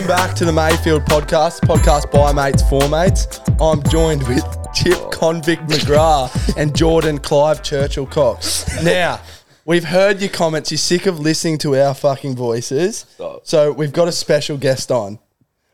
Welcome 0.00 0.16
back 0.16 0.34
to 0.36 0.46
the 0.46 0.52
Mayfield 0.52 1.04
podcast, 1.04 1.60
podcast 1.60 2.10
by 2.10 2.32
mates 2.32 2.66
for 2.70 2.88
mates. 2.88 3.38
I'm 3.60 3.82
joined 3.82 4.26
with 4.26 4.42
Chip 4.72 5.10
Convict 5.12 5.62
McGrath 5.68 6.56
and 6.56 6.74
Jordan 6.74 7.18
Clive 7.18 7.62
Churchill 7.62 8.06
Cox. 8.06 8.82
Now, 8.82 9.20
we've 9.66 9.84
heard 9.84 10.22
your 10.22 10.30
comments. 10.30 10.70
You're 10.70 10.78
sick 10.78 11.04
of 11.04 11.20
listening 11.20 11.58
to 11.58 11.76
our 11.76 11.92
fucking 11.92 12.34
voices. 12.34 13.00
Stop. 13.10 13.46
So 13.46 13.72
we've 13.72 13.92
got 13.92 14.08
a 14.08 14.12
special 14.12 14.56
guest 14.56 14.90
on. 14.90 15.18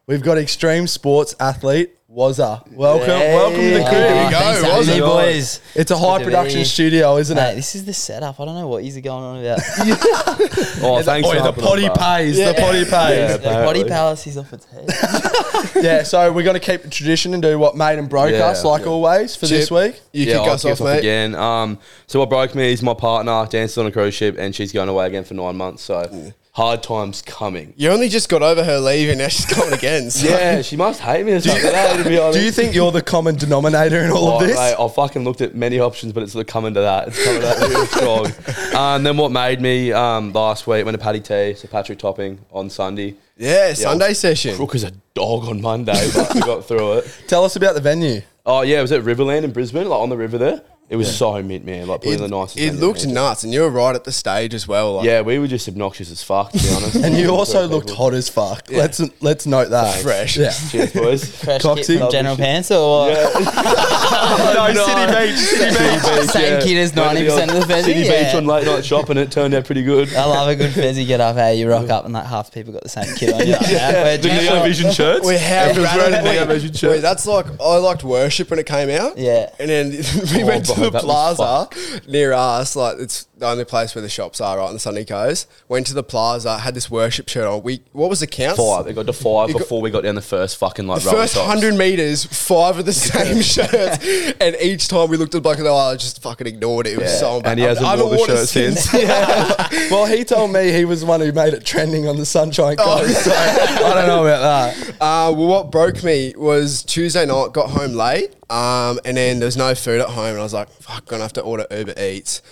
We've 0.08 0.22
got 0.22 0.38
extreme 0.38 0.88
sports 0.88 1.36
athlete 1.38 1.95
Wazzeh. 2.16 2.72
Welcome, 2.72 3.08
welcome 3.08 3.60
to 3.60 3.70
the 3.74 3.80
crib. 3.80 3.90
There 3.90 4.24
we 4.24 4.30
go, 4.32 4.38
Thanks 4.38 4.60
for 4.60 4.76
was 4.78 4.86
having 4.86 5.02
it? 5.02 5.04
me, 5.04 5.06
boys. 5.06 5.60
It's 5.74 5.90
a 5.90 5.98
high 5.98 6.16
Good 6.16 6.18
to 6.20 6.24
production 6.30 6.64
studio, 6.64 7.16
isn't 7.18 7.36
Mate, 7.36 7.52
it? 7.52 7.56
this 7.56 7.74
is 7.74 7.84
the 7.84 7.92
setup. 7.92 8.40
I 8.40 8.44
don't 8.46 8.54
know 8.54 8.68
what 8.68 8.82
is 8.84 8.96
going 8.96 9.22
on 9.22 9.44
about. 9.44 9.60
Oh, 10.82 11.02
thanks 11.02 11.28
Oh, 11.28 11.42
the 11.42 11.52
potty 11.52 11.86
bro. 11.88 11.94
pays. 11.94 12.36
The 12.38 12.54
potty 12.58 12.84
pays. 12.84 12.90
Yeah, 12.90 13.36
the 13.36 13.38
potty 13.42 13.82
apparently. 13.82 13.84
palace 13.90 14.26
is 14.26 14.38
off 14.38 14.50
its 14.54 14.64
head. 15.74 15.84
Yeah, 15.84 16.02
so 16.04 16.32
we're 16.32 16.42
going 16.42 16.58
to 16.58 16.60
keep 16.60 16.82
the 16.82 16.88
tradition 16.88 17.34
and 17.34 17.42
do 17.42 17.58
what 17.58 17.76
made 17.76 17.98
and 17.98 18.08
broke 18.08 18.30
Yeah. 18.32 18.46
us, 18.46 18.64
like 18.64 18.86
always, 18.86 19.36
for 19.36 19.46
this 19.46 19.68
Chip, 19.68 19.76
week. 19.76 20.00
You 20.14 20.24
kick 20.24 20.36
I'll 20.36 20.50
us 20.52 20.62
kick 20.62 20.72
off, 20.72 20.80
mate. 20.80 20.98
again. 21.00 21.34
Um, 21.34 21.78
so 22.06 22.18
what 22.20 22.30
broke 22.30 22.54
me 22.54 22.72
is 22.72 22.82
my 22.82 22.94
partner 22.94 23.46
dances 23.50 23.76
on 23.76 23.84
a 23.86 23.92
cruise 23.92 24.14
ship, 24.14 24.36
and 24.38 24.54
she's 24.54 24.72
going 24.72 24.88
away 24.88 25.06
again 25.06 25.24
for 25.24 25.34
nine 25.34 25.56
months. 25.56 25.82
So 25.82 26.32
hard 26.56 26.82
times 26.82 27.20
coming. 27.20 27.74
You 27.76 27.90
only 27.90 28.08
just 28.08 28.30
got 28.30 28.40
over 28.42 28.64
her 28.64 28.78
leave 28.78 29.10
and 29.10 29.18
now 29.18 29.28
she's 29.28 29.44
coming 29.54 29.74
again. 29.74 30.10
So. 30.10 30.26
Yeah, 30.26 30.62
she 30.62 30.74
must 30.74 31.00
hate 31.00 31.26
me 31.26 31.32
or 31.32 31.40
something. 31.40 31.62
eh, 31.70 32.02
to 32.02 32.08
be 32.08 32.18
honest. 32.18 32.38
Do 32.38 32.44
you 32.46 32.50
think 32.50 32.74
you're 32.74 32.90
the 32.90 33.02
common 33.02 33.34
denominator 33.36 34.00
in 34.02 34.10
all 34.10 34.28
Oh, 34.28 34.40
of 34.40 34.46
this? 34.46 34.56
mate, 34.56 34.74
I've 34.78 34.94
fucking 34.94 35.22
looked 35.22 35.42
at 35.42 35.54
many 35.54 35.80
options, 35.80 36.14
but 36.14 36.22
it's 36.22 36.32
sort 36.32 36.48
of 36.48 36.50
coming 36.50 36.72
to 36.72 36.80
that. 36.80 37.08
It's 37.08 37.22
coming 37.22 37.42
to 37.42 37.46
that 37.46 37.68
real 37.68 37.86
strong. 37.86 38.32
Um, 38.76 39.02
then 39.04 39.16
what 39.16 39.32
made 39.32 39.60
me 39.62 39.90
um, 39.92 40.32
last 40.34 40.66
week 40.66 40.84
went 40.84 40.98
to 40.98 41.02
Paddy 41.02 41.20
T, 41.20 41.54
so 41.54 41.66
Patrick 41.68 41.98
Topping 41.98 42.38
on 42.52 42.68
Sunday. 42.68 43.14
Yeah, 43.38 43.72
Sunday 43.72 44.12
session. 44.12 44.54
Crook 44.56 44.74
as 44.74 44.84
a 44.84 44.90
dog 45.14 45.44
on 45.48 45.62
Monday, 45.62 46.10
but 46.14 46.34
we 46.34 46.40
got 46.42 46.66
through 46.66 46.94
it. 46.98 47.22
Tell 47.26 47.42
us 47.44 47.56
about 47.56 47.74
the 47.74 47.80
venue. 47.80 48.20
Oh 48.44 48.60
yeah, 48.62 48.78
it 48.78 48.82
was 48.82 48.92
at 48.92 49.00
Riverland 49.02 49.44
in 49.44 49.52
Brisbane, 49.52 49.88
like 49.88 49.98
on 49.98 50.10
the 50.10 50.16
river 50.16 50.36
there. 50.36 50.60
It 50.88 50.94
was 50.94 51.16
so 51.16 51.42
mint, 51.42 51.64
man. 51.64 51.88
Like 51.88 51.96
It, 51.96 52.02
probably 52.02 52.16
the 52.16 52.28
nicest. 52.28 52.58
it 52.58 52.66
venue 52.70 52.80
looked 52.80 53.00
I've 53.00 53.06
been 53.06 53.14
nuts, 53.14 53.42
and 53.44 53.52
you 53.52 53.62
were 53.62 53.70
right 53.70 53.96
at 53.96 54.04
the 54.04 54.12
stage 54.12 54.54
as 54.54 54.68
well. 54.68 54.94
Like, 54.96 55.06
Yeah, 55.06 55.22
we 55.22 55.38
were 55.40 55.48
just 55.48 55.66
obnoxious 55.68 56.12
as 56.12 56.22
fuck, 56.22 56.52
to 56.52 56.58
be 56.62 56.68
honest. 56.74 56.94
And 57.04 57.16
you 57.18 57.30
also 57.30 57.66
looked 57.66 57.90
hot 57.90 58.14
as 58.14 58.28
fuck. 58.28 58.70
Let's 58.70 59.00
let's 59.20 59.46
note 59.46 59.70
that. 59.70 60.00
Fresh. 60.00 60.36
Yeah. 60.36 60.52
Cheers, 60.70 60.92
boys. 60.92 61.36
Fresh 61.44 61.62
Coxie. 61.62 61.86
kit 61.86 61.98
from 61.98 62.10
General 62.12 62.36
Pants 62.36 62.70
or 62.70 63.08
no, 63.10 64.72
City 64.86 65.06
Beach. 65.06 65.38
City 65.38 65.70
Beach. 65.70 66.30
Same 66.30 66.62
kid 66.62 66.78
as 66.78 66.92
90% 66.92 67.48
of 67.48 67.66
the 67.68 67.74
Fezzy? 67.74 67.82
City 67.84 68.00
Yeah. 68.00 68.24
Beach 68.26 68.34
on 68.34 68.46
late 68.46 68.66
night 68.66 68.84
shopping. 68.84 69.16
It 69.16 69.30
turned 69.32 69.54
out 69.54 69.64
pretty 69.64 69.82
good. 69.82 70.12
I 70.14 70.24
love 70.24 70.48
a 70.48 70.56
good 70.56 70.70
fezzy 70.72 71.04
get 71.06 71.20
up. 71.20 71.36
Hey, 71.36 71.56
you 71.58 71.68
rock 71.68 71.88
up 71.90 72.04
and 72.04 72.14
like 72.14 72.26
half 72.26 72.50
the 72.50 72.54
people 72.54 72.72
got 72.72 72.82
the 72.82 72.88
same 72.88 73.12
kit 73.16 73.32
on. 73.34 73.46
You're 73.46 73.56
like, 73.58 73.68
yeah, 73.70 74.04
we're 74.04 74.16
The 74.18 74.28
General- 74.28 74.54
Neo 74.56 74.62
Vision 74.64 74.92
shirts. 74.92 75.26
We 75.26 75.34
have 75.36 75.70
Everyone's 75.70 75.96
wearing 75.96 76.14
a 76.14 76.22
Neo 76.22 76.46
Vision 76.46 76.68
Wait, 76.70 76.76
shirt. 76.78 77.02
that's 77.02 77.26
like 77.26 77.46
I 77.60 77.76
liked 77.78 78.04
worship 78.04 78.50
when 78.50 78.58
it 78.58 78.66
came 78.66 78.90
out. 78.90 79.18
Yeah. 79.18 79.50
and 79.58 79.68
then 79.68 79.90
we 79.90 80.42
Oh, 80.42 80.46
went 80.46 80.66
to 80.66 80.75
the 80.76 80.90
plaza 80.90 81.68
near 82.08 82.32
us. 82.32 82.76
Like 82.76 82.98
it's 82.98 83.26
the 83.38 83.46
only 83.46 83.64
place 83.66 83.94
where 83.94 84.00
the 84.00 84.08
shops 84.08 84.40
are, 84.40 84.56
right 84.56 84.64
on 84.66 84.72
the 84.72 84.78
Sunny 84.78 85.04
Coast. 85.04 85.46
Went 85.68 85.86
to 85.88 85.94
the 85.94 86.02
plaza, 86.02 86.58
had 86.58 86.74
this 86.74 86.90
worship 86.90 87.28
shirt 87.28 87.46
on. 87.46 87.62
We 87.62 87.82
what 87.92 88.08
was 88.08 88.20
the 88.20 88.26
count? 88.26 88.56
Five. 88.56 88.86
It 88.86 88.94
got 88.94 89.06
to 89.06 89.12
five 89.12 89.48
You 89.48 89.54
got- 89.54 89.58
before 89.60 89.82
we 89.82 89.90
got 89.90 90.04
down 90.04 90.14
the 90.14 90.22
first 90.22 90.56
fucking 90.56 90.86
like 90.86 91.02
The 91.02 91.10
row 91.10 91.16
first 91.18 91.34
tops. 91.34 91.46
hundred 91.46 91.74
meters, 91.74 92.24
five 92.24 92.78
of 92.78 92.86
the 92.86 92.92
same 92.94 93.42
shirts, 93.42 94.04
and 94.40 94.56
each 94.62 94.88
time 94.88 95.10
we 95.10 95.16
looked 95.18 95.34
at 95.34 95.38
the 95.38 95.42
bloke 95.42 95.58
and 95.58 95.68
I 95.68 95.96
just 95.96 96.22
fucking 96.22 96.46
ignored 96.46 96.86
it. 96.86 96.94
It 96.94 96.98
was 96.98 97.12
Yeah, 97.12 97.18
so 97.18 97.40
and 97.44 97.58
he 97.58 97.64
hasn't 97.66 97.86
I 97.86 97.90
haven't 97.90 98.06
worn 98.06 98.16
the 98.16 98.20
worn 98.26 98.30
it 98.30 98.48
shirt 98.48 98.78
since. 98.78 98.92
Well, 99.90 100.06
he 100.06 100.24
told 100.24 100.50
me 100.52 100.72
he 100.72 100.84
was 100.84 101.00
the 101.00 101.06
one 101.06 101.20
who 101.20 101.30
made 101.32 101.54
it 101.54 101.64
trending 101.64 102.08
on 102.08 102.16
the 102.16 102.26
Sunshine 102.26 102.76
Oh. 102.78 102.98
Coast. 103.00 103.24
So 103.24 103.32
I 103.32 103.92
don't 103.94 104.06
know 104.06 104.26
about 104.26 104.40
that. 104.74 104.90
Uh, 105.00 105.32
well, 105.32 105.46
what 105.46 105.70
broke 105.70 106.02
me 106.02 106.34
was 106.36 106.82
Tuesday 106.82 107.24
night, 107.26 107.52
got 107.52 107.70
home 107.70 107.92
late, 107.92 108.34
um, 108.50 108.98
and 109.04 109.16
then 109.16 109.38
there 109.38 109.46
was 109.46 109.56
no 109.56 109.74
food 109.74 110.00
at 110.00 110.08
home, 110.08 110.30
and 110.30 110.38
I 110.38 110.42
was 110.42 110.54
like, 110.54 110.68
fuck, 110.70 111.06
gonna 111.06 111.22
have 111.22 111.32
to 111.34 111.42
order 111.42 111.66
Uber 111.70 111.94
Eats. 112.00 112.42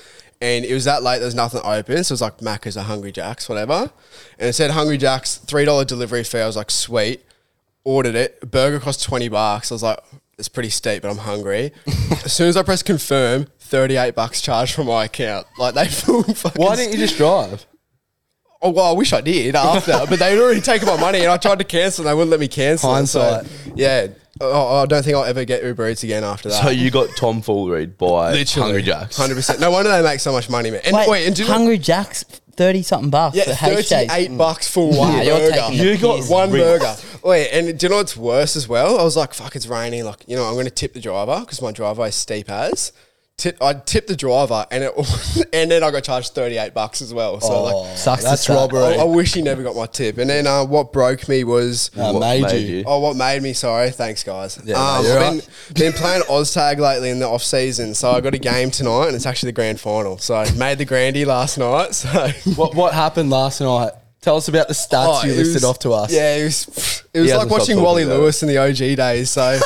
And 0.41 0.65
it 0.65 0.75
was 0.75 0.85
that 0.85 1.03
late, 1.03 1.19
there 1.19 1.27
was 1.27 1.35
nothing 1.35 1.61
open, 1.65 2.05
so 2.05 2.13
it 2.13 2.15
was 2.15 2.21
like 2.21 2.39
Macca's 2.39 2.77
or 2.77 2.83
Hungry 2.83 3.13
Jack's, 3.13 3.49
whatever. 3.49 3.91
And 4.39 4.49
it 4.49 4.53
said 4.53 4.73
Hungry 4.73 4.99
Jack's, 4.99 5.41
$3 5.47 5.87
delivery 5.87 6.25
fee. 6.25 6.41
I 6.41 6.47
was 6.47 6.57
like, 6.57 6.71
sweet. 6.71 7.25
Ordered 7.85 8.15
it. 8.15 8.51
Burger 8.51 8.81
cost 8.81 9.03
20 9.03 9.29
bucks. 9.29 9.71
I 9.71 9.75
was 9.75 9.83
like, 9.83 9.99
it's 10.39 10.49
pretty 10.49 10.71
steep, 10.71 11.03
but 11.03 11.11
I'm 11.11 11.19
hungry. 11.19 11.73
as 12.25 12.33
soon 12.33 12.49
as 12.49 12.57
I 12.57 12.63
press 12.63 12.83
confirm, 12.83 13.47
38 13.61 14.15
bucks 14.15 14.41
charged 14.41 14.75
from 14.75 14.87
my 14.87 15.05
account. 15.05 15.47
Like, 15.59 15.75
they 15.75 15.87
fucking. 15.89 16.63
Why 16.63 16.77
didn't 16.77 16.93
you 16.93 16.99
just 16.99 17.17
drive? 17.17 17.65
Oh, 18.61 18.71
well, 18.71 18.87
I 18.87 18.93
wish 18.93 19.13
I 19.13 19.21
did 19.21 19.55
after, 19.55 19.93
but 20.09 20.19
they'd 20.19 20.39
already 20.39 20.63
taken 20.63 20.89
my 20.89 20.99
money 20.99 21.19
and 21.21 21.29
I 21.29 21.37
tried 21.37 21.59
to 21.59 21.65
cancel 21.65 22.03
and 22.03 22.11
they 22.11 22.15
wouldn't 22.15 22.31
let 22.31 22.41
me 22.41 22.49
cancel. 22.49 22.95
Hindsight. 22.95 23.47
So, 23.47 23.73
yeah. 23.75 24.09
Oh, 24.41 24.79
I 24.83 24.87
don't 24.87 25.03
think 25.05 25.17
I'll 25.17 25.25
ever 25.25 25.45
get 25.45 25.63
Uber 25.63 25.89
Eats 25.91 26.03
again 26.03 26.25
after 26.25 26.49
that. 26.49 26.63
So 26.63 26.71
you 26.71 26.91
got 26.91 27.09
Tom 27.17 27.37
tomfooled 27.41 27.97
by 27.99 28.33
Literally. 28.33 28.63
Hungry 28.67 28.83
Jacks. 28.83 29.19
100%. 29.19 29.61
No 29.61 29.71
wonder 29.71 29.91
they 29.91 30.03
make 30.03 30.19
so 30.21 30.33
much 30.33 30.51
money, 30.51 30.71
man. 30.73 30.81
And 30.85 30.97
Wait, 30.97 31.09
wait, 31.09 31.27
and 31.27 31.37
do 31.37 31.43
you 31.43 31.49
know- 31.49 31.55
Hungry 31.55 31.79
Jack's, 31.79 32.25
30 32.57 32.83
something 32.83 33.11
bucks 33.11 33.37
Yeah, 33.37 33.45
for 33.55 33.71
H 33.71 33.89
thirty-eight 33.89 34.37
bucks 34.39 34.69
for 34.73 34.93
mm. 34.93 34.97
one 34.99 35.13
Yeah, 35.15 35.23
you're 35.23 35.39
burger. 35.39 35.53
taking 35.55 35.79
the 35.79 35.85
You 35.85 35.99
got 35.99 36.17
piss. 36.19 36.29
one 36.31 36.51
Ripped. 36.53 36.83
burger. 36.83 36.97
Wait, 37.25 37.51
and 37.51 37.79
do 37.79 37.87
you 37.87 37.91
know 37.91 37.97
what's 37.97 38.17
worse 38.17 38.55
as 38.57 38.69
well? 38.69 38.99
I 38.99 39.03
was 39.03 39.17
like, 39.17 39.35
"Fuck, 39.35 39.57
it's 39.57 39.67
raining." 39.67 40.05
Like, 40.05 40.23
you 40.29 40.37
know, 40.37 40.45
I'm 40.45 40.53
going 40.55 40.67
to 40.67 40.71
tip 40.71 40.93
the 40.95 41.01
driver 41.01 41.41
because 41.41 41.61
my 41.63 41.73
driveway 41.73 42.11
is 42.11 42.15
steep 42.15 42.49
as. 42.51 42.93
Tip, 43.37 43.61
I 43.61 43.75
tipped 43.75 44.07
the 44.07 44.15
driver, 44.15 44.65
and 44.71 44.85
it, 44.85 44.93
and 45.53 45.69
then 45.69 45.83
I 45.83 45.91
got 45.91 46.05
charged 46.05 46.35
thirty-eight 46.35 46.73
bucks 46.73 47.03
as 47.03 47.13
well. 47.13 47.41
So 47.41 47.65
like, 47.65 47.97
Sucks 47.99 48.23
to 48.23 48.31
That's 48.31 48.45
suck. 48.45 48.71
robbery. 48.73 48.95
I, 48.97 49.01
I 49.01 49.05
wish 49.05 49.35
he 49.35 49.43
never 49.43 49.65
got 49.65 49.75
my 49.75 49.87
tip. 49.87 50.19
And 50.19 50.31
then 50.31 50.47
uh, 50.47 50.65
what 50.65 50.93
broke 50.93 51.29
me 51.29 51.43
was 51.43 51.91
Uh, 51.97 52.13
What 52.13 52.21
made, 52.21 52.43
made 52.43 52.61
you. 52.69 52.77
you? 52.79 52.85
Oh, 52.87 53.01
what 53.01 53.17
made 53.17 53.43
me 53.43 53.53
sorry? 53.53 53.91
Thanks, 53.91 54.23
guys. 54.23 54.61
Yeah, 54.65 54.75
no, 54.77 54.81
um, 54.81 54.87
I've 54.87 55.03
been, 55.05 55.19
right. 55.39 55.49
been 55.75 55.93
playing 55.95 56.23
OzTag 56.23 56.79
lately 56.79 57.11
in 57.11 57.19
the 57.19 57.27
off 57.27 57.43
season, 57.43 57.95
so 57.95 58.13
I 58.13 58.21
got 58.21 58.35
a 58.35 58.39
game 58.39 58.71
tonight, 58.71 59.09
and 59.09 59.17
it's 59.17 59.27
actually 59.27 59.49
the 59.49 59.57
grand 59.57 59.81
final. 59.81 60.17
So 60.19 60.37
I 60.37 60.49
made 60.53 60.79
the 60.79 60.85
grandy 60.85 61.25
last 61.25 61.59
night. 61.59 61.93
So 61.95 62.29
What 62.55 62.77
what 62.77 62.95
happened 62.95 63.31
last 63.31 63.61
night? 63.61 63.91
Tell 64.21 64.37
us 64.37 64.47
about 64.47 64.69
the 64.69 64.75
stats 64.75 65.23
Oh, 65.23 65.27
you 65.27 65.33
it 65.33 65.37
listed 65.39 65.55
was- 65.57 65.65
off 65.65 65.81
to 65.81 65.93
us. 65.93 66.13
Yeah, 66.13 66.37
it 66.37 66.45
was. 66.45 67.03
It 67.13 67.21
was 67.21 67.31
hasn't 67.31 67.31
like 67.31 67.31
stopped 67.33 67.51
watching 67.51 67.75
talking 67.77 67.85
Wally 67.85 68.03
about 68.05 68.21
Lewis 68.21 68.43
in 68.45 68.49
the 68.49 68.59
OG 68.59 68.97
days. 68.97 69.31
So 69.31 69.59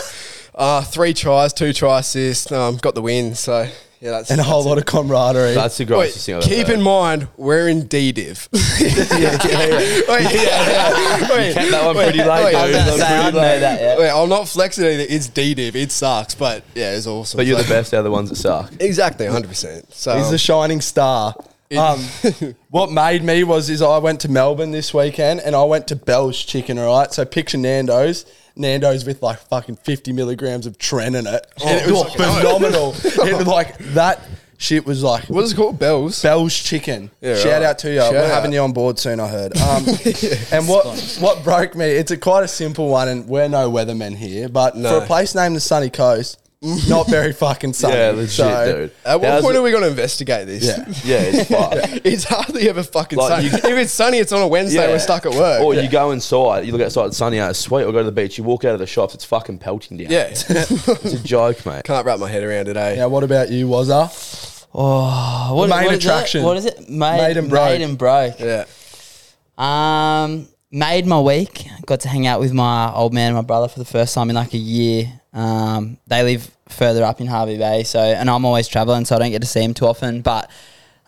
uh, 0.58 0.82
three 0.82 1.14
tries, 1.14 1.52
two 1.54 1.72
try 1.72 2.00
assists, 2.00 2.52
um, 2.52 2.76
got 2.76 2.94
the 2.94 3.00
win. 3.02 3.34
So 3.34 3.62
yeah, 4.00 4.10
that's 4.12 4.30
And 4.30 4.38
a 4.41 4.44
whole 4.44 4.58
that's 4.62 4.69
lot 4.69 4.78
of 4.78 4.84
camaraderie. 4.84 5.54
That's 5.54 5.76
the 5.78 5.84
Wait, 5.84 5.88
grossest 5.88 6.26
thing 6.26 6.34
I've 6.36 6.42
ever 6.42 6.54
keep 6.54 6.66
heard. 6.66 6.76
in 6.76 6.82
mind, 6.82 7.28
we're 7.36 7.69
in 7.69 7.86
D 7.86 8.12
div. 8.12 8.48
Wait, 8.52 8.96
yeah, 9.19 9.38
yeah. 9.44 11.30
Wait, 11.30 11.54
kept 11.54 11.70
that 11.70 11.82
one 11.84 11.94
pretty 11.96 12.19
late, 12.19 12.44
wait. 12.44 12.54
I 12.54 12.62
was 12.66 12.72
That 12.72 12.78
gonna 12.78 12.91
was 12.92 13.00
say, 13.00 13.06
I 13.19 13.22
pretty 13.22 13.36
know 13.36 13.42
late. 13.42 13.58
that, 13.60 13.80
yeah. 13.80 13.98
Wait, 13.98 14.10
I'm 14.10 14.28
not 14.28 14.48
flexing 14.48 14.84
either. 14.84 15.04
It's 15.08 15.28
D 15.28 15.54
div. 15.54 15.74
It 15.76 15.91
sucks, 15.92 16.34
but 16.34 16.62
yeah, 16.75 16.94
it's 16.96 17.06
awesome. 17.06 17.38
But 17.38 17.46
you're 17.46 17.56
So- 17.58 17.62
the 17.64 17.69
best 17.69 17.94
out 17.94 17.98
of 17.98 18.04
the 18.04 18.10
ones 18.10 18.28
that 18.30 18.36
suck. 18.36 18.72
Exactly, 18.80 19.26
100. 19.26 19.48
percent 19.48 19.92
So 19.94 20.16
He's 20.16 20.30
the 20.30 20.38
shining 20.38 20.80
star. 20.80 21.34
Um, 21.76 22.00
what 22.70 22.90
made 22.90 23.22
me 23.22 23.44
was 23.44 23.68
is 23.68 23.82
I 23.82 23.98
went 23.98 24.20
to 24.20 24.30
Melbourne 24.30 24.70
this 24.70 24.94
weekend 24.94 25.40
and 25.40 25.54
I 25.54 25.64
went 25.64 25.88
to 25.88 25.96
Belle's 25.96 26.42
Chicken. 26.42 26.78
All 26.78 26.98
right, 26.98 27.12
so 27.12 27.24
picture 27.24 27.58
Nando's. 27.58 28.24
Nando's 28.56 29.04
with 29.04 29.22
like 29.22 29.38
fucking 29.38 29.76
fifty 29.76 30.12
milligrams 30.12 30.66
of 30.66 30.78
Tren 30.78 31.16
in 31.16 31.26
it, 31.28 31.46
and 31.64 31.80
it 31.88 31.92
was 31.92 32.12
phenomenal. 32.14 32.92
it 33.04 33.36
was 33.36 33.46
like 33.46 33.78
that 33.78 34.20
shit 34.56 34.84
was 34.84 35.04
like 35.04 35.26
what 35.26 35.44
is 35.44 35.52
it 35.52 35.56
called? 35.56 35.78
Belles. 35.78 36.20
Belle's 36.20 36.56
Chicken. 36.56 37.12
Yeah, 37.20 37.36
Shout 37.36 37.52
right. 37.52 37.62
out 37.62 37.78
to 37.80 37.92
you. 37.92 38.00
Shout 38.00 38.12
We're 38.12 38.24
out. 38.24 38.30
having 38.30 38.52
you 38.52 38.58
on 38.60 38.72
board 38.72 38.98
soon. 38.98 39.20
I 39.20 39.28
heard. 39.28 39.52
Um, 39.60 39.84
and 40.50 40.66
what 40.68 41.18
what 41.20 41.44
broke 41.44 41.76
me? 41.76 41.84
It's 41.86 42.10
a 42.10 42.16
quite 42.16 42.42
a 42.42 42.48
simple 42.48 42.88
one, 42.88 43.06
and 43.08 43.28
we're 43.28 43.46
no 43.48 43.70
weathermen 43.70 44.16
here, 44.16 44.48
but 44.48 44.74
No. 44.74 44.98
for 44.98 45.04
a 45.04 45.06
place 45.06 45.34
named 45.36 45.54
the 45.54 45.60
Sunny 45.60 45.90
Coast, 45.90 46.38
not 46.88 47.08
very 47.08 47.32
fucking 47.32 47.72
sunny. 47.72 47.94
Yeah, 47.94 48.10
legit, 48.10 48.30
So, 48.30 48.72
dude. 48.76 48.93
At 49.05 49.20
what 49.20 49.28
How's 49.31 49.43
point 49.43 49.55
it- 49.55 49.58
are 49.60 49.62
we 49.62 49.70
going 49.70 49.84
to 49.84 49.90
investigate 49.90 50.46
this? 50.49 50.64
Yeah. 50.64 50.84
Yeah, 51.05 51.20
it's 51.22 51.49
fucked. 51.50 52.00
it's 52.06 52.25
hardly 52.25 52.69
ever 52.69 52.82
fucking 52.82 53.16
Like, 53.19 53.28
sunny. 53.31 53.44
you- 53.44 53.55
if 53.55 53.64
it's 53.84 53.93
sunny, 53.93 54.19
it's 54.19 54.32
on 54.32 54.43
a 54.43 54.49
Wednesday. 54.49 54.87
We're 54.88 54.99
stuck 54.99 55.25
at 55.26 55.34
work. 55.34 55.62
Or 55.62 55.75
you 55.75 55.88
go 55.88 56.10
inside, 56.10 56.66
you 56.66 56.72
look 56.72 56.81
outside, 56.82 57.06
it's 57.06 57.16
sunny 57.16 57.38
out, 57.38 57.50
it's 57.50 57.60
sweet, 57.60 57.84
or 57.84 57.93
go 57.93 57.99
to 57.99 58.05
the 58.05 58.10
beach, 58.12 58.38
you 58.38 58.44
walk 58.44 58.64
out 58.64 58.72
of 58.72 58.81
the 58.81 58.87
shops, 58.88 59.14
it's 59.14 59.25
fucking 59.25 59.58
pelting 59.58 59.99
down. 59.99 60.10
yeah. 60.10 60.28
It's 60.31 61.12
a 61.14 61.22
joke, 61.22 61.64
mate. 61.64 61.84
Can't 61.84 62.05
wrap 62.05 62.19
my 62.19 62.28
head 62.28 62.43
around 62.43 62.64
today. 62.64 62.96
Yeah, 62.96 63.06
what 63.06 63.22
about 63.22 63.50
you, 63.50 63.69
Wazzeh? 63.69 64.66
Oh, 64.75 65.55
what, 65.55 65.69
Main 65.70 65.84
what 65.84 65.94
is 65.94 65.99
it? 65.99 66.05
attraction. 66.05 66.43
What 66.43 66.56
is 66.56 66.64
it? 66.66 66.88
Made, 66.90 67.19
Made 67.19 67.37
and 67.37 67.49
broke. 67.49 67.64
Made 67.66 67.82
and 67.82 67.96
broke. 67.99 68.38
Yeah. 68.40 68.64
Um, 69.56 70.49
made 70.70 71.06
my 71.06 71.20
week. 71.20 71.66
Got 71.87 72.00
to 72.00 72.08
hang 72.08 72.26
out 72.26 72.40
with 72.40 72.52
my 72.52 72.93
old 72.93 73.14
man 73.14 73.28
and 73.28 73.37
my 73.37 73.43
brother 73.43 73.69
for 73.69 73.78
the 73.78 73.84
first 73.84 74.14
time 74.14 74.28
in 74.31 74.37
like 74.37 74.52
a 74.55 74.58
year. 74.58 75.20
Um, 75.38 75.99
they 76.06 76.23
live 76.23 76.50
further 76.69 77.05
up 77.05 77.20
in 77.20 77.26
Hervey 77.29 77.58
Bay, 77.58 77.85
so 77.85 78.00
and 78.00 78.29
I'm 78.29 78.44
always 78.44 78.67
traveling, 78.69 79.05
so 79.05 79.17
I 79.17 79.19
don't 79.20 79.31
get 79.31 79.43
to 79.43 79.49
see 79.49 79.61
them 79.61 79.75
too 79.75 79.87
often. 79.87 80.20
But 80.23 80.50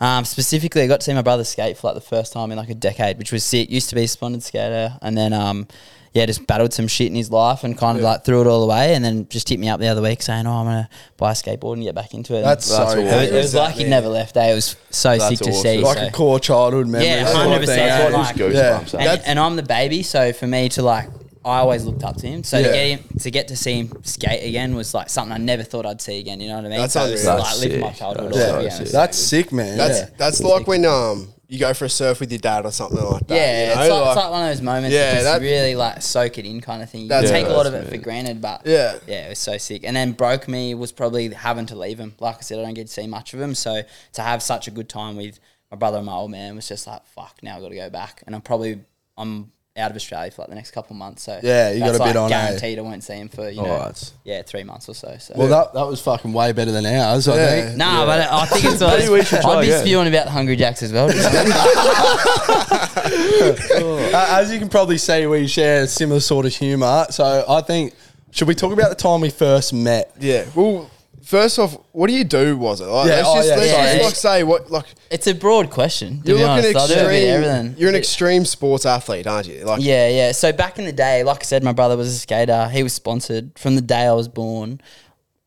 Um, 0.03 0.25
specifically, 0.25 0.81
I 0.82 0.87
got 0.87 1.00
to 1.00 1.05
see 1.05 1.12
my 1.12 1.21
brother 1.21 1.44
skate 1.44 1.77
for 1.77 1.88
like 1.88 1.94
the 1.94 2.00
first 2.00 2.32
time 2.32 2.50
in 2.53 2.56
like 2.56 2.71
a 2.71 2.75
decade, 2.75 3.19
which 3.19 3.32
was 3.32 3.44
sick. 3.44 3.71
Used 3.71 3.91
to 3.91 3.94
be 3.94 4.05
a 4.05 4.09
splendid 4.09 4.43
skater, 4.43 4.97
and 5.03 5.15
then 5.19 5.35
um, 5.35 5.69
yeah, 6.15 6.25
just 6.25 6.47
battled 6.47 6.73
some 6.73 6.88
shit 6.88 7.09
in 7.09 7.15
his 7.15 7.31
life 7.31 7.65
and 7.65 7.77
kind 7.77 7.99
of 7.99 8.03
like 8.05 8.25
threw 8.25 8.41
it 8.41 8.47
all 8.47 8.62
away, 8.62 8.94
and 8.94 9.05
then 9.05 9.29
just 9.29 9.49
hit 9.50 9.59
me 9.61 9.69
up 9.69 9.79
the 9.79 9.88
other 9.88 10.00
week 10.00 10.23
saying, 10.23 10.47
"Oh, 10.47 10.53
I'm 10.53 10.65
gonna 10.65 10.88
buy 11.19 11.33
a 11.33 11.35
skateboard 11.35 11.75
and 11.75 11.83
get 11.83 11.94
back 11.94 12.15
into 12.15 12.35
it." 12.35 12.41
That's, 12.41 12.67
That's 12.67 12.93
so 12.93 12.99
awesome. 12.99 13.00
it, 13.00 13.05
was, 13.21 13.31
it 13.31 13.35
was 13.35 13.55
like 13.55 13.75
he'd 13.75 13.88
never 13.91 14.09
left. 14.09 14.38
Eh? 14.38 14.53
It 14.53 14.55
was 14.55 14.75
so 14.88 15.19
That's 15.19 15.29
sick 15.29 15.38
to 15.41 15.50
awesome. 15.50 15.62
see. 15.62 15.79
like 15.83 15.99
so. 15.99 16.06
a 16.06 16.11
core 16.12 16.41
childhood 16.41 16.87
memory. 16.88 17.06
Yeah, 17.06 17.26
sort 17.26 17.47
of 17.49 17.62
100%. 17.62 17.67
That's 17.67 18.03
what 18.15 18.19
Just 18.23 18.38
like- 18.41 18.53
goosebumps. 18.53 18.94
eh? 19.06 19.12
and, 19.12 19.23
and 19.26 19.38
I'm 19.38 19.56
the 19.56 19.62
baby, 19.62 20.03
so 20.03 20.33
for 20.33 20.47
me 20.47 20.71
to 20.71 20.83
like, 20.83 21.11
I 21.44 21.58
always 21.60 21.84
looked 21.84 22.04
up 22.04 22.16
to 22.19 22.26
him. 22.26 22.44
So 22.44 22.58
Yeah. 22.58 22.66
to 22.66 22.72
get 22.72 22.87
him 22.98 23.19
to 23.20 23.31
get 23.31 23.48
to 23.48 23.56
see 23.56 23.75
him 23.81 23.92
skate 24.04 24.46
again 24.46 24.75
was 24.75 24.92
like 24.94 25.08
something 25.08 25.32
I 25.32 25.38
never 25.38 25.62
thought 25.62 25.87
I'd 25.87 26.00
see 26.02 26.19
again. 26.19 26.40
You 26.40 26.48
know 26.48 26.56
what 26.56 26.66
I 26.66 26.69
mean? 26.69 26.78
That's 26.81 26.92
so 26.92 27.06
it 27.06 27.12
was 27.12 27.22
unreal. 27.25 27.38
like 27.38 27.44
That's 27.48 27.60
living 27.60 27.81
my 27.81 27.88
sick. 27.90 27.98
childhood. 27.98 28.32
That's 28.32 28.37
all 28.38 28.48
so 28.50 28.58
over 28.58 28.70
sick. 28.70 28.81
again. 28.81 28.92
That's 28.92 29.19
sick, 29.19 29.52
man. 29.52 29.78
That's 29.78 29.98
yeah. 30.00 30.08
that's 30.19 30.40
like 30.42 30.66
when 30.66 30.84
um 30.84 31.32
you 31.48 31.58
go 31.58 31.75
for 31.75 31.87
a 31.87 31.88
surf 31.88 32.20
with 32.20 32.31
your 32.31 32.38
dad 32.38 32.64
or 32.64 32.70
something 32.70 33.02
like 33.02 33.26
that. 33.26 33.34
Yeah, 33.34 33.60
you 33.70 33.75
know? 33.75 33.81
it's, 33.82 33.90
like, 33.90 34.06
it's 34.08 34.16
like 34.16 34.31
one 34.31 34.42
of 34.42 34.48
those 34.50 34.62
moments 34.62 34.94
Yeah, 34.94 35.00
yeah, 35.00 35.14
that 35.14 35.22
that- 35.25 35.32
just 35.40 35.42
really 35.42 35.75
like 35.75 36.02
soak 36.02 36.38
it 36.38 36.44
in 36.46 36.60
kind 36.60 36.81
of 36.82 36.88
thing. 36.90 37.02
You 37.02 37.08
That's- 37.08 37.31
take 37.31 37.46
a 37.46 37.50
lot 37.50 37.66
of 37.66 37.72
that's 37.72 37.88
it 37.88 37.90
for 37.90 37.96
granted, 37.96 38.40
but 38.40 38.62
Yeah. 38.66 38.98
yeah, 39.08 39.26
it 39.26 39.31
was 39.31 39.38
so 39.40 39.56
sick. 39.58 39.82
And 39.84 39.96
then 39.96 40.12
broke 40.12 40.46
me 40.46 40.75
was 40.75 40.92
probably 40.92 41.28
having 41.31 41.66
to 41.66 41.75
leave 41.75 41.98
him. 41.98 42.14
Like 42.20 42.37
I 42.37 42.40
said, 42.42 42.58
I 42.60 42.62
don't 42.62 42.75
get 42.75 42.87
to 42.87 42.92
see 42.92 43.06
much 43.08 43.34
of 43.34 43.40
him, 43.40 43.54
so 43.56 43.82
to 44.12 44.22
have 44.22 44.42
such 44.44 44.69
a 44.69 44.70
good 44.70 44.88
time 44.88 45.16
with 45.16 45.40
my 45.72 45.76
brother 45.76 45.96
and 45.96 46.06
my 46.06 46.12
old 46.12 46.31
man 46.31 46.54
was 46.54 46.69
just 46.69 46.87
like 46.87 47.04
fuck. 47.06 47.38
Now 47.42 47.56
I've 47.56 47.62
got 47.62 47.70
to 47.70 47.75
go 47.75 47.90
back, 47.90 48.22
and 48.26 48.34
I'm 48.37 48.42
probably 48.42 48.81
I'm 49.19 49.50
out 49.76 49.90
of 49.90 49.96
Australia 49.96 50.31
for 50.32 50.43
like 50.43 50.49
the 50.49 50.55
next 50.56 50.72
couple 50.72 50.94
of 50.94 50.99
months. 50.99 51.22
So 51.22 51.38
Yeah, 51.43 51.70
you 51.70 51.78
got 51.78 51.93
that's, 51.93 52.00
a 52.00 52.05
bit 52.05 52.17
on, 52.17 52.32
eh? 52.32 52.46
Guaranteed, 52.46 52.78
I 52.78 52.82
won't 52.82 53.05
see 53.05 53.14
him 53.14 53.28
for 53.28 53.49
you 53.49 53.62
know 53.62 53.69
that's- 53.78 54.12
yeah 54.25 54.43
three 54.43 54.64
months 54.64 54.88
or 54.88 54.94
so. 54.94 55.17
So 55.19 55.34
Well, 55.37 55.46
that, 55.49 55.72
that 55.75 55.87
was 55.87 56.00
fucking 56.02 56.32
way 56.32 56.50
better 56.52 56.72
than 56.72 56.84
ours, 56.87 57.28
I 57.28 57.37
Yeah. 57.37 57.46
think. 57.67 57.76
Nah, 57.78 58.05
but 58.05 58.20
I 58.32 58.46
think 58.46 58.64
it's. 58.64 58.81
Maybe 58.81 59.08
we 59.12 59.25
should 59.25 59.40
try 59.43 59.52
I'd 59.55 59.61
be 59.62 59.67
again. 59.69 59.81
spewing 59.87 60.08
about 60.08 60.25
the 60.25 60.31
Hungry 60.32 60.56
Jacks 60.56 60.82
as 60.82 60.93
well. 60.93 61.08
Uh, 63.11 64.26
as 64.40 64.52
you 64.52 64.58
can 64.58 64.69
probably 64.69 64.99
see, 64.99 65.26
we 65.26 65.46
share 65.46 65.84
a 65.84 65.87
similar 65.87 66.20
sort 66.20 66.46
of 66.46 66.55
humour. 66.55 67.06
So 67.11 67.44
I 67.49 67.61
think, 67.62 67.94
should 68.31 68.49
we 68.49 68.55
talk 68.55 68.73
about 68.73 68.88
the 68.90 68.94
time 68.96 69.20
we 69.20 69.31
first 69.31 69.73
met? 69.73 70.12
Yeah. 70.20 70.44
Well, 70.55 70.90
first 71.22 71.58
off, 71.58 71.76
what 71.93 72.06
do 72.08 72.12
you 72.14 72.25
do? 72.25 72.56
Was 72.56 72.81
it? 72.81 72.87
Like, 72.87 73.08
Yeah, 73.08 73.17
let's 73.17 73.28
oh, 73.28 73.34
just, 73.37 73.49
yeah, 73.49 73.56
let's 73.56 73.70
sorry. 73.72 73.87
just 73.99 74.05
like 74.05 74.14
say 74.14 74.43
what 74.44 74.70
like 74.70 74.87
it's 75.11 75.26
a 75.26 75.34
broad 75.34 75.70
question. 75.70 76.22
To 76.22 76.28
you're 76.28 76.38
be 76.38 76.43
looking 76.44 76.76
honest, 76.76 76.76
I 76.76 76.87
do 76.87 76.93
a 76.93 76.96
bit 76.96 77.05
of 77.05 77.11
extreme. 77.12 77.31
everything. 77.44 77.75
You're 77.78 77.88
an 77.90 77.94
extreme 77.96 78.44
sports 78.44 78.87
athlete, 78.87 79.26
aren't 79.26 79.46
you? 79.49 79.64
Like 79.64 79.82
Yeah, 79.82 80.08
yeah. 80.08 80.32
So 80.32 80.52
back 80.52 80.78
in 80.78 80.84
the 80.84 80.93
day, 80.93 81.22
like 81.25 81.38
I 81.40 81.44
said, 81.44 81.62
my 81.64 81.72
brother 81.72 81.96
was 81.96 82.08
a 82.08 82.19
skater. 82.19 82.69
He 82.69 82.82
was 82.82 82.93
sponsored 82.93 83.58
from 83.58 83.75
the 83.76 83.82
day 83.82 84.06
I 84.06 84.12
was 84.12 84.28
born. 84.28 84.81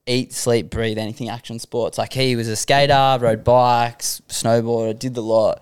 Eat, 0.06 0.34
sleep, 0.34 0.70
breathe, 0.70 0.98
anything 0.98 1.30
action 1.30 1.60
sports. 1.60 1.98
Like 1.98 2.12
he 2.14 2.36
was 2.36 2.48
a 2.50 2.56
skater, 2.58 3.18
rode 3.22 3.44
bikes, 3.46 4.22
snowboarded, 4.28 5.00
did 5.00 5.14
the 5.16 5.22
lot. 5.24 5.62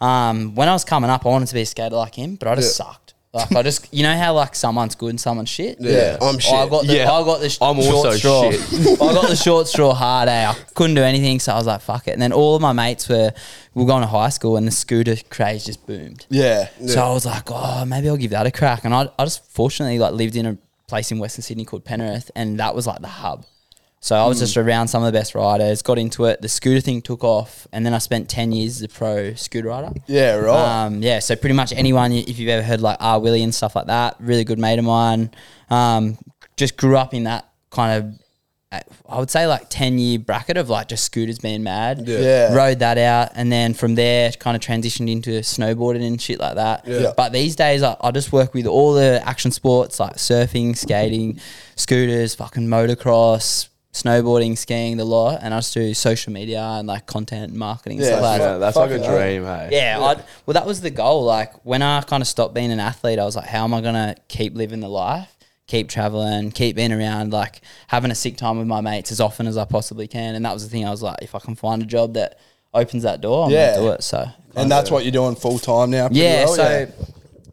Um, 0.00 0.54
when 0.56 0.68
I 0.68 0.72
was 0.72 0.84
coming 0.84 1.08
up, 1.08 1.24
I 1.24 1.28
wanted 1.28 1.46
to 1.48 1.54
be 1.54 1.62
a 1.62 1.66
skater 1.66 1.94
like 1.94 2.16
him, 2.16 2.34
but 2.34 2.48
I 2.48 2.56
just 2.56 2.78
Yeah. 2.78 2.86
sucked. 2.86 3.05
Like 3.36 3.52
I 3.56 3.62
just, 3.62 3.92
you 3.92 4.02
know 4.02 4.16
how 4.16 4.34
like 4.34 4.54
someone's 4.54 4.94
good 4.94 5.10
and 5.10 5.20
someone's 5.20 5.48
shit. 5.48 5.76
Yeah, 5.80 6.16
I'm 6.20 6.38
shit. 6.38 6.52
I 6.54 6.68
got 6.68 6.86
the, 6.86 6.96
Yeah. 6.96 7.10
I 7.12 7.22
got 7.24 7.40
the 7.40 7.48
sh- 7.50 7.58
I'm 7.60 7.80
short 7.80 7.94
also 8.06 8.10
straw. 8.12 8.50
shit. 8.50 8.60
I 9.00 9.12
got 9.14 9.28
the 9.28 9.36
short 9.36 9.66
straw 9.68 9.92
hard. 9.94 10.28
Eh? 10.28 10.50
I 10.50 10.54
couldn't 10.74 10.96
do 10.96 11.02
anything, 11.02 11.38
so 11.40 11.52
I 11.52 11.56
was 11.56 11.66
like, 11.66 11.80
"Fuck 11.80 12.08
it." 12.08 12.12
And 12.12 12.22
then 12.22 12.32
all 12.32 12.56
of 12.56 12.62
my 12.62 12.72
mates 12.72 13.08
were, 13.08 13.32
we 13.74 13.82
were 13.82 13.86
going 13.88 14.02
to 14.02 14.08
high 14.08 14.30
school, 14.30 14.56
and 14.56 14.66
the 14.66 14.70
scooter 14.72 15.16
craze 15.30 15.64
just 15.64 15.86
boomed. 15.86 16.26
Yeah. 16.30 16.68
So 16.86 17.00
I 17.02 17.10
was 17.12 17.26
like, 17.26 17.44
oh, 17.50 17.84
maybe 17.84 18.08
I'll 18.08 18.16
give 18.16 18.30
that 18.32 18.46
a 18.46 18.50
crack. 18.50 18.84
And 18.84 18.94
I, 18.94 19.08
I 19.18 19.24
just 19.24 19.44
fortunately 19.50 19.98
like 19.98 20.14
lived 20.14 20.36
in 20.36 20.46
a 20.46 20.58
place 20.88 21.10
in 21.12 21.18
Western 21.18 21.42
Sydney 21.42 21.64
called 21.64 21.84
Penrith, 21.84 22.30
and 22.34 22.58
that 22.60 22.74
was 22.74 22.86
like 22.86 23.00
the 23.00 23.08
hub. 23.08 23.44
So 24.06 24.14
I 24.14 24.24
was 24.26 24.38
just 24.38 24.56
around 24.56 24.86
some 24.86 25.02
of 25.02 25.12
the 25.12 25.18
best 25.18 25.34
riders, 25.34 25.82
got 25.82 25.98
into 25.98 26.26
it. 26.26 26.40
The 26.40 26.48
scooter 26.48 26.80
thing 26.80 27.02
took 27.02 27.24
off, 27.24 27.66
and 27.72 27.84
then 27.84 27.92
I 27.92 27.98
spent 27.98 28.28
ten 28.28 28.52
years 28.52 28.76
as 28.76 28.82
a 28.82 28.88
pro 28.88 29.34
scooter 29.34 29.66
rider. 29.66 29.90
Yeah, 30.06 30.36
right. 30.36 30.84
Um, 30.84 31.02
yeah, 31.02 31.18
so 31.18 31.34
pretty 31.34 31.56
much 31.56 31.72
anyone, 31.72 32.12
if 32.12 32.38
you've 32.38 32.48
ever 32.48 32.62
heard 32.62 32.80
like 32.80 32.98
R. 33.00 33.18
Willie 33.18 33.42
and 33.42 33.52
stuff 33.52 33.74
like 33.74 33.86
that, 33.86 34.14
really 34.20 34.44
good 34.44 34.60
mate 34.60 34.78
of 34.78 34.84
mine. 34.84 35.32
Um, 35.70 36.18
just 36.56 36.76
grew 36.76 36.96
up 36.96 37.14
in 37.14 37.24
that 37.24 37.48
kind 37.70 37.98
of, 37.98 38.20
uh, 38.70 38.80
I 39.08 39.18
would 39.18 39.28
say 39.28 39.48
like 39.48 39.66
10 39.70 39.98
year 39.98 40.20
bracket 40.20 40.56
of 40.56 40.70
like 40.70 40.86
just 40.86 41.02
scooters 41.04 41.40
being 41.40 41.64
mad. 41.64 42.06
Yeah. 42.06 42.18
Yeah. 42.20 42.54
Rode 42.54 42.78
that 42.78 42.98
out. 42.98 43.32
And 43.34 43.50
then 43.50 43.74
from 43.74 43.96
there, 43.96 44.30
kind 44.30 44.56
of 44.56 44.62
transitioned 44.62 45.10
into 45.10 45.30
snowboarding 45.40 46.06
and 46.06 46.22
shit 46.22 46.38
like 46.38 46.54
that. 46.54 46.86
Yeah. 46.86 47.12
But 47.16 47.32
these 47.32 47.56
days, 47.56 47.82
I, 47.82 47.96
I 48.00 48.12
just 48.12 48.32
work 48.32 48.54
with 48.54 48.66
all 48.66 48.94
the 48.94 49.20
action 49.24 49.50
sports 49.50 49.98
like 49.98 50.14
surfing, 50.14 50.76
skating, 50.76 51.40
scooters, 51.74 52.36
fucking 52.36 52.68
motocross. 52.68 53.68
Snowboarding, 53.96 54.58
skiing, 54.58 54.98
the 54.98 55.04
lot, 55.06 55.38
and 55.42 55.54
I 55.54 55.58
just 55.58 55.72
do 55.72 55.94
social 55.94 56.30
media 56.30 56.60
and 56.60 56.86
like 56.86 57.06
content 57.06 57.54
marketing 57.54 57.98
Yeah, 57.98 58.06
stuff 58.08 58.22
like 58.22 58.38
that. 58.40 58.44
Yeah, 58.52 58.58
that's 58.58 58.76
like 58.76 58.90
a 58.90 58.98
dream, 58.98 59.44
hey. 59.44 59.70
Yeah, 59.72 59.98
I'd, 60.02 60.22
well, 60.44 60.52
that 60.52 60.66
was 60.66 60.82
the 60.82 60.90
goal. 60.90 61.24
Like 61.24 61.64
when 61.64 61.80
I 61.80 62.02
kind 62.02 62.20
of 62.22 62.26
stopped 62.26 62.52
being 62.52 62.70
an 62.70 62.78
athlete, 62.80 63.18
I 63.18 63.24
was 63.24 63.36
like, 63.36 63.46
how 63.46 63.64
am 63.64 63.72
I 63.72 63.80
gonna 63.80 64.14
keep 64.28 64.54
living 64.54 64.80
the 64.80 64.88
life, 64.90 65.34
keep 65.66 65.88
traveling, 65.88 66.50
keep 66.50 66.76
being 66.76 66.92
around, 66.92 67.32
like 67.32 67.62
having 67.86 68.10
a 68.10 68.14
sick 68.14 68.36
time 68.36 68.58
with 68.58 68.66
my 68.66 68.82
mates 68.82 69.10
as 69.12 69.18
often 69.20 69.46
as 69.46 69.56
I 69.56 69.64
possibly 69.64 70.06
can. 70.06 70.34
And 70.34 70.44
that 70.44 70.52
was 70.52 70.62
the 70.62 70.68
thing. 70.68 70.84
I 70.86 70.90
was 70.90 71.02
like, 71.02 71.16
if 71.22 71.34
I 71.34 71.38
can 71.38 71.54
find 71.54 71.80
a 71.82 71.86
job 71.86 72.12
that 72.14 72.38
opens 72.74 73.02
that 73.04 73.22
door, 73.22 73.46
I'm 73.46 73.52
Yeah. 73.52 73.76
gonna 73.76 73.86
do 73.86 73.92
it. 73.92 74.02
So 74.04 74.26
and 74.56 74.70
that's 74.70 74.90
what 74.90 75.04
you're 75.04 75.12
doing 75.12 75.36
full 75.36 75.58
time 75.58 75.90
now. 75.90 76.08
yeah, 76.12 76.44
well, 76.44 76.54
so 76.54 76.86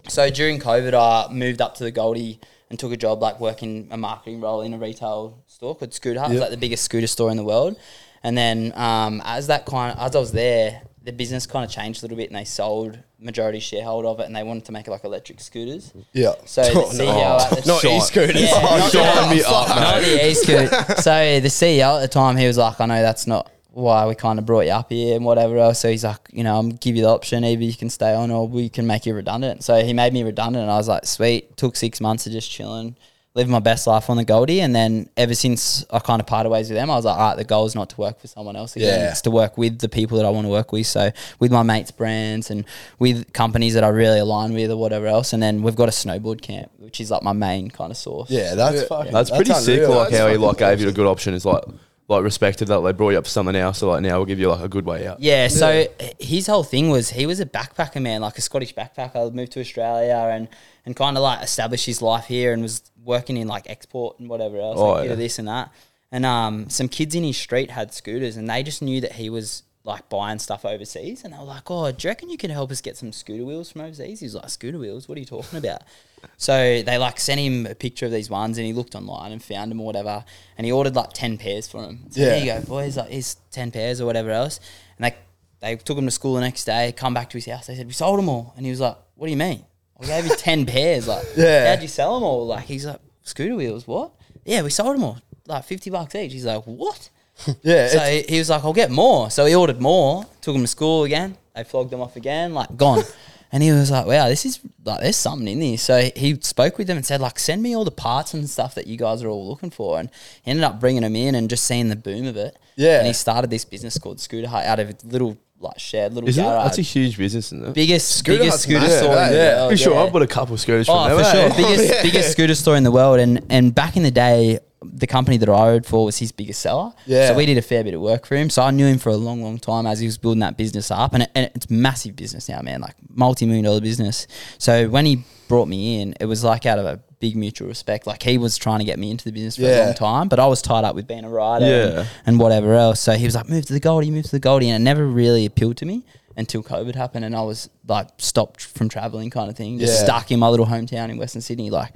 so 0.09 0.29
during 0.29 0.59
COVID, 0.59 0.93
I 0.93 1.31
moved 1.31 1.61
up 1.61 1.75
to 1.75 1.85
the 1.85 1.91
Goldie 1.91 2.41
and 2.73 2.79
took 2.79 2.91
a 2.91 2.97
job 2.97 3.21
like 3.21 3.39
working 3.39 3.87
a 3.91 3.97
marketing 3.97 4.41
role 4.41 4.61
in 4.61 4.73
a 4.73 4.79
retail 4.79 5.37
store 5.45 5.75
called 5.75 5.93
Scooter 5.93 6.19
Hut. 6.19 6.31
It's 6.31 6.39
Yep. 6.39 6.41
like 6.41 6.49
the 6.49 6.57
biggest 6.57 6.83
scooter 6.83 7.05
store 7.05 7.29
in 7.29 7.37
the 7.37 7.43
world. 7.43 7.77
And 8.23 8.35
then 8.35 8.73
um, 8.75 9.21
as 9.25 9.45
that 9.45 9.67
kind, 9.67 9.95
as 9.99 10.15
I 10.15 10.19
was 10.19 10.31
there, 10.31 10.81
the 11.03 11.11
business 11.11 11.45
kind 11.45 11.63
of 11.63 11.69
changed 11.69 12.01
a 12.01 12.05
little 12.05 12.17
bit, 12.17 12.29
and 12.31 12.35
they 12.35 12.45
sold 12.45 12.97
majority 13.19 13.59
shareholder 13.59 14.07
of 14.07 14.19
it, 14.21 14.25
and 14.25 14.35
they 14.35 14.41
wanted 14.41 14.65
to 14.65 14.71
make 14.71 14.87
it 14.87 14.91
like 14.91 15.03
electric 15.03 15.39
scooters. 15.39 15.93
yeah. 16.13 16.33
So 16.45 16.63
the 16.63 16.69
CEO 17.03 17.39
at 17.39 17.63
the 17.63 17.67
not 17.67 17.85
e-scooters. 17.85 18.41
yeah, 18.41 18.49
Oh, 18.55 18.77
not, 18.79 18.91
shine 18.91 19.29
me 19.37 19.43
up, 19.43 19.67
not 19.67 20.01
the 20.01 20.29
e-scoot. 20.29 20.69
So 20.99 21.39
the 21.41 21.49
CEO 21.49 21.97
at 21.97 22.01
the 22.01 22.07
time, 22.07 22.37
he 22.37 22.47
was 22.47 22.57
like, 22.57 22.81
I 22.81 22.85
know 22.87 23.01
that's 23.03 23.27
not 23.27 23.51
why 23.73 24.05
we 24.05 24.13
kind 24.13 24.37
of 24.37 24.45
brought 24.45 24.65
you 24.65 24.71
up 24.71 24.91
here 24.91 25.15
and 25.15 25.25
whatever 25.25 25.57
else. 25.57 25.79
So 25.79 25.89
he's 25.89 26.03
like, 26.03 26.19
you 26.31 26.43
know, 26.43 26.57
I'm 26.59 26.69
give 26.69 26.95
you 26.95 27.01
the 27.01 27.09
option, 27.09 27.43
either 27.43 27.63
you 27.63 27.73
can 27.73 27.89
stay 27.89 28.13
on 28.13 28.29
or 28.29 28.47
we 28.47 28.69
can 28.69 28.85
make 28.85 29.05
you 29.07 29.15
redundant. 29.15 29.63
So 29.63 29.83
he 29.83 29.93
made 29.93 30.13
me 30.13 30.21
redundant 30.23 30.61
and 30.61 30.71
I 30.71 30.77
was 30.77 30.87
like, 30.87 31.05
sweet. 31.05 31.57
Took 31.57 31.75
six 31.75 31.99
months 31.99 32.27
of 32.27 32.33
just 32.33 32.51
chilling, 32.51 32.95
living 33.33 33.51
my 33.51 33.57
best 33.59 33.87
life 33.87 34.11
on 34.11 34.17
the 34.17 34.23
Goldie. 34.25 34.61
And 34.61 34.75
then 34.75 35.09
ever 35.17 35.33
since 35.33 35.83
I 35.89 35.97
kind 35.97 36.21
of 36.21 36.27
parted 36.27 36.49
ways 36.49 36.69
with 36.69 36.77
them, 36.77 36.91
I 36.91 36.95
was 36.95 37.05
like, 37.05 37.17
all 37.17 37.29
right, 37.29 37.35
the 37.35 37.43
goal 37.45 37.65
is 37.65 37.73
not 37.73 37.89
to 37.89 37.97
work 37.99 38.19
for 38.19 38.27
someone 38.27 38.55
else 38.55 38.75
again. 38.75 38.99
Yeah. 38.99 39.09
It's 39.09 39.21
to 39.21 39.31
work 39.31 39.57
with 39.57 39.79
the 39.79 39.89
people 39.89 40.17
that 40.19 40.25
I 40.27 40.29
want 40.29 40.45
to 40.45 40.51
work 40.51 40.71
with. 40.71 40.85
So 40.85 41.09
with 41.39 41.51
my 41.51 41.63
mates' 41.63 41.89
brands 41.89 42.51
and 42.51 42.65
with 42.99 43.33
companies 43.33 43.73
that 43.73 43.83
I 43.83 43.87
really 43.87 44.19
align 44.19 44.53
with 44.53 44.69
or 44.69 44.77
whatever 44.77 45.07
else. 45.07 45.33
And 45.33 45.41
then 45.41 45.63
we've 45.63 45.75
got 45.75 45.89
a 45.89 45.91
snowboard 45.91 46.41
camp, 46.43 46.69
which 46.77 47.01
is 47.01 47.09
like 47.09 47.23
my 47.23 47.33
main 47.33 47.71
kind 47.71 47.89
of 47.89 47.97
source. 47.97 48.29
Yeah, 48.29 48.53
that's 48.53 48.81
Yeah. 48.81 48.87
fucking. 48.87 49.11
That's 49.13 49.31
pretty 49.31 49.53
sick. 49.55 49.81
unreal. 49.81 49.97
Like 49.97 50.09
That's 50.11 50.21
how 50.21 50.27
he 50.29 50.37
like 50.37 50.57
gave 50.59 50.79
you 50.79 50.89
a 50.89 50.91
good 50.93 51.07
option. 51.07 51.33
Is 51.33 51.43
like 51.43 51.63
like 52.07 52.23
respected 52.23 52.67
that 52.67 52.79
they 52.81 52.91
brought 52.91 53.11
you 53.11 53.17
up 53.17 53.23
for 53.23 53.29
something 53.29 53.55
else. 53.55 53.77
So 53.79 53.89
like 53.89 54.01
now 54.01 54.17
we'll 54.17 54.25
give 54.25 54.39
you 54.39 54.49
like 54.49 54.61
a 54.63 54.67
good 54.69 54.85
way 54.85 55.07
out. 55.07 55.19
Yeah, 55.21 55.47
so 55.47 55.87
his 56.19 56.47
whole 56.47 56.63
thing 56.63 56.89
was 56.89 57.09
he 57.11 57.25
was 57.25 57.39
a 57.39 57.45
backpacker 57.45 58.01
man, 58.01 58.21
like 58.21 58.37
a 58.37 58.41
Scottish 58.41 58.73
backpacker, 58.75 59.33
moved 59.33 59.53
to 59.53 59.59
Australia 59.61 60.29
and 60.31 60.47
and 60.85 60.95
kind 60.95 61.15
of 61.17 61.23
like 61.23 61.41
established 61.43 61.85
his 61.85 62.01
life 62.01 62.25
here 62.25 62.51
and 62.53 62.61
was 62.61 62.81
working 63.03 63.37
in 63.37 63.47
like 63.47 63.69
export 63.69 64.19
and 64.19 64.29
whatever 64.29 64.57
else, 64.59 64.77
Oh, 64.79 64.91
like 64.91 65.03
bit 65.03 65.09
yeah. 65.11 65.15
this 65.15 65.39
and 65.39 65.47
that. 65.47 65.71
And 66.11 66.25
um, 66.25 66.69
some 66.69 66.89
kids 66.89 67.15
in 67.15 67.23
his 67.23 67.37
street 67.37 67.71
had 67.71 67.93
scooters 67.93 68.37
and 68.37 68.49
they 68.49 68.61
just 68.63 68.81
knew 68.81 69.01
that 69.01 69.13
he 69.13 69.29
was 69.29 69.63
like 69.85 70.07
buying 70.09 70.39
stuff 70.39 70.63
overseas 70.63 71.23
and 71.23 71.33
they 71.33 71.37
were 71.37 71.43
like, 71.43 71.69
"Oh, 71.69 71.91
do 71.91 72.07
you 72.07 72.09
reckon 72.09 72.29
you 72.29 72.37
can 72.37 72.49
help 72.51 72.71
us 72.71 72.79
get 72.81 72.95
some 72.97 73.11
scooter 73.11 73.43
wheels 73.43 73.71
from 73.71 73.81
overseas?" 73.81 74.19
He's 74.21 74.33
like, 74.35 74.49
"Scooter 74.49 74.77
wheels? 74.79 75.07
What 75.09 75.17
are 75.17 75.19
you 75.19 75.25
talking 75.25 75.59
about?" 75.59 75.81
So 76.37 76.81
they 76.81 76.97
like 76.97 77.19
sent 77.19 77.41
him 77.41 77.65
a 77.65 77.75
picture 77.75 78.05
of 78.05 78.13
these 78.13 78.29
ones, 78.29 78.57
and 78.57 78.65
he 78.65 78.71
looked 78.71 78.95
online 78.95 79.33
and 79.33 79.43
found 79.43 79.71
them 79.71 79.81
or 79.81 79.85
whatever, 79.85 80.23
and 80.57 80.63
he 80.65 80.71
ordered 80.71 80.95
like 80.95 81.11
ten 81.11 81.37
pairs 81.37 81.67
for 81.67 81.83
him. 81.83 82.05
So 82.11 82.21
Yeah. 82.21 82.29
there 82.29 82.39
you 82.39 82.45
go, 82.45 82.61
boys. 82.61 82.95
Like, 82.95 83.09
here's 83.09 83.35
ten 83.51 83.71
pairs 83.71 83.99
or 83.99 84.05
whatever 84.05 84.31
else, 84.31 84.61
and 84.97 85.03
they 85.03 85.15
they 85.59 85.75
took 85.75 85.97
him 85.97 86.05
to 86.05 86.11
school 86.11 86.35
the 86.35 86.39
next 86.41 86.63
day. 86.63 86.93
Come 86.93 87.13
back 87.13 87.29
to 87.31 87.37
his 87.37 87.45
house. 87.47 87.67
They 87.67 87.75
said 87.75 87.87
we 87.87 87.91
sold 87.93 88.19
them 88.19 88.29
all, 88.29 88.53
and 88.55 88.65
he 88.65 88.69
was 88.71 88.79
like, 88.79 88.95
"What 89.15 89.27
do 89.27 89.31
you 89.31 89.37
mean? 89.37 89.65
I 90.01 90.05
gave 90.05 90.25
you 90.25 90.35
ten 90.37 90.65
pairs. 90.73 91.09
Like, 91.09 91.25
Yeah. 91.35 91.69
how'd 91.73 91.81
you 91.81 91.89
sell 91.89 92.13
them 92.15 92.23
all? 92.23 92.47
Like, 92.47 92.63
he's 92.67 92.85
like, 92.85 93.01
scooter 93.23 93.55
wheels. 93.57 93.85
What? 93.85 94.11
Yeah, 94.45 94.61
we 94.61 94.69
sold 94.69 94.95
them 94.95 95.03
all. 95.03 95.17
Like 95.45 95.65
fifty 95.65 95.89
bucks 95.89 96.15
each. 96.15 96.31
He's 96.31 96.45
like, 96.45 96.63
what? 96.63 97.09
Yeah, 97.61 97.87
So 97.87 97.99
he, 97.99 98.23
he 98.29 98.39
was 98.39 98.49
like, 98.49 98.63
I'll 98.63 98.73
get 98.73 98.91
more. 98.91 99.29
So 99.29 99.45
he 99.45 99.55
ordered 99.55 99.81
more, 99.81 100.25
took 100.41 100.53
them 100.53 100.63
to 100.63 100.67
school 100.67 101.03
again. 101.03 101.37
They 101.55 101.63
flogged 101.63 101.91
them 101.91 102.01
off 102.01 102.15
again, 102.15 102.53
like 102.53 102.75
gone. 102.77 103.03
and 103.51 103.61
he 103.61 103.71
was 103.71 103.91
like, 103.91 104.05
wow, 104.05 104.27
this 104.27 104.45
is 104.45 104.59
like, 104.83 105.01
there's 105.01 105.15
something 105.15 105.47
in 105.47 105.59
this. 105.59 105.81
So 105.81 106.09
he 106.15 106.39
spoke 106.41 106.77
with 106.77 106.87
them 106.87 106.97
and 106.97 107.05
said, 107.05 107.21
like, 107.21 107.37
send 107.37 107.61
me 107.61 107.75
all 107.75 107.85
the 107.85 107.91
parts 107.91 108.33
and 108.33 108.49
stuff 108.49 108.75
that 108.75 108.87
you 108.87 108.97
guys 108.97 109.23
are 109.23 109.27
all 109.27 109.47
looking 109.47 109.69
for. 109.69 109.99
And 109.99 110.09
he 110.43 110.51
ended 110.51 110.63
up 110.63 110.79
bringing 110.79 111.03
them 111.03 111.15
in 111.15 111.35
and 111.35 111.49
just 111.49 111.65
seeing 111.65 111.89
the 111.89 111.95
boom 111.95 112.25
of 112.25 112.37
it. 112.37 112.57
Yeah. 112.75 112.97
And 112.99 113.07
he 113.07 113.13
started 113.13 113.49
this 113.49 113.65
business 113.65 113.97
called 113.97 114.19
Scooter 114.19 114.47
Hut 114.47 114.65
out 114.65 114.79
of 114.79 114.89
a 114.89 114.95
little 115.05 115.37
like 115.59 115.79
shared 115.79 116.13
little 116.13 116.27
Isn't 116.29 116.43
it? 116.43 116.47
garage. 116.47 116.63
That's 116.65 116.77
a 116.79 116.81
huge 116.81 117.17
business, 117.17 117.47
isn't 117.53 117.67
it? 117.69 117.73
biggest 117.73 118.09
Scooter 118.17 118.39
biggest 118.39 118.53
Hut's 118.55 118.63
scooter 118.63 118.79
massive, 118.81 118.97
store 118.99 119.13
in 119.13 119.19
eh? 119.19 119.29
the 119.29 119.35
Yeah. 119.35 119.55
world. 119.57 119.69
Pretty 119.69 119.83
sure 119.83 119.93
yeah. 119.93 120.03
I've 120.03 120.13
bought 120.13 120.21
a 120.21 120.27
couple 120.27 120.53
of 120.55 120.59
scooters 120.59 120.87
from 120.87 120.97
Oh, 120.97 121.09
them. 121.09 121.17
for 121.19 121.23
eh? 121.25 121.31
sure, 121.31 121.49
biggest 121.67 122.03
biggest 122.03 122.31
scooter 122.33 122.55
store 122.55 122.75
in 122.75 122.83
the 122.83 122.91
world, 122.91 123.19
and 123.19 123.41
and 123.49 123.73
back 123.73 123.95
in 123.95 124.03
the 124.03 124.11
day, 124.11 124.59
the 124.81 125.07
company 125.07 125.37
that 125.37 125.47
I 125.47 125.67
rode 125.69 125.85
for 125.85 126.03
was 126.03 126.17
his 126.17 126.33
biggest 126.33 126.59
seller. 126.61 126.91
Yeah. 127.05 127.29
So 127.29 127.35
we 127.35 127.45
did 127.45 127.57
a 127.57 127.61
fair 127.61 127.83
bit 127.85 127.93
of 127.93 128.01
work 128.01 128.25
for 128.25 128.35
him. 128.35 128.49
So 128.49 128.61
I 128.63 128.71
knew 128.71 128.85
him 128.85 128.97
for 128.97 129.09
a 129.09 129.15
long, 129.15 129.41
long 129.41 129.57
time 129.57 129.85
as 129.87 129.99
he 129.99 130.05
was 130.05 130.17
building 130.17 130.41
that 130.41 130.57
business 130.57 130.91
up, 130.91 131.13
and, 131.13 131.23
it, 131.23 131.31
and 131.35 131.49
it's 131.55 131.69
massive 131.69 132.17
business 132.17 132.49
now, 132.49 132.61
man, 132.61 132.81
like 132.81 132.95
multi 133.09 133.45
million 133.45 133.63
dollar 133.63 133.79
business. 133.79 134.27
So 134.57 134.89
when 134.89 135.05
he 135.05 135.23
brought 135.47 135.67
me 135.69 136.01
in, 136.01 136.15
it 136.19 136.25
was 136.25 136.43
like 136.43 136.65
out 136.65 136.79
of 136.79 136.85
a 136.85 136.99
big 137.23 137.35
mutual 137.37 137.67
respect. 137.69 138.05
Like 138.05 138.21
he 138.23 138.37
was 138.37 138.57
trying 138.57 138.79
to 138.79 138.85
get 138.85 138.99
me 138.99 139.09
into 139.09 139.23
the 139.25 139.31
business 139.31 139.55
for 139.55 139.61
Yeah. 139.63 139.83
a 139.83 139.85
long 139.85 139.93
time, 139.93 140.27
but 140.27 140.39
I 140.39 140.47
was 140.47 140.61
tied 140.61 140.83
up 140.83 140.93
with 140.95 141.07
being 141.07 141.23
a 141.23 141.29
rider 141.29 141.65
Yeah. 141.65 141.99
and, 141.99 142.07
and 142.27 142.39
whatever 142.39 142.73
else. 142.75 142.99
So 142.99 143.13
he 143.13 143.25
was 143.25 143.35
like, 143.35 143.47
move 143.49 143.65
to 143.67 143.73
the 143.73 143.79
Goldie, 143.79 144.11
move 144.11 144.25
to 144.25 144.31
the 144.31 144.39
Goldie, 144.49 144.69
and 144.69 144.75
it 144.81 144.83
never 144.83 145.05
really 145.05 145.45
appealed 145.45 145.77
to 145.77 145.85
me 145.85 146.03
until 146.35 146.61
COVID 146.63 146.95
happened, 146.95 147.23
and 147.25 147.35
I 147.35 147.41
was 147.43 147.69
like 147.87 148.07
stopped 148.17 148.61
from 148.65 148.89
traveling, 148.89 149.29
kind 149.29 149.49
of 149.49 149.55
thing, 149.55 149.79
just 149.79 149.93
Yeah. 149.99 150.03
stuck 150.05 150.31
in 150.31 150.39
my 150.39 150.49
little 150.49 150.65
hometown 150.65 151.09
in 151.09 151.17
Western 151.17 151.41
Sydney, 151.41 151.69
like. 151.69 151.93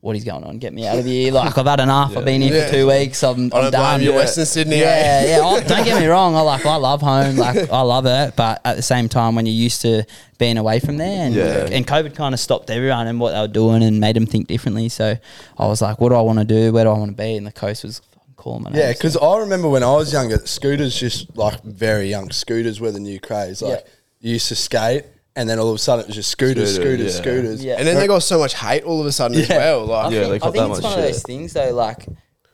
What 0.00 0.14
is 0.14 0.22
going 0.24 0.44
on? 0.44 0.58
Get 0.58 0.72
me 0.72 0.86
out 0.86 0.98
of 0.98 1.04
here! 1.04 1.32
Like 1.32 1.56
I've 1.58 1.66
had 1.66 1.80
enough. 1.80 2.16
I've 2.16 2.24
been 2.24 2.40
here 2.40 2.66
for 2.66 2.72
two 2.72 2.86
weeks. 2.86 3.24
I'm, 3.24 3.30
I 3.30 3.32
I'm 3.42 3.48
don't 3.48 3.72
done. 3.72 3.98
blame 3.98 4.06
you, 4.06 4.12
Yeah. 4.12 4.16
Western 4.18 4.46
Sydney. 4.46 4.78
Yeah, 4.78 4.84
eh? 5.24 5.36
yeah. 5.38 5.44
I, 5.44 5.60
don't 5.64 5.84
get 5.84 5.98
me 6.00 6.06
wrong. 6.14 6.36
I 6.36 6.42
like 6.42 6.64
I 6.64 6.76
love 6.76 7.00
home. 7.00 7.36
Like 7.36 7.70
I 7.70 7.80
love 7.80 8.06
it. 8.06 8.36
But 8.36 8.60
at 8.64 8.76
the 8.76 8.82
same 8.82 9.08
time, 9.08 9.34
when 9.34 9.46
you're 9.46 9.54
used 9.54 9.82
to 9.82 10.04
being 10.38 10.58
away 10.58 10.78
from 10.78 10.98
there, 10.98 11.26
and 11.26 11.34
Yeah. 11.34 11.66
and 11.72 11.84
COVID 11.86 12.14
kind 12.14 12.34
of 12.34 12.40
stopped 12.40 12.70
everyone 12.70 13.08
and 13.08 13.18
what 13.18 13.32
they 13.32 13.40
were 13.40 13.48
doing 13.48 13.82
and 13.82 13.98
made 13.98 14.14
them 14.14 14.26
think 14.26 14.46
differently. 14.46 14.88
So 14.90 15.16
I 15.58 15.66
was 15.66 15.82
like, 15.82 16.00
what 16.00 16.10
do 16.10 16.14
I 16.14 16.20
want 16.20 16.38
to 16.38 16.44
do? 16.44 16.72
Where 16.72 16.84
do 16.84 16.90
I 16.90 16.98
want 16.98 17.10
to 17.10 17.16
be? 17.20 17.36
And 17.36 17.44
the 17.46 17.50
coast 17.52 17.82
was 17.82 17.98
fucking 17.98 18.34
calling 18.36 18.62
my 18.62 18.70
name. 18.70 18.78
Yeah, 18.80 18.92
because 18.92 19.16
I 19.16 19.38
remember 19.38 19.68
when 19.68 19.82
I 19.82 19.92
was 19.92 20.12
younger, 20.12 20.38
scooters 20.46 20.94
just 21.00 21.36
like 21.36 21.62
very 21.64 22.08
young. 22.10 22.30
Scooters 22.30 22.80
were 22.80 22.92
the 22.92 23.00
new 23.00 23.18
craze. 23.18 23.60
Like 23.60 23.80
Yeah. 23.84 23.90
you 24.20 24.32
used 24.34 24.48
to 24.48 24.56
skate, 24.56 25.04
and 25.36 25.48
then 25.48 25.58
all 25.58 25.68
of 25.68 25.74
a 25.76 25.78
sudden 25.78 26.04
it 26.04 26.08
was 26.08 26.16
just 26.16 26.30
scooters, 26.30 26.74
Scooter, 26.74 26.90
scooters, 26.96 27.14
yeah. 27.16 27.22
scooters. 27.22 27.64
Yeah. 27.64 27.76
And 27.78 27.86
then 27.86 27.96
they 27.96 28.06
got 28.06 28.22
so 28.22 28.38
much 28.38 28.54
hate 28.54 28.82
all 28.84 29.00
of 29.00 29.06
a 29.06 29.12
sudden 29.12 29.38
as 29.38 29.48
Yeah. 29.48 29.58
well. 29.58 29.84
Like, 29.86 30.06
I 30.06 30.10
Yeah, 30.16 30.28
think, 30.28 30.44
I 30.44 30.50
think 30.50 30.70
it's 30.70 30.82
much 30.82 30.82
one 30.82 30.98
of 30.98 31.04
those 31.04 31.22
things 31.22 31.52
though, 31.52 31.72
like 31.74 32.06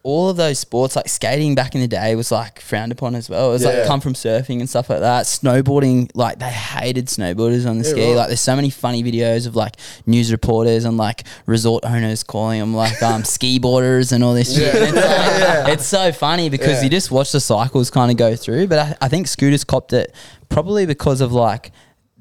all 0.05 0.29
of 0.31 0.37
those 0.37 0.59
sports, 0.59 0.97
like 0.97 1.09
skating 1.09 1.55
back 1.55 1.77
in 1.77 1.81
the 1.81 1.87
day 1.87 2.17
was 2.17 2.33
like 2.33 2.59
frowned 2.61 2.91
upon 2.91 3.15
as 3.15 3.31
well. 3.31 3.51
It 3.51 3.53
was 3.53 3.63
Yeah. 3.63 3.69
like 3.69 3.87
come 3.87 4.01
from 4.01 4.15
surfing 4.15 4.59
and 4.59 4.69
stuff 4.69 4.91
like 4.91 4.99
that. 4.99 5.27
Snowboarding, 5.27 6.11
like 6.17 6.41
they 6.41 6.51
hated 6.51 7.07
snowboarders 7.07 7.69
on 7.71 7.79
the 7.79 7.85
Yeah, 7.85 7.91
ski. 7.93 8.09
right. 8.09 8.17
Like 8.17 8.27
there's 8.27 8.41
so 8.41 8.57
many 8.57 8.69
funny 8.69 9.05
videos 9.05 9.47
of 9.47 9.55
like 9.55 9.77
news 10.05 10.33
reporters 10.33 10.85
and 10.85 10.97
like 10.97 11.23
resort 11.47 11.85
owners 11.85 12.25
calling 12.25 12.59
them 12.59 12.75
like 12.75 13.01
um 13.01 13.23
ski 13.37 13.61
boarders 13.61 14.11
and 14.11 14.25
all 14.25 14.35
this 14.35 14.53
shit. 14.57 14.75
Yeah. 14.75 14.81
And 14.87 14.97
It's, 14.97 15.07
like, 15.07 15.69
it's 15.75 15.87
so 15.87 16.11
funny 16.11 16.49
because 16.49 16.79
Yeah. 16.79 16.83
you 16.83 16.91
just 16.91 17.13
watch 17.13 17.31
the 17.31 17.39
cycles 17.39 17.89
kind 17.89 18.11
of 18.11 18.17
go 18.17 18.35
through. 18.35 18.67
But 18.67 18.79
I, 18.81 18.97
I 19.03 19.09
think 19.09 19.29
scooters 19.29 19.63
copped 19.63 19.93
it 19.93 20.13
probably 20.49 20.85
because 20.85 21.21
of 21.21 21.33
like 21.33 21.71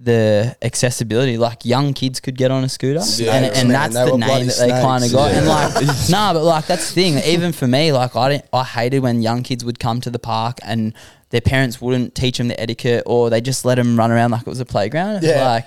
the 0.03 0.55
accessibility, 0.62 1.38
like 1.38 1.63
young 1.63 1.93
kids 1.93 2.20
could 2.20 2.36
get 2.36 2.50
on 2.50 2.63
a 2.63 2.70
scooter, 2.70 3.01
Yeah, 3.17 3.34
and, 3.36 3.46
and 3.55 3.70
that's 3.70 3.93
the 3.93 4.17
name 4.17 4.48
that 4.48 4.58
they 4.58 4.70
kind 4.70 5.03
of 5.03 5.12
got. 5.12 5.31
And 5.31 5.48
like, 5.48 5.74
nah, 6.10 6.34
but 6.34 6.43
like 6.43 6.65
that's 6.65 6.89
the 6.89 6.96
thing. 6.96 7.17
Even 7.24 7.51
for 7.51 7.67
me, 7.67 7.91
like 7.91 8.15
I 8.15 8.29
didn't, 8.29 8.46
I 8.51 8.63
hated 8.63 9.00
when 9.00 9.22
young 9.22 9.43
kids 9.43 9.63
would 9.63 9.79
come 9.79 10.01
to 10.01 10.10
the 10.10 10.20
park 10.20 10.58
and 10.63 10.93
their 11.29 11.41
parents 11.41 11.79
wouldn't 11.79 12.15
teach 12.15 12.39
them 12.39 12.48
the 12.48 12.60
etiquette, 12.60 13.03
or 13.05 13.29
they 13.29 13.41
just 13.41 13.63
let 13.63 13.75
them 13.75 13.98
run 13.98 14.12
around 14.12 14.31
like 14.31 14.41
it 14.41 14.48
was 14.48 14.60
a 14.60 14.65
playground. 14.65 15.24
Yeah. 15.24 15.48
like 15.48 15.65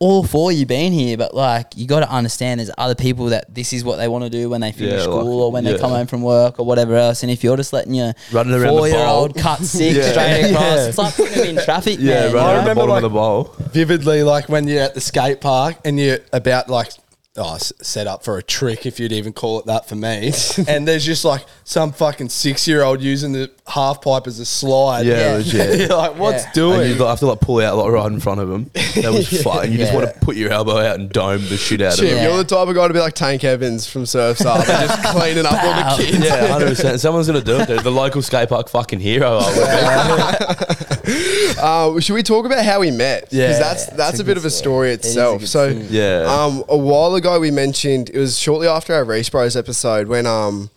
all 0.00 0.22
for 0.24 0.50
you 0.52 0.64
being 0.66 0.92
here, 0.92 1.16
but 1.16 1.34
like 1.34 1.68
you 1.76 1.86
got 1.86 2.00
to 2.00 2.10
understand 2.10 2.60
there's 2.60 2.70
other 2.78 2.94
people 2.94 3.26
that 3.26 3.52
this 3.54 3.72
is 3.72 3.84
what 3.84 3.96
they 3.96 4.06
want 4.08 4.24
to 4.24 4.30
do 4.30 4.48
when 4.50 4.60
they 4.60 4.72
finish 4.72 4.94
Yeah, 4.94 5.02
school 5.02 5.16
like- 5.24 5.26
or 5.26 5.52
when 5.52 5.64
they 5.64 5.78
come 5.78 5.90
home 5.90 6.06
from 6.06 6.22
work 6.22 6.58
or 6.60 6.66
whatever 6.66 6.94
else. 6.96 7.22
And 7.22 7.30
if 7.32 7.42
you're 7.44 7.56
just 7.56 7.72
letting 7.72 7.94
your 7.94 8.12
Running 8.32 8.52
around 8.54 8.62
the 8.62 8.68
four 8.68 8.88
year 8.88 8.98
old 9.06 9.34
bowl. 9.34 9.42
cut 9.42 9.58
six 9.64 9.96
Yeah. 9.96 10.10
straight 10.10 10.50
across, 10.50 10.62
Yeah. 10.62 10.86
it's 10.88 10.98
like 10.98 11.14
putting 11.16 11.34
them 11.38 11.56
in 11.58 11.64
traffic. 11.64 11.98
Yeah, 12.00 12.14
man, 12.14 12.30
you 12.30 12.36
right 12.36 12.42
know? 12.42 12.46
around 12.48 12.54
the 12.54 12.60
remember, 12.70 12.74
bottom 12.74 12.90
like- 12.90 12.96
of 12.98 13.02
the 13.02 13.08
bowl. 13.14 13.54
Vividly, 13.72 14.22
like 14.22 14.48
when 14.48 14.68
you're 14.68 14.82
at 14.82 14.94
the 14.94 15.00
skate 15.00 15.40
park 15.40 15.76
and 15.84 15.98
you're 15.98 16.18
about 16.32 16.68
like 16.68 16.92
oh, 17.38 17.56
set 17.58 18.06
up 18.06 18.24
for 18.24 18.36
a 18.38 18.42
trick, 18.42 18.84
if 18.86 18.98
you'd 19.00 19.12
even 19.12 19.32
call 19.32 19.58
it 19.60 19.66
that 19.66 19.88
for 19.88 19.94
me. 19.96 20.32
and 20.68 20.86
there's 20.86 21.04
just 21.04 21.24
like 21.24 21.44
some 21.64 21.92
fucking 21.92 22.28
six 22.28 22.66
year 22.68 22.82
old 22.82 23.00
using 23.00 23.32
the 23.32 23.50
half 23.66 24.02
pipe 24.02 24.26
as 24.26 24.38
a 24.38 24.44
slide. 24.46 25.06
Yeah, 25.06 25.30
Yeah. 25.30 25.36
legit. 25.36 25.78
you're 25.88 25.96
like, 25.96 26.18
what's 26.18 26.44
Yeah. 26.44 26.52
doing? 26.52 26.80
And 26.90 26.98
you 26.98 27.04
have 27.06 27.18
to 27.20 27.26
like 27.26 27.40
pull 27.40 27.60
out 27.60 27.76
like 27.76 27.90
right 27.90 28.10
in 28.12 28.20
front 28.20 28.40
of 28.40 28.50
him. 28.50 28.70
That 28.74 29.12
was 29.12 29.28
fun. 29.42 29.70
You 29.72 29.78
just 29.78 29.92
Yeah. 29.92 29.98
want 29.98 30.12
to 30.14 30.20
put 30.20 30.36
your 30.36 30.50
elbow 30.50 30.78
out 30.78 30.96
and 30.98 31.10
dome 31.10 31.42
the 31.48 31.56
shit 31.56 31.80
out 31.80 31.94
of 31.94 31.98
Chip, 32.00 32.08
him. 32.10 32.24
You're 32.24 32.36
the 32.36 32.44
type 32.44 32.68
of 32.68 32.74
guy 32.74 32.88
to 32.88 32.94
be 32.94 33.00
like 33.00 33.14
Tank 33.14 33.44
Evans 33.44 33.86
from 33.88 34.04
Surfs 34.06 34.44
Up 34.44 34.58
and 34.68 34.88
just 34.88 35.02
cleaning 35.16 35.46
up 35.46 35.52
all 35.62 35.96
the 35.96 36.02
kids. 36.04 36.18
Yeah, 36.24 36.46
hundred 36.48 36.68
percent. 36.70 37.00
Someone's 37.00 37.26
gonna 37.26 37.40
do 37.40 37.60
it. 37.60 37.68
Dude. 37.68 37.80
The 37.80 37.90
local 37.90 38.22
skate 38.22 38.48
park 38.48 38.68
fucking 38.68 39.00
hero. 39.00 39.38
I 39.40 40.48
would 40.48 41.06
be. 41.06 41.54
Uh, 41.60 41.98
should 42.00 42.14
we 42.14 42.22
talk 42.22 42.46
about 42.46 42.64
how 42.64 42.80
we 42.80 42.90
met? 42.90 43.28
Yeah. 43.32 43.46
because 43.48 43.58
that's 43.58 43.86
that's 43.96 44.18
a, 44.18 44.22
a 44.22 44.24
bit 44.24 44.36
of 44.36 44.44
a 44.44 44.50
story. 44.50 44.68
story 44.68 44.90
It 44.92 45.00
is 45.04 45.16
a 45.16 45.36
itself. 45.36 45.44
So. 45.46 45.66
Yeah. 45.90 46.26
um, 46.28 46.64
a 46.68 46.76
while 46.76 47.14
ago 47.14 47.27
we 47.36 47.50
mentioned 47.50 48.10
it 48.10 48.18
was 48.18 48.38
shortly 48.38 48.66
after 48.66 48.94
our 48.94 49.04
Race 49.04 49.28
Bros 49.28 49.56
episode 49.56 50.08
when 50.08 50.24
um 50.26 50.70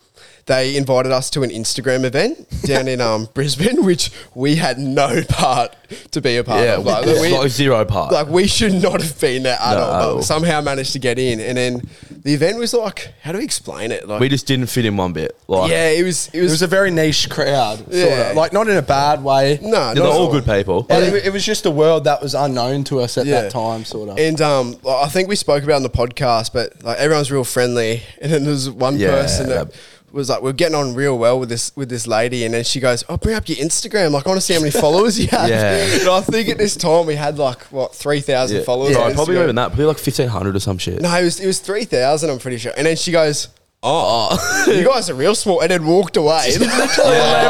they 0.47 0.75
invited 0.75 1.11
us 1.11 1.29
to 1.29 1.43
an 1.43 1.51
Instagram 1.51 2.03
event 2.03 2.47
down 2.63 2.87
in 2.87 2.99
um 2.99 3.29
Brisbane, 3.33 3.85
which 3.85 4.11
we 4.33 4.55
had 4.55 4.79
no 4.79 5.21
part 5.29 5.75
to 6.11 6.19
be 6.21 6.35
a 6.37 6.43
part 6.43 6.65
yeah, 6.65 6.75
of. 6.77 6.85
Like, 6.85 7.05
like, 7.05 7.43
we, 7.43 7.47
zero 7.49 7.85
part. 7.85 8.11
like 8.11 8.27
we 8.27 8.47
should 8.47 8.73
not 8.73 9.01
have 9.01 9.19
been 9.21 9.43
there 9.43 9.57
at 9.61 9.75
No. 9.75 9.81
all, 9.81 10.15
but 10.15 10.23
somehow 10.23 10.59
managed 10.61 10.93
to 10.93 10.99
get 10.99 11.19
in. 11.19 11.39
And 11.39 11.57
then 11.57 11.81
the 12.23 12.33
event 12.33 12.57
was 12.57 12.73
like, 12.73 13.13
how 13.21 13.31
do 13.31 13.39
we 13.39 13.43
explain 13.43 13.91
it? 13.91 14.07
Like, 14.07 14.19
we 14.19 14.29
just 14.29 14.45
didn't 14.45 14.67
fit 14.67 14.85
in 14.85 14.95
one 14.97 15.11
bit. 15.13 15.35
Like, 15.47 15.71
yeah, 15.71 15.89
it 15.89 16.03
was 16.03 16.27
it 16.27 16.33
was, 16.33 16.35
it 16.35 16.41
was, 16.43 16.51
was 16.51 16.61
a 16.61 16.67
very 16.67 16.91
niche 16.91 17.29
crowd, 17.29 17.77
sort 17.79 17.89
Yeah. 17.91 18.29
of. 18.31 18.35
Like, 18.35 18.53
not 18.53 18.67
in 18.69 18.77
a 18.77 18.81
bad 18.81 19.23
way. 19.23 19.57
no, 19.61 19.93
they're 19.93 20.03
not 20.03 20.11
all 20.13 20.27
all. 20.27 20.31
good 20.31 20.45
people. 20.45 20.83
But 20.83 21.03
it, 21.03 21.25
it 21.25 21.33
was 21.33 21.43
just 21.45 21.65
a 21.65 21.71
world 21.71 22.03
that 22.03 22.21
was 22.21 22.33
unknown 22.35 22.83
to 22.85 22.99
us 22.99 23.17
at 23.17 23.25
Yeah. 23.25 23.41
that 23.41 23.51
time, 23.51 23.85
sort 23.85 24.09
of. 24.09 24.17
And 24.19 24.39
um, 24.41 24.75
I 24.87 25.07
think 25.09 25.29
we 25.29 25.35
spoke 25.35 25.63
about 25.63 25.73
it 25.73 25.75
on 25.77 25.83
the 25.83 25.89
podcast, 25.89 26.53
but 26.53 26.83
like 26.83 26.97
everyone's 26.99 27.31
real 27.31 27.43
friendly. 27.43 28.03
And 28.21 28.31
then 28.31 28.43
there's 28.45 28.69
one 28.69 28.97
Yeah, 28.99 29.09
person 29.11 29.49
that 29.49 29.67
yeah. 29.69 29.75
Was 30.11 30.29
like, 30.29 30.41
we're 30.41 30.53
getting 30.53 30.75
on 30.75 30.93
real 30.93 31.17
well 31.17 31.39
with 31.39 31.49
this 31.49 31.75
with 31.75 31.89
this 31.89 32.05
lady, 32.07 32.43
and 32.45 32.53
then 32.53 32.63
she 32.63 32.79
goes, 32.79 33.03
"Oh, 33.09 33.17
bring 33.17 33.35
up 33.35 33.47
your 33.47 33.57
Instagram. 33.57 34.11
Like, 34.11 34.25
I 34.25 34.29
want 34.29 34.39
to 34.41 34.45
see 34.45 34.53
how 34.53 34.59
many 34.59 34.71
followers 34.85 35.19
you 35.19 35.27
have." 35.27 35.49
Yeah. 35.49 35.73
And 35.75 36.09
I 36.09 36.21
think 36.21 36.49
at 36.49 36.57
this 36.57 36.75
time 36.75 37.05
we 37.05 37.15
had 37.15 37.37
like 37.37 37.61
what 37.71 37.95
three 37.95 38.21
thousand 38.21 38.57
Yeah. 38.57 38.63
followers. 38.63 38.95
No, 38.95 39.03
on 39.03 39.13
probably 39.13 39.35
Instagram. 39.35 39.37
not 39.37 39.43
even 39.43 39.55
that. 39.55 39.67
Probably 39.69 39.85
like 39.85 39.97
fifteen 39.99 40.27
hundred 40.27 40.55
or 40.55 40.59
some 40.59 40.77
shit. 40.77 41.01
No, 41.01 41.13
it 41.15 41.23
was 41.23 41.39
it 41.39 41.47
was 41.47 41.59
three 41.59 41.85
thousand. 41.85 42.29
I'm 42.29 42.39
pretty 42.39 42.57
sure. 42.57 42.73
And 42.77 42.85
then 42.87 42.95
she 42.97 43.11
goes, 43.11 43.47
"Oh, 43.83 44.65
you 44.67 44.83
guys 44.85 45.09
are 45.09 45.13
real 45.15 45.33
small," 45.35 45.61
and 45.61 45.71
then 45.71 45.85
walked 45.85 46.17
away. 46.17 46.51
Yeah, 46.57 46.67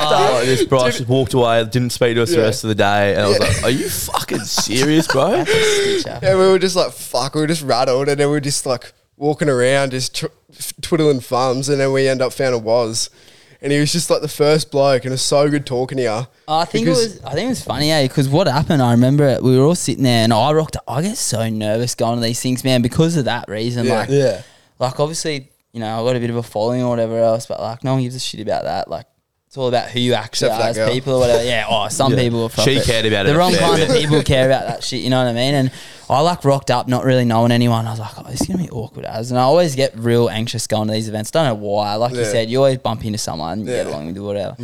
like 0.10 0.32
oh, 0.34 0.46
this 0.46 0.63
bro 0.65 0.86
just 0.89 1.08
walked 1.08 1.34
away, 1.34 1.63
didn't 1.65 1.89
speak 1.91 2.15
to 2.15 2.22
us 2.24 2.32
the 2.32 2.38
rest 2.39 2.63
of 2.63 2.68
the 2.70 2.75
day, 2.75 3.13
and 3.15 3.22
I 3.22 3.27
was 3.27 3.39
like, 3.39 3.63
"Are 3.63 3.70
you 3.70 3.89
fucking 3.89 4.39
serious, 4.39 5.08
bro?" 5.08 5.44
Stitcher. 5.46 6.20
And 6.22 6.39
we 6.39 6.48
were 6.48 6.60
just 6.60 6.75
like, 6.75 6.91
fuck, 6.94 7.36
we 7.36 7.41
were 7.41 7.48
just 7.48 7.63
rattled. 7.63 8.08
And 8.08 8.20
then 8.20 8.27
we 8.27 8.32
were 8.34 8.39
just 8.39 8.65
like 8.65 8.94
walking 9.22 9.48
around, 9.48 9.92
just 9.92 10.16
tw- 10.16 10.82
twiddling 10.82 11.22
thumbs. 11.22 11.70
And 11.70 11.80
then 11.80 11.94
we 11.94 12.08
end 12.08 12.22
up 12.22 12.34
found 12.34 12.56
it 12.56 12.63
was. 12.63 13.10
And 13.62 13.72
he 13.72 13.80
was 13.80 13.92
just 13.92 14.10
like 14.10 14.22
the 14.22 14.28
first 14.28 14.72
bloke. 14.72 15.06
And 15.06 15.12
it 15.12 15.13
was 15.13 15.22
so 15.22 15.48
good 15.48 15.68
talking 15.68 15.98
to 15.98 16.04
you. 16.04 16.28
I 16.48 16.66
think 16.66 16.88
it 16.88 16.90
was. 16.90 17.24
I 17.24 17.34
think 17.34 17.46
it 17.46 17.50
was 17.50 17.63
funny, 17.63 17.92
eh? 17.92 18.08
Because 18.08 18.28
what 18.28 18.48
happened, 18.48 18.82
I 18.82 18.92
remember 18.92 19.24
it, 19.25 19.44
we 19.44 19.56
were 19.58 19.63
all 19.63 19.75
sitting 19.75 20.04
there, 20.04 20.24
and 20.24 20.34
I 20.34 20.51
rocked. 20.51 20.78
I 20.88 21.04
get 21.04 21.16
so 21.16 21.48
nervous 21.48 21.94
going 21.94 22.16
to 22.16 22.25
these 22.25 22.42
things, 22.42 22.63
man, 22.63 22.82
because 22.82 23.16
of 23.18 23.25
that 23.25 23.48
reason. 23.48 23.86
Yeah. 23.86 24.00
Like, 24.00 24.10
yeah. 24.10 24.42
like 24.80 25.00
obviously, 25.00 25.51
you 25.74 25.80
know, 25.80 26.01
I 26.01 26.04
got 26.04 26.16
a 26.16 26.20
bit 26.20 26.32
of 26.32 26.38
a 26.38 26.44
following 26.44 26.82
or 26.82 26.90
whatever 26.90 27.20
else, 27.20 27.46
but 27.46 27.60
like, 27.62 27.84
no 27.84 27.94
one 27.94 28.01
gives 28.01 28.16
a 28.16 28.20
shit 28.20 28.42
about 28.42 28.63
that. 28.63 28.90
Like, 28.90 29.06
it's 29.51 29.58
all 29.58 29.67
about 29.67 29.89
who 29.89 30.00
you 30.00 30.13
actually 30.13 30.48
Except 30.48 30.53
are 30.62 30.63
that 30.63 30.70
as 30.70 30.75
girl. 30.77 30.93
people 30.93 31.13
or 31.15 31.20
whatever. 31.20 31.43
Yeah. 31.43 31.65
Oh, 31.70 31.89
some 31.89 32.13
Yeah. 32.13 32.20
people. 32.22 32.46
Are 32.46 32.50
She 32.63 32.77
fuck 32.77 32.86
cared 32.86 33.05
about 33.05 33.25
it 33.25 33.29
The 33.31 33.36
a 33.36 33.38
wrong 33.38 33.51
fair 33.51 33.60
kind 33.67 33.81
of 33.81 33.89
bit. 33.89 34.01
people 34.01 34.24
care 34.24 34.46
about 34.46 34.65
that 34.65 34.81
shit. 34.81 35.01
You 35.01 35.10
know 35.10 35.17
what 35.22 35.27
I 35.27 35.34
mean? 35.34 35.53
And 35.53 35.72
I 36.10 36.22
like 36.22 36.46
rocked 36.46 36.72
up, 36.72 36.88
not 36.88 37.03
really 37.03 37.25
knowing 37.25 37.51
anyone. 37.51 37.86
I 37.86 37.91
was 37.91 38.00
like, 38.00 38.17
oh, 38.17 38.24
this 38.31 38.39
is 38.39 38.48
gonna 38.48 38.63
be 38.63 38.70
awkward 38.70 39.03
as. 39.03 39.29
And 39.29 39.38
I 39.38 39.43
always 39.43 39.75
get 39.75 39.91
real 40.00 40.29
anxious 40.29 40.67
going 40.67 40.88
to 40.88 40.93
these 40.93 41.10
events. 41.10 41.31
Don't 41.31 41.43
know 41.43 41.53
why. 41.55 41.96
Like 41.96 42.13
you 42.13 42.20
Yeah. 42.22 42.31
said, 42.31 42.50
you 42.50 42.60
always 42.60 42.77
bump 42.77 43.03
into 43.03 43.17
someone, 43.17 43.60
you 43.60 43.65
get 43.65 43.88
Yeah. 43.88 43.91
along 43.91 44.05
with 44.08 44.15
you, 44.15 44.24
whatever. 44.24 44.55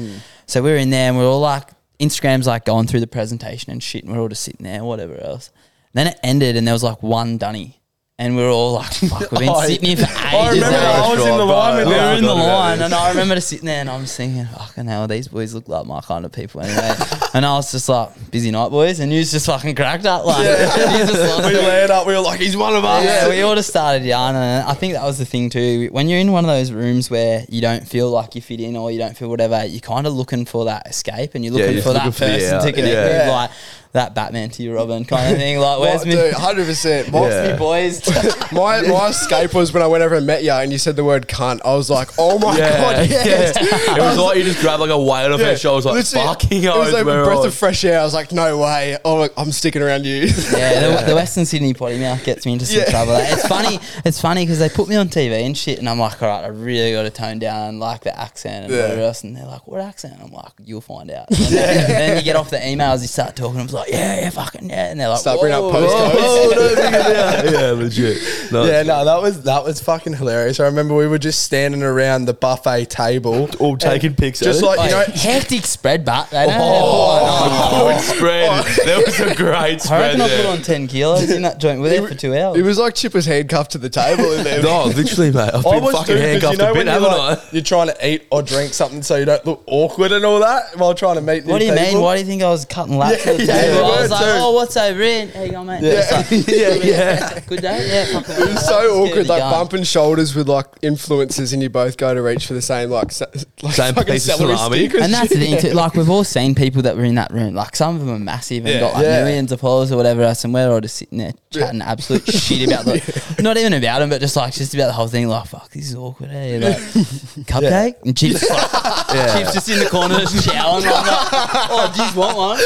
So 0.46 0.62
we're 0.62 0.78
in 0.78 0.90
there 0.90 1.10
and 1.10 1.18
we're 1.18 1.28
all 1.30 1.42
like, 1.42 1.66
Instagram's 2.00 2.48
like 2.48 2.64
going 2.64 2.88
through 2.88 3.02
the 3.02 3.08
presentation 3.08 3.74
and 3.74 3.84
shit, 3.84 4.06
and 4.06 4.14
we're 4.16 4.22
all 4.22 4.30
just 4.30 4.44
sitting 4.44 4.64
there, 4.66 4.86
whatever 4.86 5.22
else. 5.22 5.50
then 5.94 6.08
it 6.08 6.18
ended, 6.24 6.56
and 6.56 6.66
there 6.66 6.74
was 6.76 6.84
like 6.84 7.02
one 7.04 7.38
dunny. 7.38 7.82
And 8.20 8.36
we 8.36 8.42
were 8.42 8.50
all 8.50 8.74
like, 8.74 8.92
fuck, 8.94 9.30
we've 9.32 9.42
been 9.42 9.50
Oh, 9.52 9.62
sitting 9.62 9.96
here 9.96 9.98
for 9.98 10.04
ages. 10.12 10.14
I 10.34 10.50
remember 10.50 10.76
eh? 10.76 10.92
I 10.92 11.10
was 11.14 11.24
in 11.24 11.38
the 11.38 11.46
line 11.46 11.76
with 11.78 11.88
we 11.88 11.94
were 11.94 12.14
in 12.18 12.24
the 12.24 12.34
line, 12.34 12.82
and 12.82 12.92
I 12.92 13.10
remember 13.10 13.40
sitting 13.40 13.68
there, 13.68 13.80
and 13.82 13.88
I'm 13.92 14.02
just 14.02 14.18
thinking, 14.18 14.44
fucking 14.46 14.88
hell, 14.88 15.08
these 15.08 15.28
boys 15.28 15.54
look 15.54 15.68
like 15.70 15.86
my 15.86 16.02
kind 16.02 16.26
of 16.26 16.32
people 16.32 16.62
anyway. 16.62 16.96
and 17.36 17.46
I 17.46 17.54
was 17.54 17.72
just 17.72 17.88
like, 17.88 18.32
busy 18.32 18.50
night, 18.50 18.70
boys, 18.70 19.00
and 19.02 19.14
you 19.14 19.24
just 19.24 19.46
fucking 19.46 19.76
cracked 19.76 20.08
up, 20.08 20.26
like, 20.26 20.40
you 20.40 21.06
just 21.06 21.14
lost 21.14 21.48
we 21.48 21.60
it. 21.60 21.62
laid 21.64 21.92
up. 21.92 22.08
We 22.08 22.14
were 22.14 22.20
like, 22.22 22.40
he's 22.40 22.58
one 22.58 22.76
of 22.76 22.84
us. 22.84 23.06
Yeah, 23.06 23.30
we 23.30 23.40
all 23.44 23.54
just 23.54 23.70
started 23.70 24.04
yarning, 24.04 24.42
and 24.42 24.68
I 24.68 24.74
think 24.74 24.94
that 24.94 25.04
was 25.04 25.20
the 25.20 25.26
thing 25.26 25.52
too. 25.52 25.90
When 25.92 26.10
you're 26.10 26.20
in 26.20 26.32
one 26.32 26.44
of 26.44 26.50
those 26.50 26.72
rooms 26.72 27.12
where 27.12 27.46
you 27.50 27.62
don't 27.62 27.88
feel 27.88 28.10
like 28.10 28.34
you 28.34 28.42
fit 28.42 28.60
in 28.62 28.76
or 28.78 28.90
you 28.90 28.98
don't 28.98 29.16
feel 29.16 29.30
whatever, 29.30 29.64
you're 29.64 29.80
kind 29.80 30.08
of 30.08 30.14
looking 30.14 30.46
for 30.46 30.66
that 30.66 30.88
escape, 30.88 31.36
and 31.36 31.46
you're 31.46 31.54
Yeah, 31.54 31.60
looking 31.66 31.74
you're 31.76 31.84
for 31.84 31.94
that 31.94 32.06
looking 32.06 32.12
for 32.14 32.26
the 32.26 32.32
person 32.32 32.54
out. 32.56 32.62
to 32.64 32.72
connect 32.74 32.94
Yeah. 32.96 33.04
with, 33.26 33.28
like 33.32 33.52
that 33.94 34.14
Batman 34.16 34.50
to 34.52 34.64
you, 34.64 34.76
Robin 34.76 35.06
kind 35.06 35.32
of 35.32 35.38
thing. 35.38 35.60
Like, 35.60 35.80
where's 35.80 36.06
me? 36.06 36.14
100%. 36.14 37.12
What, 37.12 37.32
Yeah. 37.38 37.52
me 37.54 37.58
boys 37.58 38.02
my 38.52 38.82
my 38.88 39.08
escape 39.10 39.54
was 39.54 39.74
when 39.74 39.84
I 39.84 39.88
went 39.88 40.04
over 40.04 40.16
and 40.16 40.26
met 40.26 40.44
you 40.44 40.52
and 40.52 40.72
you 40.72 40.78
said 40.78 40.96
the 40.96 41.04
word 41.04 41.28
cunt. 41.28 41.62
I 41.66 41.76
was 41.76 41.90
like, 41.90 42.10
oh 42.18 42.38
my 42.40 42.58
Yeah, 42.58 42.78
god, 42.78 43.10
yeah. 43.10 43.24
yes. 43.26 43.58
It 43.58 44.00
was 44.02 44.18
like 44.18 44.38
you 44.38 44.44
just 44.44 44.62
grabbed 44.62 44.82
like 44.82 44.90
a 44.90 44.98
weight 45.00 45.32
off 45.32 45.40
Yeah. 45.40 45.48
your 45.50 45.58
shoulders, 45.58 45.86
like 45.86 45.96
Literally, 45.96 46.26
fucking 46.28 46.64
It 46.64 46.70
was 46.76 46.94
like 46.94 47.02
a 47.02 47.06
breath 47.06 47.46
of 47.46 47.54
fresh 47.54 47.84
air. 47.86 48.00
I 48.00 48.04
was 48.04 48.14
like, 48.14 48.32
no 48.32 48.58
way. 48.58 48.98
Oh, 49.04 49.28
I'm 49.38 49.52
sticking 49.52 49.82
around 49.82 50.06
you. 50.06 50.26
Yeah, 50.26 51.02
the, 51.02 51.06
the 51.08 51.16
Western 51.16 51.46
Sydney 51.46 51.74
potty 51.74 52.00
mouth 52.00 52.24
gets 52.24 52.46
me 52.46 52.54
into 52.54 52.66
some 52.66 52.80
Yeah. 52.80 52.90
trouble. 52.92 53.16
It's 53.18 53.48
funny. 53.48 53.80
It's 54.06 54.22
funny 54.22 54.44
because 54.46 54.60
they 54.60 54.70
put 54.70 54.88
me 54.88 54.96
on 54.96 55.10
TV 55.10 55.46
and 55.46 55.58
shit, 55.58 55.80
and 55.80 55.90
I'm 55.90 56.00
like, 56.00 56.22
all 56.22 56.30
right, 56.30 56.44
I 56.44 56.48
really 56.48 56.92
got 56.94 57.04
to 57.04 57.10
tone 57.10 57.40
down 57.40 57.80
like 57.80 58.02
the 58.02 58.18
accent 58.18 58.66
and 58.66 58.74
Yeah. 58.74 58.82
whatever 58.84 59.02
else. 59.02 59.24
And 59.24 59.36
they're 59.36 59.46
like, 59.46 59.68
what 59.68 59.82
accent? 59.82 60.16
I'm 60.22 60.32
like, 60.32 60.52
you'll 60.64 60.82
find 60.82 61.10
out. 61.12 61.28
And 61.30 61.38
then, 61.40 61.88
then 61.90 62.18
you 62.18 62.24
get 62.24 62.36
off 62.36 62.50
the 62.50 62.58
emails, 62.58 63.02
you 63.02 63.08
start 63.08 63.36
talking. 63.36 63.60
I'm 63.60 63.68
like, 63.68 63.87
yeah, 63.90 64.20
yeah, 64.22 64.30
fucking 64.30 64.70
yeah. 64.70 64.92
And 64.92 65.00
they're 65.00 65.10
like, 65.10 65.20
Start 65.20 65.40
bringing 65.40 65.58
up 65.58 65.64
"Whoa." 65.64 65.72
postcodes. 65.74 66.16
Oh, 66.20 66.52
no, 66.56 66.82
yeah, 66.82 67.52
yeah, 67.52 67.72
legit. 67.72 68.52
No, 68.52 68.66
Yeah, 68.66 68.84
no, 68.84 69.06
that 69.06 69.22
was 69.22 69.44
that 69.44 69.64
was 69.64 69.80
fucking 69.82 70.14
hilarious. 70.14 70.60
I 70.60 70.66
remember 70.66 70.96
we 70.96 71.08
were 71.08 71.18
just 71.18 71.44
standing 71.44 71.84
around 71.84 72.26
the 72.26 72.34
buffet 72.34 72.86
table, 72.90 73.50
all 73.60 73.78
taking 73.78 74.14
pics. 74.16 74.40
just 74.40 74.62
eh? 74.62 74.66
like 74.66 74.80
you 74.80 74.90
know. 74.92 74.98
Like, 74.98 75.08
hectic 75.16 75.66
spread, 75.66 76.06
but 76.06 76.30
they 76.30 76.46
don't 76.46 76.56
Oh, 76.60 77.94
good 77.94 78.02
spread. 78.04 78.66
There 78.88 79.00
was 79.06 79.20
a 79.20 79.36
great 79.36 79.82
spread. 79.82 80.12
I 80.12 80.14
spread 80.16 80.20
reckon 80.20 80.22
I 80.22 80.38
put 80.38 80.46
on 80.46 80.62
10 80.62 80.88
kilos 80.88 81.30
in 81.30 81.42
that 81.44 81.60
joint. 81.60 81.82
We're 81.82 81.90
there 81.90 82.08
for 82.08 82.16
two 82.16 82.36
hours. 82.36 82.58
It 82.58 82.64
was 82.64 82.78
like 82.78 82.96
Chip 82.96 83.14
was 83.14 83.26
handcuffed 83.26 83.72
to 83.72 83.78
the 83.78 83.90
table 83.90 84.32
in 84.34 84.44
there. 84.44 84.62
No, 84.64 84.86
literally, 84.86 85.32
mate. 85.32 85.52
I've 85.54 85.66
I 85.66 85.72
been 85.76 85.84
was 85.84 85.96
fucking 85.96 86.16
too, 86.16 86.22
'cause 86.22 86.22
handcuffed 86.22 86.52
you 86.54 86.58
know 86.60 86.72
a 86.72 86.74
bit, 86.74 86.78
when 86.78 86.86
you're, 86.88 86.94
haven't 86.94 87.18
like, 87.18 87.40
I? 87.40 87.44
you're 87.52 87.64
trying 87.64 87.88
to 87.88 88.08
eat 88.08 88.24
or 88.32 88.42
drink 88.42 88.74
something 88.74 89.02
so 89.04 89.16
you 89.18 89.26
don't 89.26 89.46
look 89.46 89.64
awkward 89.68 90.12
and 90.12 90.24
all 90.26 90.40
that 90.40 90.78
while 90.78 90.94
trying 90.94 91.16
to 91.16 91.22
meet 91.22 91.46
new 91.46 91.52
What 91.52 91.60
do 91.60 91.66
you 91.66 91.74
people. 91.74 91.86
mean? 91.94 92.02
Why 92.02 92.16
do 92.16 92.22
you 92.22 92.26
think 92.28 92.44
I 92.44 92.50
was 92.50 92.66
cutting 92.66 92.98
laps 92.98 93.26
Yeah, 93.26 93.32
at 93.34 93.38
the 93.38 93.46
yeah, 93.68 93.74
table? 93.76 93.88
you 93.88 93.94
I 93.94 94.02
was 94.02 94.12
like, 94.12 94.22
oh, 94.42 94.52
what's 94.54 94.78
over 94.78 95.02
here? 95.02 95.28
How 95.28 95.42
you 95.44 95.52
going, 95.52 95.68
mate? 95.68 95.82
Yeah. 95.84 95.92
Just 95.94 96.12
like, 96.12 96.48
Yeah, 96.48 96.74
yeah. 96.76 97.40
Good 97.42 97.62
day? 97.62 97.88
Yeah, 98.12 98.20
fucking 98.22 98.36
It 98.36 98.54
was 98.54 98.66
so 98.68 99.04
awkward, 99.04 99.28
like 99.28 99.42
bumping 99.42 99.84
shoulders 99.84 100.36
with 100.36 100.48
like 100.48 100.66
influencers, 100.82 101.54
and 101.54 101.62
you 101.62 101.70
both 101.70 101.98
go 101.98 102.14
to 102.14 102.22
reach 102.22 102.48
for 102.48 102.54
the 102.54 102.62
same 102.62 102.90
like, 102.90 103.12
sa- 103.12 103.26
like 103.62 103.74
Same 103.76 103.94
fucking 103.94 104.14
piece 104.14 104.28
of 104.30 104.36
celery 104.36 104.56
salami. 104.58 104.90
stick 104.90 105.02
And 105.02 105.14
that's 105.14 105.30
the 105.30 105.38
thing 105.38 105.60
too. 105.60 105.72
Like 105.72 105.94
we've 105.96 106.10
all 106.10 106.24
seen 106.24 106.56
people 106.56 106.82
that 106.84 106.96
were 106.98 107.04
in 107.06 107.16
that 107.16 107.32
room. 107.32 107.54
Like 107.56 107.76
some 107.76 107.96
of 107.96 108.02
them 108.06 108.16
are 108.16 108.20
massive 108.20 108.66
and 108.66 108.76
Yeah. 108.76 108.80
got 108.80 108.94
like 108.96 109.04
Yeah. 109.04 109.24
millions 109.24 109.52
of 109.52 109.60
followers 109.62 109.92
or 109.92 109.98
whatever 109.98 110.24
else, 110.24 110.44
and 110.44 110.54
we're 110.54 110.72
all 110.72 110.82
just 110.82 110.96
sitting 110.98 111.18
there 111.20 111.34
chatting 111.52 111.82
absolute 111.82 112.28
shit 112.32 112.68
about 112.68 112.86
the, 112.86 113.36
not 113.42 113.58
even 113.58 113.74
about 113.74 114.00
them, 114.00 114.10
but 114.10 114.20
just 114.22 114.36
like 114.36 114.54
just 114.54 114.74
about 114.74 114.88
the 114.88 114.94
whole 114.94 115.08
thing. 115.08 115.28
Like 115.28 115.48
fuck, 115.48 115.70
this 115.72 115.90
is 115.90 115.96
awkward. 115.96 116.30
Eh? 116.32 116.60
Like 116.62 116.78
cupcake 117.48 117.96
and 118.04 118.18
chips. 118.18 118.42
Chips 118.42 119.54
just 119.54 119.70
in 119.70 119.80
the 119.80 119.88
corner, 119.90 120.20
just 120.20 120.48
chowing. 120.48 120.84
Like, 120.84 121.70
oh, 121.70 121.92
do 121.96 122.04
you 122.04 122.20
want 122.20 122.38
one? 122.38 122.60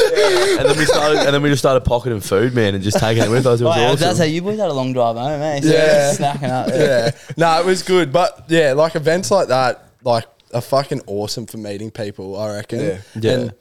And 0.59 0.69
then 0.69 0.77
we 0.77 0.85
started, 0.93 1.19
and 1.19 1.33
then 1.33 1.41
we 1.41 1.49
just 1.49 1.61
started 1.61 1.81
pocketing 1.81 2.19
food, 2.19 2.53
man, 2.53 2.75
and 2.75 2.83
just 2.83 2.99
taking 2.99 3.23
it 3.23 3.29
with 3.29 3.45
us. 3.45 3.61
It 3.61 3.63
was 3.65 3.77
Oh, 3.77 3.81
awesome. 3.81 3.99
That's 3.99 4.19
how 4.19 4.25
you 4.25 4.41
boys 4.41 4.59
had 4.59 4.69
a 4.69 4.73
long 4.73 4.93
drive 4.93 5.15
home, 5.15 5.41
eh? 5.41 5.61
So 5.61 5.67
Yeah. 5.69 6.13
snacking 6.13 6.49
up. 6.49 6.67
yeah, 6.69 7.11
no, 7.37 7.59
it 7.59 7.65
was 7.65 7.83
good, 7.83 8.11
but 8.11 8.45
yeah, 8.47 8.73
like 8.73 8.95
events 8.95 9.31
like 9.31 9.47
that, 9.49 9.83
like 10.03 10.25
are 10.53 10.61
fucking 10.61 11.01
awesome 11.07 11.45
for 11.45 11.57
meeting 11.57 11.91
people. 11.91 12.37
I 12.39 12.53
reckon. 12.55 12.79
Yeah. 12.79 12.97
Yeah. 13.19 13.31
And 13.33 13.53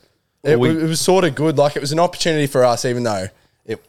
it, 0.42 0.58
We- 0.58 0.74
wa- 0.74 0.80
it 0.80 0.88
was 0.88 1.00
sort 1.00 1.24
of 1.24 1.34
good. 1.34 1.56
Like 1.58 1.76
it 1.76 1.80
was 1.80 1.92
an 1.92 2.00
opportunity 2.00 2.46
for 2.46 2.64
us, 2.64 2.84
even 2.84 3.02
though 3.04 3.28
it 3.66 3.80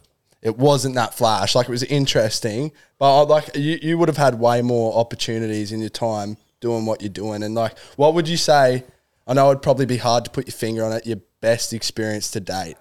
it 0.42 0.58
wasn't 0.58 0.96
that 0.96 1.14
flash. 1.14 1.56
Like 1.56 1.68
it 1.68 1.72
was 1.72 1.84
interesting, 1.84 2.72
but 3.00 3.20
I, 3.20 3.22
like 3.24 3.56
you, 3.56 3.80
you 3.82 3.98
would 3.98 4.10
have 4.10 4.18
had 4.18 4.36
way 4.40 4.62
more 4.62 4.94
opportunities 4.98 5.72
in 5.72 5.80
your 5.80 5.90
time 5.90 6.38
doing 6.60 6.86
what 6.86 7.02
you're 7.02 7.10
doing. 7.10 7.42
And 7.44 7.56
like, 7.56 7.78
what 7.96 8.14
would 8.14 8.28
you 8.28 8.38
say? 8.38 8.84
I 9.28 9.34
know 9.34 9.50
it'd 9.50 9.62
probably 9.64 9.86
be 9.86 9.98
hard 9.98 10.26
to 10.26 10.32
put 10.32 10.46
your 10.48 10.52
finger 10.54 10.84
on 10.84 10.92
it. 10.92 11.06
Your 11.08 11.20
best 11.42 11.74
experience 11.74 12.30
to 12.32 12.40
date. 12.40 12.76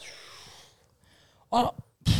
I 1.52 1.71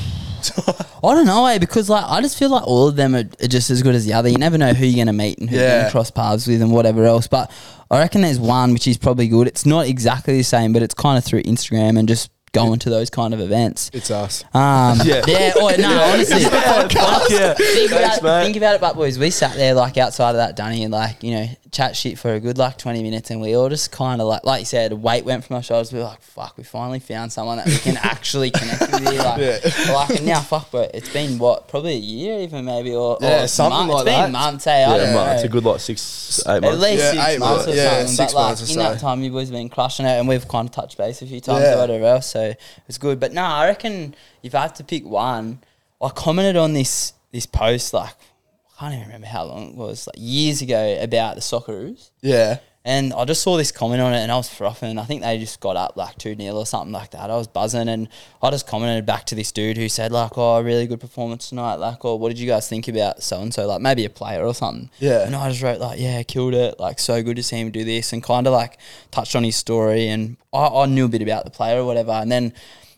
I 1.03 1.15
don't 1.15 1.27
know, 1.27 1.47
eh? 1.47 1.59
Because 1.59 1.89
like 1.91 2.05
I 2.07 2.21
just 2.21 2.39
feel 2.39 2.51
like 2.51 2.67
all 2.67 2.89
of 2.89 2.97
them 2.97 3.15
are, 3.15 3.25
are 3.43 3.47
just 3.49 3.71
as 3.71 3.83
good 3.83 3.95
as 3.95 4.05
the 4.07 4.13
other. 4.15 4.29
You 4.29 4.39
never 4.39 4.59
know 4.59 4.73
who 4.73 4.87
you're 4.87 5.05
gonna 5.05 5.13
meet 5.17 5.39
and 5.39 5.49
who 5.51 5.57
you're 5.57 5.65
Yeah. 5.65 5.79
gonna 5.81 5.91
cross 5.91 6.11
paths 6.11 6.47
with 6.47 6.63
and 6.63 6.73
whatever 6.73 7.05
else. 7.05 7.27
But 7.29 7.51
I 7.91 7.99
reckon 7.99 8.23
there's 8.23 8.39
one 8.39 8.73
which 8.73 8.87
is 8.87 8.97
probably 8.99 9.29
good. 9.29 9.47
It's 9.49 9.67
not 9.67 9.87
exactly 9.87 10.37
the 10.37 10.45
same, 10.45 10.73
but 10.73 10.83
it's 10.83 10.95
kind 10.95 11.19
of 11.19 11.25
through 11.25 11.43
Instagram 11.43 11.99
and 11.99 12.09
just 12.09 12.31
going 12.53 12.79
to 12.81 12.91
those 12.91 13.11
kind 13.11 13.33
of 13.33 13.41
events. 13.41 13.91
It's 13.93 14.11
us. 14.11 14.43
Um, 14.55 14.99
Yeah. 15.05 15.23
yeah. 15.27 15.53
Oh 15.57 15.73
no, 15.79 16.03
honestly. 16.03 16.43
Fuck 16.45 16.93
yeah. 17.31 17.55
Think 17.55 17.91
Thanks, 17.91 18.19
about, 18.19 18.45
think 18.45 18.57
about 18.57 18.75
it, 18.75 18.81
but 18.81 18.97
boys, 18.97 19.19
we 19.19 19.31
sat 19.31 19.55
there 19.57 19.75
like 19.75 19.97
outside 19.97 20.31
of 20.31 20.37
that 20.37 20.57
dunny 20.57 20.83
and 20.83 20.93
like 20.93 21.23
you 21.23 21.33
know 21.33 21.47
chat 21.71 21.95
shit 21.95 22.19
for 22.19 22.33
a 22.35 22.41
good 22.41 22.59
like 22.59 22.77
twenty 22.79 23.03
minutes, 23.03 23.31
and 23.31 23.41
we 23.41 23.55
all 23.55 23.69
just 23.69 23.93
kind 23.93 24.21
of 24.21 24.27
like 24.27 24.45
like 24.45 24.61
you 24.61 24.67
said, 24.67 24.93
weight 24.93 25.25
went 25.25 25.45
from 25.45 25.57
our 25.57 25.63
shoulders. 25.63 25.93
We 25.93 26.01
were 26.01 26.07
like, 26.07 26.23
fuck, 26.23 26.57
we 26.59 26.65
finally 26.65 26.99
found 26.99 27.33
someone 27.33 27.59
that 27.59 27.67
we 27.67 27.77
can 27.79 27.97
actually 28.03 28.51
connect 28.51 28.81
with. 28.81 29.09
Here. 29.09 29.23
Like, 29.23 29.41
Yeah. 29.41 29.93
like 29.93 30.11
and 30.11 30.27
now, 30.27 30.41
fuck, 30.41 30.71
but 30.73 30.91
it's 30.95 31.09
been 31.13 31.39
what 31.39 31.69
probably 31.69 31.93
a 31.95 31.99
year 31.99 32.41
even 32.41 32.65
maybe 32.65 32.93
or 32.95 33.19
Yeah, 33.21 33.45
or 33.45 33.47
something 33.47 33.87
months. 33.87 33.95
like 33.95 34.07
It's 34.07 34.11
that. 34.17 34.23
been 34.25 34.33
months. 34.33 34.65
Hey, 34.65 34.85
I 34.85 34.91
Yeah, 34.91 34.97
don't 34.97 35.15
man, 35.15 35.27
know. 35.27 35.33
it's 35.35 35.45
a 35.45 35.49
good 35.49 35.65
like 35.65 35.81
six, 35.81 36.43
eight 36.49 36.61
months. 36.63 36.67
At 36.67 36.79
least 36.81 37.03
Yeah, 37.05 37.11
six 37.13 37.25
eight 37.29 37.39
months 37.39 37.67
or. 37.69 37.75
Yeah, 37.75 37.91
something. 37.99 38.07
six 38.09 38.33
but 38.33 38.39
like 38.41 38.49
months 38.59 38.71
in 38.73 38.79
that 38.79 38.99
time, 39.01 39.23
you 39.23 39.31
boys 39.31 39.49
have 39.49 39.53
been 39.55 39.69
crushing 39.69 40.07
it, 40.07 40.19
and 40.19 40.27
we've 40.29 40.47
kind 40.49 40.69
of 40.69 40.75
touched 40.75 40.99
base 40.99 41.23
a 41.23 41.27
few 41.27 41.41
times 41.41 41.63
Yeah. 41.63 41.75
or 41.77 41.79
whatever 41.79 42.05
else. 42.07 42.27
So 42.27 42.40
it's 42.89 42.99
good. 42.99 43.21
But 43.21 43.33
no, 43.33 43.43
I 43.43 43.67
reckon 43.67 44.15
if 44.43 44.55
I 44.55 44.63
had 44.63 44.75
to 44.77 44.85
pick 44.85 45.05
one, 45.05 45.61
I 46.01 46.09
commented 46.11 46.57
on 46.57 46.73
this 46.73 47.13
this 47.33 47.47
post 47.47 47.95
like 47.95 48.11
I 48.11 48.81
can't 48.81 48.95
even 48.95 49.07
remember 49.07 49.27
how 49.27 49.45
long 49.45 49.71
it 49.71 49.75
was, 49.77 50.07
like 50.07 50.17
years 50.19 50.63
ago 50.63 50.99
about 51.01 51.35
the 51.35 51.41
Socceroos. 51.41 52.11
Yeah. 52.23 52.59
And 52.83 53.13
I 53.13 53.27
just 53.27 53.43
saw 53.43 53.59
this 53.59 53.73
comment 53.73 54.01
on 54.01 54.15
it 54.15 54.21
and 54.21 54.33
I 54.33 54.37
was 54.37 54.49
frothing. 54.49 54.99
I 54.99 55.05
think 55.05 55.21
they 55.21 55.39
just 55.39 55.61
got 55.61 55.77
up 55.77 55.99
like 55.99 56.17
2 56.17 56.35
0 56.35 56.55
or 56.55 56.65
something 56.65 56.93
like 56.93 57.11
that. 57.11 57.31
I 57.31 57.37
was 57.37 57.47
buzzing 57.47 57.91
and 57.91 58.09
I 58.43 58.51
just 58.51 58.67
commented 58.67 59.05
back 59.05 59.27
to 59.27 59.35
this 59.35 59.53
dude 59.53 59.77
who 59.77 59.91
said, 59.91 60.13
like, 60.13 60.39
oh, 60.39 60.63
really 60.63 60.87
good 60.87 60.99
performance 60.99 61.51
tonight. 61.51 61.75
Like, 61.75 62.03
oh, 62.07 62.15
what 62.15 62.31
did 62.31 62.39
you 62.39 62.47
guys 62.47 62.71
think 62.71 62.89
about 62.89 63.23
so 63.23 63.43
and 63.43 63.53
so? 63.53 63.67
Like, 63.67 63.83
maybe 63.83 64.07
a 64.07 64.11
player 64.11 64.47
or 64.47 64.55
something. 64.55 64.89
Yeah. 64.99 65.27
And 65.27 65.37
I 65.37 65.51
just 65.51 65.63
wrote, 65.63 65.79
like, 65.79 66.01
yeah, 66.01 66.23
killed 66.23 66.55
it. 66.55 66.81
Like, 66.81 66.99
so 66.99 67.23
good 67.23 67.37
to 67.37 67.43
see 67.43 67.61
him 67.61 67.71
do 67.71 67.85
this 67.85 68.15
and 68.15 68.23
kind 68.23 68.47
of 68.47 68.55
like 68.55 68.79
touched 69.11 69.37
on 69.37 69.45
his 69.45 69.57
story. 69.57 70.09
And 70.09 70.39
I, 70.51 70.67
I 70.69 70.87
knew 70.87 71.05
a 71.05 71.09
bit 71.09 71.21
about 71.21 71.45
the 71.45 71.51
player 71.51 71.83
or 71.83 71.85
whatever. 71.85 72.13
And 72.13 72.33
then 72.33 72.55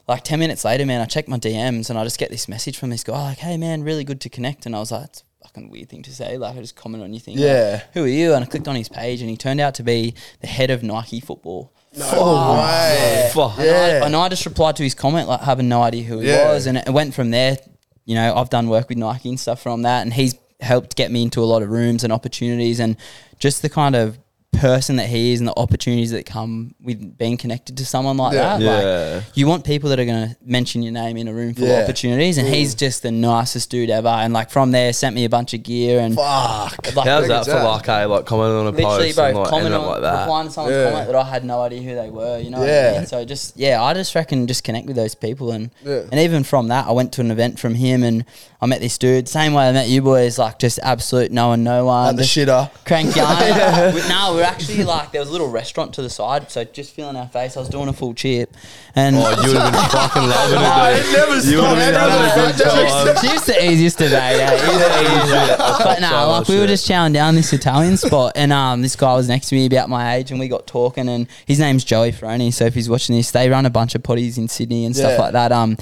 like 0.07 0.23
10 0.23 0.39
minutes 0.39 0.65
later, 0.65 0.87
man, 0.87 1.01
I 1.01 1.07
checked 1.07 1.29
my 1.29 1.39
DMs 1.39 1.91
and 1.91 1.99
I 1.99 2.05
just 2.05 2.19
get 2.19 2.31
this 2.31 2.47
message 2.47 2.79
from 2.79 2.91
this 2.91 3.03
guy, 3.03 3.21
like, 3.21 3.39
hey, 3.39 3.57
man, 3.57 3.83
really 3.83 4.05
good 4.05 4.21
to 4.21 4.29
connect. 4.29 4.65
And 4.65 4.77
I 4.77 4.79
was 4.79 4.93
like, 4.93 5.11
fucking 5.55 5.71
weird 5.71 5.89
thing 5.89 6.03
to 6.03 6.15
say. 6.15 6.39
Like, 6.39 6.57
I 6.57 6.61
just 6.61 6.77
comment 6.77 7.03
on 7.03 7.13
your 7.13 7.21
thing. 7.21 7.37
like, 7.37 7.45
Yeah. 7.45 7.83
who 7.95 8.05
are 8.05 8.09
you? 8.09 8.35
And 8.35 8.45
I 8.45 8.47
clicked 8.47 8.69
on 8.69 8.77
his 8.77 8.89
page, 8.89 9.21
and 9.21 9.29
he 9.31 9.37
turned 9.37 9.61
out 9.61 9.75
to 9.77 9.83
be 9.83 10.15
the 10.41 10.47
head 10.47 10.71
of 10.71 10.83
Nike 10.83 11.21
football. 11.21 11.73
No 11.97 12.55
way. 12.55 13.31
Fuck. 13.35 13.59
And, 13.59 13.67
Yeah. 13.67 14.01
I, 14.03 14.07
and 14.07 14.17
I 14.17 14.29
just 14.29 14.47
replied 14.47 14.77
to 14.77 14.83
his 14.83 14.95
comment, 14.95 15.29
like 15.29 15.41
having 15.41 15.69
no 15.69 15.83
idea 15.83 16.05
who 16.05 16.21
he 16.21 16.29
Yeah. 16.29 16.53
was, 16.53 16.67
and 16.67 16.79
it 16.79 16.89
went 16.91 17.15
from 17.15 17.31
there. 17.31 17.59
You 18.05 18.15
know, 18.15 18.35
I've 18.35 18.51
done 18.51 18.69
work 18.69 18.89
with 18.89 18.99
Nike 18.99 19.29
and 19.29 19.39
stuff 19.39 19.61
from 19.61 19.83
that, 19.83 20.03
and 20.03 20.13
he's 20.15 20.35
helped 20.61 20.97
get 20.97 21.11
me 21.11 21.23
into 21.23 21.43
a 21.43 21.45
lot 21.47 21.63
of 21.63 21.69
rooms 21.71 22.03
and 22.05 22.13
opportunities, 22.13 22.81
and 22.81 22.97
just 23.39 23.63
the 23.63 23.69
kind 23.69 23.95
of 23.95 24.19
person 24.53 24.97
that 24.97 25.09
he 25.09 25.33
is 25.33 25.41
and 25.41 25.49
the 25.49 25.59
opportunities 25.59 26.11
that 26.13 26.25
come 26.27 26.75
with 26.81 27.17
being 27.19 27.37
connected 27.37 27.77
to 27.79 27.87
someone 27.87 28.17
like 28.17 28.35
Yeah. 28.35 28.59
that. 28.59 28.61
Yeah. 28.63 29.15
Like, 29.17 29.25
you 29.35 29.47
want 29.47 29.65
people 29.65 29.91
that 29.91 29.99
are 29.99 30.05
going 30.05 30.29
to 30.29 30.37
mention 30.45 30.83
your 30.83 30.93
name 30.93 31.17
in 31.17 31.27
a 31.27 31.33
room 31.33 31.55
full 31.55 31.67
Yeah. 31.67 31.79
of 31.79 31.85
opportunities, 31.85 32.39
and 32.39 32.47
he's 32.47 32.75
just 32.75 33.03
the 33.03 33.11
nicest 33.11 33.71
dude 33.71 33.91
ever. 33.91 34.09
And 34.09 34.33
like 34.33 34.51
from 34.51 34.71
there, 34.71 34.93
sent 34.93 35.15
me 35.17 35.25
a 35.25 35.29
bunch 35.31 35.55
of 35.55 35.63
gear 35.63 35.99
and 36.01 36.15
Fuck. 36.15 36.95
like, 36.95 37.07
How's 37.09 37.29
that 37.29 37.45
for 37.45 37.51
that. 37.53 37.65
like, 37.65 37.89
eh, 37.89 38.05
like 38.05 38.27
commenting 38.27 38.59
on 38.61 38.67
a 38.67 38.71
literally, 38.71 39.05
post 39.07 39.17
bro, 39.17 39.25
and 39.27 39.39
like 39.39 39.49
comment 39.49 39.65
ending 39.67 39.81
on, 39.81 39.87
like 39.89 40.03
that? 40.03 40.21
replying 40.21 40.47
to 40.49 40.53
someone's 40.53 40.77
Yeah. 40.77 40.85
comment 40.91 41.07
that 41.07 41.17
I 41.17 41.25
had 41.25 41.45
no 41.45 41.61
idea 41.63 41.83
who 41.83 41.95
they 41.95 42.11
were. 42.11 42.39
You 42.39 42.51
know, 42.51 42.59
what 42.61 42.69
I 42.69 42.73
Yeah. 42.73 42.93
mean? 42.99 43.07
So 43.07 43.25
just 43.25 43.57
yeah, 43.57 43.83
I 43.83 43.95
just 43.95 44.15
reckon 44.15 44.47
just 44.47 44.63
connect 44.65 44.87
with 44.87 44.97
those 44.97 45.15
people, 45.15 45.51
and 45.51 45.71
Yeah. 45.85 46.03
and 46.13 46.21
even 46.21 46.45
from 46.45 46.69
that, 46.69 46.87
I 46.87 46.93
went 46.93 47.11
to 47.13 47.21
an 47.23 47.31
event 47.31 47.59
from 47.59 47.75
him, 47.75 48.03
and 48.05 48.25
I 48.61 48.67
met 48.67 48.81
this 48.81 48.97
dude. 48.99 49.29
Same 49.29 49.55
way 49.55 49.67
I 49.69 49.73
met 49.73 49.89
you 49.89 50.03
boys, 50.03 50.39
like 50.39 50.59
just 50.61 50.79
absolute 50.83 51.33
no 51.33 51.49
one, 51.49 51.65
no 51.65 51.87
one. 51.87 52.11
At 52.11 52.17
the 52.17 52.23
just 52.23 52.37
shitter. 52.37 52.71
Crank 52.85 53.17
yarn. 53.17 53.95
we, 53.95 54.01
no, 54.09 54.35
we're 54.35 54.42
actually 54.45 54.85
like 54.95 55.13
there 55.13 55.21
was 55.21 55.29
a 55.29 55.33
little 55.33 55.49
restaurant 55.51 55.95
to 55.95 56.03
the 56.03 56.11
side, 56.11 56.51
so 56.51 56.65
just 56.65 56.95
feeling 56.95 57.17
our 57.17 57.29
face. 57.29 57.57
I 57.57 57.61
was 57.61 57.69
doing 57.69 57.89
a 57.89 57.93
full 57.93 58.15
chip, 58.15 58.55
and 58.95 59.17
Oh, 59.17 59.31
you 59.43 59.49
would 59.49 59.57
have 59.57 59.73
been 59.73 59.83
fucking 59.91 60.23
loving 60.23 60.59
it, 60.59 60.99
it 60.99 61.03
dude. 61.05 61.13
never 61.13 61.51
You 61.51 61.57
would 61.59 61.65
have 61.65 61.77
been 61.79 61.95
having 61.95 62.53
a 62.53 62.53
good 62.53 62.65
time. 62.65 63.17
She's 63.21 63.45
the 63.47 63.71
easiest 63.71 63.99
to 63.99 64.09
date. 64.09 64.41
eh? 64.41 64.55
Easiest. 64.55 65.59
but 65.59 66.01
no, 66.01 66.09
so 66.09 66.29
like 66.31 66.49
we 66.49 66.59
were 66.59 66.67
just 66.67 66.89
chowing 66.89 67.13
down 67.13 67.35
this 67.35 67.53
Italian 67.53 67.97
spot, 67.97 68.33
and 68.37 68.53
um, 68.53 68.83
this 68.83 68.97
guy 68.97 69.15
was 69.15 69.29
next 69.29 69.49
to 69.49 69.55
me 69.55 69.67
about 69.67 69.89
my 69.89 70.15
age, 70.17 70.31
and 70.31 70.39
we 70.41 70.49
got 70.49 70.67
talking, 70.67 71.09
and 71.09 71.27
his 71.47 71.59
name's 71.59 71.85
Joey 71.85 72.13
Ferroni. 72.13 72.53
So 72.53 72.65
if 72.67 72.75
he's 72.75 72.89
watching 72.89 73.17
this, 73.17 73.31
they 73.31 73.49
run 73.49 73.67
a 73.67 73.71
bunch 73.71 73.95
of 73.95 74.03
potties 74.03 74.39
in 74.39 74.49
Sydney 74.49 74.85
and 74.85 74.95
stuff 74.97 75.13
Yeah. 75.13 75.21
like 75.23 75.33
that. 75.33 75.53
Um, 75.53 75.77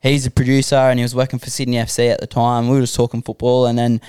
he's 0.00 0.26
a 0.26 0.30
producer, 0.30 0.76
and 0.76 0.98
he 0.98 1.02
was 1.02 1.14
working 1.14 1.38
for 1.38 1.50
Sydney 1.50 1.76
FC 1.76 2.10
at 2.10 2.20
the 2.20 2.26
time. 2.26 2.68
We 2.68 2.76
were 2.76 2.82
just 2.82 2.94
talking 2.96 3.22
football, 3.22 3.66
and 3.66 3.78
then. 3.78 4.00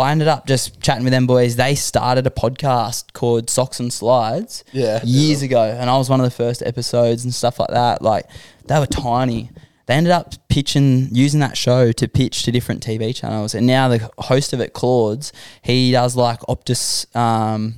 I 0.00 0.10
ended 0.10 0.28
up 0.28 0.46
just 0.46 0.80
chatting 0.80 1.04
with 1.04 1.12
them 1.12 1.26
boys. 1.26 1.56
They 1.56 1.74
started 1.74 2.26
a 2.26 2.30
podcast 2.30 3.12
called 3.12 3.48
Socks 3.48 3.78
and 3.80 3.92
Slides 3.92 4.64
Yeah. 4.72 5.00
years 5.04 5.42
ago, 5.42 5.62
and 5.62 5.88
I 5.88 5.96
was 5.96 6.08
one 6.10 6.20
of 6.20 6.24
the 6.24 6.30
first 6.34 6.62
episodes 6.64 7.24
and 7.24 7.32
stuff 7.34 7.60
like 7.60 7.70
that. 7.70 8.02
Like 8.02 8.26
they 8.66 8.78
were 8.78 8.86
tiny. 8.86 9.50
They 9.86 9.94
ended 9.94 10.12
up 10.12 10.34
pitching 10.48 11.10
using 11.12 11.40
that 11.40 11.56
show 11.58 11.92
to 11.92 12.08
pitch 12.08 12.42
to 12.44 12.50
different 12.52 12.82
TV 12.82 13.14
channels, 13.14 13.54
and 13.54 13.66
now 13.66 13.88
the 13.88 14.10
host 14.18 14.52
of 14.52 14.60
it, 14.60 14.72
Claudes, 14.72 15.30
he 15.62 15.92
does 15.92 16.16
like 16.16 16.40
Optus 16.48 17.14
um, 17.14 17.76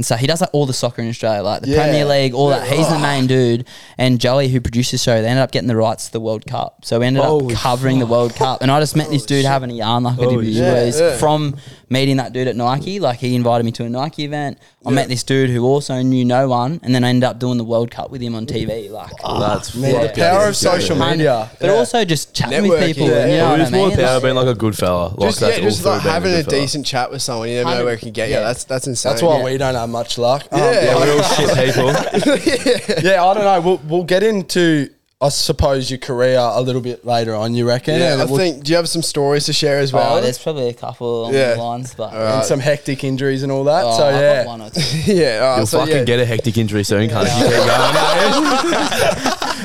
and 0.00 0.06
so 0.06 0.16
he 0.16 0.26
does 0.26 0.40
like 0.40 0.48
all 0.54 0.64
the 0.64 0.72
soccer 0.72 1.02
in 1.02 1.10
Australia, 1.10 1.42
like 1.42 1.60
the 1.60 1.68
Yeah. 1.68 1.82
Premier 1.82 2.06
League, 2.06 2.32
all 2.32 2.48
that. 2.48 2.66
He's 2.66 2.88
the 2.88 2.98
main 2.98 3.26
dude. 3.26 3.66
And 3.98 4.18
Joey, 4.18 4.48
who 4.48 4.58
produced 4.58 4.92
the 4.92 4.96
show, 4.96 5.20
they 5.20 5.28
ended 5.28 5.42
up 5.42 5.50
getting 5.52 5.68
the 5.68 5.76
rights 5.76 6.06
to 6.06 6.12
the 6.12 6.20
World 6.20 6.46
Cup, 6.46 6.86
so 6.86 6.98
we 6.98 7.04
ended 7.04 7.22
Holy 7.22 7.54
up 7.54 7.60
covering 7.60 7.98
the 7.98 8.06
World 8.06 8.34
Cup. 8.34 8.62
And 8.62 8.70
I 8.70 8.80
just 8.80 8.96
met 8.96 9.10
this 9.10 9.26
dude 9.26 9.44
having 9.44 9.70
a 9.70 9.74
yarn 9.74 10.04
like 10.04 10.18
I 10.18 10.24
did 10.24 10.36
with 10.38 10.46
you. 10.46 10.54
shit. 10.54 10.94
Yeah. 10.98 11.18
From 11.18 11.56
meeting 11.90 12.16
that 12.18 12.32
dude 12.32 12.46
at 12.48 12.54
Nike, 12.56 13.00
like 13.00 13.18
he 13.18 13.34
invited 13.34 13.64
me 13.64 13.72
to 13.72 13.84
a 13.84 13.88
Nike 13.90 14.24
event. 14.24 14.58
I 14.86 14.90
met 14.90 15.08
this 15.08 15.22
dude 15.24 15.50
who 15.50 15.64
also 15.64 16.00
knew 16.00 16.24
no 16.24 16.48
one, 16.48 16.80
and 16.84 16.94
then 16.94 17.04
I 17.04 17.08
ended 17.10 17.24
up 17.24 17.38
doing 17.38 17.58
the 17.58 17.64
World 17.64 17.90
Cup 17.90 18.10
with 18.10 18.22
him 18.22 18.34
on 18.34 18.46
TV. 18.46 18.88
Like, 18.90 19.10
That's 19.22 19.74
Man, 19.74 19.92
fucking 19.92 20.06
the 20.08 20.12
power 20.22 20.46
of 20.48 20.56
scary. 20.56 20.80
social 20.80 20.96
media. 20.96 21.50
but 21.60 21.66
Yeah. 21.66 21.72
also 21.72 22.04
just 22.04 22.32
chatting 22.34 22.66
with 22.68 22.82
people. 22.86 23.08
yeah. 23.08 23.16
and, 23.24 23.30
you 23.32 23.36
know 23.38 23.42
Well, 23.42 23.50
what 23.50 23.60
I 23.60 23.62
it's 23.64 23.72
more 23.72 23.88
mean? 23.88 23.96
power 23.98 24.14
Like- 24.14 24.22
being 24.22 24.34
like 24.36 24.46
a 24.46 24.54
good 24.54 24.76
fella. 24.78 25.08
Like 25.16 25.28
Just, 25.28 25.40
that's 25.40 25.58
yeah, 25.58 25.64
just 25.64 25.84
all 25.84 25.92
like 25.94 26.02
being 26.04 26.14
having 26.14 26.32
a 26.32 26.36
good 26.36 26.44
fella. 26.50 26.60
decent 26.62 26.86
chat 26.86 27.10
with 27.10 27.22
someone. 27.22 27.48
You 27.48 27.54
never 27.56 27.64
know 27.64 27.70
Hundred- 27.72 27.84
where 27.84 27.94
it 27.94 28.00
can 28.00 28.10
get 28.12 28.28
you. 28.28 28.34
yeah. 28.36 28.40
That's 28.42 28.64
that's 28.64 28.86
insane. 28.86 29.10
That's 29.10 29.22
why 29.22 29.38
yeah. 29.38 29.44
we 29.44 29.58
don't 29.58 29.74
have 29.74 29.88
much 29.90 30.16
luck. 30.16 30.46
Um, 30.52 30.60
Yeah. 30.60 30.84
Yeah, 30.84 30.96
we're 30.96 31.16
all 31.16 31.22
shit 31.22 31.74
people. 31.74 31.86
yeah, 33.02 33.24
I 33.24 33.34
don't 33.34 33.44
know. 33.44 33.60
We'll, 33.60 33.80
we'll 33.88 34.04
get 34.04 34.22
into, 34.22 34.88
I 35.22 35.28
suppose, 35.28 35.90
your 35.90 35.98
career 35.98 36.38
a 36.38 36.62
little 36.62 36.80
bit 36.80 37.04
later 37.04 37.34
on. 37.34 37.52
You 37.52 37.68
reckon? 37.68 38.00
Yeah, 38.00 38.14
And 38.14 38.22
I 38.22 38.24
we'll- 38.24 38.38
think. 38.38 38.64
Do 38.64 38.70
you 38.70 38.76
have 38.76 38.88
some 38.88 39.02
stories 39.02 39.44
to 39.46 39.52
share 39.52 39.78
as 39.78 39.92
oh, 39.92 39.98
well? 39.98 40.16
Oh, 40.16 40.20
there's 40.22 40.38
probably 40.38 40.70
a 40.70 40.72
couple 40.72 41.20
along 41.20 41.34
Yeah. 41.34 41.56
the 41.56 41.62
lines, 41.62 41.92
but 41.92 42.14
and 42.14 42.42
some 42.46 42.58
hectic 42.58 43.04
injuries 43.04 43.42
and 43.42 43.52
all 43.52 43.64
that. 43.64 43.84
oh, 43.84 43.98
so 43.98 44.06
I've 44.06 44.14
got 44.14 44.20
yeah, 44.20 44.46
one 44.46 44.62
or 44.62 44.70
two. 44.74 44.80
yeah, 45.12 45.38
all 45.40 45.48
right, 45.50 45.56
You'll 45.58 45.66
so, 45.66 45.80
fucking 45.80 45.94
yeah. 45.94 46.04
get 46.04 46.20
a 46.20 46.24
hectic 46.24 46.56
injury 46.56 46.84
soon, 46.84 47.10
can't 47.10 47.28
you? 47.28 47.34
Keep 47.34 47.52
going. 47.52 48.44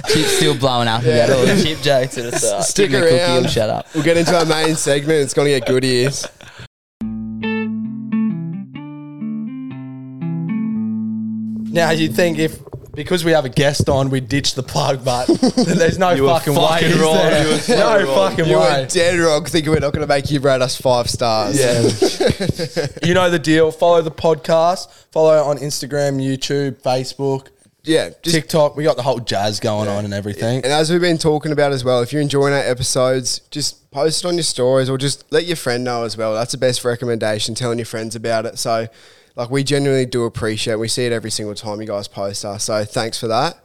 Chip's 0.09 0.35
still 0.35 0.57
blowing 0.57 0.89
up 0.89 1.03
about 1.03 1.29
all 1.29 1.45
the 1.45 1.63
chip 1.63 1.79
jokes 1.81 2.17
at 2.17 2.31
the 2.31 2.37
start. 2.37 2.63
Stick 2.65 2.89
Give 2.91 2.99
me 2.99 3.07
a 3.07 3.11
cookie, 3.11 3.23
around. 3.23 3.49
shut 3.49 3.69
up. 3.69 3.85
We'll 3.95 4.03
get 4.03 4.17
into 4.17 4.37
our 4.37 4.45
main 4.45 4.75
segment. 4.75 5.19
It's 5.21 5.33
going 5.33 5.45
to 5.53 5.57
get 5.57 5.65
good 5.69 5.85
ears. 5.85 6.27
Now 11.71 11.91
you'd 11.91 12.13
think 12.15 12.39
if 12.39 12.59
because 12.95 13.23
we 13.25 13.31
have 13.31 13.45
a 13.45 13.49
guest 13.49 13.89
on, 13.89 14.09
we 14.09 14.19
ditch 14.21 14.55
the 14.55 14.63
plug, 14.63 15.03
but 15.05 15.25
there's 15.55 15.97
no 15.99 16.11
You 16.11 16.23
were 16.23 16.29
fucking, 16.29 16.55
fucking 16.55 16.87
way. 16.87 16.93
is 16.93 16.99
wrong. 16.99 17.15
there? 17.15 17.43
You 17.45 17.49
were 17.53 17.57
so 17.59 17.75
no 17.75 18.05
wrong. 18.05 18.29
fucking 18.29 18.45
You 18.45 18.59
way. 18.59 18.81
were 18.81 18.87
dead 18.87 19.19
wrong 19.19 19.45
thinking 19.45 19.71
we're 19.71 19.79
not 19.79 19.93
going 19.93 20.07
to 20.07 20.13
make 20.13 20.31
you 20.31 20.39
rate 20.39 20.61
us 20.61 20.79
five 20.79 21.09
stars. 21.09 21.59
Yeah. 21.59 22.87
you 23.07 23.13
know 23.13 23.29
the 23.29 23.39
deal. 23.39 23.71
Follow 23.71 24.01
the 24.01 24.11
podcast. 24.11 24.89
Follow 25.11 25.43
on 25.43 25.57
Instagram, 25.57 26.19
YouTube, 26.21 26.81
Facebook, 26.81 27.47
yeah. 27.83 28.09
Just, 28.23 28.35
TikTok. 28.35 28.75
We 28.75 28.83
got 28.83 28.95
the 28.97 29.03
whole 29.03 29.19
jazz 29.19 29.59
going 29.59 29.87
on 29.87 30.05
and 30.05 30.13
everything. 30.13 30.57
and 30.63 30.73
as 30.73 30.91
we've 30.91 31.01
been 31.01 31.17
talking 31.19 31.51
about 31.51 31.71
as 31.71 31.83
well, 31.83 32.01
if 32.01 32.11
you're 32.11 32.21
enjoying 32.21 32.53
our 32.53 32.59
episodes, 32.59 33.39
just 33.51 33.91
post 33.91 34.25
it 34.25 34.27
on 34.27 34.33
your 34.33 34.43
stories 34.43 34.89
or 34.89 34.97
just 34.97 35.31
let 35.31 35.45
your 35.45 35.55
friend 35.55 35.83
know 35.83 36.03
as 36.03 36.17
well. 36.17 36.33
That's 36.33 36.51
the 36.51 36.57
best 36.57 36.83
recommendation, 36.83 37.53
telling 37.53 37.77
your 37.77 37.85
friends 37.85 38.15
about 38.15 38.45
it. 38.47 38.57
So, 38.57 38.87
like, 39.35 39.49
we 39.49 39.63
genuinely 39.63 40.05
do 40.05 40.23
appreciate 40.25 40.75
We 40.75 40.87
see 40.87 41.05
it 41.05 41.11
every 41.11 41.31
single 41.31 41.55
time 41.55 41.81
you 41.81 41.87
guys 41.87 42.07
post 42.07 42.45
us. 42.45 42.63
So, 42.65 42.83
thanks 42.85 43.19
for 43.19 43.27
that. 43.27 43.59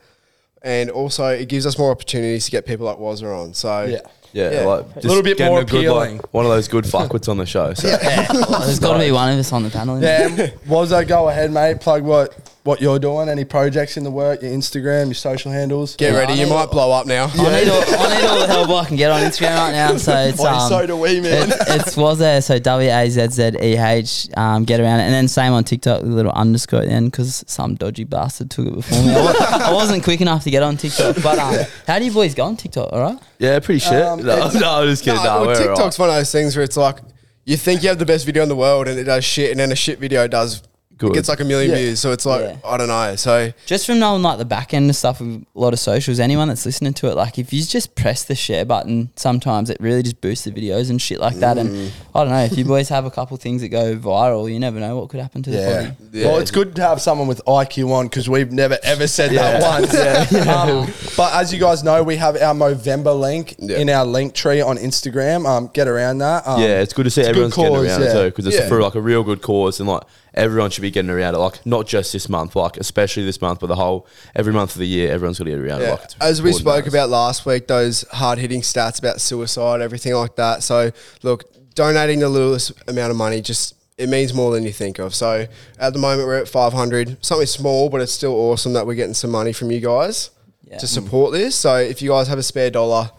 And 0.62 0.90
also, 0.90 1.26
it 1.28 1.48
gives 1.48 1.64
us 1.66 1.78
more 1.78 1.90
opportunities 1.90 2.44
to 2.46 2.50
get 2.50 2.66
people 2.66 2.86
like 2.86 2.98
Wazzeh 2.98 3.42
on. 3.42 3.54
So, 3.54 3.84
Yeah. 3.84 4.00
Yeah, 4.32 4.50
Yeah. 4.52 4.64
like 4.66 4.94
just 4.94 5.06
Little 5.06 5.22
bit 5.22 5.40
more 5.40 5.60
a 5.60 5.64
good, 5.64 5.78
appealing. 5.80 6.16
Like, 6.18 6.34
one 6.34 6.44
of 6.44 6.50
those 6.52 6.68
good 6.68 6.84
fuckwits 6.84 7.28
on 7.28 7.36
the 7.38 7.46
show. 7.46 7.74
So. 7.74 7.88
Well, 7.88 8.60
there's 8.66 8.78
got 8.78 8.92
to 8.94 8.98
be 9.00 9.10
one 9.10 9.32
of 9.32 9.38
us 9.38 9.52
on 9.52 9.64
the 9.64 9.70
panel. 9.70 10.00
Yeah, 10.00 10.50
was 10.68 10.90
go 11.04 11.28
ahead, 11.28 11.50
mate? 11.52 11.80
Plug 11.80 12.04
what 12.04 12.49
what 12.64 12.80
you're 12.80 12.98
doing. 12.98 13.28
Any 13.28 13.44
projects 13.44 13.96
in 13.96 14.04
the 14.04 14.10
work? 14.10 14.42
Your 14.42 14.50
Instagram, 14.52 15.06
your 15.06 15.14
social 15.14 15.50
handles. 15.50 15.96
get 15.96 16.12
Yeah, 16.12 16.18
ready. 16.18 16.32
I 16.34 16.36
You 16.36 16.46
might 16.46 16.70
blow 16.70 16.92
up 16.92 17.06
now. 17.06 17.30
I, 17.32 17.60
need 17.64 17.68
all, 17.70 17.82
I 17.82 18.20
need 18.20 18.26
all 18.26 18.38
the 18.40 18.46
help 18.46 18.70
I 18.70 18.84
can 18.86 18.96
get 18.96 19.10
on 19.10 19.20
Instagram 19.22 19.56
right 19.56 19.72
now. 19.72 19.96
So 19.96 20.12
it's 20.16 20.38
Boy, 20.38 20.46
um, 20.48 20.68
so 20.68 20.86
do 20.86 20.96
we, 20.96 21.20
man. 21.20 21.50
It, 21.50 21.56
it's 21.68 21.96
was 21.96 22.18
there. 22.18 22.40
So 22.42 22.58
W 22.58 22.90
A 22.90 23.08
Z 23.10 23.28
Z 23.28 23.50
E 23.62 23.76
H. 23.76 24.28
Um, 24.36 24.64
get 24.64 24.80
around 24.80 25.00
it, 25.00 25.04
and 25.04 25.14
then 25.14 25.28
same 25.28 25.52
on 25.52 25.64
TikTok, 25.64 26.02
with 26.02 26.12
a 26.12 26.14
little 26.14 26.32
underscore 26.32 26.80
at 26.80 26.86
the 26.88 26.92
end 26.92 27.10
because 27.12 27.44
some 27.46 27.74
dodgy 27.76 28.04
bastard 28.04 28.50
took 28.50 28.66
it 28.66 28.74
before 28.74 29.02
me. 29.02 29.14
I, 29.14 29.20
wa- 29.24 29.34
I 29.68 29.72
wasn't 29.72 30.04
quick 30.04 30.20
enough 30.20 30.44
to 30.44 30.50
get 30.50 30.62
on 30.62 30.76
TikTok. 30.76 31.16
But 31.22 31.38
um, 31.38 31.64
how 31.86 31.98
do 31.98 32.04
you 32.04 32.12
boys 32.12 32.34
go 32.34 32.44
on 32.44 32.56
TikTok? 32.56 32.92
All 32.92 33.00
right. 33.00 33.18
Yeah, 33.38 33.58
pretty 33.60 33.80
shit. 33.80 34.02
Um, 34.04 34.22
no, 34.22 34.32
it's- 34.36 34.54
no, 34.60 34.70
I'm 34.82 34.86
just 34.88 35.02
kidding. 35.04 35.22
No, 35.22 35.24
No, 35.24 35.46
well, 35.46 35.46
we're 35.46 35.70
all 35.70 35.76
TikTok's 35.76 35.98
one 35.98 36.08
of 36.10 36.14
those 36.14 36.30
things 36.32 36.56
where 36.56 36.64
it's 36.64 36.76
like 36.76 36.98
you 37.44 37.56
think 37.56 37.82
you 37.82 37.88
have 37.88 37.98
the 37.98 38.06
best 38.06 38.26
video 38.26 38.42
in 38.42 38.48
the 38.48 38.56
world 38.56 38.86
and 38.86 38.98
it 38.98 39.04
does 39.04 39.24
shit, 39.24 39.50
and 39.50 39.58
then 39.58 39.72
a 39.72 39.76
shit 39.76 39.98
video 39.98 40.28
does 40.28 40.62
Good. 41.00 41.10
it 41.12 41.14
gets 41.14 41.28
like 41.28 41.40
a 41.40 41.44
million 41.44 41.70
Yeah. 41.72 41.78
views. 41.78 41.98
So 42.00 42.12
it's 42.12 42.24
like 42.26 42.42
Yeah. 42.42 42.56
I 42.64 42.76
don't 42.76 42.88
know. 42.88 43.16
So 43.16 43.52
Just 43.66 43.86
from 43.86 43.98
knowing 43.98 44.22
like 44.22 44.38
the 44.38 44.44
back 44.44 44.72
end 44.74 44.88
of 44.88 44.94
stuff 44.96 45.20
with 45.20 45.28
a 45.30 45.44
lot 45.58 45.72
of 45.72 45.80
socials, 45.80 46.20
anyone 46.20 46.46
that's 46.48 46.64
listening 46.64 46.92
to 46.94 47.08
it, 47.08 47.16
like 47.16 47.38
if 47.38 47.52
you 47.52 47.62
just 47.64 47.94
press 47.94 48.22
the 48.22 48.34
share 48.34 48.64
button, 48.64 49.10
sometimes 49.16 49.70
it 49.70 49.78
really 49.80 50.02
just 50.02 50.20
boosts 50.20 50.44
the 50.44 50.52
videos 50.52 50.90
and 50.90 51.00
shit 51.02 51.18
like 51.18 51.36
that. 51.36 51.56
Mm. 51.56 51.60
And 51.60 51.92
I 52.14 52.20
don't 52.20 52.28
know 52.30 52.44
if 52.44 52.56
you 52.56 52.64
boys 52.64 52.88
have 52.90 53.06
a 53.06 53.10
couple 53.10 53.36
things 53.38 53.62
that 53.62 53.68
go 53.70 53.96
viral, 53.96 54.52
you 54.52 54.60
never 54.60 54.78
know 54.78 54.96
what 54.98 55.08
could 55.08 55.20
happen 55.20 55.42
to 55.42 55.50
the 55.50 55.56
Yeah. 55.56 55.80
body. 55.82 55.92
Yeah. 56.12 56.26
Well, 56.28 56.38
it's 56.38 56.50
good 56.50 56.76
to 56.76 56.82
have 56.82 57.00
someone 57.00 57.26
with 57.28 57.40
IQ 57.46 57.90
on 57.92 58.06
because 58.06 58.28
we've 58.28 58.52
never 58.52 58.78
ever 58.82 59.06
said 59.06 59.30
that 59.32 59.62
once. 59.62 59.90
Um, 60.50 60.92
but 61.16 61.32
as 61.34 61.52
you 61.52 61.58
guys 61.60 61.82
know, 61.82 62.02
we 62.02 62.16
have 62.16 62.36
our 62.36 62.54
Movember 62.54 63.18
link 63.18 63.54
Yeah. 63.58 63.78
in 63.78 63.88
our 63.88 64.04
link 64.04 64.34
tree 64.34 64.60
on 64.60 64.76
Instagram. 64.76 65.46
Um, 65.46 65.70
get 65.72 65.88
around 65.88 66.18
that. 66.18 66.46
Um, 66.46 66.60
yeah, 66.60 66.80
it's 66.80 66.92
good 66.92 67.04
to 67.04 67.10
see 67.10 67.20
it's 67.22 67.30
a 67.30 67.32
good 67.32 67.52
everyone's 67.52 67.56
getting 67.56 67.74
cause, 67.74 67.86
around 67.86 68.00
yeah. 68.02 68.08
it 68.08 68.12
too 68.12 68.24
because 68.30 68.46
it's 68.46 68.56
Yeah. 68.56 68.68
for 68.68 68.82
like 68.82 68.94
a 68.94 69.00
real 69.00 69.22
good 69.22 69.40
cause 69.42 69.80
and 69.80 69.88
like 69.88 70.02
everyone 70.34 70.70
should 70.70 70.82
be 70.82 70.90
getting 70.90 71.10
around 71.10 71.34
it. 71.34 71.38
Like 71.38 71.64
not 71.66 71.86
just 71.86 72.12
this 72.12 72.28
month, 72.28 72.56
like 72.56 72.76
especially 72.76 73.24
this 73.24 73.40
month, 73.40 73.60
but 73.60 73.66
the 73.66 73.76
whole 73.76 74.06
every 74.34 74.52
month 74.52 74.72
of 74.74 74.78
the 74.78 74.86
year, 74.86 75.10
everyone's 75.12 75.38
got 75.38 75.44
to 75.44 75.50
get 75.50 75.58
around 75.60 75.82
it. 75.82 75.84
Yeah. 75.84 75.90
Like, 75.92 76.04
it's 76.04 76.16
As 76.20 76.42
we 76.42 76.52
spoke 76.52 76.86
about 76.86 77.08
last 77.10 77.46
week, 77.46 77.66
those 77.66 78.04
hard 78.12 78.38
hitting 78.38 78.60
stats 78.62 78.98
about 78.98 79.20
suicide, 79.20 79.80
everything 79.80 80.14
like 80.14 80.36
that. 80.36 80.62
So, 80.62 80.90
look, 81.22 81.44
donating 81.74 82.20
the 82.20 82.28
littlest 82.28 82.72
amount 82.88 83.10
of 83.10 83.16
money 83.16 83.40
just 83.40 83.74
it 83.98 84.08
means 84.08 84.32
more 84.32 84.50
than 84.54 84.64
you 84.64 84.72
think 84.72 84.98
of. 84.98 85.14
So, 85.14 85.46
at 85.78 85.92
the 85.92 85.98
moment, 85.98 86.26
we're 86.26 86.38
at 86.38 86.48
500, 86.48 87.22
something 87.24 87.46
small, 87.46 87.90
but 87.90 88.00
it's 88.00 88.12
still 88.12 88.32
awesome 88.32 88.72
that 88.72 88.86
we're 88.86 88.94
getting 88.94 89.12
some 89.14 89.30
money 89.30 89.52
from 89.52 89.70
you 89.70 89.78
guys 89.80 90.30
Yeah. 90.64 90.78
to 90.78 90.86
support 90.86 91.32
this. 91.32 91.54
So, 91.54 91.76
if 91.76 92.00
you 92.00 92.08
guys 92.08 92.26
have 92.28 92.38
a 92.38 92.42
spare 92.42 92.70
dollar, 92.70 93.10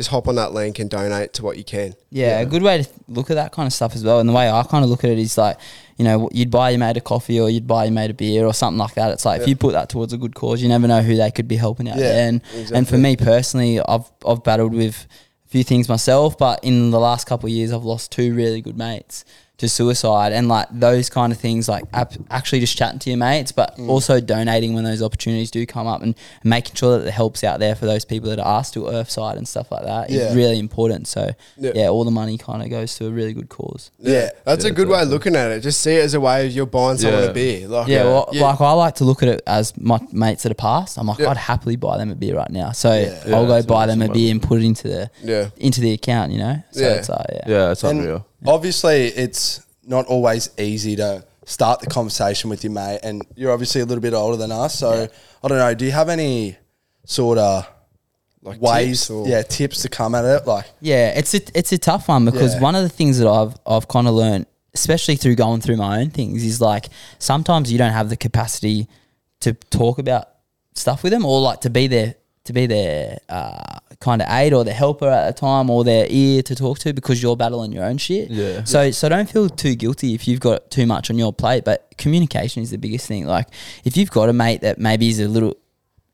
just 0.00 0.08
hop 0.08 0.28
on 0.28 0.36
that 0.36 0.54
link 0.54 0.78
and 0.78 0.88
donate 0.88 1.34
to 1.34 1.44
what 1.44 1.58
you 1.58 1.64
can. 1.64 1.94
Yeah, 2.08 2.40
a 2.40 2.46
good 2.46 2.62
way 2.62 2.82
to 2.82 2.88
look 3.06 3.30
at 3.30 3.34
that 3.34 3.52
kind 3.52 3.66
of 3.66 3.72
stuff 3.74 3.94
as 3.94 4.02
well. 4.02 4.18
And 4.18 4.26
the 4.26 4.32
way 4.32 4.50
I 4.50 4.62
kind 4.62 4.82
of 4.82 4.88
look 4.88 5.04
at 5.04 5.10
it 5.10 5.18
is 5.18 5.36
like, 5.36 5.58
you 5.98 6.06
know, 6.06 6.30
you'd 6.32 6.50
buy 6.50 6.70
your 6.70 6.78
mate 6.78 6.96
a 6.96 7.02
coffee 7.02 7.38
or 7.38 7.50
you'd 7.50 7.66
buy 7.66 7.84
your 7.84 7.92
mate 7.92 8.10
a 8.10 8.14
beer 8.14 8.46
or 8.46 8.54
something 8.54 8.78
like 8.78 8.94
that. 8.94 9.10
It's 9.12 9.26
like 9.26 9.42
if 9.42 9.46
you 9.48 9.56
put 9.56 9.72
that 9.72 9.90
towards 9.90 10.14
a 10.14 10.16
good 10.16 10.34
cause, 10.34 10.62
you 10.62 10.70
never 10.70 10.88
know 10.88 11.02
who 11.02 11.16
they 11.16 11.30
could 11.30 11.48
be 11.48 11.56
helping 11.56 11.86
out 11.86 11.98
Yeah, 11.98 12.12
there. 12.12 12.28
And 12.30 12.42
and 12.72 12.88
for 12.88 12.96
me 12.96 13.14
personally, 13.14 13.78
I've 13.78 14.10
I've 14.26 14.42
battled 14.42 14.72
with 14.72 15.06
a 15.46 15.48
few 15.48 15.64
things 15.64 15.86
myself, 15.86 16.38
but 16.38 16.64
in 16.64 16.92
the 16.92 16.98
last 16.98 17.26
couple 17.26 17.48
of 17.48 17.52
years, 17.52 17.70
I've 17.70 17.84
lost 17.84 18.10
two 18.10 18.32
really 18.34 18.62
good 18.62 18.78
mates 18.78 19.26
to 19.60 19.68
suicide 19.68 20.32
and 20.32 20.48
like 20.48 20.66
those 20.72 21.08
kind 21.08 21.32
of 21.32 21.38
things 21.38 21.68
like 21.68 21.84
ap- 21.92 22.14
actually 22.30 22.60
just 22.60 22.76
chatting 22.76 22.98
to 22.98 23.10
your 23.10 23.16
mates 23.18 23.52
but 23.52 23.76
Mm. 23.78 23.88
also 23.88 24.20
donating 24.20 24.74
when 24.74 24.84
those 24.84 25.02
opportunities 25.02 25.50
do 25.50 25.64
come 25.66 25.86
up 25.86 26.02
and 26.02 26.14
making 26.44 26.74
sure 26.74 26.98
that 26.98 27.04
the 27.04 27.10
help's 27.10 27.44
out 27.44 27.60
there 27.60 27.74
for 27.74 27.86
those 27.86 28.04
people 28.04 28.28
that 28.30 28.38
are 28.40 28.64
still 28.64 28.86
earthside 28.88 29.36
and 29.36 29.46
stuff 29.46 29.70
like 29.70 29.84
that 29.84 30.10
Yeah. 30.10 30.34
really 30.34 30.58
important 30.58 31.06
so 31.06 31.30
Yeah. 31.56 31.72
yeah. 31.74 31.88
all 31.88 32.04
the 32.04 32.10
money 32.10 32.36
kind 32.38 32.62
of 32.62 32.68
goes 32.70 32.94
to 32.96 33.06
a 33.06 33.10
really 33.10 33.32
good 33.32 33.48
cause. 33.48 33.90
Yeah. 34.00 34.30
That's 34.44 34.64
Yeah, 34.64 34.70
a 34.70 34.74
good 34.74 34.88
way 34.88 35.02
of 35.02 35.08
looking 35.08 35.36
at 35.36 35.50
it. 35.50 35.60
Just 35.60 35.80
see 35.80 35.92
it 35.96 36.04
as 36.04 36.14
a 36.14 36.20
way 36.20 36.46
of 36.46 36.52
you're 36.52 36.66
buying 36.66 36.98
someone 36.98 37.22
Yeah. 37.22 37.28
a 37.30 37.32
beer. 37.32 37.68
Like, 37.68 37.88
Yeah, 37.88 38.04
well, 38.04 38.28
yeah. 38.32 38.42
like 38.42 38.60
I 38.60 38.72
like 38.72 38.94
to 38.96 39.04
look 39.04 39.22
at 39.22 39.28
it 39.28 39.42
as 39.46 39.72
my 39.76 39.98
mates 40.12 40.42
that 40.44 40.52
are 40.52 40.54
past. 40.54 40.98
I'm 40.98 41.06
like, 41.06 41.18
Yeah. 41.18 41.28
I'd 41.30 41.36
happily 41.36 41.76
buy 41.76 41.98
them 41.98 42.10
a 42.10 42.14
beer 42.14 42.36
right 42.36 42.50
now. 42.50 42.72
So 42.72 42.92
Yeah, 42.94 43.36
I'll 43.36 43.46
go 43.46 43.62
buy 43.62 43.86
them 43.86 44.00
a 44.02 44.08
beer 44.08 44.30
and 44.30 44.42
put 44.42 44.60
it 44.60 44.64
into 44.64 44.88
the 44.88 45.10
Yeah. 45.22 45.46
into 45.58 45.80
the 45.80 45.92
account. 45.92 46.32
You 46.32 46.38
know, 46.38 46.56
so 46.72 46.80
Yeah. 46.80 46.88
it's 46.94 47.08
like 47.08 47.26
yeah. 47.32 47.42
Yeah, 47.46 47.70
it's 47.72 47.84
And 47.84 48.00
unreal. 48.00 48.26
Obviously, 48.46 49.06
it's 49.08 49.60
not 49.84 50.06
always 50.06 50.50
easy 50.58 50.96
to 50.96 51.24
start 51.44 51.80
the 51.80 51.86
conversation 51.86 52.50
with 52.50 52.62
your 52.64 52.72
mate, 52.72 53.00
and 53.02 53.26
you're 53.36 53.52
obviously 53.52 53.80
a 53.80 53.84
little 53.84 54.02
bit 54.02 54.14
older 54.14 54.36
than 54.36 54.52
us. 54.52 54.78
So 54.78 55.08
I 55.42 55.48
don't 55.48 55.58
know. 55.58 55.74
Do 55.74 55.84
you 55.84 55.90
have 55.92 56.08
any 56.08 56.56
sort 57.04 57.38
of 57.38 57.66
Like 58.42 58.60
ways, 58.60 59.00
tips 59.00 59.10
or- 59.10 59.28
yeah, 59.28 59.42
tips 59.42 59.82
to 59.82 59.88
come 59.88 60.14
at 60.14 60.24
it? 60.24 60.46
Like, 60.46 60.66
Yeah, 60.80 61.08
it's 61.10 61.34
a 61.34 61.40
it's 61.58 61.72
a 61.72 61.78
tough 61.78 62.08
one 62.08 62.24
because 62.24 62.54
Yeah. 62.54 62.60
one 62.60 62.74
of 62.76 62.82
the 62.82 62.88
things 62.88 63.18
that 63.18 63.28
I've 63.28 63.54
I've 63.66 63.88
kind 63.88 64.06
of 64.06 64.14
learned, 64.14 64.46
especially 64.74 65.16
through 65.16 65.34
going 65.36 65.60
through 65.60 65.76
my 65.76 66.00
own 66.00 66.10
things, 66.10 66.44
is 66.44 66.60
like 66.60 66.88
sometimes 67.18 67.72
you 67.72 67.78
don't 67.78 67.92
have 67.92 68.08
the 68.10 68.16
capacity 68.16 68.86
to 69.40 69.54
talk 69.54 69.98
about 69.98 70.28
stuff 70.74 71.02
with 71.02 71.12
them 71.12 71.24
or 71.24 71.40
like 71.40 71.62
to 71.62 71.70
be 71.70 71.86
there 71.88 72.14
to 72.44 72.52
be 72.52 72.66
their 72.66 73.18
uh, 73.28 73.80
kind 74.00 74.22
of 74.22 74.28
aid 74.30 74.54
or 74.54 74.64
the 74.64 74.72
helper 74.72 75.06
at 75.08 75.26
the 75.26 75.38
time 75.38 75.68
or 75.68 75.84
their 75.84 76.06
ear 76.08 76.42
to 76.42 76.54
talk 76.54 76.78
to 76.78 76.92
because 76.94 77.22
you're 77.22 77.36
battling 77.36 77.70
your 77.70 77.84
own 77.84 77.98
shit. 77.98 78.30
Yeah. 78.30 78.64
So 78.64 78.90
so 78.92 79.08
don't 79.10 79.28
feel 79.28 79.48
too 79.50 79.74
guilty 79.74 80.14
if 80.14 80.26
you've 80.26 80.40
got 80.40 80.70
too 80.70 80.86
much 80.86 81.10
on 81.10 81.18
your 81.18 81.32
plate. 81.32 81.64
But 81.64 81.92
communication 81.98 82.62
is 82.62 82.70
the 82.70 82.78
biggest 82.78 83.06
thing. 83.06 83.26
Like 83.26 83.46
if 83.84 83.96
you've 83.98 84.10
got 84.10 84.28
a 84.30 84.32
mate 84.32 84.62
that 84.62 84.78
maybe 84.78 85.08
is 85.08 85.20
a 85.20 85.28
little 85.28 85.54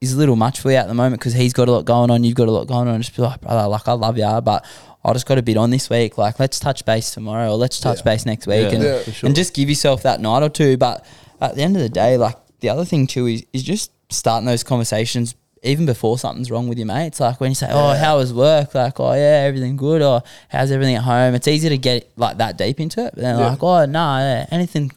is 0.00 0.12
a 0.12 0.16
little 0.18 0.36
much 0.36 0.60
for 0.60 0.70
you 0.70 0.76
at 0.76 0.88
the 0.88 0.94
moment 0.94 1.20
because 1.20 1.32
he's 1.32 1.52
got 1.52 1.68
a 1.68 1.72
lot 1.72 1.84
going 1.84 2.10
on, 2.10 2.22
you've 2.24 2.34
got 2.34 2.48
a 2.48 2.50
lot 2.50 2.66
going 2.66 2.88
on. 2.88 3.00
Just 3.00 3.16
be 3.16 3.22
like, 3.22 3.40
brother, 3.40 3.68
like 3.68 3.86
I 3.86 3.92
love 3.92 4.18
you, 4.18 4.40
but 4.42 4.64
I 5.04 5.12
just 5.12 5.26
got 5.26 5.38
a 5.38 5.42
bit 5.42 5.56
on 5.56 5.70
this 5.70 5.88
week. 5.88 6.18
Like 6.18 6.40
let's 6.40 6.58
touch 6.58 6.84
base 6.84 7.12
tomorrow 7.12 7.52
or 7.52 7.56
let's 7.56 7.78
touch 7.78 7.98
Yeah. 7.98 8.02
base 8.04 8.26
next 8.26 8.48
week 8.48 8.62
Yeah, 8.72 8.74
and 8.74 8.82
Yeah. 8.82 9.02
sure. 9.04 9.26
and 9.28 9.36
just 9.36 9.54
give 9.54 9.68
yourself 9.68 10.02
that 10.02 10.20
night 10.20 10.42
or 10.42 10.48
two. 10.48 10.76
But 10.76 11.06
at 11.40 11.54
the 11.54 11.62
end 11.62 11.76
of 11.76 11.82
the 11.82 11.88
day, 11.88 12.16
like 12.16 12.36
the 12.60 12.68
other 12.68 12.84
thing 12.84 13.06
too 13.06 13.26
is 13.26 13.44
is 13.52 13.62
just 13.62 13.92
starting 14.10 14.46
those 14.46 14.64
conversations 14.64 15.34
even 15.66 15.84
before 15.86 16.16
something's 16.18 16.50
wrong 16.50 16.68
with 16.68 16.78
your 16.78 16.86
mates. 16.86 17.20
Like 17.20 17.40
when 17.40 17.50
you 17.50 17.54
say, 17.54 17.68
"Oh, 17.70 17.94
how 17.94 18.18
was 18.18 18.32
work?" 18.32 18.74
Like, 18.74 18.98
"Oh 19.00 19.12
yeah, 19.14 19.44
everything 19.48 19.76
good," 19.76 20.00
or 20.02 20.22
"How's 20.48 20.70
everything 20.70 20.94
at 20.96 21.02
home?" 21.02 21.34
It's 21.34 21.48
easy 21.48 21.68
to 21.68 21.78
get 21.78 22.10
like 22.16 22.38
that 22.38 22.56
deep 22.56 22.80
into 22.80 23.04
it, 23.04 23.12
but 23.14 23.22
then 23.22 23.38
Yeah. 23.38 23.48
like, 23.50 23.62
"Oh 23.62 23.84
no, 23.84 24.18
yeah, 24.18 24.46
anything." 24.50 24.92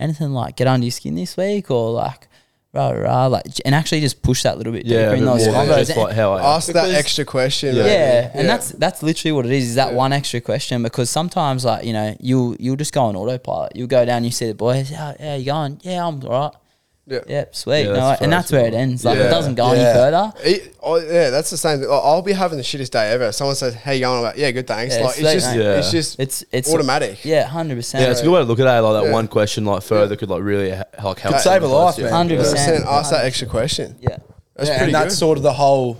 anything 0.00 0.32
like 0.32 0.56
get 0.56 0.66
under 0.66 0.84
your 0.84 0.90
skin 0.90 1.14
this 1.14 1.36
week 1.36 1.70
or 1.70 1.92
like 1.92 2.26
rah 2.72 2.88
rah 2.90 3.26
like 3.26 3.44
and 3.64 3.72
actually 3.72 4.00
just 4.00 4.20
push 4.20 4.42
that 4.42 4.58
little 4.58 4.72
bit 4.72 4.84
Yeah, 4.84 5.02
deeper 5.02 5.14
in 5.14 5.20
bit 5.20 5.26
those 5.26 5.46
more 5.46 5.54
combos. 5.54 5.76
just 5.86 5.96
like 5.96 6.16
how 6.16 6.32
I 6.32 6.56
Ask 6.56 6.72
that 6.72 6.90
extra 6.90 7.24
question. 7.24 7.76
Yeah. 7.76 7.82
maybe. 7.84 7.92
yeah, 7.94 8.30
and 8.34 8.48
that's 8.48 8.70
that's 8.70 9.00
literally 9.04 9.30
what 9.30 9.46
it 9.46 9.52
is. 9.52 9.64
Is 9.68 9.74
that 9.76 9.92
one 9.94 10.12
extra 10.12 10.40
question? 10.40 10.82
Because 10.82 11.08
sometimes, 11.08 11.64
like 11.64 11.84
you 11.84 11.92
know, 11.92 12.16
you'll 12.18 12.56
you'll 12.58 12.74
just 12.74 12.92
go 12.92 13.02
on 13.02 13.14
autopilot. 13.14 13.76
You'll 13.76 13.86
go 13.86 14.04
down, 14.04 14.24
you 14.24 14.32
see 14.32 14.46
the 14.48 14.54
boys. 14.54 14.90
Oh, 14.90 14.96
how, 14.96 15.14
how 15.20 15.34
you 15.36 15.44
going? 15.44 15.78
Yeah, 15.82 16.04
I'm 16.04 16.20
alright. 16.24 16.54
Yeah. 17.04 17.18
Yep, 17.26 17.56
sweet. 17.56 17.80
Yeah, 17.82 17.86
no, 17.88 17.94
that's 17.94 18.22
and 18.22 18.32
that's 18.32 18.46
as 18.46 18.52
where 18.52 18.66
it 18.66 18.74
ends. 18.74 19.04
Like 19.04 19.18
Yeah. 19.18 19.24
it 19.24 19.30
doesn't 19.30 19.56
go 19.56 19.72
Yeah. 19.72 19.80
any 19.80 19.92
further. 19.94 20.32
It- 20.44 20.76
oh, 20.80 20.96
yeah, 20.98 21.30
that's 21.30 21.50
the 21.50 21.56
same 21.56 21.80
thing. 21.80 21.88
Like, 21.88 22.02
I'll 22.04 22.22
be 22.22 22.32
having 22.32 22.58
the 22.58 22.62
shittest 22.64 22.90
day 22.90 23.10
ever. 23.10 23.32
Someone 23.32 23.56
says, 23.56 23.74
"Hey, 23.74 23.96
you 23.96 24.02
going?" 24.02 24.18
I'm 24.18 24.22
like, 24.22 24.36
"Yeah, 24.36 24.52
good, 24.52 24.68
thanks." 24.68 24.94
Yeah, 24.94 25.02
like 25.04 25.14
sweet, 25.16 25.24
it's 25.24 25.32
just, 25.34 25.56
mate. 25.56 25.62
Yeah. 25.64 25.72
it's 25.78 25.90
just, 25.90 26.20
It's 26.20 26.44
it's 26.52 26.72
automatic. 26.72 27.24
Yeah, 27.24 27.42
hundred 27.44 27.74
percent. 27.76 28.04
Yeah, 28.04 28.10
it's 28.12 28.20
a 28.20 28.22
good 28.22 28.30
way 28.30 28.38
to 28.38 28.44
look 28.44 28.60
at 28.60 28.66
it. 28.68 28.80
Like 28.82 29.02
that 29.02 29.08
Yeah. 29.08 29.12
one 29.12 29.26
question, 29.26 29.64
like 29.64 29.82
further, 29.82 30.14
could 30.14 30.30
like 30.30 30.42
really 30.42 30.70
ha- 30.70 30.84
like 31.02 31.18
help 31.18 31.34
Could 31.34 31.42
save 31.42 31.62
a 31.64 31.66
life, 31.66 31.86
else, 31.88 31.98
man. 31.98 32.12
Hundred 32.12 32.34
You 32.34 32.42
know 32.42 32.48
what 32.50 32.58
I'm 32.60 32.66
percent. 32.66 32.84
Ask 32.86 33.10
that 33.10 33.24
extra 33.24 33.48
question. 33.48 33.96
Yeah. 34.00 34.18
That's 34.56 34.68
Yeah, 34.68 34.76
pretty 34.78 34.84
and 34.92 34.94
that's 34.94 35.14
good. 35.14 35.18
sort 35.18 35.38
of 35.38 35.42
the 35.42 35.54
whole 35.54 35.96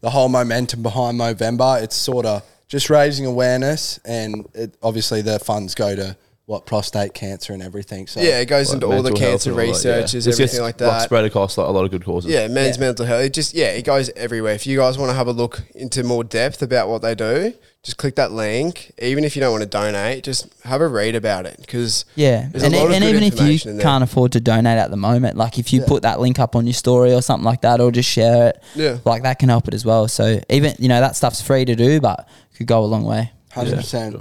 the 0.00 0.10
whole 0.10 0.28
momentum 0.28 0.82
behind 0.82 1.20
Movember. 1.20 1.80
It's 1.80 1.94
sort 1.94 2.26
of 2.26 2.42
just 2.66 2.90
raising 2.90 3.26
awareness, 3.26 4.00
and 4.04 4.48
it, 4.54 4.74
obviously 4.82 5.22
the 5.22 5.38
funds 5.38 5.76
go 5.76 5.94
to 5.94 6.16
what 6.46 6.66
prostate 6.66 7.14
cancer 7.14 7.52
and 7.52 7.62
everything. 7.62 8.06
So 8.08 8.20
yeah, 8.20 8.40
it 8.40 8.46
goes 8.46 8.68
Like 8.68 8.74
into 8.74 8.86
all 8.86 9.02
the 9.02 9.10
mental 9.10 9.20
health 9.20 9.30
cancer 9.44 9.50
and 9.50 9.60
all 9.60 9.66
that, 9.66 9.84
yeah. 9.84 9.94
researches, 9.94 10.26
It's 10.26 10.36
everything 10.36 10.46
just, 10.56 10.60
like 10.60 10.78
that. 10.78 11.02
spread 11.02 11.24
across 11.24 11.56
like 11.56 11.68
a 11.68 11.70
lot 11.70 11.84
of 11.84 11.90
good 11.92 12.04
causes. 12.04 12.30
Yeah, 12.32 12.48
men's 12.48 12.76
Yeah. 12.76 12.80
mental 12.86 13.06
health. 13.06 13.22
It 13.22 13.32
just 13.32 13.54
yeah, 13.54 13.66
it 13.68 13.84
goes 13.84 14.10
everywhere. 14.16 14.52
If 14.54 14.66
you 14.66 14.76
guys 14.78 14.98
want 14.98 15.10
to 15.10 15.14
have 15.14 15.28
a 15.28 15.32
look 15.32 15.62
into 15.74 16.02
more 16.02 16.24
depth 16.24 16.60
about 16.60 16.88
what 16.88 17.00
they 17.00 17.14
do, 17.14 17.54
just 17.84 17.96
click 17.96 18.16
that 18.16 18.32
link. 18.32 18.92
Even 19.00 19.22
if 19.24 19.34
you 19.36 19.40
don't 19.40 19.52
want 19.52 19.62
to 19.62 19.68
donate, 19.68 20.24
just 20.24 20.48
have 20.64 20.80
a 20.80 20.88
read 20.88 21.14
about 21.14 21.46
it 21.46 21.56
because 21.60 22.04
Yeah, 22.16 22.48
There's 22.50 22.64
a 22.64 22.66
and, 22.66 22.74
lot 22.74 22.86
of 22.86 22.92
and 22.92 23.02
good 23.04 23.08
even 23.10 23.22
if 23.22 23.34
you 23.34 23.38
information 23.38 23.70
in 23.70 23.76
there. 23.76 23.84
can't 23.84 24.04
afford 24.04 24.32
to 24.32 24.40
donate 24.40 24.78
at 24.78 24.90
the 24.90 24.96
moment, 24.96 25.36
like 25.36 25.58
if 25.60 25.72
you 25.72 25.80
put 25.82 26.02
that 26.02 26.18
link 26.20 26.38
up 26.40 26.56
on 26.56 26.66
your 26.66 26.74
story 26.74 27.14
or 27.14 27.22
something 27.22 27.44
like 27.44 27.60
that, 27.62 27.80
or 27.80 27.92
just 27.92 28.08
share 28.10 28.48
it, 28.48 28.62
Yeah. 28.74 28.98
like 29.04 29.22
that 29.22 29.38
can 29.38 29.48
help 29.48 29.68
it 29.68 29.74
as 29.74 29.84
well. 29.84 30.08
So 30.08 30.40
even 30.50 30.74
you 30.80 30.88
know 30.88 31.00
that 31.00 31.14
stuff's 31.16 31.40
free 31.40 31.64
to 31.64 31.76
do, 31.76 32.00
but 32.00 32.28
could 32.56 32.66
go 32.66 32.82
a 32.82 32.86
long 32.86 33.04
way. 33.04 33.30
hundred 33.52 33.76
percent. 33.76 34.16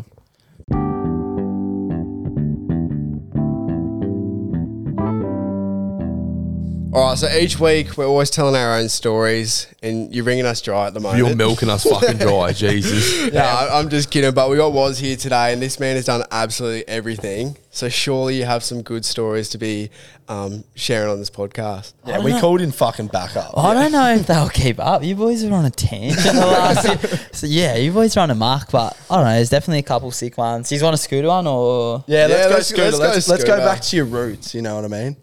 All 6.93 7.09
right. 7.09 7.17
So 7.17 7.27
each 7.29 7.59
week 7.59 7.97
we're 7.97 8.05
always 8.07 8.29
telling 8.29 8.55
our 8.55 8.75
own 8.77 8.89
stories, 8.89 9.67
and 9.81 10.13
you're 10.13 10.25
ringing 10.25 10.45
us 10.45 10.61
dry 10.61 10.87
at 10.87 10.93
the 10.93 10.99
moment. 10.99 11.25
You're 11.25 11.35
milking 11.35 11.69
us 11.69 11.83
fucking 11.89 12.17
dry, 12.17 12.51
Jesus. 12.53 13.31
Yeah, 13.33 13.43
I- 13.45 13.79
I'm 13.79 13.89
just 13.89 14.11
kidding. 14.11 14.33
But 14.33 14.49
we 14.49 14.57
got 14.57 14.73
Woz 14.73 14.97
here 14.99 15.15
today, 15.15 15.53
and 15.53 15.61
this 15.61 15.79
man 15.79 15.95
has 15.95 16.05
done 16.05 16.23
absolutely 16.31 16.87
everything. 16.87 17.57
So 17.73 17.87
surely 17.87 18.35
you 18.37 18.43
have 18.45 18.63
some 18.63 18.81
good 18.81 19.05
stories 19.05 19.47
to 19.49 19.57
be 19.57 19.91
um, 20.27 20.65
sharing 20.75 21.09
on 21.09 21.19
this 21.19 21.29
podcast. 21.29 21.93
Yeah, 22.05 22.19
we 22.19 22.37
called 22.37 22.59
in 22.59 22.71
fucking 22.71 23.07
backup. 23.07 23.57
I 23.57 23.73
don't 23.73 23.93
know 23.93 24.13
if 24.13 24.27
they'll 24.27 24.49
keep 24.49 24.77
up. 24.79 25.03
You 25.03 25.15
boys 25.15 25.43
are 25.45 25.53
on 25.53 25.63
a 25.65 25.69
tangent 25.69 26.21
the 26.21 26.33
last. 26.45 27.35
so 27.35 27.47
yeah, 27.47 27.77
you 27.77 27.91
boys 27.93 28.17
are 28.17 28.21
on 28.21 28.31
a 28.31 28.35
mark, 28.35 28.71
but 28.71 28.97
I 29.09 29.15
don't 29.15 29.23
know. 29.25 29.31
There's 29.35 29.49
definitely 29.49 29.79
a 29.79 29.83
couple 29.83 30.11
sick 30.11 30.37
ones. 30.37 30.69
You 30.71 30.83
want 30.83 30.95
a 30.95 30.97
scooter 30.97 31.29
one 31.29 31.47
or? 31.47 32.03
Yeah, 32.07 32.25
let's 32.27 32.43
go 32.47 32.53
let's- 32.55 32.67
scooter. 32.67 32.83
let's 32.83 32.99
Let's, 32.99 33.27
go 33.27 33.31
let's, 33.31 33.43
go 33.45 33.51
scooter. 33.53 33.65
back 33.65 33.81
to 33.81 33.95
your 33.95 34.05
roots. 34.05 34.53
You 34.53 34.61
know 34.63 34.75
what 34.75 34.83
I 34.83 34.89
mean? 34.89 35.15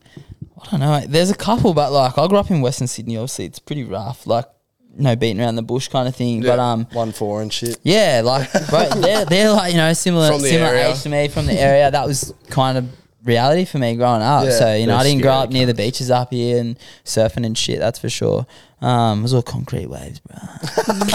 I 0.63 0.71
don't 0.71 0.81
know. 0.81 1.01
There's 1.07 1.31
a 1.31 1.37
couple, 1.37 1.75
but 1.75 1.93
like 1.93 2.19
I 2.19 2.27
grew 2.27 2.39
up 2.39 2.51
in 2.51 2.61
Western 2.61 2.87
Sydney. 2.87 3.17
Obviously, 3.17 3.45
it's 3.45 3.59
pretty 3.59 3.85
rough. 3.85 4.27
Like 4.27 4.47
no 4.97 5.15
beating 5.17 5.41
around 5.41 5.57
the 5.57 5.63
bush 5.63 5.89
kind 5.89 6.09
of 6.09 6.17
thing. 6.17 6.43
But 6.43 6.59
um, 6.59 6.87
One 6.93 7.13
four 7.13 7.43
and 7.43 7.53
shit. 7.53 7.79
Yeah, 7.83 8.23
like 8.25 8.51
bro, 8.69 8.89
they're 8.97 9.25
they're 9.25 9.53
like 9.53 9.73
you 9.73 9.79
know 9.79 9.93
similar 9.93 10.39
similar 10.39 10.71
area. 10.71 10.91
age 10.91 11.03
to 11.03 11.09
me 11.09 11.29
from 11.29 11.47
the 11.47 11.59
area. 11.59 11.91
That 11.91 12.07
was 12.07 12.35
kind 12.51 12.79
of 12.79 12.89
reality 13.25 13.65
for 13.65 13.79
me 13.79 13.95
growing 13.97 14.23
up. 14.23 14.45
Yeah, 14.45 14.51
so 14.59 14.75
you 14.75 14.87
know, 14.87 14.97
I 14.97 15.03
didn't 15.05 15.23
grow 15.23 15.33
scary 15.33 15.45
up 15.45 15.51
near 15.51 15.67
the 15.67 15.75
beaches 15.75 16.11
up 16.11 16.33
here 16.33 16.59
and 16.61 16.79
surfing 17.05 17.45
and 17.47 17.57
shit. 17.57 17.79
That's 17.79 17.99
for 17.99 18.09
sure. 18.09 18.47
Um, 18.81 19.21
it 19.21 19.23
was 19.23 19.35
all 19.35 19.43
concrete 19.43 19.87
waves, 19.89 20.21
bro. 20.21 20.37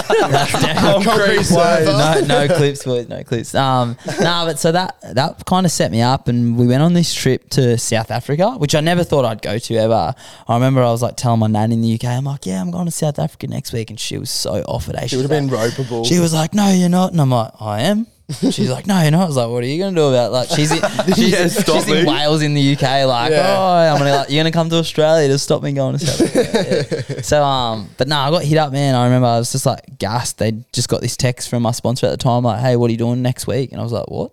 Concrete 0.04 1.50
waves. 1.50 1.50
no, 1.50 2.20
no 2.26 2.46
clips, 2.54 2.84
boys, 2.84 3.08
no 3.08 3.22
clips. 3.24 3.54
Um, 3.54 3.96
nah, 4.20 4.44
but 4.44 4.58
so 4.58 4.72
that 4.72 4.96
that 5.14 5.44
kind 5.46 5.64
of 5.64 5.72
set 5.72 5.90
me 5.90 6.02
up, 6.02 6.28
and 6.28 6.58
we 6.58 6.66
went 6.66 6.82
on 6.82 6.92
this 6.92 7.14
trip 7.14 7.48
to 7.50 7.78
South 7.78 8.10
Africa, 8.10 8.52
which 8.52 8.74
I 8.74 8.80
never 8.80 9.02
thought 9.04 9.24
I'd 9.24 9.42
go 9.42 9.58
to 9.58 9.74
ever. 9.76 10.14
I 10.46 10.54
remember 10.54 10.82
I 10.82 10.90
was 10.90 11.02
like 11.02 11.16
telling 11.16 11.40
my 11.40 11.46
nan 11.46 11.72
in 11.72 11.80
the 11.80 11.94
UK, 11.94 12.04
I'm 12.04 12.24
like, 12.24 12.44
yeah, 12.46 12.60
I'm 12.60 12.70
going 12.70 12.84
to 12.86 12.90
South 12.92 13.18
Africa 13.18 13.46
next 13.46 13.72
week, 13.72 13.90
and 13.90 13.98
she 13.98 14.18
was 14.18 14.30
so 14.30 14.56
off 14.68 14.88
it. 14.88 14.96
eh? 14.96 15.06
She 15.06 15.16
would 15.16 15.22
have 15.22 15.30
been 15.30 15.48
ropeable. 15.48 16.06
She 16.06 16.18
was 16.18 16.34
like, 16.34 16.52
"No, 16.54 16.68
you're 16.70 16.88
not," 16.88 17.12
and 17.12 17.20
I'm 17.20 17.30
like, 17.30 17.52
"I 17.60 17.82
am." 17.82 18.06
She's 18.40 18.70
like, 18.70 18.86
"No, 18.86 19.02
you're 19.02 19.10
not." 19.10 19.24
I 19.24 19.26
was 19.26 19.36
like, 19.36 19.50
"What 19.50 19.62
are 19.62 19.66
you 19.66 19.78
gonna 19.82 19.94
do 19.94 20.06
about?" 20.08 20.28
It? 20.28 20.32
Like, 20.32 20.48
she's 20.48 20.72
in, 20.72 20.80
she's, 21.14 21.30
Yeah, 21.30 21.46
stop 21.48 21.76
she's 21.84 21.88
in 21.88 22.04
me. 22.04 22.10
Wales 22.10 22.40
in 22.40 22.54
the 22.54 22.72
UK. 22.74 23.04
Like, 23.06 23.30
Yeah. 23.32 23.54
oh, 23.58 23.92
I'm 23.92 23.98
gonna 23.98 24.16
like, 24.16 24.30
you're 24.30 24.40
gonna 24.42 24.50
come 24.50 24.70
to 24.70 24.76
Australia 24.76 25.28
to 25.28 25.38
stop 25.38 25.62
me 25.62 25.72
going 25.72 25.98
to 25.98 26.06
South 26.06 26.34
Africa. 26.36 27.04
Yeah. 27.16 27.20
So, 27.20 27.44
um, 27.44 27.90
but 27.98 28.08
no, 28.08 28.16
I 28.16 28.30
got 28.30 28.42
hit 28.42 28.56
up, 28.56 28.72
man. 28.72 28.94
I 28.94 29.04
remember 29.04 29.26
I 29.28 29.38
was 29.38 29.52
just 29.52 29.66
like 29.66 29.98
gassed. 29.98 30.38
They 30.38 30.52
just 30.72 30.88
got 30.88 31.02
this 31.02 31.16
text 31.18 31.50
from 31.50 31.62
my 31.64 31.72
sponsor 31.72 32.06
at 32.06 32.10
the 32.10 32.16
time, 32.16 32.44
like, 32.44 32.60
"Hey, 32.60 32.76
what 32.76 32.88
are 32.88 32.92
you 32.92 32.98
doing 32.98 33.20
next 33.20 33.46
week?" 33.46 33.72
And 33.72 33.80
I 33.80 33.84
was 33.84 33.92
like, 33.92 34.10
"What?" 34.10 34.32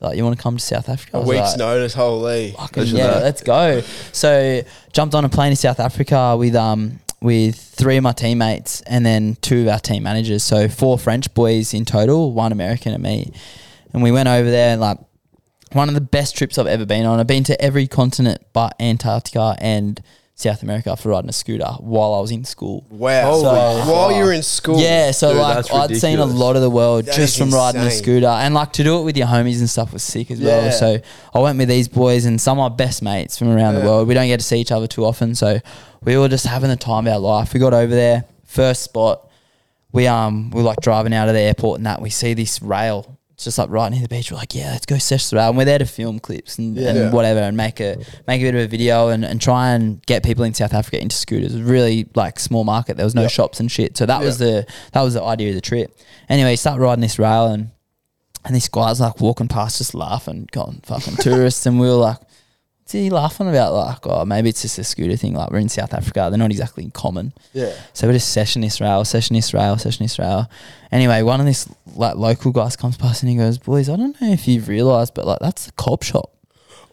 Like, 0.00 0.16
you 0.16 0.24
want 0.24 0.36
to 0.36 0.42
come 0.42 0.56
to 0.56 0.62
South 0.62 0.88
Africa? 0.88 1.16
I 1.16 1.18
A 1.18 1.20
was 1.20 1.28
week's 1.30 1.50
like, 1.50 1.58
notice, 1.58 1.94
holy. 1.94 2.50
Fucking 2.58 2.82
Imagine 2.82 2.96
yeah, 2.98 3.06
that. 3.06 3.22
let's 3.22 3.42
go. 3.42 3.80
So 4.12 4.62
jumped 4.92 5.14
on 5.14 5.24
a 5.24 5.28
plane 5.28 5.50
to 5.52 5.56
South 5.56 5.78
Africa 5.80 6.36
with 6.36 6.56
um 6.56 6.98
with 7.24 7.56
three 7.56 7.96
of 7.96 8.02
my 8.02 8.12
teammates 8.12 8.82
and 8.82 9.04
then 9.04 9.36
two 9.40 9.62
of 9.62 9.68
our 9.68 9.78
team 9.80 10.02
managers. 10.02 10.42
So 10.42 10.68
four 10.68 10.98
French 10.98 11.32
boys 11.32 11.72
in 11.72 11.86
total, 11.86 12.32
one 12.34 12.52
American 12.52 12.92
and 12.92 13.02
me. 13.02 13.32
And 13.94 14.02
we 14.02 14.12
went 14.12 14.28
over 14.28 14.50
there 14.50 14.72
and 14.72 14.80
like 14.80 14.98
one 15.72 15.88
of 15.88 15.94
the 15.94 16.02
best 16.02 16.36
trips 16.36 16.58
I've 16.58 16.66
ever 16.66 16.84
been 16.84 17.06
on. 17.06 17.18
I've 17.18 17.26
been 17.26 17.44
to 17.44 17.58
every 17.60 17.86
continent 17.86 18.42
but 18.52 18.76
Antarctica 18.78 19.56
and 19.58 20.02
South 20.36 20.62
America 20.62 20.94
for 20.96 21.10
riding 21.10 21.30
a 21.30 21.32
scooter 21.32 21.64
while 21.78 22.12
I 22.12 22.20
was 22.20 22.30
in 22.30 22.44
school. 22.44 22.84
Wow. 22.90 23.36
So- 23.40 23.90
While 23.90 24.12
you're 24.12 24.32
in 24.32 24.42
school. 24.42 24.78
Yeah, 24.78 25.12
so 25.12 25.28
Dude, 25.32 25.40
like 25.40 25.72
I'd 25.72 25.96
seen 25.96 26.18
a 26.18 26.26
lot 26.26 26.56
of 26.56 26.62
the 26.62 26.68
world 26.68 27.06
That 27.06 27.14
just 27.14 27.34
is 27.34 27.38
from 27.38 27.50
riding 27.52 27.80
a 27.82 27.90
scooter, 27.90 28.26
and 28.26 28.52
like 28.52 28.72
to 28.74 28.84
do 28.84 28.98
it 28.98 29.04
with 29.04 29.16
your 29.16 29.28
homies 29.28 29.60
and 29.60 29.70
stuff 29.70 29.92
was 29.94 30.02
sick 30.02 30.30
as 30.32 30.40
well. 30.40 30.70
So 30.72 30.98
I 31.32 31.38
went 31.38 31.56
with 31.56 31.68
these 31.68 31.86
boys 31.88 32.24
and 32.26 32.38
some 32.40 32.58
of 32.58 32.70
my 32.70 32.76
best 32.76 33.00
mates 33.00 33.38
from 33.38 33.48
around 33.48 33.74
Yeah. 33.74 33.80
the 33.80 33.86
world. 33.86 34.08
We 34.08 34.14
don't 34.14 34.26
get 34.26 34.40
to 34.40 34.44
see 34.44 34.58
each 34.58 34.72
other 34.72 34.88
too 34.88 35.04
often, 35.06 35.34
so 35.36 35.60
we 36.04 36.16
were 36.16 36.28
just 36.28 36.46
having 36.46 36.70
the 36.70 36.76
time 36.76 37.06
of 37.06 37.12
our 37.12 37.18
life. 37.18 37.54
We 37.54 37.60
got 37.60 37.74
over 37.74 37.94
there, 37.94 38.24
first 38.44 38.82
spot. 38.82 39.28
We 39.92 40.06
um 40.06 40.50
we 40.50 40.58
were 40.60 40.66
like 40.68 40.80
driving 40.80 41.14
out 41.14 41.28
of 41.28 41.34
the 41.34 41.40
airport 41.40 41.78
and 41.78 41.86
that 41.86 42.00
we 42.02 42.10
see 42.10 42.34
this 42.34 42.60
rail. 42.62 43.18
It's 43.34 43.44
just 43.44 43.58
like 43.58 43.68
right 43.68 43.90
near 43.90 44.00
the 44.00 44.08
beach. 44.08 44.30
We're 44.30 44.36
like, 44.38 44.54
yeah, 44.54 44.70
let's 44.70 44.86
go 44.86 44.96
search 44.98 45.28
the 45.30 45.36
rail. 45.36 45.48
And 45.48 45.56
we're 45.58 45.64
there 45.64 45.78
to 45.78 45.86
film 45.86 46.20
clips 46.20 46.56
and, 46.58 46.76
Yeah. 46.76 46.90
and 46.90 47.12
whatever 47.12 47.40
and 47.40 47.56
make 47.56 47.80
a 47.80 47.96
make 48.28 48.40
a 48.40 48.44
bit 48.44 48.54
of 48.54 48.60
a 48.62 48.66
video 48.68 49.08
and, 49.08 49.24
and 49.24 49.40
try 49.40 49.70
and 49.72 50.04
get 50.06 50.22
people 50.22 50.44
in 50.44 50.54
South 50.54 50.72
Africa 50.72 51.00
into 51.00 51.16
scooters. 51.16 51.52
It 51.54 51.58
was 51.60 51.68
really 51.68 52.08
like 52.14 52.38
small 52.38 52.62
market. 52.64 52.96
There 52.96 53.06
was 53.06 53.14
no 53.14 53.22
Yep. 53.22 53.30
shops 53.30 53.60
and 53.60 53.70
shit. 53.70 53.96
So 53.96 54.06
that 54.06 54.20
was 54.20 54.38
the 54.38 54.66
that 54.92 55.02
was 55.02 55.14
the 55.14 55.22
idea 55.22 55.48
of 55.50 55.54
the 55.56 55.60
trip. 55.60 55.96
Anyway, 56.28 56.54
start 56.56 56.80
riding 56.80 57.02
this 57.02 57.18
rail 57.18 57.46
and 57.48 57.70
and 58.44 58.54
this 58.54 58.68
guy's 58.68 59.00
like 59.00 59.20
walking 59.20 59.48
past 59.48 59.78
just 59.78 59.94
laughing, 59.94 60.48
going 60.52 60.80
fucking 60.84 61.16
tourists 61.16 61.66
and 61.66 61.80
we 61.80 61.86
were 61.88 61.94
like, 61.94 62.18
What's 62.84 62.92
he 62.92 63.08
laughing 63.08 63.48
about? 63.48 63.72
Like, 63.72 64.06
oh 64.06 64.26
maybe 64.26 64.50
it's 64.50 64.60
just 64.60 64.78
a 64.78 64.84
scooter 64.84 65.16
thing, 65.16 65.32
like 65.32 65.50
we're 65.50 65.58
in 65.58 65.70
South 65.70 65.94
Africa, 65.94 66.28
they're 66.28 66.38
not 66.38 66.50
exactly 66.50 66.90
common. 66.92 67.32
Yeah. 67.54 67.72
So 67.94 68.06
we're 68.06 68.12
just 68.12 68.28
session 68.30 68.60
this 68.60 68.78
rail, 68.78 69.06
session 69.06 69.36
this 69.36 69.54
rail, 69.54 69.78
session 69.78 70.04
this 70.04 70.18
rail. 70.18 70.50
Anyway, 70.92 71.22
one 71.22 71.40
of 71.40 71.46
these 71.46 71.66
like 71.96 72.16
local 72.16 72.52
guys 72.52 72.76
comes 72.76 72.98
past 72.98 73.22
and 73.22 73.30
he 73.30 73.36
goes, 73.38 73.56
"Boys, 73.56 73.88
I 73.88 73.96
don't 73.96 74.20
know 74.20 74.30
if 74.30 74.46
you've 74.46 74.68
realised, 74.68 75.14
but 75.14 75.26
like 75.26 75.38
that's 75.38 75.64
the 75.64 75.72
cop 75.72 76.02
shop." 76.02 76.33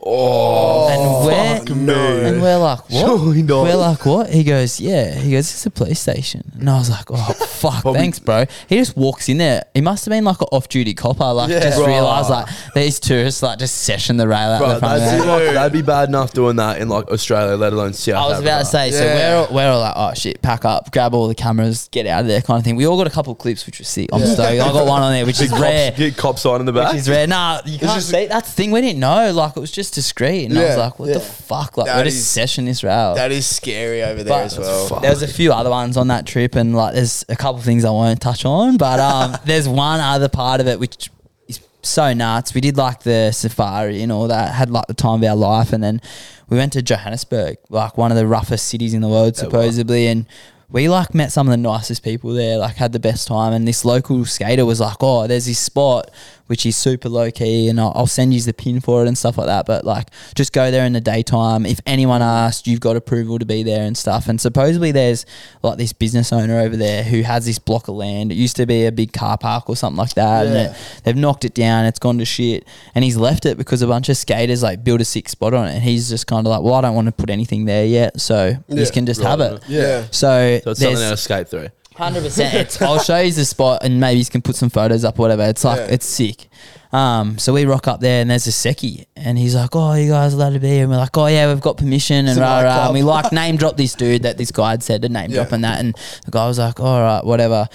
Oh, 0.04 0.88
and 0.90 1.26
we're 1.26 1.58
fuck 1.60 1.78
no. 1.78 2.18
and 2.22 2.42
we're 2.42 2.58
like, 2.58 2.80
what? 2.90 3.06
Surely 3.06 3.44
not. 3.44 3.64
We're 3.64 3.76
like, 3.76 4.06
what? 4.06 4.30
He 4.32 4.44
goes, 4.44 4.80
yeah. 4.80 5.14
He 5.14 5.32
goes, 5.32 5.52
it's 5.52 5.66
a 5.66 5.70
police 5.72 6.00
station. 6.00 6.52
And 6.60 6.70
I 6.70 6.80
was 6.80 6.90
like, 6.90 7.06
oh 7.10 7.16
fuck, 7.34 7.82
Probably- 7.84 8.00
thanks, 8.00 8.18
bro. 8.20 8.46
He 8.68 8.78
just 8.78 8.98
walks 8.98 9.30
in 9.30 9.38
there. 9.38 9.64
He 9.76 9.82
must 9.82 10.06
have 10.06 10.12
been 10.12 10.24
like 10.24 10.42
an 10.42 10.48
off-duty 10.52 10.96
copper. 10.96 11.32
Like, 11.34 11.50
Yeah. 11.52 11.60
just 11.60 11.78
Bro. 11.78 11.88
realised 11.88 12.30
like 12.32 12.48
these 12.74 13.00
tourists 13.00 13.44
like 13.44 13.60
just 13.60 13.76
session 13.80 14.18
the 14.18 14.28
rail 14.28 14.38
out 14.50 14.60
Bro, 14.60 14.70
the 14.74 14.80
front. 14.80 14.94
of 14.96 15.00
that'd, 15.02 15.22
be 15.22 15.28
like, 15.28 15.54
that'd 15.54 15.74
be 15.74 15.82
bad 15.84 16.10
enough 16.10 16.34
doing 16.34 16.56
that 16.56 16.80
in 16.82 16.90
like 16.90 17.08
Australia, 17.10 17.56
let 17.56 17.74
alone 17.74 17.94
South 17.94 18.16
I 18.16 18.28
was 18.28 18.40
about 18.40 18.46
to 18.46 18.52
Africa. 18.52 18.72
say, 18.72 18.92
so 18.92 19.06
Yeah. 19.06 19.16
we're 19.16 19.38
all, 19.48 19.54
we're 19.54 19.72
all 19.72 19.80
like, 19.82 19.94
oh 19.96 20.14
shit, 20.16 20.42
pack 20.42 20.66
up, 20.66 20.92
grab 20.92 21.14
all 21.14 21.28
the 21.28 21.36
cameras, 21.36 21.90
get 21.92 22.08
out 22.08 22.22
of 22.22 22.28
there, 22.28 22.42
kind 22.42 22.58
of 22.58 22.64
thing. 22.64 22.76
We 22.76 22.88
all 22.88 22.98
got 22.98 23.06
a 23.08 23.12
couple 23.12 23.34
of 23.34 23.38
clips, 23.40 23.68
which 23.68 23.78
was 23.78 23.88
sick. 23.88 24.10
I'm 24.12 24.22
stoked. 24.26 24.40
I 24.40 24.58
got 24.58 24.88
one 24.88 25.04
on 25.04 25.12
there, 25.12 25.26
which 25.28 25.40
is 25.42 25.52
Big 25.52 25.60
rare. 25.62 25.92
get 25.92 26.18
cop 26.18 26.40
sign 26.40 26.60
in 26.60 26.66
the 26.66 26.74
back. 26.74 26.94
Which 26.94 27.02
is 27.02 27.10
rare. 27.10 27.28
Nah, 27.28 27.62
you 27.66 27.78
can't 27.78 27.94
just- 27.94 28.10
see. 28.10 28.26
That's 28.26 28.50
the 28.50 28.56
thing. 28.56 28.72
We 28.72 28.82
didn't 28.82 29.00
know. 29.00 29.32
Like, 29.32 29.56
it 29.56 29.60
was 29.60 29.72
just 29.72 29.91
discreet. 29.92 30.46
And 30.46 30.58
I 30.58 30.66
was 30.66 30.78
like, 30.78 31.00
what 31.00 31.10
yeah. 31.10 31.16
the 31.16 31.20
fuck? 31.20 31.78
Like, 31.78 31.86
That 31.88 31.98
we're 31.98 32.06
just 32.06 32.18
is- 32.18 32.28
session 32.28 32.66
this 32.66 32.84
rail. 32.84 33.16
That 33.16 33.32
is 33.32 33.46
scary 33.46 34.04
over 34.04 34.24
there 34.24 34.44
as 34.44 34.58
well. 34.58 34.88
Fuck. 34.88 35.02
There 35.02 35.12
was 35.12 35.22
a 35.22 35.28
few 35.28 35.52
other 35.54 35.70
ones 35.70 35.98
on 35.98 36.08
that 36.08 36.26
trip, 36.26 36.56
and 36.56 36.76
like, 36.76 36.94
there's 36.96 37.24
a 37.30 37.36
couple 37.36 37.62
things 37.62 37.86
I 37.86 37.92
won't 37.92 38.22
touch 38.22 38.46
on, 38.46 38.78
but 38.78 39.00
um, 39.00 39.38
there's 39.46 39.68
one 39.70 40.00
other 40.00 40.30
part 40.30 40.62
of 40.62 40.68
it 40.68 40.80
which 40.80 41.10
is 41.48 41.60
so 41.82 42.14
nuts. 42.14 42.54
We 42.54 42.62
did 42.62 42.78
like 42.78 43.04
the 43.04 43.32
safari 43.32 44.02
and 44.02 44.12
all 44.12 44.28
that, 44.28 44.54
had 44.56 44.70
like 44.70 44.88
the 44.88 44.94
time 44.94 45.24
of 45.24 45.30
our 45.30 45.36
life, 45.36 45.74
and 45.74 45.84
then 45.84 46.02
we 46.50 46.58
went 46.58 46.74
to 46.74 46.82
Johannesburg, 46.82 47.58
like 47.70 47.98
one 47.98 48.12
of 48.12 48.18
the 48.18 48.28
roughest 48.28 48.68
cities 48.68 48.94
in 48.94 49.02
the 49.02 49.08
world, 49.08 49.38
supposedly, 49.38 50.08
and 50.08 50.26
we 50.70 50.88
like 50.88 51.14
met 51.14 51.32
some 51.32 51.48
of 51.48 51.52
the 51.52 51.58
nicest 51.58 52.04
people 52.04 52.34
there, 52.34 52.58
like 52.58 52.76
had 52.76 52.94
the 52.94 53.00
best 53.00 53.28
time. 53.28 53.52
And 53.54 53.68
this 53.68 53.84
local 53.84 54.24
skater 54.26 54.66
was 54.66 54.80
like, 54.80 54.98
"Oh, 55.02 55.28
there's 55.28 55.46
this 55.46 55.60
spot 55.60 56.10
which 56.52 56.66
is 56.66 56.76
super 56.76 57.08
low 57.08 57.32
key, 57.32 57.70
and 57.70 57.80
I'll, 57.80 57.94
I'll 57.96 58.08
send 58.08 58.34
you 58.34 58.42
the 58.42 58.54
pin 58.54 58.82
for 58.82 59.04
it 59.04 59.08
and 59.08 59.18
stuff 59.18 59.38
like 59.38 59.48
that. 59.48 59.66
But 59.66 59.86
like, 59.86 60.10
just 60.36 60.52
go 60.52 60.70
there 60.70 60.86
in 60.86 60.92
the 60.92 61.00
daytime. 61.00 61.66
If 61.66 61.80
anyone 61.86 62.22
asks, 62.22 62.68
you've 62.68 62.82
got 62.82 62.98
approval 62.98 63.40
to 63.40 63.46
be 63.46 63.64
there 63.64 63.84
and 63.84 63.98
stuff. 63.98 64.28
And 64.28 64.40
supposedly 64.42 64.92
there's 64.92 65.26
like 65.64 65.78
this 65.78 65.94
business 65.94 66.34
owner 66.34 66.60
over 66.60 66.76
there 66.76 67.04
who 67.04 67.22
has 67.22 67.46
this 67.46 67.58
block 67.58 67.88
of 67.88 67.96
land. 67.96 68.34
It 68.34 68.36
used 68.36 68.58
to 68.58 68.66
be 68.66 68.86
a 68.86 68.92
big 68.92 69.14
car 69.14 69.38
park 69.38 69.70
or 69.70 69.78
something 69.78 69.98
like 69.98 70.14
that, 70.16 70.46
and 70.46 70.56
it, 70.58 71.02
they've 71.06 71.16
knocked 71.16 71.46
it 71.46 71.54
down. 71.54 71.86
It's 71.86 72.00
gone 72.00 72.18
to 72.18 72.26
shit, 72.26 72.68
and 72.94 73.06
he's 73.06 73.16
left 73.16 73.46
it 73.46 73.58
because 73.58 73.82
a 73.82 73.88
bunch 73.88 74.10
of 74.10 74.18
skaters 74.18 74.62
like 74.62 74.84
built 74.84 75.00
a 75.00 75.06
sick 75.06 75.30
spot 75.30 75.54
on 75.54 75.70
it, 75.70 75.76
and 75.76 75.84
he's 75.84 76.10
just 76.10 76.28
kind 76.28 76.46
of 76.46 76.52
like, 76.52 76.64
well, 76.64 76.74
I 76.74 76.82
don't 76.82 76.96
want 76.96 77.06
to 77.08 77.14
put 77.14 77.30
anything 77.30 77.64
there 77.64 77.86
yet, 77.86 78.20
so 78.20 78.58
Yeah. 78.68 78.84
you 78.84 78.92
can 78.92 79.06
just 79.06 79.22
have 79.22 79.40
Right. 79.40 79.54
it. 79.54 79.64
Yeah. 79.70 80.02
So, 80.12 80.60
So 80.66 80.72
it's 80.72 80.82
something 80.82 80.98
to 80.98 81.14
escape 81.14 81.48
through. 81.48 81.70
Hundred 82.02 82.24
percent. 82.24 82.82
I'll 82.82 83.00
show 83.00 83.20
you 83.20 83.32
the 83.32 83.46
spot, 83.46 83.84
and 83.84 84.00
maybe 84.00 84.20
you 84.20 84.26
can 84.26 84.42
put 84.42 84.56
some 84.56 84.70
photos 84.70 85.04
up, 85.06 85.20
or 85.20 85.24
whatever. 85.24 85.44
It's 85.44 85.64
like 85.64 85.80
Yeah. 85.80 85.94
it's 85.96 86.06
sick. 86.06 86.48
Um, 86.94 87.38
so 87.38 87.54
we 87.54 87.64
rock 87.66 87.88
up 87.88 88.02
there, 88.02 88.22
and 88.22 88.30
there's 88.30 88.48
a 88.48 88.52
secchi, 88.52 89.06
and 89.16 89.38
he's 89.38 89.56
like, 89.56 89.70
"Oh, 89.74 89.94
you 89.94 90.10
guys 90.10 90.34
allowed 90.34 90.54
to 90.54 90.60
be 90.60 90.68
here?" 90.68 90.82
And 90.84 90.92
we're 90.92 90.98
like, 90.98 91.18
"Oh 91.18 91.28
yeah, 91.28 91.48
we've 91.48 91.62
got 91.62 91.78
permission." 91.78 92.18
And 92.18 92.30
It's 92.30 92.38
a 92.38 92.42
rah 92.42 92.58
rah. 92.58 92.64
nightclub. 92.64 92.86
And 92.88 92.94
we 92.96 93.04
like 93.04 93.32
name 93.32 93.56
drop 93.56 93.78
this 93.78 93.94
dude 93.96 94.24
that 94.24 94.38
this 94.38 94.52
guy 94.52 94.72
had 94.72 94.84
said 94.84 95.02
to 95.04 95.10
name 95.10 95.32
drop 95.32 95.52
and 95.54 95.64
that, 95.64 95.80
and 95.80 95.96
the 96.26 96.32
guy 96.32 96.48
was 96.48 96.60
like, 96.60 96.80
"All 96.80 97.02
right, 97.02 97.24
whatever." 97.24 97.68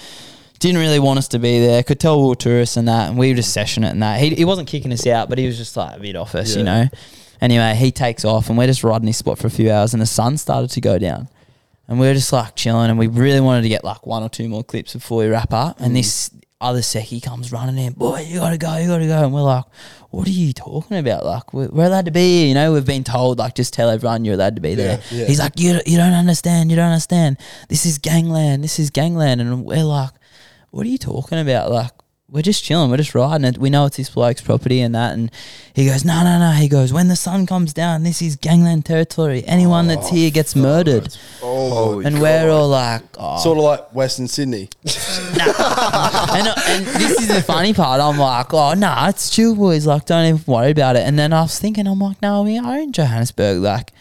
Didn't 0.59 0.79
really 0.79 0.99
want 0.99 1.19
us 1.19 1.27
to 1.29 1.39
be 1.39 1.59
there. 1.59 1.83
Could 1.83 1.99
tell 1.99 2.19
we 2.21 2.29
were 2.29 2.35
tourists 2.35 2.77
and 2.77 2.87
that, 2.87 3.09
and 3.09 3.17
we 3.17 3.29
were 3.29 3.35
just 3.35 3.53
session 3.53 3.83
it 3.83 3.89
and 3.89 4.01
that. 4.01 4.19
He, 4.19 4.31
he 4.31 4.43
wasn't 4.45 4.67
kicking 4.67 4.91
us 4.91 5.05
out, 5.05 5.29
but 5.29 5.37
he 5.37 5.45
was 5.45 5.55
just 5.57 5.77
like 5.77 5.97
a 5.97 5.99
bit 5.99 6.15
off 6.15 6.33
us, 6.33 6.55
you 6.55 6.63
Yeah. 6.63 6.83
know. 6.83 6.89
Anyway, 7.41 7.75
he 7.75 7.91
takes 7.91 8.25
off, 8.25 8.49
and 8.49 8.57
we're 8.57 8.65
just 8.65 8.83
riding 8.83 9.05
this 9.05 9.17
spot 9.17 9.37
for 9.37 9.45
a 9.45 9.51
few 9.51 9.71
hours, 9.71 9.93
and 9.93 10.01
the 10.01 10.07
sun 10.07 10.35
started 10.37 10.71
to 10.71 10.81
go 10.81 10.97
down 10.97 11.27
and 11.87 11.99
we 11.99 12.07
were 12.07 12.13
just 12.13 12.33
like 12.33 12.55
chilling 12.55 12.89
and 12.89 12.99
we 12.99 13.07
really 13.07 13.39
wanted 13.39 13.61
to 13.61 13.69
get 13.69 13.83
like 13.83 14.05
one 14.05 14.23
or 14.23 14.29
two 14.29 14.49
more 14.49 14.63
clips 14.63 14.93
before 14.93 15.19
we 15.19 15.27
wrap 15.27 15.53
up. 15.53 15.79
And 15.79 15.91
mm. 15.91 15.95
this 15.95 16.29
other 16.59 16.81
secchi 16.81 17.21
comes 17.21 17.51
running 17.51 17.77
in 17.77 17.93
boy 17.93 18.19
you 18.21 18.39
gotta 18.39 18.57
go 18.57 18.77
you 18.77 18.87
gotta 18.87 19.05
go. 19.05 19.23
And 19.23 19.33
we're 19.33 19.41
like 19.41 19.65
what 20.09 20.27
are 20.27 20.31
you 20.31 20.53
talking 20.53 20.97
about? 20.97 21.25
Like 21.25 21.53
we're, 21.53 21.69
we're 21.69 21.85
allowed 21.85 22.05
to 22.05 22.11
be 22.11 22.39
here 22.39 22.47
you 22.47 22.53
know? 22.55 22.73
We've 22.73 22.85
been 22.85 23.03
told 23.03 23.39
like 23.39 23.55
just 23.55 23.73
tell 23.73 23.89
everyone 23.89 24.25
you're 24.25 24.33
allowed 24.33 24.55
to 24.55 24.61
be 24.61 24.75
there. 24.75 24.99
Yeah, 25.11 25.19
yeah. 25.19 25.25
he's 25.27 25.39
like 25.39 25.59
you, 25.59 25.79
you 25.85 25.97
don't 25.97 26.13
understand 26.13 26.69
you 26.71 26.75
don't 26.75 26.91
understand. 26.91 27.37
This 27.69 27.85
is 27.85 27.97
gangland 27.97 28.63
this 28.63 28.79
is 28.79 28.89
gangland. 28.89 29.39
And 29.39 29.63
we're 29.63 29.83
like 29.83 30.11
what 30.71 30.85
are 30.85 30.89
you 30.89 30.97
talking 30.97 31.39
about? 31.39 31.71
Like 31.71 31.91
we're 32.29 32.41
just 32.41 32.61
chilling, 32.61 32.91
we're 32.91 32.97
just 32.97 33.15
riding 33.15 33.45
it. 33.45 33.57
We 33.57 33.69
know 33.69 33.85
it's 33.85 33.95
this 33.95 34.09
bloke's 34.09 34.41
property 34.41 34.81
and 34.81 34.93
that. 34.93 35.13
And 35.13 35.31
he 35.73 35.85
goes, 35.85 36.03
no, 36.03 36.23
no, 36.23 36.39
no. 36.39 36.51
He 36.51 36.67
goes, 36.67 36.91
when 36.91 37.07
the 37.07 37.15
sun 37.15 37.45
comes 37.45 37.73
down, 37.73 38.03
this 38.03 38.21
is 38.21 38.35
gangland 38.35 38.85
territory. 38.85 39.45
Anyone 39.45 39.87
that's 39.87 40.07
oh, 40.11 40.13
here 40.13 40.29
gets 40.29 40.53
murdered. 40.53 41.15
Oh, 41.41 42.01
And 42.01 42.21
we're 42.21 42.49
all 42.49 42.67
like, 42.67 43.03
oh. 43.17 43.39
Sort 43.39 43.57
of 43.57 43.63
like 43.63 43.95
Western 43.95 44.27
Sydney. 44.27 44.67
and, 44.83 46.47
uh, 46.47 46.55
and 46.67 46.85
this 46.85 47.21
is 47.21 47.29
the 47.29 47.41
funny 47.41 47.73
part. 47.73 48.01
I'm 48.01 48.17
like, 48.17 48.53
oh, 48.53 48.73
nah, 48.73 49.07
it's 49.07 49.29
chill, 49.29 49.55
boys. 49.55 49.87
Like, 49.87 50.03
don't 50.03 50.25
even 50.25 50.53
worry 50.53 50.71
about 50.71 50.97
it. 50.97 51.03
And 51.07 51.17
then 51.17 51.31
I 51.31 51.43
was 51.43 51.57
thinking, 51.57 51.87
I'm 51.87 51.99
like, 51.99 52.21
no, 52.21 52.43
we 52.43 52.57
are 52.57 52.77
in 52.77 52.91
Johannesburg. 52.91 53.59
Like, 53.61 53.93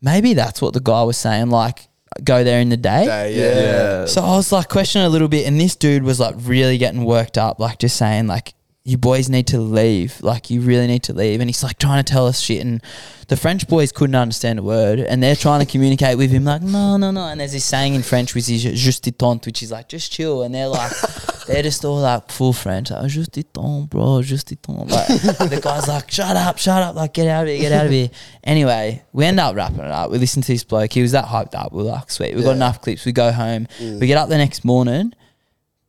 maybe 0.00 0.34
that's 0.34 0.60
what 0.60 0.74
the 0.74 0.80
guy 0.80 1.04
was 1.04 1.16
saying. 1.16 1.50
Like, 1.50 1.86
go 2.24 2.44
there 2.44 2.60
in 2.60 2.68
the 2.68 2.76
day. 2.76 3.04
day, 3.04 3.36
yeah. 3.36 3.60
Yeah. 3.60 4.06
So 4.06 4.22
I 4.22 4.36
was 4.36 4.52
like 4.52 4.68
questioning 4.68 5.06
a 5.06 5.10
little 5.10 5.28
bit, 5.28 5.46
and 5.46 5.60
this 5.60 5.76
dude 5.76 6.02
was 6.02 6.20
like 6.20 6.34
really 6.38 6.78
getting 6.78 7.04
worked 7.04 7.38
up, 7.38 7.58
like 7.58 7.78
just 7.78 7.96
saying 7.96 8.26
like, 8.26 8.54
"You 8.84 8.98
boys 8.98 9.28
need 9.28 9.46
to 9.48 9.58
leave. 9.60 10.20
Like, 10.22 10.50
you 10.50 10.60
really 10.60 10.86
need 10.86 11.02
to 11.04 11.12
leave." 11.12 11.40
And 11.40 11.48
he's 11.48 11.62
like 11.62 11.78
trying 11.78 12.02
to 12.02 12.12
tell 12.12 12.26
us 12.26 12.40
shit, 12.40 12.60
and 12.60 12.80
the 13.28 13.36
French 13.36 13.66
boys 13.68 13.92
couldn't 13.92 14.16
understand 14.16 14.58
a 14.58 14.62
word, 14.62 14.98
and 14.98 15.22
they're 15.22 15.36
trying 15.36 15.60
to 15.60 15.66
communicate 15.66 16.18
with 16.18 16.30
him 16.30 16.44
like, 16.44 16.62
"No, 16.62 16.96
no, 16.96 17.10
no." 17.10 17.26
And 17.28 17.40
there's 17.40 17.52
this 17.52 17.64
saying 17.64 17.94
in 17.94 18.02
French 18.02 18.34
which 18.34 18.48
is 18.48 18.64
"juste 18.64 19.12
tente," 19.16 19.46
which 19.46 19.62
is 19.62 19.70
like 19.70 19.88
just 19.88 20.10
chill, 20.12 20.42
and 20.42 20.54
they're 20.54 20.68
like, 20.68 20.92
they're 21.46 21.62
just 21.62 21.84
all 21.84 22.00
like 22.00 22.30
full 22.30 22.52
French, 22.52 22.90
like 22.90 23.08
"juste 23.10 23.30
tente, 23.54 23.88
bro, 23.88 24.20
juste 24.22 24.56
tente." 24.60 24.90
Like 24.90 25.50
the 25.50 25.60
guy's 25.62 25.86
like, 25.88 26.10
"Shut 26.10 26.36
up, 26.36 26.58
shut 26.58 26.82
up, 26.82 26.94
like 26.96 27.14
get 27.14 27.28
out 27.28 27.44
of 27.44 27.48
here, 27.50 27.60
get 27.60 27.72
out 27.72 27.86
of 27.86 27.92
here." 27.92 28.10
Anyway, 28.42 29.02
we 29.12 29.24
end 29.24 29.38
up 29.38 29.54
wrapping 29.54 29.78
it 29.78 29.90
up. 29.90 30.10
We 30.10 30.18
listen 30.18 30.42
to 30.42 30.48
this 30.52 30.64
bloke. 30.64 30.92
He 30.92 31.02
was 31.02 31.12
that 31.12 31.26
hyped 31.26 31.54
up. 31.54 31.72
We 31.72 31.82
are 31.82 31.84
like, 31.84 32.10
"Sweet, 32.10 32.34
we 32.34 32.42
got 32.42 32.50
Yeah. 32.50 32.56
enough 32.56 32.80
clips." 32.82 33.04
We 33.04 33.12
go 33.12 33.30
home. 33.30 33.68
Mm. 33.78 34.00
We 34.00 34.06
get 34.08 34.18
up 34.18 34.28
the 34.28 34.38
next 34.38 34.64
morning. 34.64 35.12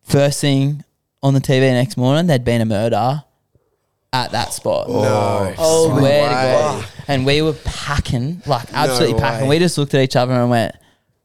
First 0.04 0.42
thing 0.42 0.84
on 1.24 1.34
the 1.34 1.40
TV 1.42 1.62
the 1.62 1.72
next 1.72 1.98
morning, 1.98 2.28
there'd 2.28 2.44
been 2.46 2.62
a 2.62 2.66
murder 2.66 3.24
at 4.12 4.32
that 4.32 4.54
spot. 4.54 4.90
No. 4.90 5.54
Oh, 5.58 5.94
No 5.96 6.02
where 6.02 6.30
to 6.30 6.36
way. 6.36 6.82
go? 6.82 6.84
And 7.08 7.26
we 7.26 7.42
were 7.42 7.54
packing, 7.54 8.42
like 8.46 8.68
absolutely 8.74 9.14
No 9.14 9.20
packing. 9.20 9.48
way. 9.48 9.56
We 9.56 9.60
just 9.60 9.78
looked 9.78 9.94
at 9.96 10.02
each 10.02 10.16
other 10.16 10.34
and 10.34 10.50
went, 10.50 10.76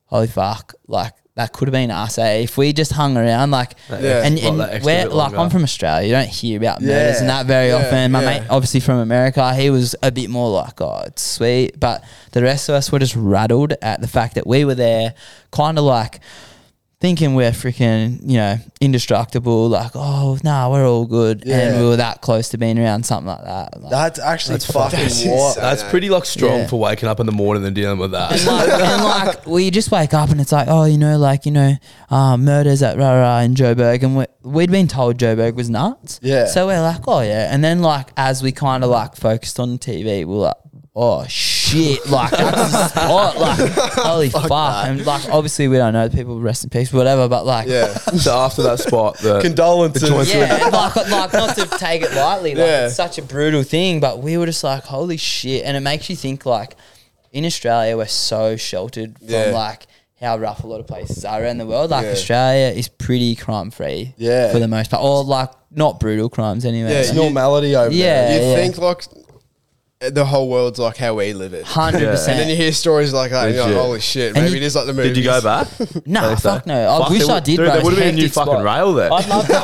"Holy 0.06 0.26
fuck!" 0.28 0.74
Like 0.86 1.12
that 1.34 1.52
could 1.52 1.68
have 1.68 1.72
been 1.72 1.90
us. 1.92 2.18
Eh? 2.18 2.38
If 2.44 2.56
we 2.58 2.72
just 2.72 2.90
hung 2.92 3.16
around, 3.16 3.52
like, 3.52 3.76
Yeah. 3.90 4.22
and, 4.24 4.34
Like 4.34 4.44
and 4.44 4.58
that 4.60 4.72
extra 4.72 4.86
we're 4.92 5.02
bit 5.04 5.12
like, 5.12 5.28
I'm 5.30 5.36
longer. 5.36 5.50
from 5.52 5.62
Australia. 5.62 6.08
You 6.08 6.12
don't 6.14 6.26
hear 6.28 6.56
about 6.58 6.80
murders 6.82 7.14
Yeah. 7.16 7.20
and 7.20 7.28
that 7.30 7.46
very 7.46 7.68
Yeah, 7.68 7.76
often. 7.76 8.10
My 8.10 8.22
yeah. 8.22 8.40
mate, 8.40 8.42
obviously 8.50 8.80
from 8.80 8.98
America, 8.98 9.54
he 9.54 9.70
was 9.70 9.94
a 10.02 10.10
bit 10.10 10.30
more 10.30 10.50
like, 10.50 10.80
"Oh, 10.80 11.02
it's 11.06 11.22
sweet," 11.22 11.78
but 11.78 12.02
the 12.32 12.42
rest 12.42 12.68
of 12.68 12.74
us 12.74 12.90
were 12.90 12.98
just 12.98 13.14
rattled 13.14 13.74
at 13.82 14.00
the 14.00 14.08
fact 14.08 14.34
that 14.34 14.48
we 14.48 14.64
were 14.64 14.74
there, 14.74 15.14
kind 15.52 15.78
of 15.78 15.84
like 15.84 16.18
thinking 17.00 17.34
we're 17.36 17.52
freaking, 17.52 18.18
you 18.28 18.38
know, 18.38 18.56
indestructible, 18.80 19.68
like, 19.68 19.92
oh, 19.94 20.36
nah, 20.42 20.68
we're 20.68 20.84
all 20.84 21.06
good. 21.06 21.44
Yeah. 21.46 21.60
And 21.60 21.80
we 21.80 21.88
were 21.88 21.96
that 21.96 22.22
close 22.22 22.48
to 22.48 22.58
being 22.58 22.76
around 22.76 23.06
something 23.06 23.28
like 23.28 23.44
that. 23.44 23.80
Like, 23.80 23.90
That's 23.90 24.18
actually 24.18 24.54
That's 24.54 24.66
fucking 24.72 24.98
That's 24.98 25.24
wild. 25.24 25.56
That's 25.60 25.82
pretty 25.84 26.10
like 26.10 26.24
strong 26.24 26.60
Yeah. 26.60 26.66
for 26.66 26.80
waking 26.80 27.08
up 27.08 27.20
in 27.20 27.26
the 27.26 27.32
morning 27.32 27.64
and 27.64 27.74
dealing 27.74 27.98
with 27.98 28.10
that. 28.10 28.32
and 28.32 28.44
like, 28.46 28.68
and 28.68 29.04
like, 29.04 29.46
we 29.46 29.70
just 29.70 29.92
wake 29.92 30.12
up 30.12 30.30
and 30.30 30.40
it's 30.40 30.50
like, 30.50 30.66
oh, 30.68 30.86
you 30.86 30.98
know, 30.98 31.18
like, 31.18 31.46
you 31.46 31.52
know, 31.52 31.74
uh, 32.10 32.36
murders 32.36 32.82
at 32.82 32.98
rah 32.98 33.12
rah 33.14 33.38
in 33.40 33.54
Joburg. 33.54 34.02
And 34.02 34.16
we, 34.16 34.24
we'd 34.42 34.70
been 34.72 34.88
told 34.88 35.18
Joburg 35.18 35.54
was 35.54 35.70
nuts. 35.70 36.18
Yeah. 36.20 36.46
So 36.46 36.66
we're 36.66 36.80
like, 36.82 37.06
oh, 37.06 37.20
yeah. 37.20 37.52
And 37.54 37.62
then, 37.62 37.80
like, 37.80 38.08
as 38.16 38.42
we 38.42 38.50
kind 38.50 38.82
of 38.82 38.90
like 38.90 39.14
focused 39.14 39.60
on 39.60 39.70
the 39.72 39.78
TV, 39.78 40.24
we're 40.24 40.34
like, 40.38 40.56
oh, 40.96 41.24
shit. 41.28 41.57
Like, 41.74 42.30
that's 42.30 42.72
the 42.72 42.88
spot. 42.88 43.38
Like, 43.38 43.58
holy 43.94 44.30
fuck. 44.30 44.86
And 44.86 45.04
like, 45.04 45.28
obviously, 45.30 45.68
we 45.68 45.76
don't 45.76 45.92
know 45.92 46.08
the 46.08 46.16
people, 46.16 46.40
rest 46.40 46.64
in 46.64 46.70
peace, 46.70 46.92
whatever. 46.92 47.28
But 47.28 47.44
like, 47.46 47.68
Yeah. 47.68 47.92
so 47.94 48.36
after 48.36 48.62
that 48.62 48.78
spot, 48.78 49.18
the 49.18 49.40
Condolences. 49.42 50.02
The 50.02 50.08
joints- 50.08 50.34
yeah, 50.34 50.68
like, 50.72 50.96
like 50.96 51.32
not 51.32 51.54
to 51.56 51.66
take 51.78 52.02
it 52.02 52.14
lightly, 52.14 52.54
like 52.54 52.58
Yeah. 52.66 52.86
it's 52.86 52.96
such 52.96 53.18
a 53.18 53.22
brutal 53.22 53.62
thing, 53.62 54.00
but 54.00 54.20
we 54.22 54.36
were 54.38 54.46
just 54.46 54.64
like, 54.64 54.84
holy 54.84 55.16
shit, 55.16 55.64
and 55.64 55.76
it 55.76 55.80
makes 55.80 56.08
you 56.10 56.16
think 56.16 56.44
like, 56.46 56.76
in 57.32 57.44
Australia 57.44 57.96
we're 57.96 58.06
so 58.06 58.56
sheltered 58.56 59.18
from 59.18 59.28
Yeah. 59.28 59.50
like 59.52 59.86
how 60.20 60.36
rough 60.38 60.64
a 60.64 60.66
lot 60.66 60.80
of 60.80 60.86
places 60.86 61.24
are 61.24 61.42
around 61.42 61.58
the 61.58 61.66
world. 61.66 61.90
Like 61.90 62.04
Yeah. 62.06 62.12
Australia 62.12 62.66
is 62.76 62.88
pretty 62.88 63.34
crime 63.36 63.70
free, 63.70 64.14
Yeah. 64.16 64.50
for 64.50 64.58
the 64.58 64.66
most 64.66 64.90
part, 64.90 65.02
or 65.04 65.22
like 65.24 65.50
not 65.70 66.00
brutal 66.00 66.28
crimes 66.30 66.64
anyway. 66.64 66.90
Yeah, 66.90 66.98
It's 67.00 67.12
normality 67.12 67.76
over 67.76 67.92
Yeah. 67.92 68.28
there. 68.28 68.50
You 68.50 68.56
think 68.56 68.78
like 68.78 69.04
the 70.00 70.24
whole 70.24 70.48
world's 70.48 70.78
like 70.78 70.96
how 70.96 71.14
we 71.14 71.32
live 71.32 71.52
it. 71.54 71.64
hundred 71.64 72.06
percent. 72.06 72.30
And 72.32 72.40
then 72.42 72.48
you 72.50 72.54
hear 72.56 72.70
stories 72.72 73.12
like 73.12 73.32
that, 73.32 73.46
and 73.46 73.54
you're 73.56 73.64
like, 73.64 73.70
Legit. 73.72 73.82
holy 73.84 74.00
shit, 74.00 74.36
And 74.36 74.44
maybe 74.44 74.50
you- 74.58 74.62
it 74.62 74.62
is 74.66 74.76
like 74.76 74.86
the 74.86 74.92
movies. 74.92 75.14
did 75.14 75.16
you 75.18 75.24
go 75.24 75.40
back? 75.42 75.66
Nah, 76.06 76.28
They 76.28 76.34
say. 76.36 76.40
fuck 76.50 76.66
no. 76.66 76.88
I 76.88 76.98
Fuck, 77.00 77.10
wish 77.10 77.18
there 77.22 77.30
I 77.30 77.34
would- 77.34 77.44
did, 77.44 77.50
dude, 77.50 77.56
bro. 77.56 77.66
There 77.66 77.76
It's 77.76 77.84
would 77.84 77.94
have 77.94 78.02
been 78.04 78.08
a 78.08 78.12
new 78.12 78.22
hectic 78.22 78.34
fucking 78.34 78.52
spot. 78.54 78.64
rail 78.64 78.92
there. 78.94 79.12
I'd 79.12 79.28
love 79.28 79.46
to. 79.48 79.54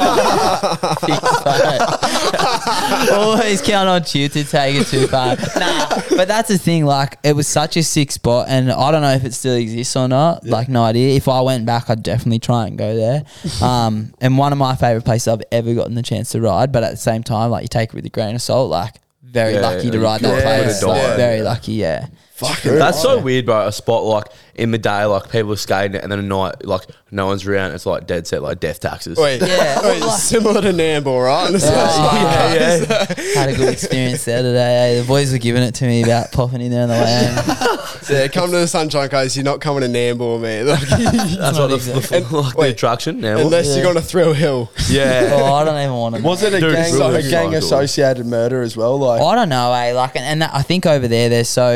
Always 3.15 3.63
count 3.63 3.89
on 3.89 4.03
you 4.13 4.29
to 4.29 4.45
take 4.45 4.75
it 4.77 4.87
too 4.89 5.07
far. 5.07 5.37
Nah, 5.57 6.01
but 6.17 6.27
that's 6.29 6.49
the 6.49 6.59
thing. 6.59 6.85
Like, 6.85 7.19
it 7.23 7.35
was 7.37 7.47
such 7.47 7.77
a 7.77 7.83
sick 7.83 8.11
spot, 8.11 8.47
and 8.49 8.71
I 8.73 8.91
don't 8.91 9.03
know 9.03 9.13
if 9.13 9.25
it 9.25 9.35
still 9.35 9.55
exists 9.55 9.95
or 9.97 10.09
not. 10.09 10.45
Like, 10.47 10.69
no 10.69 10.83
idea. 10.85 11.15
If 11.17 11.29
I 11.29 11.41
went 11.43 11.65
back, 11.67 11.89
I'd 11.91 12.03
definitely 12.03 12.39
try 12.41 12.67
and 12.67 12.77
go 12.77 12.95
there. 12.97 13.23
Um, 13.63 14.13
and 14.21 14.37
one 14.39 14.53
of 14.53 14.59
my 14.59 14.75
favorite 14.75 15.05
places 15.05 15.29
I've 15.29 15.43
ever 15.53 15.75
gotten 15.75 15.95
the 15.95 16.03
chance 16.03 16.31
to 16.31 16.41
ride. 16.41 16.73
But 16.73 16.83
at 16.83 16.91
the 16.91 16.97
same 16.97 17.23
time, 17.23 17.51
like, 17.51 17.63
you 17.63 17.69
take 17.69 17.91
it 17.91 17.95
with 17.95 18.05
a 18.07 18.11
grain 18.11 18.35
of 18.35 18.43
salt. 18.43 18.69
Like, 18.71 18.95
very 19.25 19.55
Yeah, 19.55 19.61
lucky 19.61 19.91
to 19.91 19.99
ride 20.01 20.21
that 20.21 20.35
could 20.35 20.65
place. 20.65 20.81
die. 20.81 20.87
Like, 21.09 21.17
very 21.17 21.43
lucky. 21.43 21.73
Yeah. 21.73 22.07
Fucking 22.35 22.75
That's 22.77 23.01
so 23.01 23.21
weird, 23.21 23.47
bro. 23.47 23.67
A 23.67 23.73
spot 23.73 24.05
like 24.05 24.27
in 24.55 24.71
the 24.71 24.79
day, 24.79 25.05
like 25.05 25.31
people 25.31 25.53
are 25.53 25.57
skating, 25.57 25.97
and 26.01 26.11
then 26.13 26.19
at 26.19 26.25
night, 26.25 26.65
like 26.65 26.83
no 27.11 27.27
one's 27.27 27.47
around. 27.47 27.73
It's 27.73 27.87
like 27.87 28.07
dead 28.07 28.27
set, 28.27 28.43
like 28.43 28.61
death 28.61 28.81
taxes. 28.81 29.19
Wait, 29.19 29.41
Yeah, 29.43 29.81
wait, 29.85 30.03
similar 30.13 30.61
to 30.63 30.73
Nambour, 30.73 31.25
right? 31.27 31.47
And 31.47 31.55
it's 31.57 31.65
Yeah, 31.65 32.55
yeah. 32.55 33.35
Had 33.41 33.49
a 33.51 33.57
good 33.57 33.73
experience 33.73 34.25
there 34.25 34.43
today. 34.43 34.97
eh? 34.99 35.01
The 35.03 35.07
boys 35.07 35.33
were 35.33 35.39
giving 35.39 35.63
it 35.63 35.75
to 35.77 35.87
me 35.87 36.03
about 36.03 36.33
popping 36.33 36.61
in 36.61 36.71
there 36.71 36.83
on 36.83 36.89
the 36.89 36.95
way 36.95 37.25
home. 37.35 37.79
yeah, 38.11 38.29
come 38.29 38.51
to 38.51 38.57
the 38.59 38.67
Sunshine 38.69 39.09
Coast. 39.09 39.37
You're 39.37 39.45
not 39.45 39.61
coming 39.61 39.81
to 39.83 39.89
Nambour, 39.89 40.41
man. 40.41 40.67
Like, 40.67 40.81
That's 40.81 41.59
what 41.59 41.69
the, 41.69 41.77
the, 41.77 42.17
And- 42.17 42.33
like 42.33 42.55
the 42.57 42.63
attraction 42.63 43.21
now. 43.21 43.39
unless 43.39 43.67
Yeah. 43.69 43.75
you're 43.75 43.83
going 43.85 43.97
to 43.97 44.03
Thrill 44.03 44.33
Hill. 44.35 44.71
yeah. 44.89 45.31
Oh, 45.33 45.53
I 45.55 45.65
don't 45.65 45.79
even 45.81 45.95
want 45.95 46.17
to. 46.17 46.23
Was 46.23 46.43
it 46.43 46.53
a 46.55 46.61
Dude, 46.61 46.73
gang, 46.75 46.85
it's 46.85 46.93
really 46.95 47.27
a 47.27 47.31
gang 47.31 47.55
associated 47.55 48.27
murder 48.27 48.63
as 48.63 48.77
well? 48.77 48.99
Like, 48.99 49.21
I 49.21 49.35
don't 49.35 49.49
know, 49.49 49.73
eh? 49.73 49.93
Like, 49.95 50.17
and, 50.17 50.25
and 50.25 50.43
that, 50.43 50.51
I 50.55 50.63
think 50.63 50.87
over 50.87 51.09
there 51.09 51.29
they're 51.29 51.45
so 51.45 51.73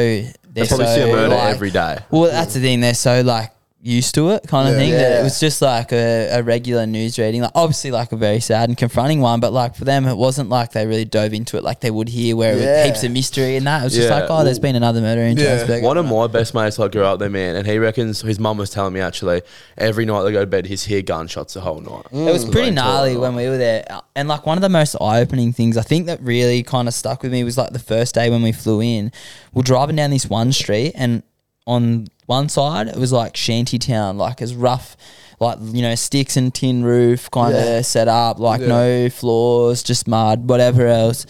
they're 0.51 0.65
They 0.65 0.69
probably 0.69 0.87
so 0.87 0.95
see 0.95 1.03
a 1.03 1.07
murder 1.15 1.29
like- 1.37 1.55
every 1.55 1.71
day. 1.71 1.99
Well, 2.11 2.31
that's 2.31 2.55
the 2.55 2.61
thing. 2.69 2.81
They're 2.81 2.95
so 2.95 3.23
like 3.23 3.53
used 3.81 4.13
to 4.13 4.31
it 4.31 4.43
kind 4.49 4.69
of 4.69 4.75
Yeah. 4.75 4.81
thing. 4.81 4.91
That 4.91 5.11
Yeah. 5.13 5.21
it 5.21 5.23
was 5.23 5.39
just 5.39 5.63
like 5.63 5.93
a, 5.93 6.29
a 6.39 6.43
regular 6.43 6.85
news 6.85 7.17
reading, 7.17 7.43
like 7.43 7.53
obviously 7.55 7.93
like 7.93 8.11
a 8.11 8.17
very 8.17 8.41
sad 8.41 8.69
and 8.69 8.77
confronting 8.77 9.21
one, 9.21 9.39
but 9.39 9.53
like 9.53 9.77
for 9.77 9.85
them 9.85 10.07
it 10.09 10.17
wasn't 10.17 10.51
like 10.51 10.73
they 10.73 10.85
really 10.85 11.05
dove 11.05 11.33
into 11.33 11.57
it 11.57 11.63
like 11.63 11.79
they 11.79 11.93
would 11.93 12.09
here, 12.09 12.35
where 12.35 12.55
it 12.55 12.61
Yeah. 12.61 12.79
was 12.79 12.87
heaps 12.87 13.05
of 13.05 13.13
mystery 13.13 13.55
and 13.57 13.65
that. 13.69 13.83
It 13.83 13.85
was 13.85 13.95
just 13.95 14.11
like, 14.11 14.25
oh, 14.29 14.43
there's 14.43 14.59
been 14.59 14.75
another 14.75 15.01
murder 15.01 15.23
in 15.23 15.37
Yeah. 15.37 15.45
Johannesburg. 15.45 15.85
One 15.85 15.97
of 15.97 16.07
my 16.07 16.27
best 16.27 16.55
mates 16.55 16.77
like 16.79 16.91
grew 16.91 17.05
up 17.05 17.21
there, 17.21 17.31
man, 17.31 17.55
and 17.55 17.67
he 17.69 17.79
reckons 17.79 18.21
his 18.21 18.41
mum 18.41 18.59
was 18.59 18.69
telling 18.69 18.93
me 18.95 19.01
actually 19.01 19.43
every 19.79 20.05
night 20.05 20.25
they 20.25 20.33
go 20.33 20.41
to 20.41 20.47
bed, 20.47 20.67
he's 20.67 20.83
hear 20.85 21.01
gunshots 21.01 21.55
the 21.55 21.61
whole 21.61 21.81
night. 21.81 22.07
It 22.13 22.33
was 22.33 22.45
mm. 22.45 22.51
pretty 22.53 22.67
Like, 22.73 22.75
gnarly 22.75 23.17
when 23.17 23.37
we 23.37 23.49
were 23.49 23.59
there. 23.59 23.87
And 24.17 24.29
like 24.29 24.45
one 24.45 24.59
of 24.59 24.63
the 24.63 24.69
most 24.69 24.97
eye 25.01 25.21
opening 25.21 25.53
things 25.53 25.77
I 25.77 25.83
think 25.83 26.07
that 26.07 26.21
really 26.21 26.65
kind 26.65 26.89
of 26.89 26.95
stuck 26.95 27.23
with 27.23 27.31
me 27.31 27.45
was 27.45 27.57
like 27.57 27.73
the 27.73 27.79
first 27.79 28.17
day 28.17 28.29
when 28.29 28.43
we 28.43 28.51
flew 28.51 28.83
in. 28.83 29.13
We're 29.55 29.63
driving 29.63 29.95
down 29.95 30.11
this 30.11 30.29
one 30.29 30.51
street 30.53 30.93
and 30.97 31.23
on 31.69 32.09
one 32.27 32.49
side 32.49 32.89
it 32.89 32.97
was 32.97 33.13
like 33.13 33.37
shanty 33.37 33.79
town, 33.79 34.19
like 34.19 34.43
as 34.43 34.55
rough 34.55 34.97
like 35.41 35.59
you 35.63 35.83
know, 35.83 35.95
sticks 35.95 36.37
and 36.37 36.53
tin 36.53 36.83
roof 36.83 37.31
kind 37.31 37.55
of 37.55 37.65
Yeah. 37.65 37.81
set 37.83 38.09
up, 38.09 38.41
like 38.41 38.61
Yeah. 38.61 38.67
no 38.67 39.09
floors, 39.11 39.85
just 39.85 40.09
mud, 40.09 40.49
whatever 40.49 40.89
else. 40.89 41.27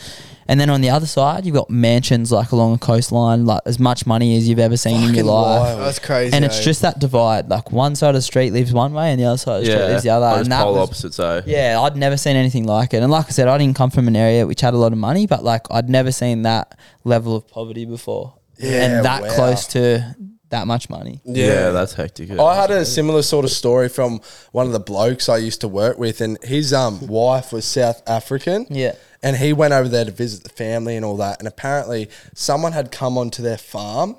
And 0.50 0.58
then 0.58 0.70
on 0.70 0.80
the 0.80 0.88
other 0.88 1.04
side, 1.04 1.44
you've 1.44 1.54
got 1.54 1.68
mansions 1.68 2.32
like 2.32 2.52
along 2.52 2.72
the 2.72 2.78
coastline, 2.78 3.44
like 3.44 3.60
as 3.66 3.78
much 3.78 4.06
money 4.06 4.34
as 4.38 4.48
you've 4.48 4.58
ever 4.58 4.78
seen 4.78 4.94
in 4.96 5.00
your 5.14 5.24
Fucking 5.24 5.26
life. 5.26 5.60
wild. 5.76 5.80
That's 5.80 5.98
crazy. 5.98 6.34
And 6.34 6.42
it's 6.42 6.58
eh? 6.60 6.62
just 6.62 6.80
that 6.80 6.98
divide. 6.98 7.50
Like 7.50 7.70
one 7.70 7.94
side 7.94 8.08
of 8.08 8.14
the 8.14 8.22
street 8.22 8.54
lives 8.54 8.72
one 8.72 8.94
way, 8.94 9.10
and 9.12 9.20
the 9.20 9.26
other 9.26 9.36
side 9.36 9.56
of 9.58 9.64
the 9.66 9.70
street 9.72 9.86
lives 9.88 10.02
the 10.04 10.08
other. 10.08 10.24
like 10.24 10.36
and 10.36 10.40
just 10.46 10.50
that 10.50 10.62
polar 10.64 10.80
was, 10.80 10.88
opposites. 10.88 11.16
So 11.16 11.42
yeah, 11.44 11.78
I'd 11.82 11.96
never 11.98 12.16
seen 12.16 12.34
anything 12.36 12.64
like 12.66 12.94
it. 12.94 13.02
And 13.02 13.12
like 13.12 13.26
I 13.26 13.30
said, 13.32 13.46
I 13.46 13.58
didn't 13.58 13.76
come 13.76 13.90
from 13.90 14.08
an 14.08 14.16
area 14.16 14.46
which 14.46 14.62
had 14.62 14.72
a 14.72 14.78
lot 14.78 14.92
of 14.92 14.98
money, 14.98 15.26
but 15.26 15.44
like 15.44 15.66
I'd 15.70 15.90
never 15.90 16.10
seen 16.12 16.40
that 16.42 16.78
level 17.04 17.36
of 17.36 17.46
poverty 17.46 17.84
before. 17.84 18.32
Yeah, 18.58 18.70
and 18.96 19.04
that 19.04 19.22
wow. 19.22 19.34
close 19.34 19.66
to 19.68 20.16
that 20.50 20.66
much 20.66 20.88
money. 20.88 21.20
yeah, 21.24 21.70
that's 21.70 21.92
hectic. 21.92 22.30
I 22.30 22.56
had 22.56 22.70
a 22.70 22.84
similar 22.84 23.22
sort 23.22 23.44
of 23.44 23.50
story 23.50 23.88
from 23.90 24.20
one 24.52 24.66
of 24.66 24.72
the 24.72 24.80
blokes 24.80 25.28
I 25.28 25.36
used 25.36 25.60
to 25.60 25.68
work 25.68 25.98
with, 25.98 26.20
and 26.20 26.42
his 26.42 26.72
um 26.72 27.06
wife 27.06 27.52
was 27.52 27.64
South 27.64 28.02
African. 28.08 28.66
Yeah. 28.70 28.94
and 29.22 29.36
he 29.36 29.52
went 29.52 29.74
over 29.74 29.88
there 29.88 30.04
to 30.04 30.10
visit 30.12 30.44
the 30.44 30.48
family 30.50 30.94
and 30.96 31.04
all 31.04 31.16
that. 31.18 31.38
And 31.40 31.48
apparently, 31.48 32.08
someone 32.34 32.72
had 32.72 32.90
come 32.92 33.18
onto 33.18 33.42
their 33.42 33.58
farm 33.58 34.16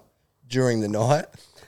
during 0.48 0.82
the 0.82 0.88
night, 0.90 1.26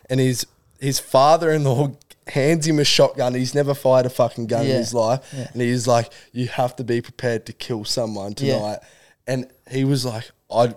and 0.09 0.19
his 0.19 0.45
his 0.79 0.99
father-in-law 0.99 1.91
hands 2.27 2.67
him 2.67 2.77
a 2.79 2.83
shotgun. 2.85 3.33
He's 3.33 3.55
never 3.55 3.73
fired 3.73 4.05
a 4.05 4.09
fucking 4.09 4.47
gun 4.47 4.65
Yeah. 4.65 4.73
in 4.73 4.77
his 4.77 4.93
life, 4.93 5.21
Yeah. 5.35 5.47
and 5.53 5.61
he's 5.61 5.87
like, 5.87 6.11
"You 6.31 6.47
have 6.47 6.75
to 6.77 6.83
be 6.83 7.01
prepared 7.01 7.45
to 7.47 7.53
kill 7.53 7.83
someone 7.85 8.35
Yeah. 8.37 8.55
tonight." 8.57 8.79
And 9.27 9.47
he 9.71 9.83
was 9.85 10.05
like, 10.05 10.29
"I." 10.51 10.75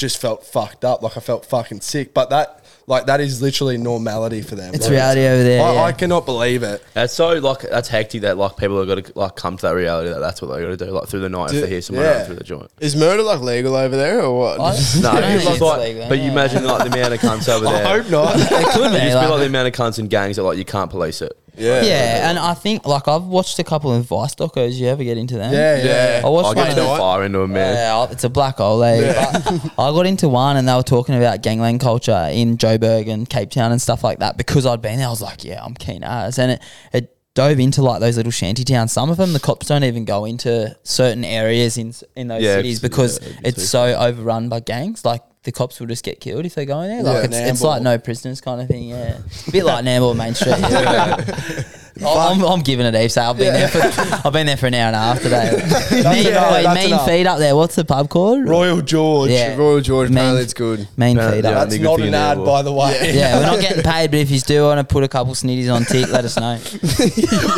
Just 0.00 0.18
felt 0.18 0.46
fucked 0.46 0.82
up, 0.82 1.02
like 1.02 1.18
I 1.18 1.20
felt 1.20 1.44
fucking 1.44 1.82
sick. 1.82 2.14
But 2.14 2.30
that, 2.30 2.64
like, 2.86 3.04
that 3.04 3.20
is 3.20 3.42
literally 3.42 3.76
normality 3.76 4.40
for 4.40 4.54
them. 4.54 4.72
It's 4.72 4.84
Like, 4.86 4.92
reality 4.92 5.26
over 5.26 5.42
there. 5.42 5.62
I, 5.62 5.74
yeah. 5.74 5.82
I 5.82 5.92
cannot 5.92 6.24
believe 6.24 6.62
it. 6.62 6.82
That's 6.94 7.12
so 7.12 7.34
like 7.34 7.60
that's 7.60 7.88
hectic 7.90 8.22
that 8.22 8.38
like 8.38 8.56
people 8.56 8.78
have 8.78 8.88
got 8.88 9.04
to 9.04 9.12
like 9.14 9.36
come 9.36 9.58
to 9.58 9.66
that 9.66 9.74
reality 9.74 10.08
that 10.08 10.20
that's 10.20 10.40
what 10.40 10.48
they 10.54 10.62
got 10.62 10.68
to 10.70 10.76
do 10.78 10.90
like 10.90 11.06
through 11.08 11.20
the 11.20 11.28
night 11.28 11.52
if 11.52 11.60
they 11.60 11.68
hear 11.68 11.82
someone 11.82 12.06
yeah. 12.06 12.24
through 12.24 12.36
the 12.36 12.44
joint. 12.44 12.70
Is 12.80 12.96
murder 12.96 13.22
like 13.22 13.40
legal 13.40 13.76
over 13.76 13.94
there 13.94 14.22
or 14.22 14.38
what? 14.38 14.56
No, 15.02 15.10
I 15.10 15.20
don't 15.20 15.30
it's 15.32 15.44
think 15.44 15.52
it's 15.56 15.60
like- 15.60 15.80
legal, 15.80 16.08
but 16.08 16.18
you 16.18 16.30
imagine 16.30 16.64
like 16.64 16.90
the 16.90 16.98
amount 16.98 17.12
of 17.12 17.20
cunts 17.20 17.48
over 17.50 17.64
there. 17.70 17.86
I 17.86 17.98
hope 18.00 18.10
not. 18.10 18.36
it 18.36 18.48
could 18.72 18.90
be. 18.92 18.96
It 18.96 19.00
just 19.00 19.08
be 19.10 19.14
like- 19.16 19.28
like 19.28 19.40
the 19.40 19.46
amount 19.46 19.68
of 19.68 19.74
cunts 19.74 19.98
and 19.98 20.08
gangs 20.08 20.36
that 20.36 20.44
like 20.44 20.56
you 20.56 20.64
can't 20.64 20.90
police 20.90 21.20
it. 21.20 21.36
Yeah. 21.60 21.82
yeah, 21.82 22.30
and 22.30 22.38
I 22.38 22.54
think 22.54 22.86
like 22.86 23.06
I've 23.08 23.24
watched 23.24 23.58
a 23.58 23.64
couple 23.64 23.92
of 23.92 24.04
Vice 24.06 24.34
docos. 24.34 24.74
You 24.74 24.88
ever 24.88 25.04
get 25.04 25.18
into 25.18 25.34
them? 25.36 25.52
yeah, 25.52 25.76
yeah. 25.76 25.84
Yeah. 26.20 26.26
I 26.26 26.28
watched 26.28 26.46
I 26.46 26.48
one 26.48 26.56
get 26.56 26.68
of 26.70 26.74
too 26.76 26.80
them. 26.82 26.98
far 26.98 27.24
into 27.24 27.40
a 27.42 27.48
man. 27.48 27.74
Yeah, 27.74 28.06
it's 28.10 28.24
a 28.24 28.28
black 28.30 28.56
hole. 28.56 28.82
Eh? 28.82 29.12
But 29.12 29.72
I 29.78 29.90
got 29.92 30.06
into 30.06 30.28
one 30.28 30.56
and 30.56 30.68
they 30.68 30.74
were 30.74 30.82
talking 30.82 31.14
about 31.16 31.42
gangland 31.42 31.80
culture 31.80 32.28
in 32.32 32.56
Joburg 32.56 33.08
and 33.08 33.28
Cape 33.28 33.50
Town 33.50 33.72
and 33.72 33.80
stuff 33.80 34.02
like 34.02 34.18
that. 34.20 34.36
Because 34.36 34.66
I'd 34.66 34.82
been 34.82 34.98
there, 34.98 35.06
I 35.06 35.10
was 35.10 35.22
like, 35.22 35.44
yeah, 35.44 35.62
I'm 35.64 35.74
keen 35.74 36.02
as. 36.02 36.38
And 36.38 36.52
it, 36.52 36.62
it 36.92 37.16
dove 37.34 37.60
into 37.60 37.80
like 37.82 38.00
those 38.00 38.16
little 38.16 38.32
shanty 38.32 38.64
towns. 38.64 38.92
Some 38.92 39.08
of 39.10 39.16
them, 39.16 39.32
the 39.32 39.40
cops 39.40 39.66
don't 39.68 39.84
even 39.84 40.04
go 40.04 40.24
into 40.24 40.76
certain 40.82 41.24
areas 41.24 41.78
in 41.78 41.94
in 42.16 42.28
those 42.28 42.42
Yeah, 42.42 42.56
cities 42.56 42.80
'cause- 42.80 43.18
because 43.18 43.20
yeah, 43.22 43.40
be 43.40 43.48
it's 43.48 43.68
so 43.68 43.84
overrun 43.94 44.48
by 44.48 44.60
gangs. 44.60 45.04
Like 45.04 45.22
the 45.42 45.52
cops 45.52 45.80
will 45.80 45.86
just 45.86 46.04
get 46.04 46.20
killed 46.20 46.44
if 46.44 46.54
they 46.54 46.66
go 46.66 46.80
in 46.82 46.88
there. 46.90 47.02
Like 47.02 47.14
Yeah, 47.14 47.24
it's, 47.24 47.36
it's 47.52 47.60
Nambour. 47.62 47.64
like 47.64 47.82
no 47.82 47.98
prisoners 47.98 48.40
kind 48.40 48.60
of 48.60 48.68
thing. 48.68 48.88
Yeah, 48.88 49.18
a 49.48 49.50
bit 49.50 49.64
like 49.64 49.84
Nambour 49.84 50.14
Main 50.16 50.34
Street. 50.34 50.58
Yeah. 50.58 51.16
I'm, 52.06 52.42
I'm 52.44 52.60
giving 52.62 52.86
it 52.86 52.94
heaps. 52.94 53.16
I've 53.16 53.36
been 53.36 53.52
there 53.52 53.68
for 53.68 53.80
I've 54.26 54.32
been 54.32 54.46
there 54.46 54.56
for 54.56 54.66
an 54.66 54.74
hour 54.74 54.86
and 54.86 54.96
a 54.96 54.98
half 54.98 55.22
today. 55.22 55.50
mean, 55.92 56.26
enough, 56.28 56.52
wait, 56.52 56.62
that's 56.64 56.74
mean 56.80 56.86
enough. 56.86 57.06
feet 57.06 57.26
up 57.26 57.38
there. 57.38 57.54
What's 57.56 57.74
the 57.76 57.84
pub 57.84 58.08
called? 58.08 58.48
Royal 58.48 58.80
George. 58.80 59.30
Yeah. 59.30 59.56
Royal 59.56 59.80
George, 59.80 60.08
Main- 60.08 60.18
apparently 60.18 60.42
it's 60.44 60.54
good. 60.54 60.88
Mean 60.96 61.16
Yeah, 61.16 61.30
feet 61.32 61.44
yeah. 61.44 61.50
up. 61.50 61.54
That's 61.68 61.76
Good 61.76 61.82
not 61.84 61.98
for 61.98 62.04
an 62.04 62.12
you, 62.12 62.14
ad, 62.18 62.38
Nambour. 62.38 62.46
by 62.46 62.62
the 62.62 62.72
way. 62.72 63.12
Yeah, 63.14 63.36
we're 63.38 63.46
not 63.46 63.60
getting 63.60 63.82
paid, 63.82 64.10
but 64.10 64.20
if 64.20 64.30
you 64.30 64.40
do 64.40 64.62
want 64.64 64.78
to 64.86 64.92
put 64.92 65.04
a 65.04 65.08
couple 65.08 65.34
snitties 65.34 65.72
on 65.74 65.84
tick, 65.84 66.08
let 66.10 66.24
us 66.24 66.36
know. 66.36 66.58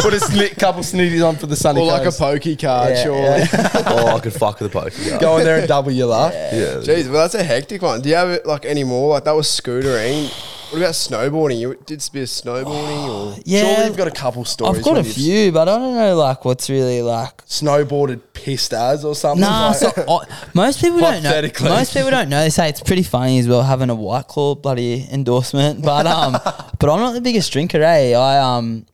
Put 0.02 0.14
a 0.14 0.18
sni- 0.20 0.58
couple 0.58 0.82
snitties 0.82 1.26
on 1.26 1.36
for 1.36 1.46
the 1.46 1.56
sunny 1.56 1.80
Or 1.80 1.86
like 1.86 2.02
a 2.02 2.04
coast. 2.06 2.18
pokey 2.20 2.56
card, 2.56 2.90
Yeah, 2.94 3.02
surely. 3.02 3.22
yeah. 3.52 3.70
oh, 3.86 4.16
I 4.16 4.20
could 4.20 4.32
fuck 4.32 4.60
with 4.60 4.72
the 4.72 4.78
poker. 4.80 4.94
Yeah. 5.02 5.18
Go 5.20 5.38
in 5.38 5.44
there 5.44 5.58
and 5.58 5.68
double 5.68 5.90
your 5.92 6.06
luck. 6.08 6.32
yeah. 6.32 6.80
Jeez, 6.82 7.04
well 7.10 7.22
that's 7.22 7.34
a 7.34 7.42
hectic 7.44 7.82
one. 7.82 8.00
Do 8.00 8.08
you 8.08 8.14
have 8.16 8.28
it 8.30 8.46
like 8.46 8.64
any 8.64 8.84
more? 8.84 9.10
Like 9.10 9.24
that 9.24 9.32
was 9.32 9.46
scootering. 9.48 10.30
What 10.72 10.78
about 10.78 10.94
snowboarding? 10.94 11.58
You 11.60 11.74
did 11.84 12.00
a 12.00 12.10
bit 12.12 12.22
of 12.22 12.28
snowboarding 12.30 13.04
or 13.06 13.32
Surely 13.34 13.42
Yeah, 13.44 13.86
you've 13.86 13.96
got 13.96 14.08
a 14.08 14.10
couple 14.10 14.42
stories. 14.46 14.78
I've 14.78 14.82
got 14.84 14.92
a 14.92 14.94
when 14.94 15.04
you've 15.04 15.14
few, 15.14 15.52
but 15.52 15.68
I 15.68 15.76
don't 15.76 15.94
know 15.94 16.16
like 16.16 16.46
what's 16.46 16.70
really 16.70 17.02
like. 17.02 17.44
Snowboarded 17.46 18.22
pissed 18.32 18.72
as 18.72 19.04
or 19.04 19.14
something. 19.14 19.42
Nah, 19.42 19.68
like- 19.68 19.76
so 19.76 19.92
I, 20.08 20.46
most 20.54 20.80
people 20.80 20.98
don't 21.00 21.22
know. 21.22 21.28
Hypothetically. 21.28 21.68
Most 21.68 21.92
people 21.92 22.10
don't 22.10 22.30
know. 22.30 22.40
They 22.42 22.48
say 22.48 22.70
it's 22.70 22.82
pretty 22.82 23.02
funny 23.02 23.38
as 23.38 23.46
well 23.48 23.62
having 23.62 23.90
a 23.90 23.94
White 23.94 24.28
Claw 24.28 24.54
bloody 24.54 25.06
endorsement, 25.12 25.82
but 25.84 26.06
um, 26.06 26.32
but 26.78 26.88
I'm 26.90 27.00
not 27.00 27.12
the 27.12 27.20
biggest 27.20 27.52
drinker. 27.52 27.82
Eh, 27.82 28.14
I 28.14 28.38
um, 28.56 28.86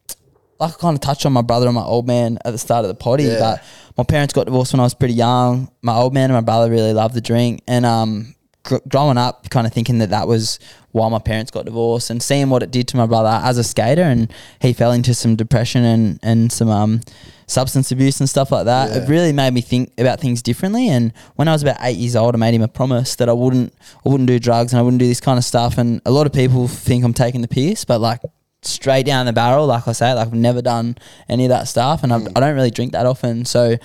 like 0.58 0.72
I 0.74 0.76
kind 0.78 0.96
of 0.96 1.00
touched 1.00 1.26
on 1.26 1.32
my 1.32 1.42
brother 1.42 1.66
and 1.66 1.76
my 1.76 1.84
old 1.84 2.08
man 2.08 2.38
at 2.44 2.50
the 2.50 2.58
start 2.58 2.84
of 2.84 2.88
the 2.88 2.96
potty, 2.96 3.22
Yeah. 3.22 3.38
but 3.38 3.64
my 3.96 4.02
parents 4.02 4.34
got 4.34 4.46
divorced 4.46 4.72
when 4.72 4.80
I 4.80 4.82
was 4.82 4.94
pretty 4.94 5.14
young. 5.14 5.70
My 5.80 5.94
old 5.94 6.12
man 6.12 6.24
and 6.24 6.34
my 6.34 6.40
brother 6.40 6.68
really 6.68 6.92
loved 6.92 7.14
the 7.14 7.20
drink, 7.20 7.62
and 7.68 7.86
um, 7.86 8.34
growing 8.88 9.18
up, 9.18 9.50
kind 9.50 9.66
of 9.66 9.72
thinking 9.72 9.98
that 9.98 10.10
that 10.10 10.28
was 10.28 10.58
why 10.92 11.08
my 11.08 11.18
parents 11.18 11.50
got 11.50 11.64
divorced, 11.64 12.10
and 12.10 12.22
seeing 12.22 12.50
what 12.50 12.62
it 12.62 12.70
did 12.70 12.88
to 12.88 12.96
my 12.96 13.06
brother 13.06 13.40
as 13.44 13.58
a 13.58 13.64
skater, 13.64 14.02
and 14.02 14.32
he 14.60 14.72
fell 14.72 14.92
into 14.92 15.14
some 15.14 15.36
depression 15.36 15.84
and 15.84 16.18
and 16.22 16.52
some 16.52 16.68
um 16.68 17.00
substance 17.48 17.90
abuse 17.90 18.20
and 18.20 18.28
stuff 18.28 18.52
like 18.52 18.66
that. 18.66 18.90
Yeah. 18.90 18.98
It 18.98 19.08
really 19.08 19.32
made 19.32 19.52
me 19.54 19.60
think 19.60 19.92
about 19.98 20.20
things 20.20 20.42
differently. 20.42 20.88
And 20.88 21.12
when 21.36 21.48
I 21.48 21.52
was 21.52 21.62
about 21.62 21.78
eight 21.80 21.96
years 21.96 22.14
old, 22.14 22.34
I 22.34 22.38
made 22.38 22.54
him 22.54 22.62
a 22.62 22.68
promise 22.68 23.16
that 23.16 23.28
I 23.28 23.32
wouldn't 23.32 23.74
I 24.04 24.08
wouldn't 24.08 24.28
do 24.28 24.38
drugs 24.38 24.72
and 24.72 24.78
I 24.78 24.82
wouldn't 24.82 25.00
do 25.00 25.08
this 25.08 25.20
kind 25.20 25.38
of 25.38 25.44
stuff. 25.44 25.78
And 25.78 26.00
a 26.04 26.10
lot 26.10 26.26
of 26.26 26.32
people 26.32 26.68
think 26.68 27.04
I'm 27.04 27.14
taking 27.14 27.40
the 27.40 27.48
piss, 27.48 27.84
but 27.84 28.00
like 28.00 28.20
straight 28.62 29.06
down 29.06 29.26
the 29.26 29.32
barrel, 29.32 29.66
like 29.66 29.88
I 29.88 29.92
say, 29.92 30.12
like 30.12 30.28
I've 30.28 30.34
never 30.34 30.62
done 30.62 30.98
any 31.28 31.46
of 31.46 31.48
that 31.48 31.68
stuff, 31.68 32.02
and 32.02 32.12
I, 32.12 32.16
I 32.36 32.40
don't 32.40 32.54
really 32.54 32.70
drink 32.70 32.92
that 32.92 33.06
often. 33.06 33.44
So. 33.44 33.76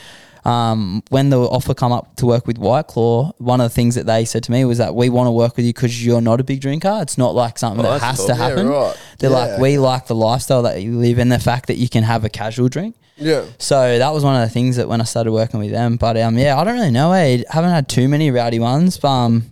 Um, 0.45 1.03
when 1.09 1.29
the 1.29 1.39
offer 1.39 1.73
come 1.73 1.91
up 1.93 2.15
to 2.17 2.25
work 2.25 2.45
with 2.47 2.57
White 2.57 2.87
Claw, 2.87 3.31
one 3.37 3.61
of 3.61 3.65
the 3.71 3.73
things 3.73 3.95
that 3.95 4.05
they 4.05 4.25
said 4.25 4.43
to 4.43 4.51
me 4.51 4.65
was 4.65 4.77
that 4.77 4.93
we 4.93 5.09
want 5.09 5.27
to 5.27 5.31
work 5.31 5.55
with 5.55 5.65
you 5.65 5.73
because 5.73 6.05
you're 6.05 6.19
not 6.21 6.41
a 6.41 6.43
big 6.43 6.59
drinker. 6.59 6.99
It's 7.01 7.17
not 7.17 7.33
like 7.33 7.57
something 7.57 7.85
Oh, 7.85 7.89
that 7.91 8.01
has 8.01 8.17
cool. 8.17 8.27
to 8.27 8.33
Yeah, 8.33 8.37
happen. 8.49 8.67
right. 8.67 8.95
They're 9.19 9.29
Yeah, 9.29 9.37
like, 9.37 9.59
we 9.59 9.77
like 9.77 10.07
the 10.07 10.15
lifestyle 10.15 10.63
that 10.63 10.81
you 10.81 10.97
live 10.97 11.17
and 11.17 11.31
the 11.31 11.39
fact 11.39 11.67
that 11.67 11.77
you 11.77 11.87
can 11.87 12.03
have 12.03 12.25
a 12.25 12.29
casual 12.29 12.67
drink. 12.67 12.95
Yeah. 13.15 13.45
So 13.57 13.97
that 13.99 14.13
was 14.13 14.23
one 14.23 14.35
of 14.35 14.41
the 14.47 14.53
things 14.53 14.75
that 14.75 14.89
when 14.89 14.99
I 14.99 15.05
started 15.05 15.31
working 15.31 15.59
with 15.61 15.71
them. 15.71 15.95
But 15.97 16.17
um, 16.17 16.37
yeah, 16.37 16.59
I 16.59 16.63
don't 16.65 16.73
really 16.75 16.91
know. 16.91 17.11
I 17.13 17.43
haven't 17.49 17.69
had 17.71 17.87
too 17.87 18.09
many 18.09 18.29
rowdy 18.31 18.59
ones. 18.59 18.97
But 18.97 19.07
um, 19.09 19.51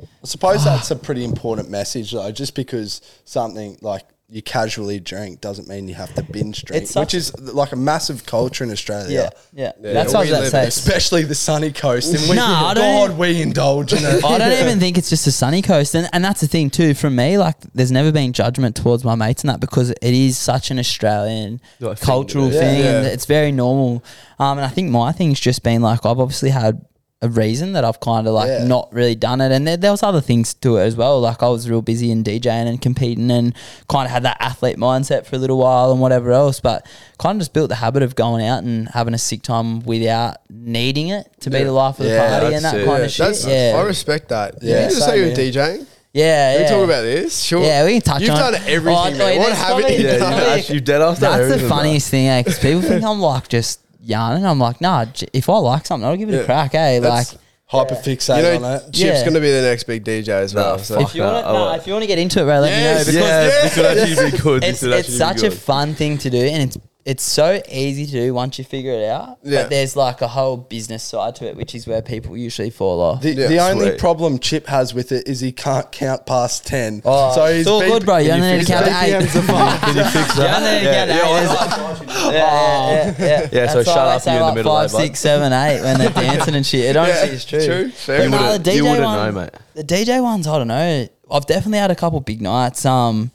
I 0.00 0.06
suppose 0.26 0.64
that's 0.64 0.90
a 0.90 0.96
pretty 0.96 1.24
important 1.24 1.68
message, 1.70 2.12
though. 2.12 2.32
Just 2.32 2.54
because 2.56 3.00
something 3.24 3.78
like 3.80 4.04
you 4.34 4.40
casually 4.40 4.98
drink 4.98 5.42
doesn't 5.42 5.68
mean 5.68 5.88
you 5.88 5.94
have 5.94 6.14
to 6.14 6.22
binge 6.22 6.64
drink, 6.64 6.84
It's 6.84 6.92
such- 6.92 7.08
which 7.08 7.14
is 7.14 7.38
like 7.38 7.72
a 7.72 7.76
massive 7.76 8.24
culture 8.24 8.64
in 8.64 8.70
Australia. 8.70 9.30
yeah, 9.52 9.72
Yeah, 9.78 9.92
that's 9.92 10.12
we 10.12 10.16
what 10.16 10.16
I 10.16 10.20
was 10.20 10.30
about 10.30 10.40
to 10.44 10.50
say. 10.50 10.66
Especially 10.68 11.22
the 11.24 11.34
sunny 11.34 11.70
coast. 11.70 12.14
And 12.14 12.30
we, 12.30 12.36
No, 12.36 12.44
I 12.46 12.72
don't- 12.72 13.08
God, 13.08 13.18
we 13.18 13.42
indulge 13.42 13.92
in 13.92 13.98
it. 14.02 14.24
I 14.24 14.38
don't 14.38 14.52
even 14.66 14.80
think 14.80 14.96
it's 14.96 15.10
just 15.10 15.26
a 15.26 15.32
sunny 15.32 15.60
coast, 15.60 15.94
and 15.94 16.08
and 16.14 16.24
that's 16.24 16.40
the 16.40 16.46
thing 16.48 16.70
too. 16.70 16.94
From 16.94 17.14
me, 17.14 17.36
like, 17.36 17.56
there's 17.74 17.92
never 17.92 18.10
been 18.10 18.32
judgment 18.32 18.74
towards 18.74 19.04
my 19.04 19.14
mates 19.14 19.42
and 19.42 19.50
that 19.50 19.60
because 19.60 19.90
it 19.90 20.02
is 20.02 20.38
such 20.38 20.70
an 20.70 20.78
Australian 20.78 21.60
Like, 21.78 21.98
thing 21.98 22.06
cultural 22.06 22.46
to 22.46 22.52
do. 22.52 22.58
thing, 22.58 22.78
Yeah. 22.80 22.86
and 22.96 23.06
Yeah. 23.06 23.12
it's 23.12 23.26
very 23.26 23.52
normal. 23.52 24.02
Um, 24.38 24.56
and 24.56 24.64
I 24.64 24.68
think 24.70 24.88
my 24.90 25.12
thing's 25.12 25.40
just 25.40 25.62
been 25.62 25.82
like 25.82 26.06
I've 26.06 26.18
obviously 26.18 26.50
had 26.50 26.80
a 27.22 27.28
reason 27.28 27.72
that 27.74 27.84
I've 27.84 28.00
kind 28.00 28.26
of 28.26 28.34
like 28.34 28.48
Yeah. 28.48 28.64
not 28.66 28.92
really 28.92 29.14
done 29.14 29.40
it, 29.40 29.52
and 29.52 29.66
there, 29.66 29.76
there 29.76 29.90
was 29.92 30.02
other 30.02 30.20
things 30.20 30.54
to 30.54 30.76
it 30.78 30.82
as 30.82 30.96
well. 30.96 31.20
Like 31.20 31.42
I 31.42 31.48
was 31.48 31.70
real 31.70 31.80
busy 31.80 32.10
in 32.10 32.24
DJing 32.24 32.66
and 32.66 32.80
competing, 32.82 33.30
and 33.30 33.54
kind 33.88 34.06
of 34.06 34.10
had 34.10 34.24
that 34.24 34.36
athlete 34.40 34.76
mindset 34.76 35.24
for 35.24 35.36
a 35.36 35.38
little 35.38 35.58
while 35.58 35.92
and 35.92 36.00
whatever 36.00 36.32
else. 36.32 36.58
But 36.60 36.84
kind 37.18 37.36
of 37.36 37.40
just 37.40 37.52
built 37.52 37.68
the 37.68 37.76
habit 37.76 38.02
of 38.02 38.16
going 38.16 38.44
out 38.44 38.64
and 38.64 38.88
having 38.88 39.14
a 39.14 39.18
sick 39.18 39.42
time 39.42 39.80
without 39.84 40.36
needing 40.50 41.08
it 41.08 41.28
to 41.40 41.50
be 41.50 41.62
the 41.62 41.70
life 41.72 42.00
of 42.00 42.06
the 42.06 42.16
party 42.18 42.54
and 42.56 42.64
that 42.64 42.74
it. 42.74 42.84
kind 42.84 42.98
Yeah, 42.98 43.04
of 43.04 43.10
shit. 43.12 43.26
That's 43.26 43.46
yeah, 43.46 43.74
I 43.76 43.82
respect 43.82 44.28
that. 44.30 44.54
Yeah, 44.60 44.74
Yeah, 44.74 44.82
you 44.82 44.88
just 44.90 44.98
same 44.98 45.08
say 45.08 45.16
you're 45.18 45.26
here. 45.26 45.52
DJing. 45.52 45.86
yeah, 46.12 46.52
Can 46.52 46.60
yeah. 46.60 46.66
we 46.66 46.74
talk 46.76 46.84
about 46.84 47.02
this? 47.02 47.40
Sure. 47.40 47.62
Yeah, 47.62 47.84
we 47.84 47.92
can 47.92 48.00
touch 48.02 48.14
on 48.16 48.20
You've 48.22 48.36
done 48.36 48.54
everything, 48.66 48.98
Oh, 48.98 49.10
man. 49.10 49.18
wait, 49.20 49.38
What 49.38 49.46
that's 49.50 49.60
haven't 49.60 49.80
probably- 49.82 49.96
you 49.98 50.06
Yeah, 50.08 50.16
done? 50.18 50.32
you, 50.32 50.44
actually, 50.50 50.74
you 50.74 50.80
dead 50.80 51.00
off 51.02 51.20
that. 51.20 51.28
That's 51.30 51.38
the 51.38 51.44
everything, 51.54 51.68
funniest 51.68 52.08
thing, 52.10 52.26
eh? 52.28 52.42
Because 52.42 52.58
people 52.58 52.82
think 52.82 53.04
I'm 53.04 53.20
like 53.20 53.46
just 53.48 53.78
yarning. 54.02 54.44
I'm 54.44 54.58
like, 54.58 54.80
nah. 54.80 55.04
j- 55.06 55.28
If 55.32 55.48
I 55.48 55.56
like 55.58 55.86
something, 55.86 56.06
I'll 56.08 56.16
give 56.16 56.28
it 56.28 56.34
Yeah. 56.34 56.40
a 56.40 56.44
crack, 56.44 56.74
eh? 56.74 56.94
Like, 56.94 57.02
That's 57.02 57.38
hyper 57.66 57.94
fixate 57.94 58.36
You 58.36 58.42
know, 58.60 58.66
on 58.68 58.76
it. 58.76 58.82
Chip's 58.86 58.98
Yeah. 58.98 59.20
going 59.22 59.34
to 59.34 59.40
be 59.40 59.50
the 59.50 59.62
next 59.62 59.84
big 59.84 60.04
DJ 60.04 60.28
as 60.28 60.54
well. 60.54 60.76
Nah, 60.76 60.82
so. 60.82 61.00
If 61.00 61.14
you 61.14 61.22
want, 61.22 61.46
to, 61.46 61.52
nah, 61.52 61.74
if 61.74 61.86
you 61.86 61.92
want 61.94 62.02
to 62.02 62.06
get 62.06 62.18
into 62.18 62.40
it, 62.40 62.44
bro, 62.44 62.60
let 62.60 62.70
Yes, 62.70 63.06
me 63.08 63.14
know 63.14 63.20
because 63.20 63.30
yeah, 63.30 63.62
this 63.62 63.74
could 63.74 63.84
actually 63.86 64.30
be 64.30 64.38
good. 64.38 64.64
it's 64.64 64.80
this 64.80 64.82
would 64.82 64.92
it's 64.98 65.08
actually 65.08 65.18
such 65.18 65.40
be 65.40 65.46
a 65.46 65.50
good. 65.50 65.58
fun 65.58 65.94
thing 65.94 66.18
to 66.18 66.30
do, 66.30 66.38
and 66.38 66.62
it's 66.64 66.76
it's 67.04 67.24
so 67.24 67.60
easy 67.68 68.06
to 68.06 68.12
do 68.12 68.32
once 68.34 68.58
you 68.58 68.64
figure 68.64 68.92
it 68.92 69.08
out. 69.08 69.38
Yeah. 69.42 69.62
But 69.62 69.70
there's 69.70 69.96
like 69.96 70.22
a 70.22 70.28
whole 70.28 70.56
business 70.56 71.02
side 71.02 71.34
to 71.36 71.46
it, 71.48 71.56
which 71.56 71.74
is 71.74 71.84
where 71.86 72.00
people 72.00 72.36
usually 72.36 72.70
fall 72.70 73.00
off. 73.00 73.22
The, 73.22 73.34
Yeah, 73.34 73.48
the 73.48 73.58
only 73.58 73.86
sweet. 73.88 73.98
problem 73.98 74.38
Chip 74.38 74.68
has 74.68 74.94
with 74.94 75.10
it 75.10 75.26
is 75.26 75.40
he 75.40 75.50
can't 75.50 75.90
count 75.90 76.26
past 76.26 76.64
10. 76.66 77.02
Oh, 77.04 77.34
so 77.34 77.44
it's 77.46 77.56
he's 77.56 77.66
all 77.66 77.80
beat- 77.80 77.88
good, 77.90 78.04
bro. 78.04 78.18
You 78.18 78.30
only 78.30 78.52
need 78.52 78.66
to 78.66 78.72
count 78.72 78.86
to 78.86 78.92
eight. 78.92 79.14
BPMs 79.14 79.36
are 79.36 79.42
fine. 79.42 79.78
Can 79.80 79.96
you 79.96 80.04
fix 80.04 80.36
that? 80.36 80.56
only 80.58 80.70
need 80.70 80.78
to 80.78 80.84
Yeah, 80.84 81.06
count 81.06 81.08
yeah, 81.10 81.98
eight. 81.98 82.32
Yeah, 82.32 82.32
yeah, 82.32 82.32
yeah, 82.32 83.16
yeah. 83.18 83.48
Yeah, 83.52 83.66
so 83.72 83.78
That's 83.82 83.88
shut 83.88 83.94
they 84.06 84.14
up, 84.14 84.22
say 84.22 84.30
you 84.30 84.36
in 84.36 84.40
the 84.40 84.46
like 84.46 84.54
middle, 84.54 84.72
Five, 84.72 84.90
eh, 84.90 84.92
bud? 84.92 85.00
six, 85.02 85.18
seven, 85.20 85.52
eight 85.52 85.80
when 85.82 85.98
they're 85.98 86.10
dancing 86.22 86.54
and 86.54 86.64
shit. 86.66 86.84
It 86.90 86.96
honestly 86.96 87.28
is 87.30 87.44
true. 87.44 87.64
True, 87.66 87.90
fair 87.90 88.18
But 88.18 88.26
enough. 88.26 88.40
nah, 88.40 88.58
the 88.58 88.70
DJ 88.70 88.76
You 88.76 88.84
wouldn't 88.84 89.02
one, 89.04 89.34
know, 89.34 89.40
mate. 89.42 89.50
The 89.74 89.82
DJ 89.84 90.22
ones, 90.22 90.46
I 90.46 90.58
don't 90.58 90.68
know. 90.68 91.08
I've 91.30 91.46
definitely 91.46 91.78
had 91.78 91.90
a 91.90 91.94
couple 91.96 92.20
big 92.20 92.40
nights. 92.42 92.84
Um, 92.86 93.32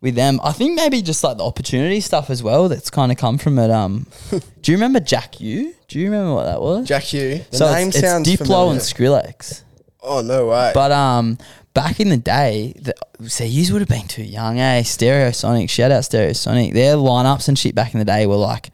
with 0.00 0.14
them, 0.14 0.40
I 0.44 0.52
think 0.52 0.74
maybe 0.76 1.00
just 1.02 1.24
like 1.24 1.38
the 1.38 1.44
opportunity 1.44 2.00
stuff 2.00 2.30
as 2.30 2.42
well. 2.42 2.68
That's 2.68 2.90
kind 2.90 3.10
of 3.10 3.18
come 3.18 3.38
from 3.38 3.58
it. 3.58 3.70
Um, 3.70 4.06
do 4.60 4.72
you 4.72 4.76
remember 4.76 5.00
Jack 5.00 5.40
U? 5.40 5.74
Do 5.88 5.98
you 5.98 6.06
remember 6.10 6.34
what 6.34 6.44
that 6.44 6.60
was? 6.60 6.86
Jack 6.86 7.12
U. 7.12 7.40
The 7.50 7.56
so 7.56 7.72
name 7.72 7.88
it's, 7.88 7.96
it's 7.98 8.06
sounds 8.06 8.28
Diplo 8.28 8.38
familiar. 8.38 8.70
and 8.72 8.80
Skrillex. 8.80 9.62
Oh, 10.02 10.20
no 10.22 10.46
way. 10.46 10.70
But 10.74 10.92
um, 10.92 11.38
back 11.74 11.98
in 12.00 12.08
the 12.10 12.16
day, 12.16 12.74
the, 12.80 12.94
see, 13.28 13.46
you 13.46 13.72
would 13.72 13.80
have 13.82 13.88
been 13.88 14.06
too 14.06 14.22
young, 14.22 14.58
eh? 14.60 14.82
Stereosonic, 14.82 15.68
shout 15.70 15.90
out 15.90 16.02
Stereosonic. 16.02 16.72
Their 16.74 16.96
lineups 16.96 17.48
and 17.48 17.58
shit 17.58 17.74
back 17.74 17.92
in 17.94 17.98
the 17.98 18.04
day 18.04 18.26
were 18.26 18.36
like 18.36 18.70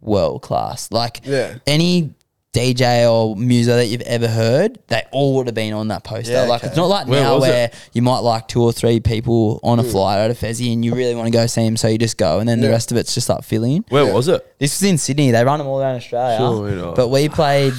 world 0.00 0.42
class. 0.42 0.92
Like 0.92 1.20
Yeah. 1.24 1.54
any 1.66 2.14
DJ 2.58 3.10
or 3.10 3.36
muso 3.36 3.76
that 3.76 3.86
you've 3.86 4.00
ever 4.02 4.26
heard, 4.28 4.78
they 4.88 5.02
all 5.12 5.36
would 5.36 5.46
have 5.46 5.54
been 5.54 5.72
on 5.72 5.88
that 5.88 6.04
poster. 6.04 6.32
Yeah, 6.32 6.42
like 6.42 6.60
okay. 6.62 6.68
it's 6.68 6.76
not 6.76 6.86
like 6.86 7.06
Where 7.06 7.22
now 7.22 7.36
was 7.36 7.46
it? 7.46 7.50
where 7.50 7.70
you 7.92 8.02
might 8.02 8.18
like 8.20 8.48
two 8.48 8.62
or 8.62 8.72
three 8.72 9.00
people 9.00 9.60
on 9.62 9.78
a 9.78 9.84
flight 9.84 10.18
out 10.18 10.30
of 10.30 10.38
Fezzy 10.38 10.72
and 10.72 10.84
you 10.84 10.94
really 10.94 11.14
want 11.14 11.26
to 11.26 11.32
go 11.32 11.46
see 11.46 11.64
them, 11.64 11.76
so 11.76 11.88
you 11.88 11.98
just 11.98 12.18
go, 12.18 12.40
and 12.40 12.48
then 12.48 12.60
the 12.60 12.68
rest 12.70 12.90
of 12.90 12.96
it's 12.98 13.14
just 13.14 13.28
like 13.28 13.42
filling. 13.44 13.84
Where 13.88 14.12
was 14.12 14.28
it? 14.28 14.58
This 14.58 14.80
was 14.80 14.88
in 14.90 14.98
Sydney. 14.98 15.30
They 15.30 15.44
run 15.44 15.58
them 15.58 15.66
all 15.68 15.80
around 15.80 15.96
Australia. 15.96 16.38
Sure, 16.38 16.68
you 16.70 16.76
know. 16.76 16.92
But 16.94 17.08
we 17.08 17.28
played, 17.28 17.74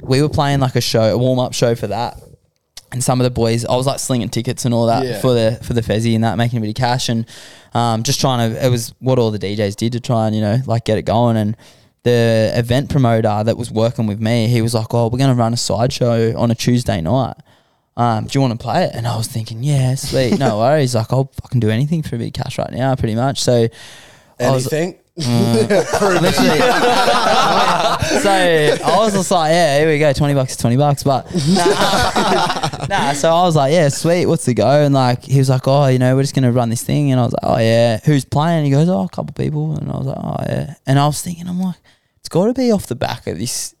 we 0.00 0.22
were 0.22 0.28
playing 0.28 0.60
like 0.60 0.76
a 0.76 0.80
show, 0.80 1.14
a 1.14 1.18
warm 1.18 1.38
up 1.38 1.52
show 1.54 1.74
for 1.74 1.86
that. 1.86 2.20
And 2.92 3.02
some 3.02 3.20
of 3.20 3.24
the 3.24 3.30
boys, 3.30 3.64
I 3.64 3.74
was 3.74 3.86
like 3.86 3.98
slinging 3.98 4.28
tickets 4.28 4.64
and 4.64 4.72
all 4.72 4.86
that 4.86 5.04
Yeah. 5.04 5.20
for 5.20 5.34
the 5.34 5.58
for 5.62 5.74
the 5.74 5.82
Fezzy 5.82 6.14
and 6.14 6.22
that, 6.24 6.36
making 6.36 6.58
a 6.58 6.60
bit 6.62 6.68
of 6.70 6.76
cash 6.76 7.08
and 7.08 7.26
um, 7.74 8.04
just 8.04 8.20
trying 8.20 8.52
to. 8.54 8.64
It 8.64 8.70
was 8.70 8.94
what 9.00 9.18
all 9.18 9.30
the 9.32 9.38
DJs 9.40 9.74
did 9.76 9.92
to 9.92 10.00
try 10.00 10.26
and 10.28 10.36
you 10.36 10.40
know 10.40 10.58
like 10.66 10.84
get 10.84 10.96
it 10.96 11.02
going. 11.02 11.36
And 11.36 11.56
the 12.06 12.52
event 12.54 12.88
promoter 12.88 13.42
that 13.44 13.56
was 13.58 13.70
working 13.70 14.06
with 14.06 14.20
me, 14.20 14.46
he 14.48 14.62
was 14.62 14.72
like, 14.74 14.94
"Oh, 14.94 15.08
we're 15.08 15.18
gonna 15.18 15.34
run 15.34 15.52
a 15.52 15.56
sideshow 15.56 16.34
on 16.38 16.50
a 16.50 16.54
Tuesday 16.54 17.00
night. 17.00 17.34
Um, 17.96 18.24
do 18.26 18.30
you 18.36 18.40
want 18.40 18.52
to 18.58 18.62
play 18.62 18.84
it?" 18.84 18.92
And 18.94 19.06
I 19.06 19.16
was 19.16 19.26
thinking, 19.26 19.62
"Yeah, 19.62 19.94
sweet, 19.96 20.38
no 20.38 20.58
worries. 20.62 20.94
Like 20.94 21.12
I'll 21.12 21.30
fucking 21.42 21.60
do 21.60 21.68
anything 21.70 22.02
for 22.02 22.16
a 22.16 22.18
bit 22.18 22.28
of 22.28 22.32
cash 22.44 22.58
right 22.58 22.72
now, 22.72 22.94
pretty 22.94 23.14
much." 23.14 23.40
So. 23.42 23.68
I 24.38 24.50
was- 24.50 24.70
Anything? 24.72 24.98
Literally. 25.16 26.28
so 28.20 28.30
I 28.30 28.96
was 28.98 29.14
just 29.14 29.30
like, 29.30 29.50
yeah, 29.50 29.78
here 29.78 29.88
we 29.88 29.98
go, 29.98 30.12
twenty 30.12 30.34
bucks, 30.34 30.56
twenty 30.58 30.76
bucks. 30.76 31.02
But 31.04 31.24
nah, 31.48 32.86
nah, 32.86 33.12
so 33.14 33.30
I 33.30 33.42
was 33.44 33.56
like, 33.56 33.72
yeah, 33.72 33.88
sweet, 33.88 34.26
what's 34.26 34.44
the 34.44 34.52
go? 34.52 34.68
And 34.84 34.92
like 34.94 35.22
he 35.24 35.38
was 35.38 35.48
like, 35.48 35.66
oh, 35.66 35.86
you 35.86 35.98
know, 35.98 36.14
we're 36.16 36.22
just 36.22 36.34
gonna 36.34 36.52
run 36.52 36.68
this 36.68 36.82
thing. 36.82 37.10
And 37.12 37.20
I 37.20 37.24
was 37.24 37.32
like, 37.32 37.50
oh 37.50 37.58
yeah, 37.58 37.98
who's 38.04 38.26
playing? 38.26 38.58
And 38.58 38.66
he 38.66 38.72
goes, 38.72 38.90
oh, 38.90 39.04
a 39.04 39.08
couple 39.08 39.32
people. 39.32 39.74
And 39.76 39.90
I 39.90 39.96
was 39.96 40.06
like, 40.06 40.18
oh 40.20 40.36
yeah. 40.46 40.74
And 40.86 40.98
I 40.98 41.06
was 41.06 41.22
thinking, 41.22 41.48
I'm 41.48 41.60
like, 41.60 41.76
it's 42.26 42.32
got 42.32 42.46
to 42.46 42.54
be 42.54 42.72
off 42.72 42.88
the 42.88 42.96
back 42.96 43.28
of 43.28 43.38
this 43.38 43.72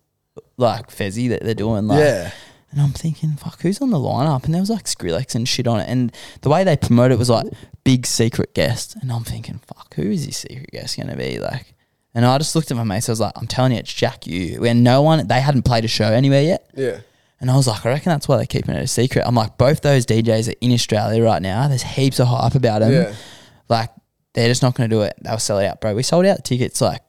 like 0.56 0.88
Fezzy 0.90 1.28
that 1.30 1.42
they're 1.42 1.54
doing. 1.54 1.88
Like, 1.88 1.98
Yeah. 1.98 2.30
and 2.70 2.80
I'm 2.80 2.92
thinking, 2.92 3.32
fuck, 3.32 3.60
who's 3.60 3.80
on 3.80 3.90
the 3.90 3.98
lineup? 3.98 4.44
And 4.44 4.54
there 4.54 4.60
was 4.62 4.70
like 4.70 4.84
Skrillex 4.84 5.34
and 5.34 5.48
shit 5.48 5.66
on 5.66 5.80
it. 5.80 5.88
And 5.88 6.12
the 6.42 6.48
way 6.48 6.62
they 6.62 6.76
promote 6.76 7.10
it 7.10 7.18
was 7.18 7.28
like 7.28 7.46
big 7.82 8.06
secret 8.06 8.54
guest. 8.54 8.94
And 9.02 9.10
I'm 9.10 9.24
thinking, 9.24 9.58
fuck, 9.66 9.94
who 9.94 10.02
is 10.02 10.26
this 10.26 10.36
secret 10.38 10.70
guest 10.70 10.96
going 10.96 11.08
to 11.08 11.16
be? 11.16 11.40
Like, 11.40 11.74
and 12.14 12.24
I 12.24 12.38
just 12.38 12.54
looked 12.54 12.70
at 12.70 12.76
my 12.76 12.84
mates. 12.84 13.08
I 13.08 13.12
was 13.12 13.20
like, 13.20 13.32
I'm 13.34 13.48
telling 13.48 13.72
you, 13.72 13.78
it's 13.78 13.92
Jack 13.92 14.26
U. 14.28 14.64
And 14.64 14.84
no 14.84 15.02
one, 15.02 15.26
they 15.26 15.40
hadn't 15.40 15.62
played 15.64 15.84
a 15.84 15.88
show 15.88 16.06
anywhere 16.12 16.42
yet. 16.42 16.70
yeah. 16.76 17.00
And 17.40 17.50
I 17.50 17.56
was 17.56 17.66
like, 17.66 17.84
I 17.84 17.90
reckon 17.90 18.10
that's 18.12 18.28
why 18.28 18.36
they're 18.38 18.46
keeping 18.46 18.74
it 18.74 18.82
a 18.82 18.86
secret. 18.86 19.24
I'm 19.26 19.34
like, 19.34 19.58
both 19.58 19.82
those 19.82 20.06
DJs 20.06 20.48
are 20.52 20.56
in 20.62 20.72
Australia 20.72 21.22
right 21.22 21.42
now. 21.42 21.68
There's 21.68 21.82
heaps 21.82 22.18
of 22.20 22.28
hype 22.28 22.54
about 22.54 22.78
them. 22.80 22.92
Yeah. 22.92 23.14
Like, 23.68 23.90
they're 24.32 24.48
just 24.48 24.62
not 24.62 24.74
going 24.74 24.88
to 24.88 24.96
do 24.96 25.02
it. 25.02 25.14
They'll 25.20 25.38
sell 25.38 25.58
out, 25.58 25.80
bro. 25.82 25.94
We 25.94 26.02
sold 26.02 26.24
out 26.24 26.44
tickets 26.44 26.80
like 26.80 27.02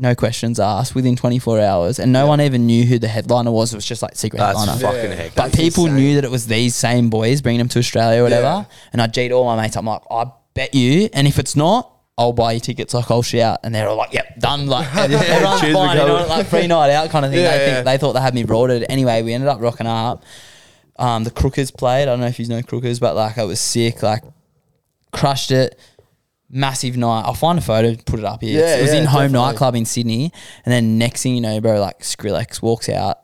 no 0.00 0.14
questions 0.14 0.58
asked 0.58 0.94
within 0.94 1.14
24 1.16 1.60
hours, 1.60 1.98
and 1.98 2.12
no 2.12 2.26
one 2.26 2.40
even 2.40 2.66
knew 2.66 2.84
who 2.84 2.98
the 2.98 3.08
headliner 3.08 3.50
was. 3.50 3.72
It 3.72 3.76
was 3.76 3.84
just 3.86 4.02
like 4.02 4.16
secret 4.16 4.38
That's 4.38 4.58
headliner. 4.58 4.80
fucking 4.80 5.10
Yeah. 5.10 5.16
heck. 5.16 5.34
But 5.34 5.42
That's 5.52 5.56
people 5.56 5.86
insane. 5.86 5.96
knew 6.02 6.14
that 6.16 6.24
it 6.24 6.30
was 6.30 6.46
these 6.46 6.74
same 6.74 7.10
boys 7.10 7.42
bringing 7.42 7.58
them 7.58 7.68
to 7.68 7.78
Australia 7.78 8.20
or 8.20 8.24
whatever. 8.24 8.42
Yeah. 8.42 8.64
And 8.92 9.02
I 9.02 9.06
G'd 9.06 9.32
all 9.32 9.44
my 9.44 9.60
mates. 9.60 9.76
I'm 9.76 9.84
like, 9.86 10.02
I 10.10 10.26
bet 10.54 10.74
you. 10.74 11.08
And 11.12 11.26
if 11.28 11.38
it's 11.38 11.54
not, 11.54 11.92
I'll 12.18 12.32
buy 12.32 12.52
you 12.52 12.60
tickets. 12.60 12.92
Like, 12.94 13.10
I'll 13.10 13.22
shout. 13.22 13.60
And 13.62 13.74
they're 13.74 13.88
all 13.88 13.96
like, 13.96 14.12
yep, 14.12 14.38
done. 14.38 14.66
Like, 14.66 14.86
everyone's 14.96 15.60
cheers, 15.60 15.74
buying, 15.74 15.98
you 15.98 16.06
know, 16.06 16.26
like 16.26 16.46
free 16.46 16.66
night 16.66 16.90
out 16.90 17.10
kind 17.10 17.24
of 17.24 17.30
thing. 17.32 17.40
Yeah, 17.42 17.56
they, 17.56 17.66
yeah. 17.66 17.74
think, 17.74 17.84
they 17.86 17.98
thought 17.98 18.12
they 18.12 18.20
had 18.20 18.34
me 18.34 18.44
broaded. 18.44 18.84
Anyway, 18.88 19.22
we 19.22 19.32
ended 19.32 19.48
up 19.48 19.60
rocking 19.60 19.86
up. 19.86 20.22
Um, 20.98 21.24
the 21.24 21.30
Crookers 21.30 21.74
played. 21.74 22.02
I 22.02 22.04
don't 22.06 22.20
know 22.20 22.26
if 22.26 22.38
you 22.38 22.46
know 22.46 22.60
Crookers, 22.62 23.00
but 23.00 23.16
like, 23.16 23.38
I 23.38 23.44
was 23.44 23.58
sick. 23.60 24.02
Like, 24.02 24.22
crushed 25.12 25.50
it. 25.50 25.78
Massive 26.50 26.96
night. 26.96 27.22
I'll 27.22 27.34
find 27.34 27.58
a 27.58 27.62
photo, 27.62 27.94
put 28.04 28.18
it 28.18 28.24
up 28.24 28.42
here. 28.42 28.60
Yeah, 28.60 28.76
it 28.76 28.82
was 28.82 28.92
yeah, 28.92 29.00
in 29.00 29.06
home 29.06 29.22
definitely. 29.22 29.46
nightclub 29.46 29.74
in 29.76 29.84
Sydney. 29.84 30.32
And 30.64 30.72
then 30.72 30.98
next 30.98 31.22
thing 31.22 31.34
you 31.34 31.40
know, 31.40 31.60
bro, 31.60 31.80
like 31.80 32.00
Skrillex 32.00 32.60
walks 32.60 32.88
out. 32.88 33.18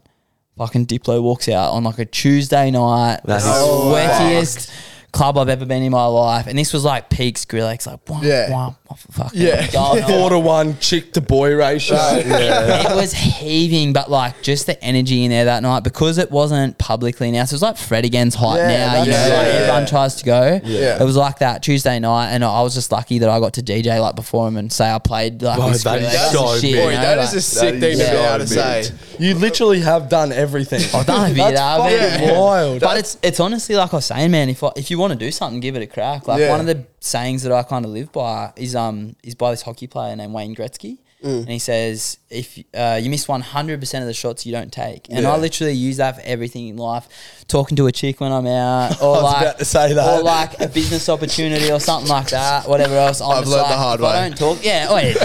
Fucking 0.57 0.87
Diplo 0.87 1.23
walks 1.23 1.49
out 1.49 1.73
on 1.73 1.85
like 1.85 1.99
a 1.99 2.07
Tuesday 2.07 2.71
night. 2.71 3.21
That's 3.25 3.45
the 3.45 3.51
is 3.51 4.57
sweatiest 4.57 4.71
club 5.17 5.39
I've 5.39 5.49
ever 5.49 5.65
been 5.65 5.83
in 5.83 5.93
my 5.93 6.05
life. 6.07 6.47
And 6.47 6.59
this 6.59 6.73
was 6.73 6.85
like 6.85 7.09
peak 7.09 7.37
Skrillex, 7.37 7.87
like 7.87 8.01
wah, 8.09 8.21
Yeah. 8.23 8.51
wah, 8.51 8.75
wah, 8.89 8.97
fucking 9.13 9.41
Yeah. 9.41 9.67
going 9.71 10.03
on. 10.05 10.11
Four 10.11 10.31
to 10.31 10.39
one 10.39 10.79
chick 10.79 11.13
to 11.15 11.21
boy 11.21 11.55
ratio. 11.57 11.97
It 11.99 12.95
was 12.95 13.13
heaving, 13.13 13.93
but 13.93 14.11
like 14.11 14.43
just 14.43 14.67
the 14.67 14.83
energy 14.85 15.25
in 15.25 15.31
there 15.31 15.47
that 15.47 15.63
night 15.63 15.85
because 15.85 16.19
it 16.19 16.31
wasn't 16.31 16.77
publicly 16.79 17.29
announced. 17.29 17.53
It 17.53 17.57
was 17.57 17.63
like 17.63 17.77
Fred 17.77 18.05
again's 18.05 18.35
hype 18.35 18.59
Yeah, 18.59 18.67
now, 18.69 19.03
you 19.05 19.11
know, 19.11 19.17
that's- 19.17 19.31
like 19.39 19.47
yeah, 19.47 19.61
everyone 19.61 19.87
tries 19.87 20.15
to 20.17 20.25
go. 20.25 20.61
Yeah. 20.65 21.01
It 21.01 21.05
was 21.05 21.17
like 21.17 21.39
that 21.39 21.63
Tuesday 21.63 21.99
night, 21.99 22.31
and 22.31 22.45
I 22.45 22.63
was 22.63 22.75
just 22.75 22.93
lucky 22.93 23.19
that 23.21 23.29
I 23.29 23.41
got 23.41 23.55
to 23.55 23.63
DJ 23.63 24.01
like 24.01 24.17
before 24.17 24.47
him 24.49 24.57
and 24.57 24.73
say 24.73 24.91
I 24.91 24.99
played 24.99 25.41
like 25.43 25.59
Wow, 25.59 25.71
with 25.71 25.83
that 25.85 26.03
is 26.03 26.09
Skrillex 26.09 26.25
and 26.27 26.33
so 26.37 26.55
shit, 26.55 26.63
big. 26.63 26.71
you 26.73 26.77
Boy, 26.77 26.91
know, 26.95 27.01
that 27.01 27.19
like- 27.19 27.27
a 27.33 27.41
sick 27.41 27.75
is 27.75 27.81
thing 27.81 27.81
to 27.81 27.81
be 27.81 27.95
so 27.97 28.35
able 28.35 28.45
to 28.47 28.55
big. 28.55 28.85
say. 28.85 28.91
You 29.19 29.35
literally 29.35 29.81
have 29.81 30.09
done 30.09 30.31
everything. 30.33 30.83
I've 30.95 31.07
done 31.07 31.31
a 31.31 31.35
bit. 31.35 31.55
That's 31.55 31.61
I've 31.61 31.81
fucking 32.11 32.27
been- 32.27 32.39
wild. 32.39 32.81
But 32.81 32.99
it's 32.99 33.17
it's 33.23 33.41
honestly 33.41 33.75
like 33.77 33.93
I 33.93 33.97
was 33.97 34.05
saying, 34.07 34.31
man. 34.31 34.49
If 34.51 34.63
I, 34.63 34.73
if 34.77 34.91
you 34.91 34.99
want 34.99 35.06
to 35.13 35.19
do 35.19 35.31
something, 35.31 35.61
give 35.61 35.77
it 35.77 35.83
a 35.83 35.87
crack. 35.87 36.27
Like 36.29 36.41
Yeah. 36.41 36.51
one 36.51 36.61
of 36.61 36.67
the 36.67 36.85
sayings 37.01 37.43
that 37.45 37.53
I 37.53 37.63
kind 37.63 37.85
of 37.85 37.91
live 37.91 38.13
by 38.13 38.53
is 38.57 38.75
um 38.75 39.17
is 39.23 39.35
by 39.35 39.51
this 39.51 39.63
hockey 39.63 39.87
player 39.87 40.15
named 40.17 40.33
Wayne 40.33 40.55
Gretzky, 40.55 40.99
Mm. 41.25 41.41
and 41.41 41.49
he 41.49 41.59
says 41.59 42.19
if 42.29 42.59
uh, 42.75 43.01
you 43.03 43.09
miss 43.09 43.27
one 43.27 43.41
hundred 43.41 43.81
percent 43.81 44.03
of 44.03 44.07
the 44.07 44.13
shots 44.13 44.45
you 44.45 44.53
don't 44.53 44.71
take, 44.71 45.09
and 45.09 45.21
Yeah. 45.23 45.33
I 45.33 45.39
literally 45.39 45.73
use 45.73 45.97
that 45.97 46.17
for 46.17 46.23
everything 46.27 46.69
in 46.69 46.77
life. 46.77 47.09
Talking 47.49 47.75
to 47.77 47.87
a 47.87 47.93
chick 47.93 48.21
when 48.21 48.33
I'm 48.33 48.47
out, 48.47 49.01
or 49.03 49.13
was 49.13 49.23
like 49.23 49.43
about 49.43 49.59
to 49.59 49.65
say 49.65 49.93
that. 49.95 50.19
or 50.21 50.23
like 50.23 50.61
a 50.61 50.69
business 50.69 51.09
opportunity 51.09 51.71
or 51.73 51.81
something 51.81 52.09
like 52.11 52.29
that. 52.31 52.69
Whatever 52.69 52.97
else, 52.97 53.23
I'm 53.23 53.31
I've 53.31 53.39
just 53.45 53.51
learnt 53.51 53.63
like, 53.63 53.71
the 53.73 53.77
hard 53.79 54.01
if 54.01 54.07
I 54.07 54.09
way. 54.23 54.29
don't 54.29 54.39
talk. 54.39 54.65
Yeah, 54.65 54.87
oh 54.91 54.97
yeah. 54.99 55.13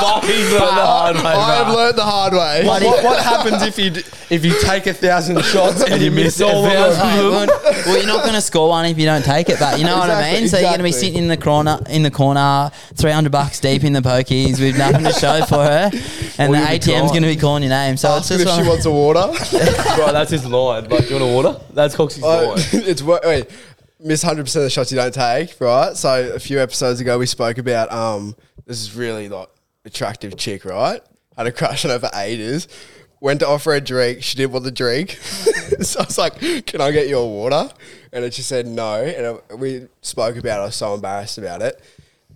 fucking 0.00 0.30
learned 0.30 0.52
the 0.52 0.60
hard 0.60 1.16
way, 1.16 1.22
I 1.22 1.54
have 1.64 1.74
learned 1.74 1.98
the 1.98 2.04
hard 2.04 2.32
way. 2.34 2.64
what, 2.66 2.82
what, 2.82 3.04
what 3.04 3.22
happens 3.22 3.62
if 3.62 3.78
you 3.78 3.90
d- 3.90 4.02
if 4.32 4.44
you 4.44 4.58
take 4.62 4.86
a 4.86 4.94
thousand 4.94 5.42
shots 5.44 5.82
and, 5.90 6.00
you 6.02 6.10
miss 6.10 6.40
all 6.40 6.64
of 6.64 6.72
them? 6.72 7.06
Hey, 7.06 7.22
well, 7.22 7.46
well, 7.86 7.96
you're 7.98 8.06
not 8.06 8.22
going 8.22 8.34
to 8.34 8.40
score 8.40 8.68
one 8.70 8.86
if 8.86 8.98
you 8.98 9.04
don't 9.04 9.24
take 9.24 9.48
it, 9.48 9.58
but 9.58 9.78
you 9.78 9.84
know 9.84 9.98
what 9.98 10.08
I 10.10 10.30
Exactly, 10.30 10.40
mean. 10.40 10.48
So 10.48 10.56
you're 10.58 10.66
going 10.68 10.78
to 10.78 10.82
be 10.82 10.88
exactly. 10.88 11.08
sitting 11.08 11.22
in 11.24 11.28
the 11.28 11.36
corner, 11.36 11.78
in 11.90 12.02
the 12.02 12.10
corner, 12.10 12.70
three 12.94 13.10
hundred 13.10 13.30
bucks 13.32 13.60
deep 13.60 13.84
in 13.84 13.92
the 13.92 14.00
pokies 14.00 14.58
with 14.58 14.76
nothing 14.78 15.04
to 15.04 15.12
show 15.12 15.44
for 15.44 15.56
her, 15.64 15.90
and 16.38 16.52
the 16.54 16.58
you'll 16.58 16.66
be 16.68 16.78
ATM's 16.78 16.84
crying. 16.86 17.06
going 17.08 17.22
to 17.22 17.28
be 17.28 17.36
calling 17.36 17.62
your 17.62 17.70
name. 17.70 17.96
So 17.96 18.08
Ask 18.08 18.30
it's 18.32 18.40
her 18.40 18.44
just 18.44 18.48
if 18.48 18.54
she 18.54 18.60
one- 18.62 18.68
wants 18.68 18.84
a 18.86 18.90
water. 18.90 19.96
Bro, 19.96 20.12
that's 20.12 20.30
his 20.30 20.46
line. 20.46 20.88
Like, 20.88 21.06
do 21.08 21.14
you 21.14 21.20
want 21.20 21.30
a 21.30 21.34
water? 21.34 21.60
That's 21.74 21.94
Coxie's 21.94 22.22
Oh, 22.24 22.54
line. 22.54 22.58
it's 22.72 23.02
wo- 23.02 23.20
wait, 23.24 23.50
miss 24.00 24.22
hundred 24.22 24.44
percent 24.44 24.62
of 24.62 24.66
the 24.66 24.70
shots 24.70 24.90
you 24.90 24.96
don't 24.96 25.12
take, 25.12 25.60
right? 25.60 25.94
So 25.96 26.32
a 26.34 26.38
few 26.38 26.58
episodes 26.58 27.00
ago, 27.00 27.18
we 27.18 27.26
spoke 27.26 27.58
about 27.58 27.92
um, 27.92 28.34
this 28.66 28.80
is 28.80 28.94
really 28.96 29.28
like 29.28 29.48
attractive 29.84 30.36
chick, 30.36 30.64
right? 30.64 31.02
Had 31.36 31.46
a 31.46 31.52
crush 31.52 31.84
on 31.84 31.90
her 31.90 31.98
for 31.98 32.10
ages. 32.16 32.68
Went 33.22 33.38
to 33.38 33.46
offer 33.46 33.70
her 33.70 33.76
a 33.76 33.80
drink. 33.80 34.20
She 34.24 34.36
didn't 34.36 34.50
want 34.50 34.64
the 34.64 34.72
drink, 34.72 35.10
so 35.80 36.00
I 36.00 36.04
was 36.04 36.18
like, 36.18 36.40
"Can 36.66 36.80
I 36.80 36.90
get 36.90 37.08
you 37.08 37.18
a 37.18 37.26
water?" 37.26 37.70
And 38.12 38.24
then 38.24 38.32
she 38.32 38.42
said 38.42 38.66
no. 38.66 38.96
And 39.00 39.38
I- 39.50 39.54
we 39.54 39.86
spoke 40.00 40.36
about. 40.36 40.58
it. 40.58 40.62
I 40.62 40.64
was 40.66 40.74
so 40.74 40.92
embarrassed 40.94 41.38
about 41.38 41.62
it. 41.62 41.80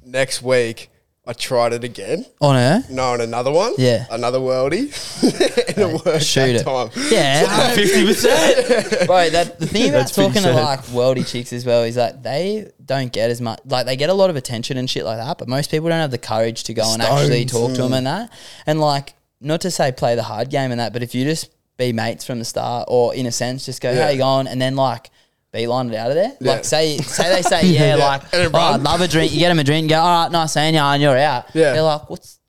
Next 0.04 0.42
week, 0.42 0.88
I 1.26 1.32
tried 1.32 1.72
it 1.72 1.82
again. 1.82 2.24
on 2.40 2.54
her. 2.54 2.84
No, 2.88 3.14
and 3.14 3.22
another 3.22 3.50
one. 3.50 3.72
Yeah. 3.78 4.06
another 4.12 4.38
worldie, 4.38 4.92
and 5.68 5.76
it 5.76 6.06
worked 6.06 6.22
Shoot 6.24 6.52
that 6.52 6.60
it. 6.60 6.64
time. 6.64 6.90
Yeah, 7.10 7.70
Fifty 7.74 8.06
percent. 8.06 9.06
bro. 9.08 9.28
That 9.30 9.58
the 9.58 9.66
thing 9.66 9.88
about 9.88 9.98
That's 9.98 10.14
been 10.16 10.26
talking 10.26 10.42
to 10.44 10.54
said. 10.54 10.62
like 10.62 10.82
worldy 10.84 11.28
chicks 11.28 11.52
as 11.52 11.66
well 11.66 11.82
is 11.82 11.96
that 11.96 12.22
they 12.22 12.70
don't 12.84 13.12
get 13.12 13.30
as 13.30 13.40
much. 13.40 13.58
Like 13.64 13.86
they 13.86 13.96
get 13.96 14.08
a 14.08 14.14
lot 14.14 14.30
of 14.30 14.36
attention 14.36 14.76
and 14.76 14.88
shit 14.88 15.04
like 15.04 15.18
that, 15.18 15.36
but 15.36 15.48
most 15.48 15.72
people 15.72 15.88
don't 15.88 15.98
have 15.98 16.12
the 16.12 16.16
courage 16.18 16.62
to 16.62 16.74
go 16.74 16.84
and 16.92 17.02
actually 17.02 17.48
Stones. 17.48 17.74
talk 17.74 17.76
to 17.76 17.82
them 17.82 17.90
mm. 17.90 17.98
and 17.98 18.06
that. 18.06 18.32
And 18.66 18.80
like, 18.80 19.14
not 19.40 19.60
to 19.62 19.70
say 19.70 19.92
play 19.92 20.14
the 20.14 20.22
hard 20.22 20.50
game 20.50 20.70
and 20.70 20.80
that, 20.80 20.92
but 20.92 21.02
if 21.02 21.14
you 21.14 21.24
just 21.24 21.50
be 21.76 21.92
mates 21.92 22.24
from 22.24 22.38
the 22.38 22.44
start, 22.44 22.86
or 22.88 23.14
in 23.14 23.26
a 23.26 23.32
sense, 23.32 23.66
just 23.66 23.80
go, 23.82 23.90
Yeah. 23.92 24.04
"How 24.04 24.08
you 24.10 24.18
going?" 24.18 24.46
and 24.46 24.60
then 24.60 24.76
like. 24.76 25.10
Beeline 25.52 25.88
it 25.90 25.96
out 25.96 26.10
of 26.10 26.16
there. 26.16 26.36
Yeah. 26.38 26.52
Like 26.52 26.64
say 26.66 26.98
say 26.98 27.34
they 27.34 27.40
say 27.40 27.66
yeah, 27.68 27.96
Yeah. 27.96 28.04
like 28.04 28.22
And 28.24 28.30
then 28.32 28.46
oh, 28.48 28.50
run. 28.58 28.74
I'd 28.74 28.82
love 28.82 29.00
a 29.00 29.08
drink. 29.08 29.32
You 29.32 29.38
get 29.38 29.48
them 29.48 29.58
a 29.58 29.64
drink. 29.64 29.84
You 29.84 29.90
go 29.90 30.00
all 30.00 30.24
right, 30.24 30.30
nice 30.30 30.52
seeing 30.52 30.74
you, 30.74 30.80
and 30.80 31.00
you're 31.00 31.16
out. 31.16 31.46
Yeah. 31.54 31.72
They're 31.72 31.82
like, 31.82 32.10
what's 32.10 32.40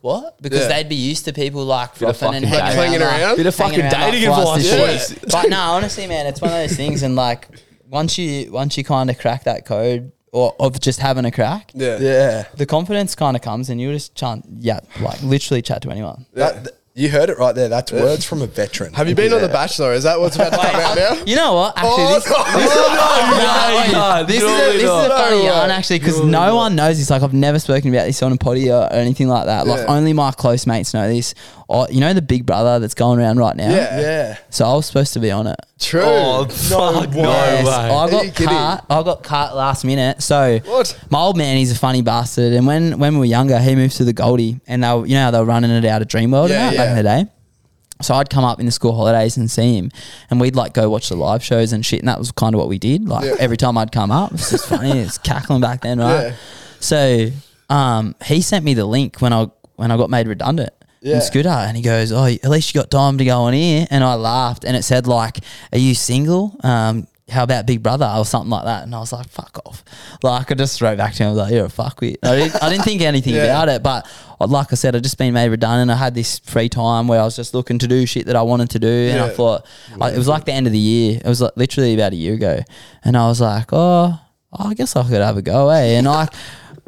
what? 0.00 0.40
Because 0.42 0.62
Yeah. 0.62 0.68
they'd 0.68 0.88
be 0.88 0.96
used 0.96 1.26
to 1.26 1.32
people 1.32 1.64
like 1.64 1.96
Bit 1.96 2.08
of 2.08 2.16
frothing 2.16 2.42
and 2.42 2.52
fucking 2.52 2.58
hanging 2.64 2.92
dating. 2.98 3.02
around, 3.02 3.10
Hanging 3.12 3.22
around? 3.28 3.36
Bit 3.36 3.46
of 3.46 3.56
hanging 3.56 3.80
fucking 3.82 3.92
around, 4.00 4.10
dating 4.12 4.30
like, 4.30 4.42
flies 4.42 4.72
advice, 4.72 5.10
and 5.10 5.20
boys. 5.20 5.30
But 5.32 5.48
no, 5.50 5.60
honestly, 5.60 6.06
man, 6.08 6.26
it's 6.26 6.40
one 6.40 6.50
of 6.50 6.56
those 6.56 6.76
things, 6.76 7.02
and 7.04 7.14
like 7.14 7.46
once 7.88 8.18
you 8.18 8.50
once 8.50 8.76
you 8.76 8.82
kind 8.82 9.10
of 9.10 9.18
crack 9.18 9.44
that 9.44 9.64
code 9.64 10.10
or 10.32 10.54
of 10.60 10.78
just 10.80 11.00
having 11.00 11.24
a 11.24 11.30
crack, 11.30 11.72
Yeah. 11.74 11.98
Yeah. 11.98 12.44
the 12.56 12.66
confidence 12.66 13.14
kind 13.14 13.36
of 13.36 13.42
comes, 13.42 13.68
and 13.70 13.80
you 13.80 13.92
just 13.92 14.14
chant, 14.14 14.44
yeah, 14.58 14.80
like 15.00 15.22
literally 15.22 15.62
chat 15.62 15.82
to 15.82 15.90
anyone. 15.90 16.26
That, 16.34 16.64
th- 16.64 16.76
you 16.94 17.08
heard 17.08 17.30
it 17.30 17.38
right 17.38 17.54
there. 17.54 17.68
That's 17.68 17.92
words 17.92 18.24
from 18.24 18.42
a 18.42 18.46
veteran. 18.46 18.92
Have 18.94 19.08
you 19.08 19.14
been 19.14 19.32
on 19.32 19.40
The 19.40 19.48
Bachelor? 19.48 19.92
Is 19.92 20.02
that 20.02 20.18
what's 20.20 20.34
about 20.36 20.50
to 20.52 20.58
come 20.58 20.74
out 20.74 20.90
um, 20.90 20.98
now? 21.18 21.24
You 21.24 21.36
know 21.36 21.54
what? 21.54 21.78
Actually, 21.78 21.92
Oh, 21.92 22.14
this, 22.14 22.26
no. 22.28 22.58
this, 22.58 22.74
no, 22.76 23.76
wait, 23.76 23.92
no, 23.92 24.24
this 24.26 24.36
is 24.36 24.42
a, 24.42 24.72
this 24.72 24.82
is 24.82 24.88
a 24.90 25.08
funny 25.08 25.36
No 25.38 25.44
yarn 25.44 25.70
actually 25.70 25.98
because 26.00 26.20
no 26.24 26.56
one 26.56 26.74
knows 26.76 26.98
this. 26.98 27.08
Like 27.08 27.22
I've 27.22 27.32
never 27.32 27.58
spoken 27.60 27.94
about 27.94 28.06
this 28.06 28.20
on 28.24 28.32
a 28.32 28.36
potty 28.36 28.70
or, 28.70 28.82
or 28.82 28.92
anything 28.92 29.28
like 29.28 29.46
that. 29.46 29.66
Like 29.68 29.86
Yeah. 29.86 29.94
only 29.94 30.12
my 30.12 30.32
close 30.32 30.66
mates 30.66 30.92
know 30.92 31.08
this. 31.08 31.32
Or 31.68 31.86
you 31.90 32.00
know 32.00 32.12
the 32.12 32.22
Big 32.22 32.44
Brother 32.44 32.80
that's 32.80 32.94
going 32.94 33.20
around 33.20 33.38
right 33.38 33.56
now. 33.56 33.70
Yeah. 33.70 34.00
Yeah. 34.00 34.38
So 34.50 34.66
I 34.66 34.74
was 34.74 34.84
supposed 34.86 35.12
to 35.14 35.20
be 35.20 35.30
on 35.30 35.46
it. 35.46 35.56
True. 35.80 36.02
Oh, 36.04 36.44
fuck, 36.44 37.10
no 37.10 37.22
way. 37.22 37.26
I 37.66 37.88
Are 37.90 38.04
you 38.06 38.10
got 38.12 38.22
kidding? 38.34 38.46
cut. 38.48 38.84
I 38.90 39.02
got 39.02 39.22
cut 39.22 39.56
last 39.56 39.84
minute. 39.84 40.22
So 40.22 40.58
What? 40.66 40.98
my 41.08 41.18
old 41.20 41.36
man, 41.38 41.56
he's 41.56 41.72
a 41.72 41.78
funny 41.78 42.02
bastard. 42.02 42.52
And 42.52 42.66
when 42.66 42.98
when 42.98 43.14
we 43.14 43.20
were 43.20 43.24
younger, 43.24 43.58
he 43.58 43.74
moved 43.74 43.96
to 43.96 44.04
the 44.04 44.12
Goldie, 44.12 44.60
and 44.66 44.84
they 44.84 44.92
were, 44.92 45.06
you 45.06 45.14
know 45.14 45.22
how 45.24 45.30
they 45.30 45.38
were 45.38 45.44
running 45.46 45.70
it 45.70 45.84
out 45.86 46.02
of 46.02 46.08
Dreamworld 46.08 46.50
Yeah, 46.50 46.68
and 46.68 46.72
that 46.72 46.76
back 46.76 46.88
in 46.90 46.96
the 46.96 47.02
day. 47.02 47.26
So 48.02 48.14
I'd 48.14 48.30
come 48.30 48.44
up 48.44 48.60
in 48.60 48.66
the 48.66 48.72
school 48.72 48.94
holidays 48.94 49.36
and 49.36 49.50
see 49.50 49.76
him, 49.76 49.90
and 50.30 50.40
we'd 50.40 50.54
like 50.56 50.74
go 50.74 50.88
watch 50.90 51.08
the 51.08 51.16
live 51.16 51.42
shows 51.42 51.72
and 51.72 51.84
shit. 51.84 52.00
And 52.00 52.08
that 52.08 52.18
was 52.18 52.30
kind 52.32 52.54
of 52.54 52.58
what 52.58 52.68
we 52.68 52.78
did. 52.78 53.08
Like 53.08 53.24
Yeah. 53.24 53.36
every 53.38 53.56
time 53.56 53.76
I'd 53.78 53.90
come 53.92 54.10
up, 54.10 54.32
it 54.32 54.40
was 54.40 54.50
just 54.50 54.66
funny. 54.68 54.98
It's 55.00 55.18
cackling 55.18 55.60
back 55.62 55.80
then, 55.80 55.98
right? 55.98 56.22
Yeah. 56.28 56.34
So 56.80 57.28
um, 57.70 58.14
he 58.24 58.42
sent 58.42 58.64
me 58.64 58.74
the 58.74 58.84
link 58.86 59.20
when 59.20 59.32
I 59.32 59.48
when 59.76 59.90
I 59.90 59.96
got 59.96 60.10
made 60.10 60.28
redundant. 60.28 60.72
Yeah. 61.02 61.14
In 61.16 61.20
Scooter, 61.22 61.48
and 61.48 61.76
he 61.76 61.82
goes, 61.82 62.12
"Oh, 62.12 62.24
at 62.26 62.44
least 62.50 62.74
you 62.74 62.80
got 62.80 62.90
time 62.90 63.16
to 63.18 63.24
go 63.24 63.42
on 63.42 63.54
here." 63.54 63.86
And 63.90 64.04
I 64.04 64.14
laughed, 64.14 64.64
and 64.64 64.76
it 64.76 64.82
said 64.82 65.06
like, 65.06 65.38
"Are 65.72 65.78
you 65.78 65.94
single? 65.94 66.54
Um, 66.62 67.06
how 67.30 67.44
about 67.44 67.64
Big 67.64 67.82
Brother 67.82 68.12
or 68.18 68.24
something 68.26 68.50
like 68.50 68.64
that?" 68.64 68.82
And 68.82 68.94
I 68.94 68.98
was 68.98 69.10
like, 69.12 69.26
"Fuck 69.30 69.60
off!" 69.64 69.82
Like 70.22 70.50
I 70.50 70.54
just 70.54 70.78
throw 70.78 70.94
back 70.96 71.14
to 71.14 71.22
him. 71.22 71.28
I 71.28 71.30
was 71.32 71.38
like, 71.38 71.52
"You're 71.54 71.64
a 71.64 71.68
fuckwit." 71.68 72.16
I 72.22 72.36
didn't, 72.36 72.62
I 72.62 72.68
didn't 72.68 72.84
think 72.84 73.00
anything 73.00 73.34
Yeah. 73.34 73.44
about 73.44 73.70
it, 73.70 73.82
but 73.82 74.06
like 74.40 74.72
I 74.72 74.74
said, 74.76 74.94
I'd 74.94 75.02
just 75.02 75.16
been 75.16 75.32
made 75.32 75.48
redundant. 75.48 75.90
I 75.90 75.96
had 75.96 76.14
this 76.14 76.38
free 76.40 76.68
time 76.68 77.08
where 77.08 77.20
I 77.20 77.24
was 77.24 77.34
just 77.36 77.54
looking 77.54 77.78
to 77.78 77.88
do 77.88 78.04
shit 78.04 78.26
that 78.26 78.36
I 78.36 78.42
wanted 78.42 78.68
to 78.70 78.78
do, 78.78 78.88
and 79.10 79.20
I 79.20 79.30
thought 79.30 79.64
I, 80.00 80.10
it 80.10 80.18
was 80.18 80.28
like 80.28 80.44
the 80.44 80.52
end 80.52 80.66
of 80.66 80.74
the 80.74 80.78
year. 80.78 81.18
It 81.24 81.28
was 81.28 81.40
like 81.40 81.52
literally 81.56 81.94
about 81.94 82.12
a 82.12 82.16
year 82.16 82.34
ago, 82.34 82.60
and 83.04 83.16
I 83.16 83.26
was 83.26 83.40
like, 83.40 83.68
"Oh, 83.72 84.20
I 84.52 84.74
guess 84.74 84.94
I 84.96 85.02
could 85.04 85.22
have 85.22 85.38
a 85.38 85.42
go, 85.42 85.70
eh?" 85.70 85.96
And 85.96 86.06
I. 86.06 86.28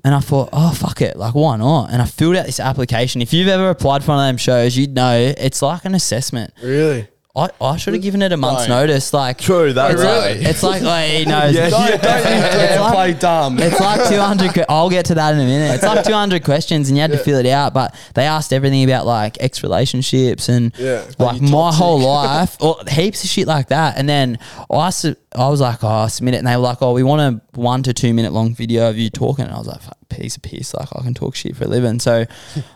And 0.05 0.15
I 0.15 0.21
thought, 0.21 0.49
oh 0.53 0.73
fuck 0.73 1.01
it, 1.01 1.17
like 1.17 1.35
why 1.35 1.57
not? 1.57 1.91
And 1.91 2.03
I 2.03 2.07
filled 2.07 2.35
out 2.37 2.47
this 2.47 2.59
application. 2.59 3.23
If 3.23 3.33
you've 3.33 3.49
ever 3.49 3.71
applied 3.71 4.03
for 4.03 4.13
one 4.13 4.19
of 4.19 4.29
them 4.29 4.37
shows, 4.37 4.77
you'd 4.77 4.95
know 4.95 5.33
it's 5.37 5.63
like 5.63 5.85
an 5.85 5.95
assessment. 5.95 6.53
Really? 6.63 7.07
I, 7.35 7.49
I 7.63 7.79
should 7.79 7.95
have 7.95 8.03
given 8.03 8.21
it 8.21 8.31
a 8.33 8.37
month's 8.37 8.67
Don't. 8.67 8.77
notice. 8.81 9.15
Like 9.15 9.39
True, 9.39 9.73
that's 9.73 9.95
it's 9.95 10.03
right. 10.03 10.37
like 10.37 10.47
it's 10.51 10.63
like 10.63 10.83
oh, 10.85 11.17
he 11.17 11.25
knows. 11.25 11.55
Yeah, 11.55 11.71
Don't, 11.71 11.89
yeah. 11.89 11.97
don't 11.97 12.17
you 12.19 12.45
It's 12.47 12.55
dare 12.57 12.81
like- 12.81 12.93
play 12.95 13.13
dumb. 13.15 13.59
It's 13.59 13.81
like 13.81 14.09
200. 14.11 14.53
que- 14.53 14.65
I'll 14.69 14.91
get 14.91 15.07
to 15.07 15.15
that 15.15 15.33
in 15.33 15.41
a 15.41 15.45
minute. 15.45 15.75
It's 15.77 15.83
like 15.83 16.05
200 16.05 16.45
questions, 16.45 16.89
and 16.91 16.97
you 16.99 17.01
had 17.01 17.11
to 17.13 17.17
fill 17.19 17.39
it 17.39 17.47
out. 17.47 17.73
But 17.73 17.95
they 18.15 18.25
asked 18.27 18.53
everything 18.53 18.85
about 18.85 19.07
like 19.07 19.39
ex 19.41 19.63
relationships 19.63 20.51
and 20.51 20.77
Yeah. 20.79 21.07
like 21.19 21.37
you 21.41 21.49
my 21.49 21.71
toxic? 21.71 21.79
whole 21.83 21.99
life, 22.07 22.57
or 22.61 22.77
heaps 22.87 23.25
of 23.25 23.31
shit 23.31 23.47
like 23.47 23.69
that. 23.69 23.97
And 23.97 24.07
then 24.07 24.39
I, 24.71 24.91
su- 24.91 25.17
I 25.35 25.49
was 25.49 25.63
like, 25.63 25.83
oh, 25.83 25.89
I 25.89 26.09
submit 26.09 26.35
it, 26.35 26.39
and 26.39 26.47
they 26.47 26.57
were 26.57 26.63
like, 26.63 26.83
oh, 26.83 26.93
we 26.93 27.03
want 27.03 27.23
a 27.23 27.59
one 27.59 27.83
to 27.85 27.95
two 27.95 28.13
minute 28.13 28.33
long 28.35 28.55
video 28.55 28.91
of 28.91 28.99
you 28.99 29.09
talking. 29.09 29.47
And 29.47 29.55
I 29.55 29.59
was 29.59 29.69
like, 29.69 29.81
Fuck, 29.81 29.97
piece 30.11 30.37
of 30.37 30.43
piss. 30.43 30.75
Like 30.75 30.89
I 30.95 31.01
can 31.03 31.15
talk 31.15 31.35
shit 31.35 31.57
for 31.57 31.65
a 31.65 31.69
living. 31.69 31.99
So 31.99 32.27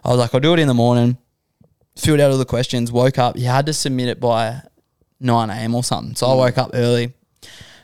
I 0.03 0.09
was 0.09 0.17
like, 0.19 0.33
I'll 0.35 0.41
do 0.41 0.55
it 0.55 0.61
in 0.61 0.69
the 0.69 0.73
morning. 0.73 1.19
Filled 1.97 2.21
out 2.21 2.31
all 2.31 2.39
the 2.39 2.45
questions. 2.45 2.93
Woke 2.93 3.19
up. 3.19 3.37
You 3.37 3.47
had 3.47 3.67
to 3.67 3.73
submit 3.73 4.09
it 4.09 4.21
by 4.21 4.61
9 5.21 5.51
a.m. 5.51 5.75
or 5.75 5.83
something. 5.83 6.15
So 6.15 6.27
I 6.27 6.31
Mm. 6.31 6.37
woke 6.39 6.59
up 6.59 6.71
early, 6.75 7.15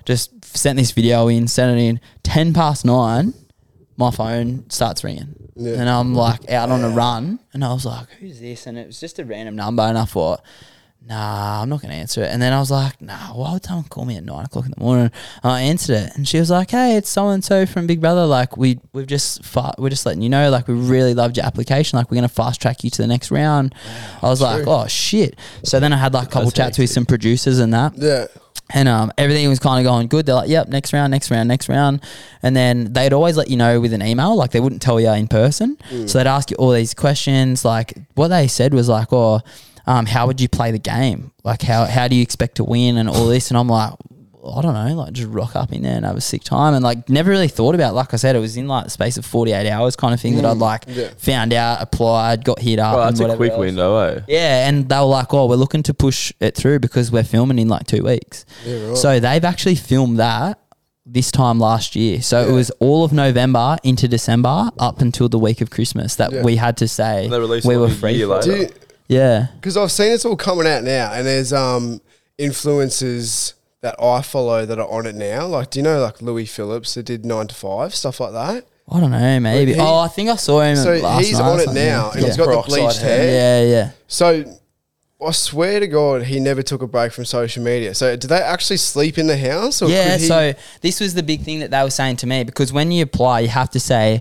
just 0.04 0.44
sent 0.56 0.78
this 0.78 0.90
video 0.92 1.28
in, 1.28 1.48
sent 1.48 1.78
it 1.78 1.82
in. 1.82 2.00
10 2.22 2.52
past 2.52 2.84
nine, 2.84 3.32
my 3.96 4.10
phone 4.10 4.68
starts 4.68 5.02
ringing. 5.02 5.34
Yeah. 5.56 5.74
And 5.80 5.88
I'm 5.88 6.14
like 6.14 6.50
out 6.50 6.70
on 6.70 6.82
a 6.84 6.90
run. 6.90 7.38
And 7.52 7.64
I 7.64 7.72
was 7.72 7.84
like, 7.86 8.08
who's 8.20 8.40
this? 8.40 8.66
And 8.66 8.76
it 8.78 8.86
was 8.86 9.00
just 9.00 9.18
a 9.18 9.24
random 9.24 9.56
number. 9.56 9.82
And 9.82 9.96
I 9.98 10.04
thought, 10.04 10.42
nah, 11.06 11.62
I'm 11.62 11.68
not 11.68 11.82
going 11.82 11.90
to 11.90 11.96
answer 11.96 12.22
it. 12.22 12.28
And 12.28 12.40
then 12.40 12.52
I 12.52 12.60
was 12.60 12.70
like, 12.70 13.00
nah, 13.02 13.34
why 13.34 13.52
would 13.52 13.64
someone 13.64 13.84
call 13.84 14.04
me 14.04 14.16
at 14.16 14.24
nine 14.24 14.44
o'clock 14.44 14.64
in 14.64 14.72
the 14.76 14.80
morning? 14.80 15.10
And 15.42 15.52
I 15.52 15.62
answered 15.62 15.96
it. 15.96 16.16
And 16.16 16.26
she 16.26 16.38
was 16.38 16.50
like, 16.50 16.70
hey, 16.70 16.96
it's 16.96 17.08
so 17.08 17.28
and 17.28 17.44
so 17.44 17.66
from 17.66 17.86
Big 17.86 18.00
Brother. 18.00 18.24
Like, 18.26 18.56
we, 18.56 18.78
we've 18.92 19.06
just, 19.06 19.44
fa- 19.44 19.74
we're 19.78 19.90
just 19.90 20.06
letting 20.06 20.22
you 20.22 20.28
know, 20.28 20.50
like, 20.50 20.68
we 20.68 20.74
really 20.74 21.14
loved 21.14 21.36
your 21.36 21.46
application. 21.46 21.96
Like, 21.96 22.10
we're 22.10 22.16
going 22.16 22.28
to 22.28 22.34
fast 22.34 22.60
track 22.60 22.84
you 22.84 22.90
to 22.90 23.02
the 23.02 23.08
next 23.08 23.30
round. 23.30 23.74
I 24.22 24.28
was 24.28 24.40
like, 24.40 24.66
oh, 24.66 24.86
shit. 24.86 25.36
So 25.64 25.80
then 25.80 25.92
I 25.92 25.96
had 25.96 26.14
like 26.14 26.28
a 26.28 26.30
couple 26.30 26.50
That's 26.50 26.56
chats 26.56 26.78
with 26.78 26.90
some 26.90 27.06
producers 27.06 27.58
and 27.58 27.74
that. 27.74 27.94
Yeah. 27.96 28.26
And 28.74 28.88
um, 28.88 29.12
everything 29.18 29.46
was 29.50 29.58
kind 29.58 29.84
of 29.84 29.90
going 29.90 30.06
good. 30.06 30.24
They're 30.24 30.34
like, 30.34 30.48
yep, 30.48 30.68
next 30.68 30.94
round, 30.94 31.10
next 31.10 31.30
round, 31.30 31.46
next 31.46 31.68
round. 31.68 32.02
And 32.42 32.56
then 32.56 32.92
they'd 32.94 33.12
always 33.12 33.36
let 33.36 33.48
you 33.48 33.56
know 33.58 33.80
with 33.80 33.92
an 33.92 34.00
email. 34.00 34.34
Like 34.34 34.52
they 34.52 34.60
wouldn't 34.60 34.80
tell 34.80 34.98
you 34.98 35.10
in 35.10 35.28
person. 35.28 35.76
So 36.08 36.18
they'd 36.18 36.26
ask 36.26 36.50
you 36.50 36.56
all 36.56 36.70
these 36.70 36.94
questions. 36.94 37.66
Like 37.66 37.92
what 38.14 38.28
they 38.28 38.46
said 38.46 38.72
was 38.72 38.88
like, 38.88 39.12
oh, 39.12 39.42
um, 39.86 40.06
how 40.06 40.26
would 40.26 40.40
you 40.40 40.48
play 40.48 40.70
the 40.70 40.78
game? 40.78 41.32
Like 41.44 41.62
how, 41.62 41.84
how 41.86 42.08
do 42.08 42.16
you 42.16 42.22
expect 42.22 42.56
to 42.56 42.64
win 42.64 42.96
and 42.96 43.08
all 43.08 43.26
this? 43.26 43.50
And 43.50 43.58
I'm 43.58 43.68
like, 43.68 43.92
I 44.44 44.60
don't 44.60 44.74
know, 44.74 44.94
like 44.96 45.12
just 45.12 45.28
rock 45.30 45.54
up 45.54 45.72
in 45.72 45.82
there 45.82 45.94
and 45.96 46.04
have 46.04 46.16
a 46.16 46.20
sick 46.20 46.42
time. 46.42 46.74
And 46.74 46.82
like 46.82 47.08
never 47.08 47.30
really 47.30 47.46
thought 47.46 47.76
about, 47.76 47.90
it. 47.90 47.94
like 47.94 48.12
I 48.12 48.16
said, 48.16 48.34
it 48.34 48.40
was 48.40 48.56
in 48.56 48.66
like 48.66 48.84
the 48.84 48.90
space 48.90 49.16
of 49.16 49.24
48 49.24 49.68
hours 49.70 49.94
kind 49.94 50.12
of 50.12 50.20
thing 50.20 50.34
that 50.34 50.44
I'd 50.44 50.56
like 50.56 50.82
Yeah. 50.88 51.10
found 51.16 51.52
out, 51.52 51.80
applied, 51.80 52.44
got 52.44 52.58
hit 52.58 52.80
up. 52.80 52.96
Well, 52.96 53.06
and 53.08 53.16
that's 53.16 53.32
a 53.32 53.36
quick 53.36 53.52
else. 53.52 53.60
window, 53.60 53.96
eh? 53.98 54.20
Yeah, 54.26 54.68
and 54.68 54.88
they 54.88 54.96
were 54.96 55.02
like, 55.04 55.32
"Oh, 55.32 55.46
we're 55.46 55.54
looking 55.54 55.84
to 55.84 55.94
push 55.94 56.32
it 56.40 56.56
through 56.56 56.80
because 56.80 57.12
we're 57.12 57.22
filming 57.22 57.60
in 57.60 57.68
like 57.68 57.86
two 57.86 58.02
weeks." 58.02 58.44
Yeah, 58.66 58.86
right. 58.88 58.96
So 58.96 59.20
they've 59.20 59.44
actually 59.44 59.76
filmed 59.76 60.18
that 60.18 60.58
this 61.06 61.30
time 61.30 61.60
last 61.60 61.94
year. 61.94 62.20
So 62.20 62.40
it 62.44 62.50
was 62.52 62.70
all 62.80 63.04
of 63.04 63.12
November 63.12 63.76
into 63.84 64.08
December 64.08 64.70
up 64.78 65.00
until 65.00 65.28
the 65.28 65.38
week 65.38 65.60
of 65.60 65.70
Christmas 65.70 66.16
that 66.16 66.32
Yeah. 66.32 66.42
we 66.42 66.56
had 66.56 66.76
to 66.78 66.88
say 66.88 67.28
They 67.28 67.38
released 67.38 67.64
we 67.66 67.74
it 67.74 67.78
were 67.78 67.86
like 67.86 67.92
a 67.96 67.98
free. 68.00 68.68
Year 69.12 69.20
for 69.20 69.26
it. 69.26 69.30
later. 69.30 69.48
Do 69.48 69.48
you, 69.48 69.50
Yeah, 69.52 69.56
because 69.60 69.76
I've 69.76 69.92
seen 69.92 70.12
it's 70.12 70.24
all 70.24 70.36
coming 70.36 70.66
out 70.66 70.82
now, 70.84 71.12
and 71.12 71.26
there's 71.26 71.52
um 71.52 72.00
influences 72.38 73.54
that 73.80 73.96
I 74.00 74.22
follow 74.22 74.64
that 74.64 74.78
are 74.78 74.88
on 74.88 75.06
it 75.06 75.14
now. 75.16 75.46
Like, 75.46 75.70
do 75.70 75.80
you 75.80 75.82
know 75.82 76.00
like 76.00 76.22
Louis 76.22 76.46
Phillips 76.46 76.94
that 76.94 77.04
did 77.04 77.24
nine 77.24 77.48
to 77.48 77.54
five 77.54 77.94
stuff 77.94 78.20
like 78.20 78.32
that? 78.32 78.66
I 78.88 79.00
don't 79.00 79.10
know, 79.10 79.40
maybe. 79.40 79.74
He- 79.74 79.80
oh, 79.80 79.98
I 79.98 80.08
think 80.08 80.28
I 80.28 80.36
saw 80.36 80.60
him. 80.60 80.76
So 80.76 80.94
last 80.96 81.24
he's 81.26 81.38
night 81.38 81.44
on 81.48 81.60
it 81.60 81.64
something, 81.64 81.84
now, 81.84 82.12
yeah. 82.14 82.20
he's 82.20 82.36
got 82.36 82.46
the 82.64 82.68
bleached 82.68 82.98
hair. 83.00 83.18
hair. 83.18 83.64
yeah, 83.66 83.70
yeah. 83.72 83.90
So 84.06 84.44
I 85.24 85.30
swear 85.30 85.80
to 85.80 85.86
God, 85.86 86.24
he 86.24 86.40
never 86.40 86.62
took 86.62 86.82
a 86.82 86.86
break 86.86 87.12
from 87.12 87.24
social 87.24 87.62
media. 87.62 87.94
So 87.94 88.16
did 88.16 88.28
they 88.28 88.40
actually 88.40 88.76
sleep 88.78 89.18
in 89.18 89.28
the 89.28 89.38
house? 89.38 89.80
Or 89.82 89.88
Yeah, 89.88 90.12
could 90.12 90.20
he- 90.20 90.26
so 90.26 90.52
this 90.80 91.00
was 91.00 91.14
the 91.14 91.22
big 91.22 91.42
thing 91.42 91.60
that 91.60 91.70
they 91.70 91.82
were 91.82 91.90
saying 91.90 92.16
to 92.16 92.26
me 92.26 92.42
because 92.44 92.72
when 92.72 92.90
you 92.90 93.02
apply, 93.04 93.40
you 93.40 93.48
have 93.48 93.70
to 93.70 93.80
say, 93.80 94.20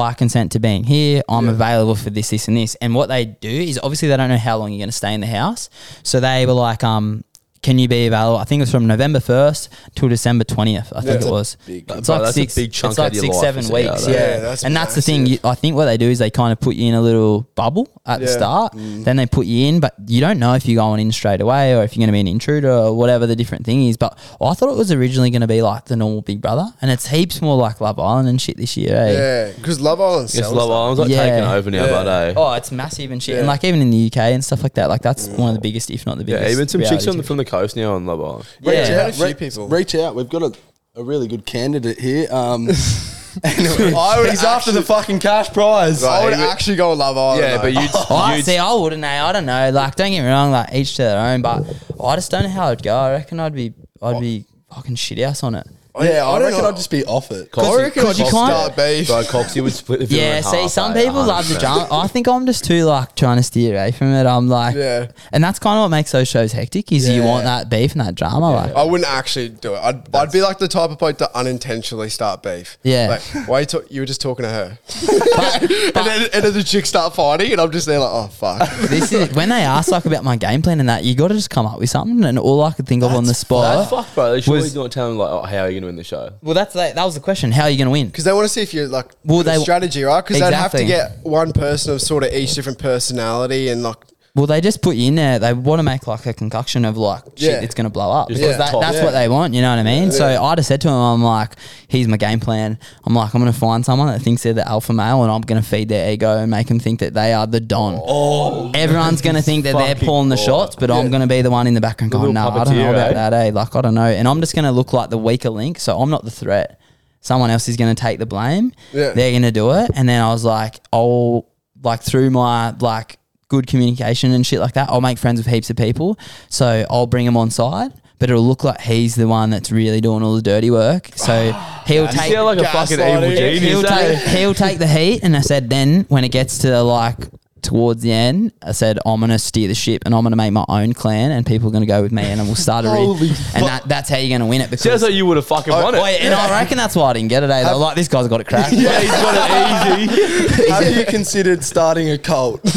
I 0.00 0.14
consent 0.14 0.52
to 0.52 0.60
being 0.60 0.84
here. 0.84 1.22
I'm 1.28 1.46
Yeah. 1.46 1.52
available 1.52 1.94
for 1.94 2.10
this, 2.10 2.30
this, 2.30 2.48
and 2.48 2.56
this. 2.56 2.74
And 2.80 2.94
what 2.94 3.08
they 3.08 3.24
do 3.24 3.48
is 3.48 3.78
obviously 3.82 4.08
they 4.08 4.16
don't 4.16 4.28
know 4.30 4.36
how 4.38 4.56
long 4.58 4.72
you're 4.72 4.78
going 4.78 4.88
to 4.88 4.92
stay 4.96 5.14
in 5.14 5.20
the 5.20 5.26
house. 5.26 5.70
So 6.02 6.20
they 6.20 6.46
were 6.46 6.52
like, 6.52 6.82
um, 6.84 7.24
can 7.62 7.78
you 7.78 7.88
be 7.88 8.06
available? 8.06 8.38
I 8.38 8.44
think 8.44 8.60
it 8.60 8.62
was 8.62 8.70
from 8.70 8.86
November 8.86 9.18
1st 9.18 9.68
till 9.94 10.08
December 10.08 10.44
20th. 10.44 10.92
I 10.96 11.00
think 11.02 11.20
Yeah. 11.20 11.26
it 11.28 11.30
was. 11.30 11.56
big- 11.66 11.84
it's 11.90 12.06
Bro, 12.06 12.16
like 12.16 12.24
that's 12.24 12.30
a 12.36 12.40
six, 12.40 12.54
big 12.54 12.72
chunk 12.72 12.92
it's 12.92 12.98
like 12.98 13.14
six, 13.14 13.38
seven 13.40 13.62
to 13.62 13.68
see 13.68 13.74
out 13.86 13.92
weeks. 13.92 14.06
there. 14.06 14.14
Yeah. 14.14 14.34
Yeah, 14.36 14.40
that's 14.40 14.64
and 14.64 14.74
that's 14.76 14.94
the 14.94 15.02
thing. 15.02 15.26
You, 15.26 15.38
I 15.44 15.54
think 15.54 15.76
what 15.76 15.84
they 15.84 15.96
do 15.96 16.08
is 16.08 16.18
they 16.18 16.30
kind 16.30 16.52
of 16.52 16.60
put 16.60 16.76
you 16.76 16.88
in 16.88 16.94
a 16.94 17.02
little 17.02 17.42
bubble 17.54 17.88
at 18.06 18.20
the 18.20 18.26
Yeah. 18.26 18.32
start. 18.32 18.72
Then 18.76 19.16
they 19.16 19.26
put 19.26 19.46
you 19.46 19.66
in, 19.68 19.80
but 19.80 19.94
you 20.06 20.20
don't 20.20 20.38
know 20.38 20.54
if 20.54 20.66
you're 20.66 20.82
going 20.82 21.00
in 21.00 21.12
straight 21.12 21.40
away 21.40 21.74
or 21.74 21.82
if 21.82 21.94
you're 21.96 22.00
going 22.00 22.08
to 22.08 22.12
be 22.12 22.20
an 22.20 22.28
intruder 22.28 22.70
or 22.72 22.94
whatever 22.96 23.26
the 23.26 23.36
different 23.36 23.64
thing 23.66 23.86
is. 23.88 23.96
But 23.96 24.16
I 24.40 24.54
thought 24.54 24.70
it 24.70 24.76
was 24.76 24.90
originally 24.90 25.30
going 25.30 25.42
to 25.42 25.46
be 25.46 25.60
like 25.62 25.84
the 25.86 25.96
normal 25.96 26.22
Big 26.22 26.40
Brother, 26.40 26.72
and 26.80 26.90
it's 26.90 27.08
heaps 27.08 27.42
more 27.42 27.56
like 27.56 27.80
Love 27.80 27.98
Island 27.98 28.28
and 28.28 28.40
shit 28.40 28.56
this 28.56 28.76
year. 28.76 28.94
Eh? 28.96 29.12
yeah, 29.12 29.52
because 29.56 29.80
Love 29.80 30.00
Island 30.00 30.30
Yes, 30.32 30.50
Love. 30.50 30.70
Island's 30.70 31.00
like 31.00 31.10
Yeah. 31.10 31.30
taking 31.30 31.44
over 31.48 31.70
now, 31.70 31.84
Yeah. 31.84 31.90
but 31.90 32.06
eh? 32.08 32.34
Oh, 32.36 32.52
it's 32.54 32.72
massive 32.72 33.10
and 33.10 33.22
shit, 33.22 33.38
and 33.38 33.46
like 33.46 33.64
even 33.64 33.82
in 33.82 33.90
the 33.90 33.96
UK 33.98 34.32
and 34.32 34.42
stuff 34.44 34.62
like 34.62 34.74
that. 34.74 34.88
Like 34.88 35.02
that's 35.02 35.28
one 35.28 35.48
of 35.50 35.54
the 35.54 35.60
biggest, 35.60 35.90
if 35.90 36.06
not 36.06 36.16
the 36.18 36.24
biggest. 36.24 36.44
yeah, 36.44 36.52
even 36.52 36.68
some 36.68 36.82
chicks 36.82 37.06
on 37.06 37.16
the, 37.16 37.22
from 37.22 37.36
the 37.36 37.44
coast 37.50 37.76
now 37.76 37.94
on 37.94 38.06
Love 38.06 38.20
Island. 38.20 38.46
Yeah. 38.60 38.70
reach 38.70 38.88
Yeah, 38.88 39.00
out, 39.02 39.10
a 39.10 39.12
few 39.12 39.24
re- 39.26 39.34
people. 39.34 39.68
reach 39.68 39.94
out. 39.94 40.14
We've 40.14 40.28
got 40.28 40.42
a, 40.42 40.52
a 40.94 41.02
really 41.04 41.28
good 41.28 41.44
candidate 41.44 41.98
here. 41.98 42.26
Um, 42.32 42.68
anyway, 43.44 44.30
he's 44.30 44.44
after 44.44 44.72
the 44.72 44.82
fucking 44.82 45.18
cash 45.20 45.52
prize. 45.52 46.02
I 46.02 46.24
would 46.24 46.32
Right, 46.32 46.40
actually 46.40 46.76
go 46.76 46.92
on 46.92 46.98
Love 46.98 47.16
Island. 47.16 47.40
Yeah, 47.42 47.56
though. 47.56 47.62
but 47.62 47.72
you'd, 47.74 47.90
Oh, 47.94 48.16
I 48.16 48.36
you'd 48.36 48.44
see. 48.44 48.58
I 48.58 48.72
wouldn't. 48.72 49.04
eh? 49.04 49.24
I 49.24 49.32
don't 49.32 49.46
know. 49.46 49.70
Like, 49.70 49.96
don't 49.96 50.10
get 50.10 50.22
me 50.22 50.28
wrong. 50.28 50.50
Like, 50.50 50.72
each 50.74 50.94
to 50.96 51.02
their 51.02 51.18
own. 51.20 51.42
But 51.42 51.64
I 52.02 52.16
just 52.16 52.30
don't 52.30 52.44
know 52.44 52.48
how 52.50 52.68
it'd 52.72 52.82
go. 52.84 52.96
I 52.96 53.10
reckon 53.12 53.40
I'd 53.40 53.54
be, 53.54 53.72
I'd 54.02 54.20
be 54.20 54.44
fucking 54.74 54.94
shit 54.96 55.18
ass 55.18 55.42
on 55.42 55.54
it. 55.54 55.66
Yeah, 56.00 56.26
I, 56.26 56.38
don't 56.38 56.50
reckon. 56.50 56.64
I'd 56.64 56.76
just 56.76 56.90
be 56.90 57.04
off 57.04 57.30
it. 57.30 57.48
I 57.56 57.76
reckon 57.76 58.02
I'd 58.06 58.08
you 58.08 58.24
just 58.24 58.30
can't- 58.32 58.50
start 58.72 58.76
beef. 58.76 59.06
Bro, 59.08 59.22
Coxie 59.24 59.62
would 59.62 59.72
split 59.72 60.00
the 60.00 60.06
video 60.06 60.24
Yeah, 60.24 60.36
in 60.38 60.42
see, 60.42 60.56
half, 60.62 60.70
some 60.70 60.92
eh? 60.96 61.04
people 61.04 61.24
love 61.24 61.48
the 61.48 61.54
100%. 61.54 61.60
drama. 61.60 61.88
I 61.90 62.06
think 62.06 62.26
I'm 62.28 62.46
just 62.46 62.64
too 62.64 62.84
like 62.84 63.14
trying 63.16 63.36
to 63.36 63.42
steer 63.42 63.74
away 63.74 63.92
from 63.92 64.12
it. 64.14 64.26
I'm 64.26 64.48
like, 64.48 64.74
Yeah. 64.76 65.10
and 65.32 65.42
that's 65.44 65.58
kind 65.58 65.78
of 65.78 65.82
what 65.84 65.88
makes 65.88 66.12
those 66.12 66.28
shows 66.28 66.52
hectic. 66.52 66.90
Is 66.92 67.08
you 67.08 67.22
Yeah. 67.22 67.26
want 67.26 67.44
that 67.44 67.68
beef 67.68 67.92
and 67.92 68.00
that 68.00 68.14
drama, 68.14 68.50
like. 68.52 68.74
I 68.74 68.82
wouldn't 68.84 69.10
actually 69.10 69.50
do 69.50 69.74
it. 69.74 69.78
I'd, 69.78 70.14
I'd 70.14 70.32
be 70.32 70.40
like 70.42 70.58
the 70.58 70.68
type 70.68 70.90
of 70.90 70.98
bloke 70.98 71.18
to 71.18 71.36
unintentionally 71.36 72.08
start 72.08 72.42
beef. 72.42 72.78
Yeah. 72.82 73.18
Like, 73.34 73.48
why 73.48 73.60
you, 73.60 73.66
talk, 73.66 73.84
you 73.90 74.00
were 74.00 74.06
just 74.06 74.20
talking 74.20 74.44
to 74.44 74.50
her. 74.50 74.78
and, 75.10 76.06
then, 76.06 76.28
and 76.32 76.44
then 76.44 76.52
the 76.52 76.62
chicks 76.64 76.88
start 76.88 77.14
fighting, 77.14 77.52
and 77.52 77.60
I'm 77.60 77.70
just 77.70 77.86
there 77.86 77.98
like, 77.98 78.10
oh, 78.10 78.28
fuck. 78.28 78.68
this 78.88 79.12
is 79.12 79.32
when 79.34 79.48
they 79.48 79.62
ask 79.62 79.90
like 79.90 80.04
about 80.06 80.24
my 80.24 80.36
game 80.36 80.62
plan 80.62 80.80
and 80.80 80.88
that 80.88 81.04
you 81.04 81.14
got 81.14 81.28
to 81.28 81.34
just 81.34 81.50
come 81.50 81.66
up 81.66 81.78
with 81.78 81.90
something. 81.90 82.24
And 82.24 82.38
all 82.38 82.62
I 82.62 82.72
could 82.72 82.86
think 82.86 83.02
of 83.02 83.12
on 83.12 83.24
the 83.24 83.34
spot. 83.34 83.76
That's 83.78 83.90
fuck, 83.90 84.14
bro. 84.14 84.32
They 84.32 84.40
surely 84.40 84.60
Was- 84.62 84.74
don't 84.74 84.92
tell 84.92 85.08
them 85.08 85.18
like, 85.18 85.30
oh, 85.30 85.42
how 85.42 85.58
are 85.64 85.70
you 85.70 85.80
gonna 85.80 85.89
win 85.90 85.96
the 85.96 86.04
show? 86.04 86.32
well, 86.42 86.54
that's 86.54 86.74
that, 86.74 86.94
that 86.94 87.04
was 87.04 87.14
the 87.14 87.20
question. 87.20 87.50
How 87.52 87.64
are 87.64 87.70
you 87.70 87.76
going 87.76 87.86
to 87.86 87.90
win? 87.92 88.06
Because 88.06 88.24
they 88.24 88.32
want 88.32 88.44
to 88.44 88.48
see 88.48 88.62
if 88.62 88.72
you're 88.72 88.88
like 88.88 89.10
Well, 89.24 89.38
the 89.38 89.44
they- 89.52 89.58
strategy, 89.58 90.02
right? 90.04 90.24
Because 90.24 90.38
they'd 90.40 90.52
have 90.54 90.70
to 90.72 90.82
Exactly. 90.82 90.86
get 90.86 91.24
one 91.24 91.52
person 91.52 91.92
of 91.92 92.00
sort 92.00 92.22
of 92.24 92.32
each 92.32 92.54
different 92.54 92.78
personality 92.78 93.68
and 93.68 93.82
like, 93.82 93.96
Well, 94.36 94.46
they 94.46 94.60
just 94.60 94.80
put 94.80 94.94
you 94.94 95.08
in 95.08 95.16
there. 95.16 95.40
They 95.40 95.52
want 95.52 95.80
to 95.80 95.82
make 95.82 96.06
like 96.06 96.24
a 96.26 96.32
concoction 96.32 96.84
of 96.84 96.96
like 96.96 97.24
shit 97.36 97.40
Yeah. 97.40 97.60
that's 97.60 97.74
going 97.74 97.84
to 97.86 97.90
blow 97.90 98.12
up 98.12 98.28
Just 98.28 98.40
because 98.40 98.58
like 98.58 98.66
that, 98.66 98.72
top. 98.72 98.80
that's 98.80 99.02
what 99.02 99.10
they 99.10 99.28
want. 99.28 99.54
You 99.54 99.60
know 99.62 99.70
what 99.70 99.80
I 99.80 99.82
mean? 99.82 100.12
So 100.12 100.24
I 100.24 100.54
just 100.54 100.68
said 100.68 100.80
to 100.82 100.88
him, 100.88 100.94
I'm 100.94 101.22
like, 101.22 101.56
here's 101.88 102.06
my 102.06 102.16
game 102.16 102.38
plan. 102.38 102.78
I'm 103.04 103.12
like, 103.14 103.34
I'm 103.34 103.40
going 103.40 103.52
to 103.52 103.58
find 103.58 103.84
someone 103.84 104.06
that 104.06 104.20
thinks 104.22 104.44
they're 104.44 104.52
the 104.52 104.66
alpha 104.68 104.92
male, 104.92 105.22
and 105.24 105.32
I'm 105.32 105.40
going 105.40 105.60
to 105.60 105.68
feed 105.68 105.88
their 105.88 106.12
ego 106.12 106.38
and 106.38 106.48
make 106.50 106.68
them 106.68 106.78
think 106.78 107.00
that 107.00 107.12
they 107.12 107.32
are 107.32 107.46
the 107.48 107.58
don. 107.60 108.00
Oh, 108.00 108.70
Everyone's 108.72 109.20
going 109.20 109.34
to 109.36 109.42
think 109.42 109.64
that 109.64 109.72
they're 109.76 109.94
fucking 109.94 110.06
pulling 110.06 110.28
the 110.28 110.36
God. 110.36 110.44
shots, 110.44 110.76
but 110.76 110.90
I'm 110.92 111.10
going 111.10 111.22
to 111.22 111.26
be 111.26 111.42
the 111.42 111.50
one 111.50 111.66
in 111.66 111.74
the 111.74 111.80
background 111.80 112.12
going, 112.12 112.32
little 112.32 112.34
no, 112.34 112.48
I 112.50 112.64
don't 112.64 112.76
know 112.76 112.84
puppeteer, 112.84 112.90
about 112.90 113.10
eh? 113.10 113.14
that, 113.14 113.32
eh? 113.32 113.50
Like, 113.52 113.74
I 113.74 113.80
don't 113.80 113.94
know. 113.94 114.04
And 114.04 114.28
I'm 114.28 114.40
just 114.40 114.54
going 114.54 114.64
to 114.64 114.70
look 114.72 114.92
like 114.92 115.10
the 115.10 115.18
weaker 115.18 115.50
link. 115.50 115.80
So 115.80 115.98
I'm 116.00 116.08
not 116.10 116.24
the 116.24 116.30
threat. 116.30 116.80
Someone 117.20 117.50
else 117.50 117.68
is 117.68 117.76
going 117.76 117.94
to 117.94 118.00
take 118.00 118.18
the 118.20 118.26
blame. 118.26 118.72
Yeah. 118.92 119.10
They're 119.12 119.32
going 119.32 119.42
to 119.42 119.50
do 119.52 119.72
it. 119.72 119.90
And 119.94 120.08
then 120.08 120.22
I 120.22 120.28
was 120.32 120.44
like, 120.44 120.80
I'll, 120.92 121.46
like, 121.82 122.02
through 122.02 122.30
my, 122.30 122.70
like, 122.78 123.18
good 123.50 123.66
communication 123.66 124.32
and 124.32 124.46
shit 124.46 124.60
like 124.60 124.72
that, 124.72 124.88
I'll 124.88 125.02
make 125.02 125.18
friends 125.18 125.38
with 125.38 125.46
heaps 125.46 125.68
of 125.68 125.76
people. 125.76 126.18
So 126.48 126.86
I'll 126.88 127.06
bring 127.06 127.26
him 127.26 127.36
on 127.36 127.50
side. 127.50 127.92
But 128.18 128.28
it'll 128.28 128.46
look 128.46 128.64
like 128.64 128.82
he's 128.82 129.14
the 129.14 129.26
one 129.26 129.48
that's 129.48 129.72
really 129.72 130.02
doing 130.02 130.22
all 130.22 130.34
the 130.34 130.42
dirty 130.42 130.70
work. 130.70 131.10
So 131.16 131.52
he'll 131.86 132.04
You 132.04 132.12
take 132.12 132.38
like 132.38 132.58
a 132.58 132.64
fucking 132.64 133.00
evil 133.00 133.30
genius. 133.30 133.60
he'll 133.60 133.86
eh? 133.86 134.14
take 134.18 134.28
he'll 134.36 134.54
take 134.54 134.78
the 134.78 134.86
heat. 134.86 135.20
And 135.22 135.36
I 135.36 135.40
said 135.40 135.68
then 135.70 136.04
when 136.08 136.24
it 136.24 136.28
gets 136.30 136.58
to 136.58 136.82
like 136.82 137.16
towards 137.62 138.02
the 138.02 138.12
end, 138.12 138.52
I 138.62 138.72
said 138.72 138.98
I'm 139.04 139.20
gonna 139.20 139.38
steer 139.38 139.68
the 139.68 139.74
ship 139.74 140.02
and 140.06 140.14
I'm 140.14 140.22
gonna 140.22 140.36
make 140.36 140.52
my 140.52 140.64
own 140.68 140.92
clan 140.92 141.30
and 141.30 141.46
people 141.46 141.68
are 141.68 141.72
gonna 141.72 141.86
go 141.86 142.02
with 142.02 142.12
me 142.12 142.22
and 142.22 142.40
we'll 142.42 142.54
start 142.54 142.84
a 142.84 142.90
Holy 142.90 143.28
re- 143.28 143.36
and 143.54 143.64
that, 143.64 143.82
that's 143.86 144.08
how 144.08 144.16
you're 144.16 144.36
gonna 144.36 144.48
win 144.48 144.60
it 144.60 144.70
because. 144.70 144.82
Sounds 144.82 145.02
like 145.02 145.12
you 145.12 145.26
would 145.26 145.36
have 145.36 145.46
fucking 145.46 145.72
won 145.72 145.94
it. 145.94 146.02
Wait, 146.02 146.18
and 146.20 146.34
I 146.34 146.50
reckon 146.60 146.76
that's 146.76 146.96
why 146.96 147.10
I 147.10 147.12
didn't 147.14 147.28
get 147.28 147.42
it. 147.42 147.50
Eh? 147.50 147.62
They're 147.62 147.74
like 147.74 147.96
this 147.96 148.08
guy's 148.08 148.28
got 148.28 148.40
it 148.40 148.46
cracked. 148.46 148.72
yeah, 148.74 149.00
he's 149.00 149.10
got 149.10 149.34
it 149.36 150.10
easy. 150.10 150.70
Have 150.70 150.96
you 150.96 151.04
considered 151.04 151.64
starting 151.64 152.10
a 152.10 152.18
cult? 152.18 152.60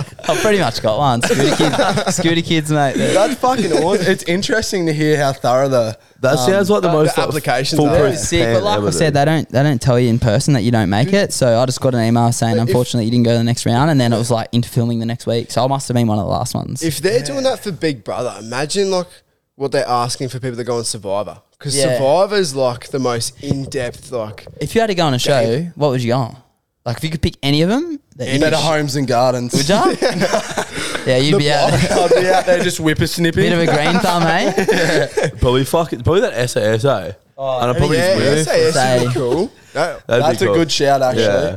I've 0.28 0.40
pretty 0.40 0.58
much 0.58 0.82
got 0.82 0.98
one. 0.98 1.22
Scooter 1.22 1.56
kids, 1.56 2.16
scooter 2.16 2.42
kids, 2.42 2.70
mate. 2.70 2.94
That's 2.96 3.34
fucking 3.40 3.72
awesome. 3.72 4.06
It's 4.10 4.22
interesting 4.24 4.86
to 4.86 4.92
hear 4.92 5.16
how 5.16 5.32
thorough 5.32 5.68
the 5.68 5.98
That 6.20 6.32
um, 6.32 6.50
sounds 6.50 6.70
like 6.70 6.82
the 6.82 6.92
most 6.92 7.14
the 7.14 7.20
like, 7.22 7.28
applications 7.28 7.80
are. 7.80 8.08
Yeah. 8.08 8.14
Sick, 8.14 8.54
but 8.54 8.62
like 8.62 8.80
I 8.80 8.90
said, 8.90 9.14
they 9.14 9.24
don't 9.24 9.48
they 9.48 9.62
don't 9.62 9.80
tell 9.80 9.98
you 9.98 10.08
in 10.08 10.18
person 10.18 10.54
that 10.54 10.62
you 10.62 10.70
don't 10.70 10.90
make 10.90 11.12
it. 11.12 11.32
So 11.32 11.58
I 11.60 11.66
just 11.66 11.80
got 11.80 11.94
an 11.94 12.00
email 12.04 12.30
saying 12.32 12.56
If- 12.56 12.62
unfortunately 12.68 13.04
you 13.06 13.10
didn't 13.10 13.24
go 13.24 13.32
to 13.32 13.38
the 13.38 13.44
next 13.44 13.66
round, 13.66 13.90
and 13.90 14.00
then 14.00 14.12
it 14.12 14.18
was 14.18 14.30
like 14.30 14.48
into 14.52 14.68
filming 14.68 14.98
the 14.98 15.06
next 15.06 15.26
week. 15.26 15.50
So 15.50 15.64
I 15.64 15.66
must 15.66 15.88
have 15.88 15.94
been 15.94 16.06
one 16.06 16.18
of 16.18 16.24
the 16.24 16.30
last 16.30 16.54
ones. 16.54 16.82
if 16.82 16.98
they're 16.98 17.22
doing 17.22 17.42
that 17.44 17.60
for 17.62 17.72
Big 17.72 18.04
Brother, 18.04 18.34
imagine 18.38 18.90
like 18.90 19.08
what 19.56 19.72
they're 19.72 19.86
asking 19.88 20.28
for 20.30 20.40
people 20.40 20.56
to 20.56 20.64
go 20.64 20.78
on 20.78 20.84
Survivor. 20.84 21.40
Because 21.58 21.76
Yeah. 21.76 21.98
Survivor's 21.98 22.54
like 22.54 22.88
the 22.88 22.98
most 22.98 23.42
in 23.44 23.64
depth, 23.64 24.10
like, 24.10 24.46
If 24.60 24.74
you 24.74 24.80
had 24.80 24.86
to 24.86 24.94
go 24.94 25.04
on 25.04 25.12
a 25.12 25.18
show, 25.18 25.64
what 25.74 25.90
would 25.90 26.02
you 26.02 26.08
go 26.12 26.16
on? 26.18 26.36
Like 26.84 26.96
if 26.96 27.04
you 27.04 27.10
could 27.10 27.20
pick 27.22 27.36
any 27.42 27.60
of 27.62 27.68
them, 27.68 28.00
that 28.16 28.32
you 28.32 28.40
better 28.40 28.56
homes 28.56 28.96
and 28.96 29.06
gardens. 29.06 29.52
would 29.52 29.68
you? 29.68 29.74
yeah, 31.06 31.18
you'd 31.18 31.38
be 31.38 31.50
out. 31.52 31.72
I'd 31.74 32.10
be 32.20 32.28
out 32.28 32.46
there 32.46 32.62
just 32.62 32.78
whippersnipping. 32.78 33.34
Bit 33.34 33.52
of 33.52 33.58
a 33.60 33.66
green 33.66 33.98
thumb, 34.00 34.22
eh? 34.22 35.28
Probably 35.40 35.64
fuck 35.64 35.92
it. 35.92 36.02
Probably 36.02 36.22
that 36.22 36.32
SASA. 36.48 37.16
Oh, 37.36 37.60
and 37.60 37.70
I 37.70 37.78
probably 37.78 37.96
yeah, 37.98 38.18
just 38.18 38.44
SAS 38.50 38.74
Say. 38.74 38.98
would 39.04 39.08
be 39.08 39.14
cool. 39.14 39.52
That, 39.72 40.06
That'd 40.06 40.24
be 40.24 40.28
That's 40.30 40.42
a 40.42 40.46
cool. 40.46 40.54
good 40.56 40.72
shout, 40.72 41.00
actually. 41.02 41.22
Yeah. 41.22 41.56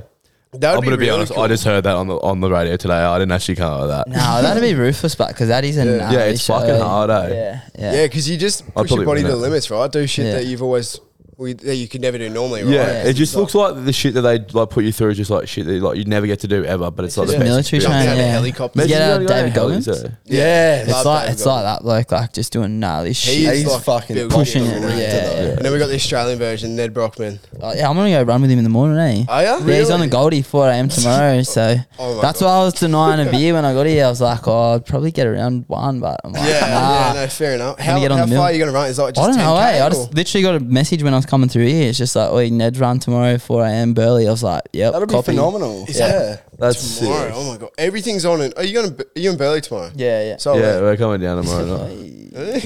that 0.53 0.53
would 0.53 0.63
I'm 0.65 0.83
gonna 0.83 0.97
be 0.97 1.05
really 1.05 1.09
honest. 1.11 1.33
cool. 1.33 1.43
I 1.43 1.47
just 1.47 1.63
heard 1.65 1.83
that 1.85 1.95
on 1.95 2.07
the 2.07 2.15
on 2.17 2.39
the 2.41 2.49
radio 2.49 2.77
today. 2.77 2.93
I 2.93 3.17
didn't 3.17 3.31
actually 3.33 3.55
come 3.55 3.73
up 3.73 3.81
with 3.81 3.89
that. 3.89 4.07
No, 4.07 4.41
that'd 4.41 4.61
be 4.63 4.75
ruthless, 4.75 5.15
but 5.15 5.29
because 5.29 5.47
that 5.49 5.65
is 5.65 5.77
a 5.77 5.85
Yeah. 5.85 5.97
gnarly 5.97 6.15
Yeah, 6.17 6.23
it's 6.25 6.41
show. 6.43 6.59
fucking 6.59 6.79
hard, 6.79 7.09
eh? 7.09 7.29
Yeah, 7.33 7.61
yeah. 7.77 7.93
Yeah, 7.93 8.03
because 8.07 8.29
you 8.29 8.37
just 8.37 8.63
push 8.67 8.73
probably 8.73 8.95
your 8.97 9.05
body 9.05 9.21
to 9.23 9.27
win 9.27 9.31
the 9.31 9.37
it. 9.39 9.41
limits, 9.49 9.71
right? 9.71 9.91
Do 9.91 10.05
shit 10.07 10.25
Yeah. 10.25 10.33
that 10.35 10.45
you've 10.45 10.61
always 10.63 10.99
we, 11.37 11.53
that 11.53 11.75
you 11.75 11.87
could 11.87 12.01
never 12.01 12.17
do 12.17 12.29
normally, 12.29 12.63
right? 12.63 12.71
Yeah, 12.73 12.85
Yeah. 13.03 13.09
it 13.09 13.13
just 13.13 13.35
looks 13.35 13.55
like 13.55 13.83
the 13.85 13.93
shit 13.93 14.13
that 14.15 14.21
they 14.21 14.39
like 14.53 14.69
put 14.69 14.83
you 14.83 14.91
through 14.91 15.09
is 15.11 15.17
just 15.17 15.29
like 15.31 15.47
shit 15.47 15.65
that 15.65 15.81
like 15.81 15.97
you'd 15.97 16.07
never 16.07 16.27
get 16.27 16.39
to 16.41 16.47
do 16.47 16.63
ever. 16.63 16.91
But 16.91 17.05
it's, 17.05 17.17
like 17.17 17.27
the 17.27 17.33
Just 17.33 17.39
best 17.39 17.49
military 17.49 17.77
experience. 17.79 17.83
Jumping 17.83 17.97
out 17.97 18.03
training. 18.15 18.19
of 18.21 18.25
Yeah. 18.27 18.31
helicopters. 18.33 18.81
You 18.83 18.87
get 18.87 19.01
out 19.01 19.21
you 19.21 19.27
gotta 19.27 19.39
David 19.41 19.53
go 19.55 19.61
Goggins. 19.67 19.85
hell, 19.85 19.95
is? 19.95 20.05
Yeah, 20.25 20.75
It's 20.83 20.91
Love 20.91 21.05
like 21.05 21.21
David 21.23 21.33
it's 21.33 21.45
like 21.45 21.63
that 21.63 21.81
bloke, 21.81 22.11
like 22.11 22.33
just 22.33 22.53
doing 22.53 22.79
gnarly 22.79 23.13
shit. 23.13 23.53
He's 23.55 23.65
like 23.67 23.83
fucking 23.83 24.15
built 24.15 24.31
pushing 24.31 24.65
it, 24.65 24.73
actor, 24.83 24.87
yeah, 24.89 24.93
though. 24.95 25.33
yeah. 25.41 25.49
And 25.53 25.65
then 25.65 25.73
we 25.73 25.79
got 25.79 25.87
the 25.87 25.95
Australian 25.95 26.39
version, 26.39 26.75
Nedd 26.75 26.93
Brockmann. 26.93 27.39
Oh, 27.61 27.73
yeah, 27.73 27.89
I'm 27.89 27.95
gonna 27.95 28.09
go 28.11 28.21
run 28.23 28.41
with 28.41 28.51
him 28.51 28.57
in 28.59 28.63
the 28.63 28.69
morning, 28.69 28.97
eh? 28.97 29.25
Are 29.27 29.43
ya? 29.43 29.57
Yeah, 29.65 29.77
he's 29.79 29.89
on 29.89 29.99
the 29.99 30.07
Goldie 30.07 30.41
4 30.41 30.67
a.m. 30.69 30.89
tomorrow, 30.89 31.41
so 31.43 31.75
Oh 31.99 32.15
my 32.15 32.21
that's 32.21 32.39
God. 32.41 32.45
why 32.47 32.53
I 32.61 32.63
was 32.65 32.73
denying 32.75 33.27
a 33.27 33.31
beer 33.31 33.53
when 33.55 33.65
I 33.65 33.73
got 33.73 33.85
here. 33.85 34.05
I 34.05 34.09
was 34.09 34.21
like, 34.21 34.47
oh, 34.47 34.75
I'd 34.75 34.85
probably 34.85 35.11
get 35.11 35.27
around 35.27 35.65
one, 35.67 35.99
but 35.99 36.19
I'm 36.23 36.33
like, 36.33 36.43
Yeah, 36.43 36.59
nah. 36.61 37.13
yeah, 37.13 37.21
no, 37.21 37.27
fair 37.27 37.55
enough. 37.55 37.79
How, 37.79 37.99
get 37.99 38.11
on 38.11 38.17
how 38.19 38.25
the 38.25 38.31
far 38.31 38.37
mill. 38.37 38.41
are 38.43 38.51
you 38.51 38.57
going 38.59 38.69
to 38.71 38.73
run? 38.75 38.89
Is 38.89 38.97
that 38.97 39.15
just 39.15 39.19
I 39.23 39.27
don't 39.31 39.37
know, 39.37 39.53
10K 39.55 39.73
eh? 39.73 39.79
I 39.83 39.87
or- 39.87 39.89
just 39.89 40.13
literally 40.13 40.43
got 40.43 40.55
a 40.55 40.59
message 40.59 41.03
when 41.03 41.13
I 41.13 41.17
was 41.17 41.25
coming 41.33 41.49
through 41.49 41.65
here. 41.65 41.89
It's 41.89 41.97
just 41.97 42.15
like, 42.15 42.29
oh, 42.29 42.47
Nedd's 42.47 42.79
run 42.79 42.99
tomorrow, 42.99 43.39
4 43.39 43.63
a.m. 43.65 43.95
Burleigh. 43.95 44.27
I 44.27 44.29
was 44.29 44.43
like, 44.43 44.61
yep, 44.71 44.93
That'll 44.93 45.07
be 45.07 45.19
phenomenal. 45.23 45.83
Is 45.87 45.97
yeah. 45.97 46.11
that- 46.11 46.43
That's 46.59 46.99
tomorrow. 46.99 47.25
sick. 47.25 47.33
Oh 47.35 47.51
my 47.51 47.57
god, 47.57 47.71
everything's 47.79 48.23
on. 48.23 48.39
In, 48.41 48.53
are 48.55 48.63
you 48.63 48.73
going 48.73 48.95
to? 48.95 49.03
Are 49.03 49.19
you 49.19 49.31
in 49.31 49.37
Burleigh 49.37 49.61
tomorrow? 49.61 49.89
Yeah, 49.95 50.23
yeah. 50.23 50.37
So 50.37 50.55
Yeah, 50.55 50.79
we're 50.81 50.95
coming 50.95 51.21
down 51.21 51.43
tomorrow 51.43 51.65
night. 51.65 52.11
what 52.33 52.65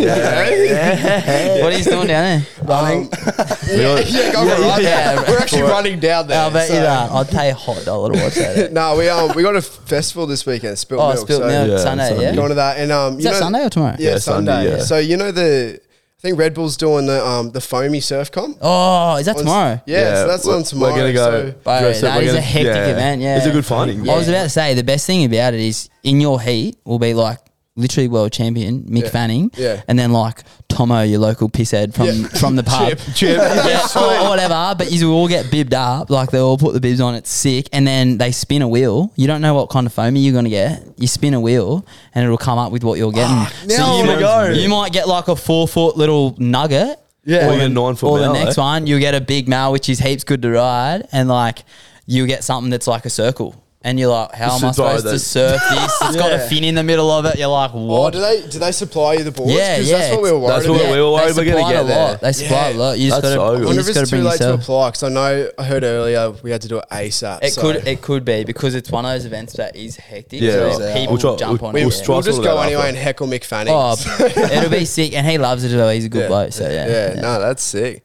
are 1.74 1.78
you 1.78 1.84
doing 1.84 2.08
down 2.08 2.10
there? 2.24 2.46
Running. 2.64 3.10
yeah, 3.70 4.00
yeah, 4.00 4.32
go 4.34 4.46
for 4.46 4.80
it. 4.80 4.84
yeah. 4.84 5.30
We're 5.30 5.40
actually 5.40 5.62
running 5.64 6.00
down 6.02 6.28
there. 6.28 6.42
I'll 6.42 6.52
bet 6.52 6.68
you 6.70 6.76
so- 6.76 6.82
that. 6.82 7.12
I'd 7.12 7.28
pay 7.30 7.50
a 7.52 7.56
hot 7.56 7.84
dollar 7.86 8.14
to 8.14 8.20
watch 8.22 8.36
that. 8.36 8.72
no, 8.74 8.98
we 8.98 9.08
um 9.10 9.32
we 9.36 9.44
got 9.44 9.56
a 9.56 9.62
festival 9.62 10.28
this 10.28 10.46
weekend. 10.46 10.78
Spilt 10.78 11.02
Oh, 11.02 11.08
milk. 11.14 11.20
spilt 11.28 11.42
so 11.42 11.48
milk 11.48 11.70
Yeah, 11.70 11.78
Sunday, 11.78 12.08
Sunday. 12.10 12.24
yeah? 12.24 12.36
Going 12.36 12.50
to 12.50 12.56
that 12.56 12.78
and 12.78 12.92
um 12.92 13.14
Is 13.18 13.24
you 13.24 13.32
that 13.32 13.36
know, 13.36 13.40
Sunday 13.40 13.66
or 13.66 13.70
tomorrow? 13.70 13.96
Yeah, 14.00 14.10
Yeah, 14.12 14.18
Sunday. 14.20 14.52
Sunday, 14.52 14.70
yeah. 14.78 14.84
So 14.84 14.98
you 15.00 15.16
know 15.18 15.32
the 15.32 15.80
I 16.18 16.22
think 16.22 16.40
Red 16.40 16.56
Bull's 16.56 16.78
doing 16.78 17.06
the 17.06 17.24
um 17.24 17.52
the 17.52 17.62
foamy 17.62 18.00
surf 18.00 18.32
comp. 18.32 18.58
Oh, 18.60 19.18
is 19.18 19.28
that 19.28 19.36
On- 19.36 19.42
tomorrow? 19.44 19.82
Yeah, 19.86 20.16
so 20.16 20.28
that's 20.28 20.46
we're- 20.46 20.58
on 20.58 20.64
tomorrow. 20.64 20.94
We're 20.94 21.00
gonna 21.00 21.14
go. 21.14 21.50
so- 21.52 21.56
Bro, 21.64 21.80
dress 21.80 21.98
up, 21.98 22.02
that 22.02 22.16
we're 22.18 22.24
is 22.24 22.30
a 22.30 22.32
gonna- 22.38 22.42
hectic 22.42 22.76
event, 22.96 23.22
yeah. 23.22 23.38
it's 23.38 23.46
a 23.46 23.52
good 23.52 23.66
finding. 23.68 24.10
I 24.10 24.18
was 24.18 24.28
about 24.28 24.44
to 24.44 24.50
say 24.50 24.74
the 24.74 24.84
best 24.84 25.06
thing 25.06 25.26
about 25.26 25.54
it 25.54 25.60
is 25.60 25.90
in 26.04 26.20
your 26.20 26.42
heat 26.42 26.78
will 26.86 26.98
be 26.98 27.14
like 27.14 27.38
literally 27.78 28.08
world 28.10 28.32
champion 28.34 28.84
Mick 28.84 29.04
Yeah. 29.04 29.10
Fanning, 29.10 29.52
Yeah. 29.56 29.82
and 29.88 29.98
then 29.98 30.12
like 30.12 30.44
Tomo, 30.68 31.02
your 31.04 31.20
local 31.20 31.48
pisshead 31.50 31.94
from 31.94 32.06
Yeah. 32.08 32.28
from 32.40 32.56
the 32.58 32.64
pub, 32.72 32.90
Chip. 32.90 33.00
Chip. 33.16 33.38
yeah, 33.38 33.88
or, 33.96 34.26
or 34.26 34.30
whatever. 34.30 34.76
But 34.78 34.92
you 34.92 35.08
will 35.08 35.16
all 35.16 35.28
get 35.28 35.50
bibbed 35.50 35.74
up, 35.74 36.10
like 36.10 36.32
they 36.32 36.40
all 36.40 36.58
put 36.58 36.74
the 36.74 36.80
bibs 36.82 37.00
on. 37.00 37.16
It's 37.16 37.30
sick, 37.30 37.70
and 37.72 37.88
then 37.88 38.18
they 38.18 38.32
spin 38.32 38.62
a 38.62 38.68
wheel. 38.68 39.12
You 39.16 39.28
don't 39.28 39.42
know 39.42 39.54
what 39.54 39.70
kind 39.70 39.88
of 39.88 39.94
foamy 39.94 40.20
you're 40.20 40.34
gonna 40.34 40.50
get. 40.50 40.84
You 40.98 41.08
spin 41.08 41.34
a 41.34 41.40
wheel, 41.40 41.86
and 42.14 42.26
it'll 42.26 42.38
come 42.38 42.58
up 42.60 42.72
with 42.72 42.84
what 42.84 42.98
you're 42.98 43.12
getting. 43.12 43.36
now 43.68 43.96
I 43.96 44.02
you, 44.02 44.08
wanna 44.08 44.20
go. 44.20 44.50
you 44.50 44.68
might 44.70 44.92
get 44.92 45.08
like 45.08 45.28
a 45.30 45.36
four 45.36 45.68
foot 45.68 45.96
little 45.98 46.36
nugget. 46.38 47.00
Yeah. 47.26 47.48
Or 47.50 47.54
Or, 47.54 47.58
the 47.58 47.68
nine 47.70 47.96
foot 47.96 48.08
or 48.10 48.20
the 48.20 48.26
mal, 48.28 48.34
next 48.36 48.58
eh? 48.58 48.62
one, 48.62 48.88
you'll 48.88 49.02
get 49.02 49.14
a 49.14 49.20
big 49.22 49.48
mal, 49.50 49.74
which 49.74 49.90
is 49.90 50.00
heaps 50.00 50.24
good 50.24 50.42
to 50.44 50.50
ride, 50.52 51.08
and 51.12 51.28
like 51.28 51.64
you 52.06 52.26
get 52.26 52.44
something 52.44 52.70
that's 52.70 52.88
like 52.88 53.06
a 53.06 53.10
circle. 53.10 53.54
And 53.88 53.98
you're 53.98 54.10
like, 54.10 54.34
how 54.34 54.58
am 54.58 54.66
I 54.66 54.68
This 54.68 54.78
is 54.78 54.80
right, 54.80 54.98
supposed 54.98 55.06
to 55.06 55.20
surf 55.20 55.62
this? 55.70 56.02
It's 56.02 56.16
got 56.18 56.34
a 56.34 56.36
Yeah. 56.40 56.48
fin 56.50 56.66
in 56.66 56.76
the 56.76 56.84
middle 56.84 57.10
of 57.10 57.24
it. 57.26 57.38
You're 57.40 57.48
like, 57.48 57.72
Oh, 57.74 57.86
what? 57.86 58.12
do 58.12 58.20
they 58.20 58.46
do 58.46 58.60
they 58.60 58.74
supply 58.74 59.14
you 59.14 59.24
the 59.24 59.32
boards? 59.32 59.54
Yeah, 59.54 59.78
'Cause 59.78 59.90
yeah, 59.90 59.98
That's 60.00 60.12
what 60.14 60.24
we 60.24 60.32
were 60.34 60.40
worried 60.40 60.56
that's 60.56 60.68
what 60.68 60.82
about. 60.82 60.92
we 60.92 61.00
were 61.02 61.12
worried 61.14 61.34
they 61.36 61.40
we're 61.46 61.46
gonna 61.46 61.58
supply 61.58 61.72
get 61.72 61.80
a 61.80 61.84
lot. 61.84 61.88
there. 61.88 62.18
They 62.18 62.34
supply 62.34 62.70
Yeah. 62.70 62.76
a 62.76 62.78
lot. 62.78 63.00
You 63.00 63.10
just 63.10 63.22
That's 63.22 63.36
got 63.36 63.40
so 63.40 63.46
to, 63.46 63.52
good. 63.52 63.56
I 63.56 63.60
you 63.62 63.66
wonder 63.66 63.80
if 63.80 63.86
just 63.86 63.90
it's 63.90 63.98
got 63.98 64.04
to 64.04 64.10
too 64.10 64.16
bring 64.18 64.24
late 64.26 64.38
to 64.40 64.44
yourself. 64.44 64.62
apply 64.62 64.90
because 64.90 65.04
I 65.04 65.10
know 65.10 65.50
I 65.58 65.64
heard 65.64 65.84
earlier 65.86 66.32
we 66.44 66.52
had 66.52 66.62
to 66.64 66.68
do 66.68 66.78
it 66.80 66.86
ASAP. 66.92 67.40
It 67.44 67.54
so 67.54 67.62
could 67.62 67.88
it 67.88 68.02
could 68.02 68.26
be 68.26 68.44
because 68.44 68.76
it's 68.76 68.92
one 68.92 69.06
of 69.06 69.12
those 69.14 69.24
events 69.24 69.54
that 69.54 69.78
is 69.78 69.96
hectic. 69.96 70.42
Yeah, 70.42 70.52
so 70.52 70.84
right. 70.84 70.94
people 70.98 71.14
We'll 71.14 71.22
try- 71.22 71.36
jump 71.48 71.62
we'll- 71.62 71.68
on 71.70 71.74
we, 71.74 71.80
it. 71.80 71.86
we'll 71.86 71.94
yeah. 71.94 71.98
struggle 72.04 72.16
we'll 72.24 72.24
just 72.24 72.44
go 72.44 72.60
anyway 72.60 72.90
and 72.90 72.98
heckle 72.98 73.28
Mick 73.28 73.46
Fanning. 73.46 73.74
Oh, 73.74 73.96
it'll 74.20 74.70
be 74.70 74.84
sick, 74.84 75.14
and 75.14 75.26
he 75.26 75.38
loves 75.38 75.64
it 75.64 75.68
as 75.70 75.76
well. 75.76 75.90
He's 75.92 76.04
a 76.04 76.10
good 76.10 76.24
Yeah. 76.24 76.28
bloke. 76.28 76.52
So 76.52 76.70
yeah, 76.70 76.88
yeah, 77.16 77.22
no, 77.22 77.40
that's 77.40 77.64
sick. 77.64 78.04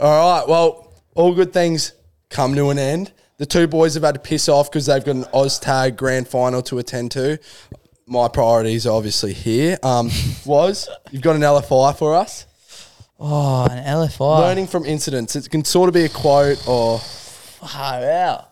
All 0.00 0.10
right. 0.40 0.44
Well, 0.48 0.92
all 1.14 1.32
good 1.34 1.52
things 1.52 1.92
come 2.34 2.54
to 2.56 2.70
an 2.70 2.78
end. 2.78 3.12
The 3.38 3.46
two 3.46 3.66
boys 3.66 3.94
have 3.94 4.02
had 4.02 4.14
to 4.14 4.20
piss 4.20 4.48
off 4.48 4.70
because 4.70 4.86
they've 4.86 5.04
got 5.04 5.14
an 5.14 5.24
OzTag 5.24 5.96
grand 5.96 6.28
final 6.28 6.62
to 6.62 6.78
attend 6.78 7.12
to. 7.12 7.38
My 8.06 8.28
priorities 8.28 8.86
are 8.86 8.94
obviously 8.94 9.32
here. 9.32 9.78
Um, 9.82 10.10
was 10.44 10.88
you've 11.10 11.22
got 11.22 11.36
an 11.36 11.42
LFI 11.42 11.96
for 11.96 12.14
us? 12.14 12.46
Oh, 13.18 13.64
an 13.70 13.84
LFI. 13.84 14.40
Learning 14.40 14.66
from 14.66 14.84
incidents. 14.84 15.36
It 15.36 15.48
can 15.48 15.64
sort 15.64 15.88
of 15.88 15.94
be 15.94 16.04
a 16.04 16.08
quote 16.08 16.66
or 16.68 16.98
Far 16.98 18.04
out. 18.04 18.50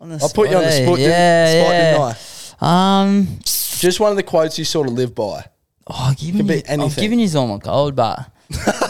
On 0.00 0.08
the 0.08 0.18
I'll 0.22 0.28
put 0.28 0.50
you 0.50 0.56
on 0.56 0.62
the 0.62 0.68
eh? 0.68 0.84
spot. 0.84 0.98
Yeah, 0.98 1.62
spot 1.62 1.72
yeah. 1.72 1.90
didn't 1.92 2.16
I? 2.60 3.02
Um, 3.02 3.38
Just 3.44 3.98
one 3.98 4.10
of 4.10 4.16
the 4.16 4.22
quotes 4.22 4.58
you 4.58 4.64
sort 4.64 4.86
of 4.86 4.94
live 4.94 5.14
by. 5.14 5.46
Oh, 5.86 6.08
I've 6.10 6.16
given 6.16 6.38
Could 6.38 6.46
be 6.46 6.54
you, 6.54 6.60
I've 6.60 6.70
anything. 6.70 7.02
given 7.02 7.18
you 7.18 7.38
all 7.38 7.48
my 7.48 7.58
gold, 7.58 7.96
but 7.96 8.30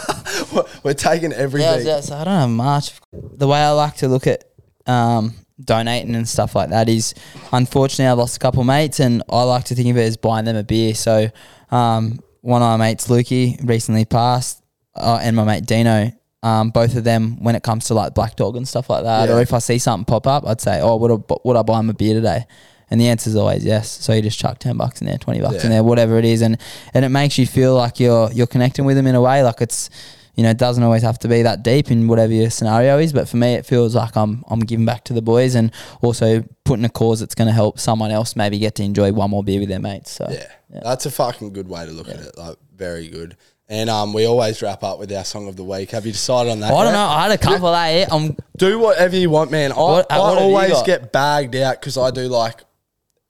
We're 0.83 0.93
taking 0.93 1.31
yeah, 1.31 1.37
everything. 1.37 1.85
yeah, 1.85 2.01
so 2.01 2.15
I 2.15 2.23
don't 2.23 2.33
have 2.33 2.49
much. 2.49 2.91
The 3.11 3.47
way 3.47 3.59
I 3.59 3.71
like 3.71 3.95
to 3.97 4.07
look 4.07 4.27
at 4.27 4.43
um, 4.85 5.33
donating 5.63 6.15
and 6.15 6.27
stuff 6.27 6.55
like 6.55 6.69
that 6.69 6.89
is, 6.89 7.13
unfortunately, 7.51 8.07
I've 8.11 8.17
lost 8.17 8.35
a 8.37 8.39
couple 8.39 8.63
mates, 8.63 8.99
and 8.99 9.23
I 9.29 9.43
like 9.43 9.65
to 9.65 9.75
think 9.75 9.89
of 9.89 9.97
it 9.97 10.01
as 10.03 10.17
buying 10.17 10.45
them 10.45 10.55
a 10.55 10.63
beer. 10.63 10.93
So, 10.95 11.29
um, 11.71 12.19
one 12.41 12.61
of 12.61 12.67
my 12.79 12.87
mates, 12.87 13.07
Lukey, 13.07 13.57
recently 13.67 14.05
passed, 14.05 14.61
uh, 14.95 15.19
and 15.21 15.35
my 15.35 15.43
mate 15.43 15.65
Dino. 15.65 16.11
Um, 16.43 16.71
both 16.71 16.97
of 16.97 17.05
them, 17.05 17.41
when 17.41 17.55
it 17.55 17.63
comes 17.63 17.85
to 17.85 17.93
like 17.93 18.13
Black 18.13 18.35
Dog 18.35 18.57
and 18.57 18.67
stuff 18.67 18.89
like 18.89 19.03
that, 19.05 19.29
Yeah. 19.29 19.35
or 19.35 19.41
if 19.41 19.53
I 19.53 19.59
see 19.59 19.79
something 19.79 20.03
pop 20.03 20.27
up, 20.27 20.45
I'd 20.45 20.59
say, 20.59 20.81
"Oh, 20.81 20.97
would 20.97 21.09
I, 21.11 21.35
would 21.45 21.55
I 21.55 21.61
buy 21.61 21.79
him 21.79 21.89
a 21.89 21.93
beer 21.93 22.13
today?" 22.15 22.45
And 22.91 22.99
the 22.99 23.07
answer 23.07 23.29
is 23.29 23.37
always 23.37 23.63
yes. 23.63 23.89
So 23.89 24.11
you 24.11 24.21
just 24.21 24.37
chuck 24.37 24.59
ten 24.59 24.75
bucks 24.75 24.99
in 24.99 25.07
there, 25.07 25.17
twenty 25.17 25.39
bucks 25.39 25.63
in 25.63 25.71
Yeah. 25.71 25.77
there, 25.77 25.83
whatever 25.83 26.17
it 26.19 26.25
is, 26.25 26.41
and 26.41 26.57
and 26.93 27.05
it 27.05 27.09
makes 27.09 27.37
you 27.37 27.47
feel 27.47 27.75
like 27.75 27.97
you're 27.97 28.29
you're 28.33 28.45
connecting 28.45 28.83
with 28.83 28.97
them 28.97 29.07
in 29.07 29.15
a 29.15 29.21
way. 29.21 29.41
Like 29.41 29.61
it's, 29.61 29.89
you 30.35 30.43
know, 30.43 30.49
it 30.49 30.57
doesn't 30.57 30.83
always 30.83 31.03
have 31.03 31.19
to 31.19 31.27
be 31.27 31.43
that 31.43 31.63
deep 31.63 31.91
in 31.91 32.07
whatever 32.07 32.33
your 32.33 32.49
scenario 32.49 32.97
is. 32.97 33.13
But 33.13 33.29
for 33.29 33.37
me, 33.37 33.53
it 33.53 33.65
feels 33.65 33.95
like 33.95 34.15
I'm 34.15 34.43
I'm 34.47 34.61
giving 34.61 34.85
back 34.85 35.03
to 35.05 35.13
the 35.13 35.21
boys 35.21 35.55
and 35.55 35.71
also 36.01 36.43
putting 36.63 36.85
a 36.85 36.89
cause 36.89 37.19
that's 37.19 37.35
going 37.35 37.47
to 37.47 37.53
help 37.53 37.79
someone 37.79 38.11
else 38.11 38.35
maybe 38.35 38.57
get 38.57 38.75
to 38.75 38.83
enjoy 38.83 39.11
one 39.11 39.29
more 39.29 39.43
beer 39.43 39.59
with 39.59 39.69
their 39.69 39.79
mates. 39.79 40.11
So 40.11 40.27
Yeah, 40.29 40.79
that's 40.83 41.05
a 41.05 41.11
fucking 41.11 41.53
good 41.53 41.67
way 41.67 41.85
to 41.85 41.91
look 41.91 42.09
at 42.09 42.19
it. 42.19 42.37
Like, 42.37 42.57
very 42.75 43.07
good. 43.07 43.37
And 43.69 43.89
um, 43.89 44.13
we 44.13 44.25
always 44.25 44.61
wrap 44.61 44.83
up 44.83 44.99
with 44.99 45.11
our 45.11 45.23
song 45.23 45.47
of 45.47 45.55
the 45.55 45.63
week. 45.63 45.91
Have 45.91 46.05
you 46.05 46.11
decided 46.11 46.51
on 46.51 46.59
that? 46.59 46.67
I 46.71 46.83
don't 46.83 46.85
yet? 46.85 46.91
know. 46.93 47.05
I 47.05 47.21
had 47.23 47.31
a 47.31 47.37
couple 47.37 47.67
of 47.67 47.73
that. 47.73 48.11
I'm 48.11 48.35
Do 48.57 48.77
whatever 48.77 49.15
you 49.15 49.29
want, 49.29 49.51
man. 49.51 49.71
I, 49.71 49.75
What- 49.75 50.11
I 50.11 50.19
what 50.19 50.37
always 50.37 50.81
get 50.83 51.11
bagged 51.11 51.55
out 51.55 51.79
because 51.79 51.97
I 51.97 52.11
do 52.11 52.27
like 52.27 52.61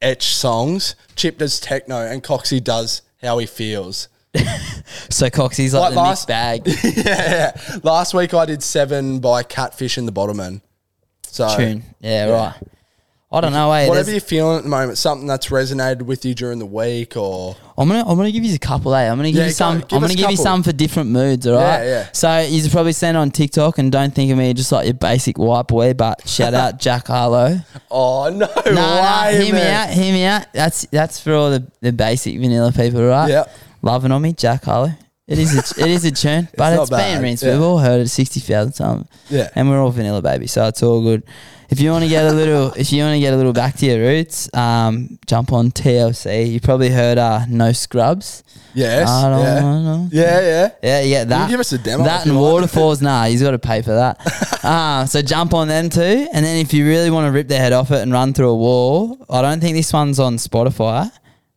etch 0.00 0.34
songs. 0.34 0.96
Chip 1.16 1.38
does 1.38 1.60
techno, 1.60 1.96
and 1.96 2.22
Coxie 2.22 2.62
does 2.62 3.02
how 3.22 3.38
he 3.38 3.46
feels. 3.46 4.08
so 5.10 5.28
Coxie's 5.30 5.74
like, 5.74 5.82
Like 5.82 5.94
the 5.94 6.00
last- 6.00 6.28
mixed 6.28 6.28
bag 6.28 7.06
yeah, 7.06 7.52
yeah. 7.66 7.78
Last 7.82 8.14
week 8.14 8.34
I 8.34 8.46
did 8.46 8.62
seven 8.62 9.20
by 9.20 9.42
Catfish 9.42 9.96
and 9.96 10.06
the 10.08 10.12
Bottlemen. 10.12 10.60
So 11.26 11.48
tune. 11.56 11.82
Yeah, 12.00 12.28
right. 12.30 12.54
I 13.32 13.40
don't 13.40 13.52
know. 13.52 13.72
Hey, 13.72 13.88
whatever 13.88 14.04
there's- 14.04 14.22
you're 14.22 14.28
feeling 14.28 14.58
at 14.58 14.62
the 14.62 14.68
moment, 14.68 14.96
something 14.96 15.26
that's 15.26 15.48
resonated 15.48 16.02
with 16.02 16.24
you 16.24 16.34
during 16.36 16.60
the 16.60 16.66
week, 16.66 17.16
or 17.16 17.56
I'm 17.76 17.88
gonna 17.88 18.08
I'm 18.08 18.16
gonna 18.16 18.30
give 18.30 18.44
you 18.44 18.54
a 18.54 18.58
couple. 18.58 18.94
Eh? 18.94 19.10
I'm 19.10 19.16
gonna 19.16 19.30
give 19.32 19.38
Yeah, 19.38 19.42
you 19.46 19.50
go- 19.50 19.54
some. 19.54 19.78
give 19.80 19.92
I'm 19.94 20.04
us 20.04 20.10
gonna 20.10 20.12
a 20.12 20.16
give 20.16 20.30
you 20.30 20.36
couple. 20.36 20.44
some 20.44 20.62
for 20.62 20.70
different 20.72 21.10
moods. 21.10 21.44
All 21.48 21.54
right. 21.56 21.82
Yeah, 21.82 21.84
yeah. 21.84 22.08
So 22.12 22.38
you 22.40 22.70
probably 22.70 22.92
seen 22.92 23.16
on 23.16 23.32
TikTok 23.32 23.78
and 23.78 23.90
don't 23.90 24.14
think 24.14 24.30
of 24.30 24.38
me 24.38 24.54
just 24.54 24.70
like 24.70 24.84
your 24.84 24.94
basic 24.94 25.36
white 25.36 25.66
boy, 25.66 25.94
but 25.94 26.28
shout 26.28 26.54
out 26.54 26.78
Jack 26.80 27.08
Harlow. 27.08 27.58
oh 27.90 28.28
no, 28.28 28.46
No, 28.66 28.72
no, 28.72 29.24
way, 29.26 29.32
hear 29.36 29.44
me 29.46 29.52
man. 29.60 29.88
out. 29.88 29.94
Hear 29.94 30.12
me 30.12 30.24
out. 30.24 30.46
That's 30.52 30.86
that's 30.92 31.18
for 31.20 31.32
all 31.34 31.50
the, 31.50 31.66
the 31.80 31.92
basic 31.92 32.38
vanilla 32.38 32.70
people, 32.70 33.04
right? 33.04 33.28
Yep. 33.30 33.56
Loving 33.84 34.12
on 34.12 34.22
me, 34.22 34.32
Jack 34.32 34.64
Harlow. 34.64 34.94
It 35.26 35.38
is 35.38 35.54
a, 35.54 35.58
it 35.84 35.90
is 35.90 36.04
a 36.06 36.10
tune, 36.10 36.48
but 36.56 36.74
not 36.74 36.82
it's 36.82 36.90
been 36.90 37.22
rinsed. 37.22 37.42
yeah. 37.42 37.52
We've 37.52 37.62
all 37.62 37.78
heard 37.78 38.00
it 38.00 38.08
sixty 38.08 38.40
thousand 38.40 38.72
times. 38.72 39.06
Yeah. 39.28 39.50
and 39.54 39.68
we're 39.68 39.78
all 39.78 39.90
vanilla 39.90 40.22
baby, 40.22 40.46
so 40.46 40.66
it's 40.68 40.82
all 40.82 41.02
good. 41.02 41.22
If 41.68 41.80
you 41.80 41.90
want 41.90 42.04
to 42.04 42.08
get 42.08 42.24
a 42.24 42.32
little, 42.32 42.72
if 42.76 42.92
you 42.92 43.02
want 43.02 43.14
to 43.16 43.20
get 43.20 43.34
a 43.34 43.36
little 43.36 43.52
back 43.52 43.76
to 43.76 43.86
your 43.86 43.98
roots, 43.98 44.48
um, 44.54 45.18
jump 45.26 45.52
on 45.52 45.70
TLC. 45.70 46.50
You 46.50 46.60
probably 46.60 46.88
heard 46.88 47.18
uh, 47.18 47.44
No 47.46 47.72
Scrubs. 47.72 48.42
Yes, 48.74 49.08
I 49.08 49.28
don't 49.28 49.42
yeah. 49.42 49.60
know. 49.60 50.08
yeah, 50.10 50.40
yeah. 50.40 50.70
Yeah, 50.82 51.06
get 51.06 51.28
that. 51.28 51.50
give 51.50 51.60
us 51.60 51.72
a 51.72 51.78
demo 51.78 52.04
That 52.04 52.26
and 52.26 52.36
waterfalls. 52.36 53.02
Nah, 53.02 53.26
he's 53.26 53.42
got 53.42 53.50
to 53.52 53.58
pay 53.58 53.82
for 53.82 53.92
that. 53.94 54.18
uh, 54.64 55.04
so 55.06 55.20
jump 55.20 55.52
on 55.52 55.68
them 55.68 55.90
too, 55.90 56.26
and 56.32 56.44
then 56.44 56.56
if 56.56 56.72
you 56.72 56.86
really 56.86 57.10
want 57.10 57.26
to 57.26 57.32
rip 57.32 57.48
their 57.48 57.60
head 57.60 57.72
off 57.74 57.90
it 57.90 58.00
and 58.00 58.12
run 58.12 58.32
through 58.32 58.48
a 58.48 58.56
wall, 58.56 59.24
I 59.28 59.42
don't 59.42 59.60
think 59.60 59.76
this 59.76 59.92
one's 59.92 60.18
on 60.18 60.36
Spotify, 60.36 61.10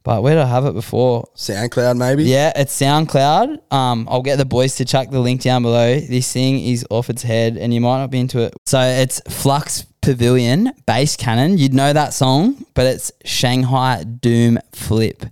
but 0.07 0.23
where 0.23 0.35
did 0.35 0.43
I 0.43 0.47
have 0.47 0.65
it 0.65 0.71
before? 0.71 1.27
SoundCloud 1.35 1.97
maybe. 1.97 2.23
Yeah, 2.23 2.53
it's 2.55 2.79
SoundCloud. 2.79 3.73
Um, 3.73 4.07
I'll 4.09 4.21
get 4.21 4.37
the 4.37 4.45
boys 4.45 4.77
to 4.77 4.85
chuck 4.85 5.09
the 5.09 5.19
link 5.19 5.41
down 5.41 5.63
below. 5.63 5.99
This 5.99 6.31
thing 6.31 6.61
is 6.61 6.85
off 6.89 7.09
its 7.09 7.23
head, 7.23 7.57
and 7.57 7.73
you 7.73 7.81
might 7.81 7.97
not 7.97 8.09
be 8.09 8.21
into 8.21 8.39
it. 8.39 8.53
So 8.67 8.79
it's 8.79 9.19
Flux 9.27 9.85
Pavilion 9.99 10.71
Bass 10.85 11.17
Cannon. 11.17 11.57
You'd 11.57 11.73
know 11.73 11.91
that 11.91 12.13
song, 12.13 12.65
but 12.73 12.85
it's 12.85 13.11
Shanghai 13.25 14.05
Doom 14.05 14.59
Flip. 14.71 15.25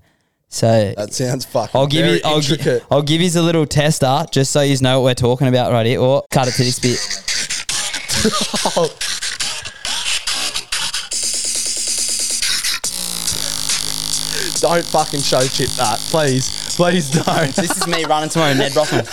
So 0.49 0.93
that 0.97 1.13
sounds 1.13 1.45
fucking. 1.45 1.79
I'll 1.79 1.87
give 1.87 2.05
you. 2.05 2.19
I'll, 2.25 2.41
gi-. 2.41 2.79
I'll 2.91 3.01
give 3.01 3.21
you 3.21 3.29
a 3.39 3.41
little 3.41 3.65
tester 3.65 4.25
just 4.29 4.51
so 4.51 4.59
you 4.59 4.77
know 4.81 4.99
what 4.99 5.05
we're 5.05 5.13
talking 5.13 5.47
about 5.47 5.71
right 5.71 5.85
here. 5.85 6.01
Or 6.01 6.25
cut 6.31 6.49
it 6.49 6.51
to 6.51 6.63
this 6.65 6.79
bit. 6.79 6.99
don't 14.65 14.83
fucking 14.85 15.21
show 15.21 15.41
Chip 15.41 15.69
that, 15.77 15.99
please, 16.09 16.75
please 16.75 17.11
don't. 17.11 17.53
This 17.55 17.77
is 17.77 17.85
me 17.87 18.03
running 18.05 18.29
to 18.29 18.39
my 18.39 18.49
own 18.51 18.57
Nedd 18.57 18.71
Brockmann. 18.71 19.05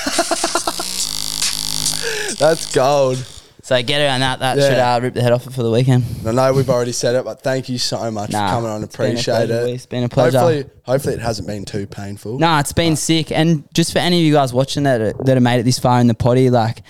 That's 2.38 2.74
gold. 2.74 3.18
So 3.64 3.80
get 3.82 4.00
around 4.00 4.20
that. 4.20 4.38
That 4.40 4.56
Yeah. 4.56 4.68
should 4.68 4.78
uh, 4.78 4.98
rip 5.02 5.14
the 5.14 5.20
head 5.22 5.30
off 5.32 5.46
it 5.46 5.52
for 5.52 5.62
the 5.62 5.70
weekend. 5.70 6.04
I 6.26 6.32
know 6.32 6.52
we've 6.52 6.68
already 6.70 6.90
said 6.92 7.14
it, 7.14 7.24
but 7.24 7.42
thank 7.42 7.68
you 7.68 7.78
so 7.78 8.10
much 8.10 8.30
Nah, 8.30 8.48
for 8.48 8.54
coming 8.54 8.70
on. 8.70 8.82
it's 8.82 8.96
been 8.96 9.06
a 9.06 9.10
Appreciate 9.10 9.50
it. 9.50 9.68
It's 9.74 9.86
been 9.86 10.04
a 10.04 10.08
pleasure. 10.08 10.38
Hopefully, 10.40 10.70
hopefully 10.84 11.14
it 11.14 11.20
hasn't 11.20 11.46
been 11.46 11.64
too 11.64 11.86
painful. 11.86 12.38
No, 12.38 12.58
it's 12.58 12.72
been 12.72 12.96
sick. 12.96 13.30
And 13.30 13.62
just 13.74 13.92
for 13.92 13.98
any 14.00 14.18
of 14.20 14.24
you 14.26 14.32
guys 14.32 14.52
watching 14.54 14.82
that 14.84 15.16
that 15.26 15.34
have 15.36 15.42
made 15.42 15.60
it 15.60 15.64
this 15.64 15.78
far 15.78 16.00
in 16.00 16.06
the 16.08 16.14
potty, 16.14 16.50
like 16.50 16.82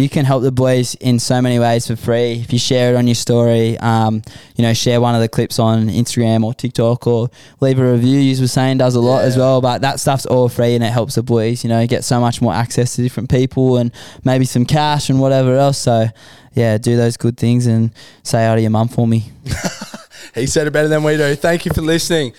you 0.00 0.08
can 0.08 0.24
help 0.24 0.42
the 0.42 0.52
boys 0.52 0.94
in 0.96 1.18
so 1.18 1.40
many 1.40 1.58
ways 1.58 1.86
for 1.86 1.96
free. 1.96 2.32
If 2.32 2.52
you 2.52 2.58
share 2.58 2.92
it 2.92 2.96
on 2.96 3.06
your 3.06 3.14
story, 3.14 3.78
um, 3.78 4.22
you 4.56 4.62
know, 4.62 4.72
share 4.74 5.00
one 5.00 5.14
of 5.14 5.20
the 5.20 5.28
clips 5.28 5.58
on 5.58 5.88
Instagram 5.88 6.44
or 6.44 6.54
TikTok 6.54 7.06
or 7.06 7.30
leave 7.60 7.78
a 7.78 7.92
review. 7.92 8.18
You 8.18 8.40
were 8.40 8.48
saying 8.48 8.78
does 8.78 8.94
a 8.94 9.00
lot 9.00 9.24
as 9.24 9.36
well, 9.36 9.60
but 9.60 9.80
that 9.82 10.00
stuff's 10.00 10.26
all 10.26 10.48
free 10.48 10.74
and 10.74 10.84
it 10.84 10.92
helps 10.92 11.14
the 11.14 11.22
boys, 11.22 11.64
you 11.64 11.70
know, 11.70 11.86
get 11.86 12.04
so 12.04 12.20
much 12.20 12.40
more 12.40 12.52
access 12.52 12.96
to 12.96 13.02
different 13.02 13.30
people 13.30 13.76
and 13.76 13.92
maybe 14.24 14.44
some 14.44 14.64
cash 14.64 15.10
and 15.10 15.20
whatever 15.20 15.56
else. 15.56 15.78
So 15.78 16.06
yeah, 16.54 16.78
do 16.78 16.96
those 16.96 17.16
good 17.16 17.36
things 17.36 17.66
and 17.66 17.92
say 18.22 18.46
hi 18.46 18.54
to 18.54 18.60
your 18.60 18.70
mum 18.70 18.88
for 18.88 19.06
me. 19.06 19.30
He 20.34 20.46
said 20.46 20.66
it 20.66 20.72
better 20.72 20.88
than 20.88 21.02
we 21.02 21.16
do. 21.16 21.34
Thank 21.34 21.64
you 21.66 21.72
for 21.72 21.82
listening. 21.82 22.32